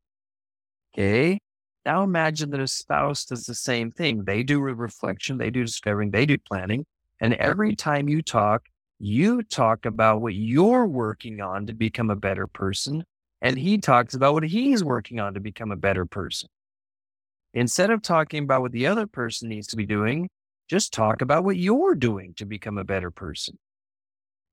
Okay. 0.94 1.40
Now 1.86 2.04
imagine 2.04 2.52
that 2.52 2.60
a 2.60 2.68
spouse 2.68 3.26
does 3.26 3.46
the 3.46 3.56
same 3.56 3.92
thing. 3.92 4.26
They 4.26 4.44
do 4.44 4.60
reflection, 4.60 5.38
they 5.38 5.50
do 5.50 5.64
discovering, 5.64 6.12
they 6.12 6.26
do 6.26 6.38
planning. 6.38 6.86
And 7.20 7.34
every 7.36 7.76
time 7.76 8.08
you 8.08 8.22
talk, 8.22 8.64
you 9.00 9.44
talk 9.44 9.86
about 9.86 10.22
what 10.22 10.34
you're 10.34 10.86
working 10.86 11.42
on 11.42 11.68
to 11.68 11.74
become 11.74 12.10
a 12.10 12.16
better 12.16 12.48
person. 12.48 13.04
And 13.42 13.58
he 13.58 13.78
talks 13.78 14.14
about 14.14 14.34
what 14.34 14.44
he's 14.44 14.84
working 14.84 15.20
on 15.20 15.34
to 15.34 15.40
become 15.40 15.72
a 15.72 15.78
better 15.78 16.06
person. 16.06 16.50
Instead 17.54 17.90
of 17.90 18.02
talking 18.02 18.44
about 18.44 18.62
what 18.62 18.72
the 18.72 18.86
other 18.86 19.08
person 19.08 19.50
needs 19.50 19.68
to 19.68 19.78
be 19.78 19.86
doing, 19.86 20.30
just 20.70 20.94
talk 20.94 21.22
about 21.22 21.44
what 21.44 21.58
you're 21.58 21.96
doing 21.96 22.34
to 22.36 22.46
become 22.46 22.78
a 22.78 22.84
better 22.84 23.10
person. 23.10 23.58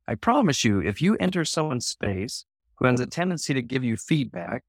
I 0.09 0.15
promise 0.15 0.65
you, 0.65 0.81
if 0.81 1.03
you 1.03 1.17
enter 1.17 1.45
someone's 1.45 1.87
space 1.87 2.45
who 2.77 2.87
has 2.87 3.01
a 3.01 3.07
tendency 3.07 3.55
to 3.55 3.63
give 3.63 3.83
you 3.83 3.97
feedback, 3.97 4.63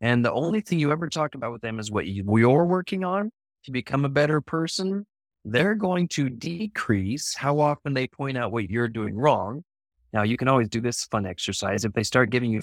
and 0.00 0.24
the 0.24 0.32
only 0.32 0.60
thing 0.60 0.78
you 0.78 0.92
ever 0.92 1.08
talk 1.08 1.34
about 1.34 1.52
with 1.52 1.62
them 1.62 1.78
is 1.78 1.90
what 1.90 2.06
you're 2.06 2.64
working 2.64 3.04
on 3.04 3.32
to 3.64 3.72
become 3.72 4.04
a 4.04 4.10
better 4.10 4.40
person, 4.40 5.06
they're 5.44 5.74
going 5.74 6.08
to 6.08 6.28
decrease 6.28 7.34
how 7.34 7.60
often 7.60 7.94
they 7.94 8.06
point 8.06 8.36
out 8.36 8.52
what 8.52 8.68
you're 8.70 8.88
doing 8.88 9.16
wrong. 9.16 9.64
Now, 10.12 10.22
you 10.22 10.36
can 10.36 10.48
always 10.48 10.68
do 10.68 10.80
this 10.80 11.04
fun 11.04 11.26
exercise. 11.26 11.84
If 11.84 11.92
they 11.92 12.02
start 12.02 12.30
giving 12.30 12.50
you, 12.50 12.60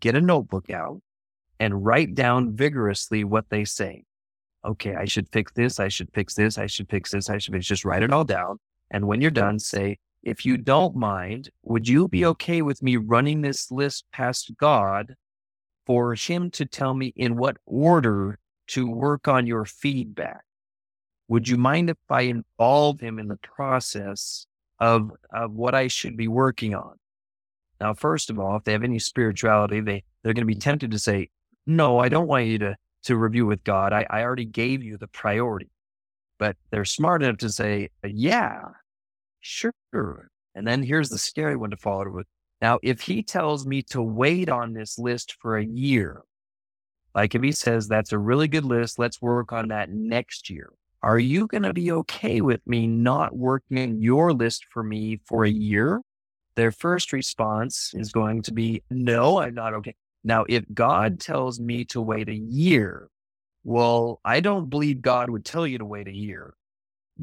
get 0.00 0.14
a 0.14 0.20
notebook 0.20 0.70
out 0.70 1.00
and 1.58 1.84
write 1.84 2.14
down 2.14 2.54
vigorously 2.54 3.24
what 3.24 3.46
they 3.50 3.64
say. 3.64 4.04
Okay, 4.64 4.94
I 4.94 5.04
should 5.06 5.28
fix 5.30 5.52
this. 5.52 5.80
I 5.80 5.88
should 5.88 6.10
fix 6.12 6.34
this. 6.34 6.58
I 6.58 6.66
should 6.66 6.88
fix 6.88 7.10
this. 7.10 7.30
I 7.30 7.38
should 7.38 7.54
fix, 7.54 7.66
just 7.66 7.84
write 7.84 8.02
it 8.02 8.12
all 8.12 8.24
down. 8.24 8.58
And 8.90 9.06
when 9.06 9.20
you're 9.20 9.30
done, 9.30 9.58
say, 9.58 9.98
if 10.22 10.44
you 10.44 10.56
don't 10.56 10.94
mind, 10.96 11.50
would 11.62 11.88
you 11.88 12.08
be 12.08 12.20
mm. 12.20 12.26
okay 12.26 12.62
with 12.62 12.82
me 12.82 12.96
running 12.96 13.40
this 13.40 13.70
list 13.70 14.04
past 14.12 14.52
God 14.58 15.14
for 15.86 16.14
him 16.14 16.50
to 16.52 16.66
tell 16.66 16.94
me 16.94 17.12
in 17.16 17.36
what 17.36 17.56
order 17.66 18.38
to 18.68 18.88
work 18.88 19.26
on 19.26 19.46
your 19.46 19.64
feedback. 19.64 20.42
Would 21.26 21.48
you 21.48 21.56
mind 21.56 21.90
if 21.90 21.96
I 22.08 22.22
involve 22.22 23.00
him 23.00 23.18
in 23.18 23.26
the 23.26 23.38
process 23.38 24.46
of, 24.78 25.10
of 25.32 25.52
what 25.52 25.74
I 25.74 25.88
should 25.88 26.16
be 26.16 26.28
working 26.28 26.74
on? 26.74 26.94
Now, 27.80 27.94
first 27.94 28.30
of 28.30 28.38
all, 28.38 28.56
if 28.56 28.64
they 28.64 28.72
have 28.72 28.84
any 28.84 29.00
spirituality, 29.00 29.80
they, 29.80 30.04
they're 30.22 30.34
going 30.34 30.46
to 30.46 30.54
be 30.54 30.54
mm. 30.54 30.60
tempted 30.60 30.92
to 30.92 30.98
say, 30.98 31.30
no, 31.66 31.98
I 31.98 32.08
don't 32.08 32.28
want 32.28 32.46
you 32.46 32.58
to, 32.58 32.76
to 33.04 33.16
review 33.16 33.46
with 33.46 33.64
God. 33.64 33.92
I, 33.92 34.06
I 34.10 34.22
already 34.22 34.44
gave 34.44 34.82
you 34.84 34.96
the 34.96 35.08
priority. 35.08 35.70
But 36.38 36.56
they're 36.70 36.84
smart 36.84 37.22
enough 37.22 37.38
to 37.38 37.50
say, 37.50 37.88
yeah, 38.04 38.60
sure. 39.40 40.30
And 40.54 40.66
then 40.66 40.82
here's 40.82 41.08
the 41.08 41.18
scary 41.18 41.56
one 41.56 41.70
to 41.70 41.76
follow 41.76 42.10
with. 42.10 42.26
Now, 42.60 42.78
if 42.82 43.00
he 43.00 43.22
tells 43.22 43.66
me 43.66 43.82
to 43.84 44.02
wait 44.02 44.48
on 44.48 44.72
this 44.72 44.98
list 44.98 45.36
for 45.40 45.56
a 45.56 45.64
year, 45.64 46.22
like 47.14 47.34
if 47.34 47.42
he 47.42 47.52
says 47.52 47.88
that's 47.88 48.12
a 48.12 48.18
really 48.18 48.48
good 48.48 48.64
list, 48.64 48.98
let's 48.98 49.22
work 49.22 49.52
on 49.52 49.68
that 49.68 49.90
next 49.90 50.50
year. 50.50 50.70
Are 51.02 51.18
you 51.18 51.46
going 51.46 51.62
to 51.62 51.72
be 51.72 51.90
okay 51.92 52.42
with 52.42 52.60
me 52.66 52.86
not 52.86 53.34
working 53.34 54.02
your 54.02 54.34
list 54.34 54.66
for 54.70 54.82
me 54.82 55.20
for 55.24 55.44
a 55.44 55.50
year? 55.50 56.02
Their 56.56 56.72
first 56.72 57.12
response 57.12 57.92
is 57.94 58.12
going 58.12 58.42
to 58.42 58.52
be, 58.52 58.82
no, 58.90 59.40
I'm 59.40 59.54
not 59.54 59.72
okay. 59.74 59.94
Now, 60.22 60.44
if 60.46 60.64
God 60.74 61.18
tells 61.18 61.58
me 61.58 61.86
to 61.86 62.02
wait 62.02 62.28
a 62.28 62.34
year, 62.34 63.08
well, 63.64 64.20
I 64.24 64.40
don't 64.40 64.68
believe 64.68 65.00
God 65.00 65.30
would 65.30 65.46
tell 65.46 65.66
you 65.66 65.78
to 65.78 65.86
wait 65.86 66.08
a 66.08 66.14
year. 66.14 66.52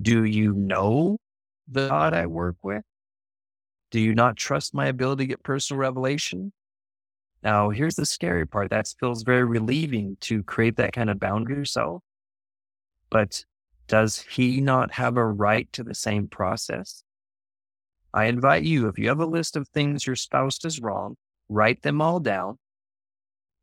Do 0.02 0.23
you 0.23 0.53
know 0.53 1.19
the 1.68 1.88
God 1.88 2.14
I 2.14 2.26
work 2.26 2.57
with? 2.64 2.84
Do 3.91 3.99
you 3.99 4.14
not 4.14 4.35
trust 4.35 4.73
my 4.73 4.88
ability 4.88 5.23
to 5.23 5.27
get 5.27 5.44
personal 5.44 5.80
revelation? 5.80 6.52
Now, 7.44 7.69
here's 7.69 7.95
the 7.95 8.06
scary 8.06 8.45
part. 8.45 8.69
That 8.69 8.91
feels 8.99 9.23
very 9.23 9.45
relieving 9.45 10.18
to 10.22 10.44
create 10.44 10.77
that 10.77 10.94
kind 10.94 11.10
of 11.10 11.19
boundary 11.19 11.56
yourself. 11.56 12.03
But 13.10 13.45
does 13.88 14.19
he 14.19 14.60
not 14.60 14.91
have 14.94 15.15
a 15.15 15.26
right 15.26 15.72
to 15.73 15.84
the 15.84 15.95
same 15.95 16.27
process? 16.27 17.03
I 18.14 18.26
invite 18.26 18.64
you, 18.64 18.88
if 18.88 18.98
you 18.98 19.07
have 19.10 19.19
a 19.19 19.26
list 19.26 19.56
of 19.56 19.68
things 19.69 20.07
your 20.07 20.15
spouse 20.15 20.57
does 20.57 20.81
wrong, 20.81 21.15
write 21.49 21.84
them 21.84 22.02
all 22.02 22.19
down. 22.19 22.57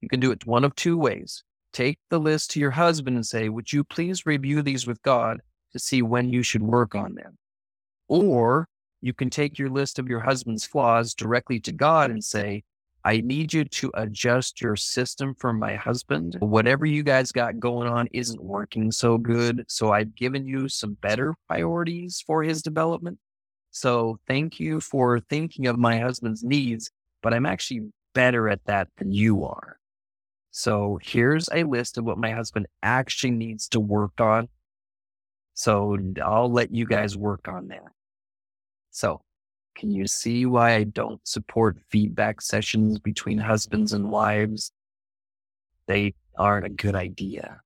You 0.00 0.08
can 0.08 0.20
do 0.20 0.30
it 0.30 0.46
one 0.46 0.64
of 0.64 0.74
two 0.74 0.96
ways 0.96 1.42
take 1.74 1.98
the 2.08 2.20
list 2.20 2.52
to 2.52 2.60
your 2.60 2.70
husband 2.70 3.16
and 3.16 3.26
say, 3.26 3.48
Would 3.50 3.72
you 3.72 3.84
please 3.84 4.24
review 4.24 4.62
these 4.62 4.86
with 4.86 5.02
God 5.02 5.40
to 5.72 5.78
see 5.78 6.00
when 6.00 6.30
you 6.30 6.42
should 6.42 6.62
work 6.62 6.94
on 6.94 7.16
them? 7.16 7.36
Or 8.08 8.68
you 9.00 9.12
can 9.12 9.30
take 9.30 9.58
your 9.58 9.70
list 9.70 9.98
of 9.98 10.08
your 10.08 10.20
husband's 10.20 10.66
flaws 10.66 11.14
directly 11.14 11.60
to 11.60 11.72
God 11.72 12.10
and 12.10 12.22
say, 12.22 12.64
I 13.06 13.20
need 13.20 13.52
you 13.52 13.64
to 13.64 13.90
adjust 13.94 14.62
your 14.62 14.76
system 14.76 15.34
for 15.34 15.52
my 15.52 15.74
husband. 15.74 16.36
Whatever 16.40 16.86
you 16.86 17.02
guys 17.02 17.32
got 17.32 17.60
going 17.60 17.86
on 17.86 18.08
isn't 18.12 18.42
working 18.42 18.90
so 18.90 19.18
good. 19.18 19.64
So 19.68 19.92
I've 19.92 20.14
given 20.14 20.46
you 20.46 20.70
some 20.70 20.94
better 21.02 21.34
priorities 21.46 22.24
for 22.26 22.42
his 22.42 22.62
development. 22.62 23.18
So 23.72 24.18
thank 24.26 24.58
you 24.58 24.80
for 24.80 25.20
thinking 25.20 25.66
of 25.66 25.78
my 25.78 25.98
husband's 25.98 26.42
needs, 26.42 26.90
but 27.22 27.34
I'm 27.34 27.44
actually 27.44 27.90
better 28.14 28.48
at 28.48 28.64
that 28.64 28.88
than 28.96 29.12
you 29.12 29.44
are. 29.44 29.76
So 30.50 30.98
here's 31.02 31.48
a 31.52 31.64
list 31.64 31.98
of 31.98 32.04
what 32.04 32.16
my 32.16 32.30
husband 32.30 32.68
actually 32.82 33.32
needs 33.32 33.68
to 33.68 33.80
work 33.80 34.18
on. 34.18 34.48
So 35.54 35.96
I'll 36.22 36.50
let 36.50 36.74
you 36.74 36.84
guys 36.84 37.16
work 37.16 37.48
on 37.48 37.68
that. 37.68 37.86
So 38.90 39.22
can 39.76 39.90
you 39.90 40.06
see 40.06 40.46
why 40.46 40.74
I 40.74 40.84
don't 40.84 41.26
support 41.26 41.78
feedback 41.88 42.40
sessions 42.40 42.98
between 42.98 43.38
husbands 43.38 43.92
and 43.92 44.10
wives? 44.10 44.72
They 45.86 46.14
aren't 46.36 46.66
a 46.66 46.70
good 46.70 46.94
idea. 46.94 47.60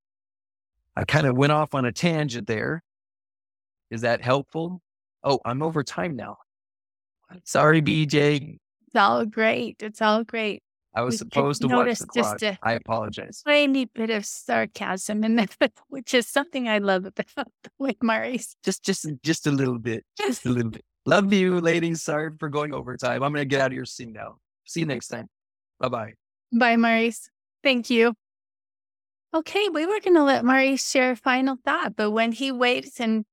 I 0.97 1.05
kind 1.05 1.27
of 1.27 1.37
went 1.37 1.53
off 1.53 1.75
on 1.75 1.85
a 1.85 1.93
tangent 1.93 2.47
there. 2.47 2.83
Is 3.91 4.03
that 4.03 4.23
helpful? 4.23 4.83
Oh, 5.25 5.41
I'm 5.45 5.63
over 5.63 5.83
time 5.83 6.17
now. 6.17 6.39
Sorry, 7.45 7.81
BJ. 7.83 8.59
It's 8.87 8.97
all 8.97 9.25
great. 9.25 9.83
It's 9.83 10.03
all 10.03 10.25
great. 10.25 10.63
I 10.95 11.03
was 11.03 11.19
supposed 11.19 11.63
to 11.63 11.69
watch 11.69 11.99
the 11.99 12.07
clock. 12.07 12.39
Just 12.41 12.59
I 12.63 12.73
apologize. 12.73 13.43
Tiny 13.47 13.85
bit 13.85 14.11
of 14.11 14.25
sarcasm 14.25 15.23
in 15.23 15.37
that, 15.37 15.55
which 15.89 16.15
is 16.15 16.27
something 16.27 16.69
I 16.69 16.79
love 16.79 17.05
about 17.05 17.49
with 17.79 17.97
Maurice. 18.03 18.57
Just, 18.65 18.83
just, 18.85 19.07
just 19.23 19.47
a 19.47 19.51
little 19.51 19.79
bit. 19.79 20.05
Just 20.17 20.47
a 20.47 20.49
little 20.51 20.71
bit. 20.71 20.85
Love 21.07 21.33
you, 21.33 21.61
ladies. 21.61 22.03
Sorry 22.03 22.31
for 22.39 22.49
going 22.49 22.75
overtime. 22.75 23.23
I'm 23.23 23.33
going 23.33 23.43
to 23.43 23.47
get 23.47 23.61
out 23.61 23.69
of 23.69 23.75
your 23.75 23.85
scene 23.85 24.13
now. 24.13 24.37
See 24.67 24.81
you 24.81 24.87
next 24.87 25.09
time. 25.09 25.29
Bye 25.79 25.89
bye. 25.89 26.13
Bye, 26.53 26.77
Maurice. 26.77 27.31
Thank 27.63 27.91
you. 27.91 28.15
Okay, 29.35 29.69
we 29.69 29.85
were 29.85 30.01
going 30.01 30.17
to 30.17 30.23
let 30.23 30.45
Maurice 30.45 30.89
share 30.89 31.13
a 31.13 31.17
final 31.17 31.57
thought, 31.65 31.97
but 31.97 32.11
when 32.11 32.33
he 32.33 32.51
waits 32.51 32.99
and 32.99 33.25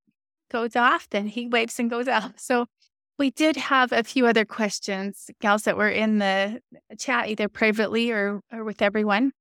goes 0.51 0.75
off, 0.75 1.09
then 1.09 1.27
he 1.27 1.47
waits 1.47 1.79
and 1.79 1.89
goes 1.89 2.07
off. 2.09 2.33
So 2.37 2.67
we 3.17 3.31
did 3.31 3.55
have 3.55 3.91
a 3.91 4.03
few 4.03 4.27
other 4.27 4.45
questions, 4.45 5.29
gals, 5.39 5.63
that 5.63 5.77
were 5.77 5.89
in 5.89 6.19
the 6.19 6.59
uh, 6.75 6.95
chat, 6.97 7.29
either 7.29 7.47
privately 7.47 8.11
or, 8.11 8.41
or 8.51 8.63
with 8.63 8.81
everyone. 8.81 9.31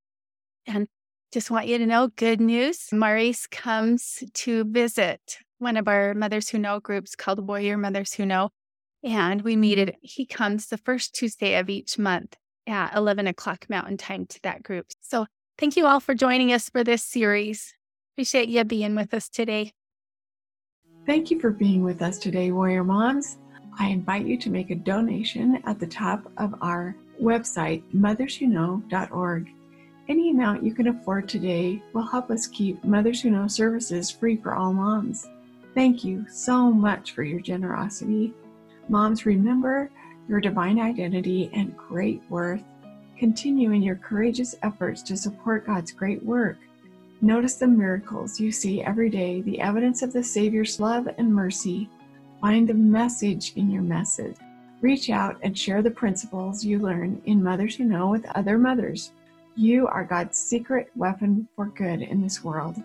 And 0.67 0.87
just 1.33 1.51
want 1.51 1.67
you 1.67 1.79
to 1.79 1.87
know 1.87 2.09
good 2.09 2.41
news. 2.41 2.89
Maurice 2.93 3.47
comes 3.47 4.23
to 4.35 4.65
visit 4.65 5.39
one 5.59 5.77
of 5.77 5.89
our 5.89 6.15
Mothers 6.15 6.49
Who 6.49 6.59
Know 6.59 6.79
groups 6.79 7.17
called 7.17 7.47
Warrior 7.47 7.77
Mothers 7.77 8.15
Who 8.15 8.25
Know. 8.25 8.51
And 9.03 9.43
we 9.43 9.57
meet 9.57 9.79
mm-hmm. 9.79 9.89
it. 9.89 9.97
He 10.01 10.27
comes 10.27 10.67
the 10.67 10.79
first 10.79 11.15
Tuesday 11.15 11.57
of 11.57 11.69
each 11.69 11.99
month 11.99 12.37
at 12.67 12.95
11 12.95 13.27
o'clock 13.27 13.67
Mountain 13.69 13.97
Time 13.97 14.27
to 14.27 14.41
that 14.43 14.63
group. 14.63 14.87
So 15.01 15.27
thank 15.59 15.77
you 15.77 15.87
all 15.87 16.01
for 16.01 16.15
joining 16.15 16.53
us 16.53 16.69
for 16.69 16.85
this 16.85 17.03
series. 17.03 17.75
Appreciate 18.15 18.49
you 18.49 18.63
being 18.65 18.95
with 18.95 19.13
us 19.13 19.29
today. 19.29 19.73
Thank 21.05 21.31
you 21.31 21.39
for 21.39 21.51
being 21.51 21.83
with 21.83 22.01
us 22.01 22.19
today, 22.19 22.51
Warrior 22.51 22.85
Moms. 22.85 23.37
I 23.79 23.89
invite 23.89 24.27
you 24.27 24.37
to 24.39 24.51
make 24.51 24.71
a 24.71 24.77
donation 24.77 25.63
at 25.65 25.79
the 25.79 25.87
top 25.87 26.31
of 26.37 26.55
our 26.61 26.95
website, 27.21 27.83
motherswhoknow.org. 27.95 29.51
Any 30.09 30.31
amount 30.31 30.63
you 30.63 30.75
can 30.75 30.89
afford 30.89 31.29
today 31.29 31.83
will 31.93 32.07
help 32.07 32.31
us 32.31 32.47
keep 32.47 32.85
Mothers 32.85 33.23
Who 33.23 33.31
Know 33.31 33.49
services 33.49 34.11
free 34.11 34.37
for 34.37 34.55
all 34.55 34.73
moms. 34.73 35.27
Thank 35.75 36.05
you 36.05 36.27
so 36.29 36.71
much 36.71 37.13
for 37.13 37.23
your 37.23 37.41
generosity. 37.41 38.33
Moms, 38.89 39.27
remember 39.27 39.91
your 40.29 40.41
divine 40.41 40.79
identity 40.79 41.51
and 41.53 41.77
great 41.77 42.23
worth. 42.29 42.63
Continue 43.19 43.73
in 43.73 43.83
your 43.83 43.97
courageous 43.97 44.55
efforts 44.63 45.03
to 45.03 45.17
support 45.17 45.67
God's 45.67 45.93
great 45.93 46.23
work. 46.23 46.59
Notice 47.21 47.55
the 47.55 47.67
miracles 47.67 48.39
you 48.39 48.53
see 48.53 48.83
every 48.83 49.09
day, 49.09 49.41
the 49.41 49.61
evidence 49.61 50.03
of 50.03 50.13
the 50.13 50.23
Savior's 50.23 50.79
love 50.79 51.09
and 51.17 51.35
mercy. 51.35 51.89
Find 52.45 52.69
the 52.69 52.75
message 52.75 53.55
in 53.57 53.71
your 53.71 53.81
message. 53.81 54.37
Reach 54.83 55.09
out 55.09 55.39
and 55.41 55.57
share 55.57 55.81
the 55.81 55.91
principles 55.91 56.63
you 56.63 56.79
learn 56.79 57.23
in 57.25 57.43
Mothers 57.43 57.77
Who 57.77 57.85
Know 57.85 58.11
with 58.11 58.27
other 58.37 58.59
mothers. 58.59 59.13
You 59.57 59.87
are 59.87 60.05
God's 60.05 60.37
secret 60.37 60.91
weapon 60.95 61.49
for 61.57 61.69
good 61.69 62.03
in 62.03 62.21
this 62.21 62.45
world. 62.45 62.77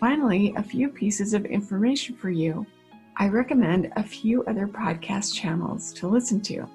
Finally, 0.00 0.54
a 0.56 0.62
few 0.62 0.88
pieces 0.88 1.34
of 1.34 1.44
information 1.44 2.16
for 2.16 2.30
you. 2.30 2.64
I 3.18 3.28
recommend 3.28 3.92
a 3.96 4.02
few 4.02 4.42
other 4.44 4.66
podcast 4.66 5.34
channels 5.34 5.92
to 5.92 6.08
listen 6.08 6.40
to. 6.44 6.66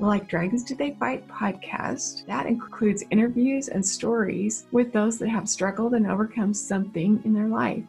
Like 0.00 0.26
Dragons 0.26 0.64
Do 0.64 0.74
They 0.74 0.96
Fight 0.98 1.28
podcast, 1.28 2.26
that 2.26 2.46
includes 2.46 3.04
interviews 3.10 3.68
and 3.68 3.86
stories 3.86 4.64
with 4.72 4.92
those 4.92 5.20
that 5.20 5.28
have 5.28 5.48
struggled 5.48 5.94
and 5.94 6.10
overcome 6.10 6.52
something 6.52 7.22
in 7.24 7.32
their 7.32 7.46
life. 7.46 7.84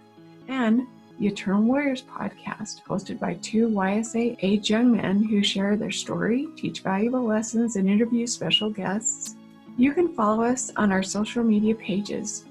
And 0.49 0.85
the 1.21 1.27
Eternal 1.27 1.61
Warriors 1.61 2.01
podcast, 2.01 2.81
hosted 2.81 3.19
by 3.19 3.35
two 3.35 3.69
YSA 3.69 4.37
age 4.41 4.71
young 4.71 4.91
men 4.91 5.23
who 5.23 5.43
share 5.43 5.75
their 5.75 5.91
story, 5.91 6.47
teach 6.55 6.81
valuable 6.81 7.23
lessons, 7.23 7.75
and 7.75 7.87
interview 7.87 8.25
special 8.25 8.71
guests. 8.71 9.35
You 9.77 9.93
can 9.93 10.15
follow 10.15 10.43
us 10.43 10.71
on 10.77 10.91
our 10.91 11.03
social 11.03 11.43
media 11.43 11.75
pages 11.75 12.45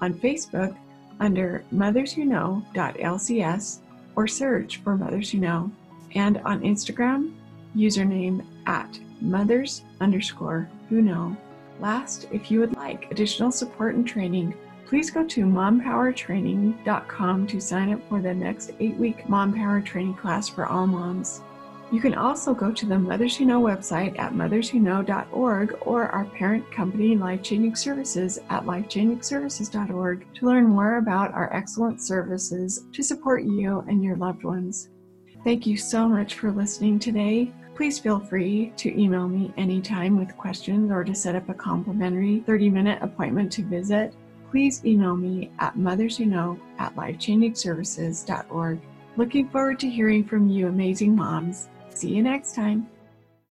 on 0.00 0.12
Facebook 0.12 0.76
under 1.20 1.62
Mothers 1.70 2.12
Who 2.12 2.24
Know.lcs 2.24 3.78
or 4.16 4.26
search 4.26 4.78
for 4.78 4.96
Mothers 4.96 5.30
Who 5.30 5.38
Know, 5.38 5.70
and 6.16 6.38
on 6.38 6.62
Instagram, 6.62 7.32
username 7.76 8.44
at 8.66 8.98
mothers 9.20 9.82
underscore 10.00 10.68
who 10.88 11.00
know. 11.00 11.36
Last, 11.78 12.26
if 12.32 12.50
you 12.50 12.58
would 12.58 12.74
like 12.74 13.08
additional 13.12 13.52
support 13.52 13.94
and 13.94 14.04
training, 14.04 14.52
please 14.86 15.10
go 15.10 15.24
to 15.24 15.44
mompowertraining.com 15.44 17.46
to 17.46 17.60
sign 17.60 17.92
up 17.92 18.08
for 18.08 18.20
the 18.20 18.32
next 18.32 18.72
eight 18.80 18.96
week 18.96 19.28
Mom 19.28 19.52
Power 19.52 19.80
Training 19.80 20.14
class 20.14 20.48
for 20.48 20.66
all 20.66 20.86
moms. 20.86 21.42
You 21.92 22.00
can 22.00 22.14
also 22.14 22.52
go 22.52 22.72
to 22.72 22.86
the 22.86 22.98
Mothers 22.98 23.36
Who 23.36 23.44
Know 23.44 23.60
website 23.60 24.18
at 24.18 24.32
motherswhoknow.org 24.32 25.78
or 25.82 26.08
our 26.08 26.24
parent 26.24 26.70
company, 26.72 27.16
Life 27.16 27.42
Changing 27.42 27.76
Services, 27.76 28.40
at 28.48 28.64
lifechangingservices.org 28.64 30.34
to 30.34 30.46
learn 30.46 30.66
more 30.66 30.96
about 30.96 31.32
our 31.32 31.52
excellent 31.54 32.00
services 32.00 32.86
to 32.92 33.02
support 33.04 33.44
you 33.44 33.84
and 33.88 34.02
your 34.02 34.16
loved 34.16 34.42
ones. 34.42 34.88
Thank 35.44 35.64
you 35.64 35.76
so 35.76 36.08
much 36.08 36.34
for 36.34 36.50
listening 36.50 36.98
today. 36.98 37.52
Please 37.76 38.00
feel 38.00 38.18
free 38.18 38.72
to 38.78 39.00
email 39.00 39.28
me 39.28 39.54
anytime 39.56 40.18
with 40.18 40.36
questions 40.36 40.90
or 40.90 41.04
to 41.04 41.14
set 41.14 41.36
up 41.36 41.48
a 41.48 41.54
complimentary 41.54 42.42
30 42.46 42.70
minute 42.70 42.98
appointment 43.00 43.52
to 43.52 43.62
visit. 43.62 44.12
Please 44.50 44.84
email 44.84 45.16
me 45.16 45.50
at 45.58 45.76
motherswhoknow 45.76 46.58
at 46.78 46.94
lifechangingservices.org. 46.96 48.80
Looking 49.16 49.48
forward 49.48 49.78
to 49.80 49.88
hearing 49.88 50.24
from 50.24 50.48
you, 50.48 50.68
amazing 50.68 51.16
moms. 51.16 51.68
See 51.90 52.14
you 52.14 52.22
next 52.22 52.54
time. 52.54 52.88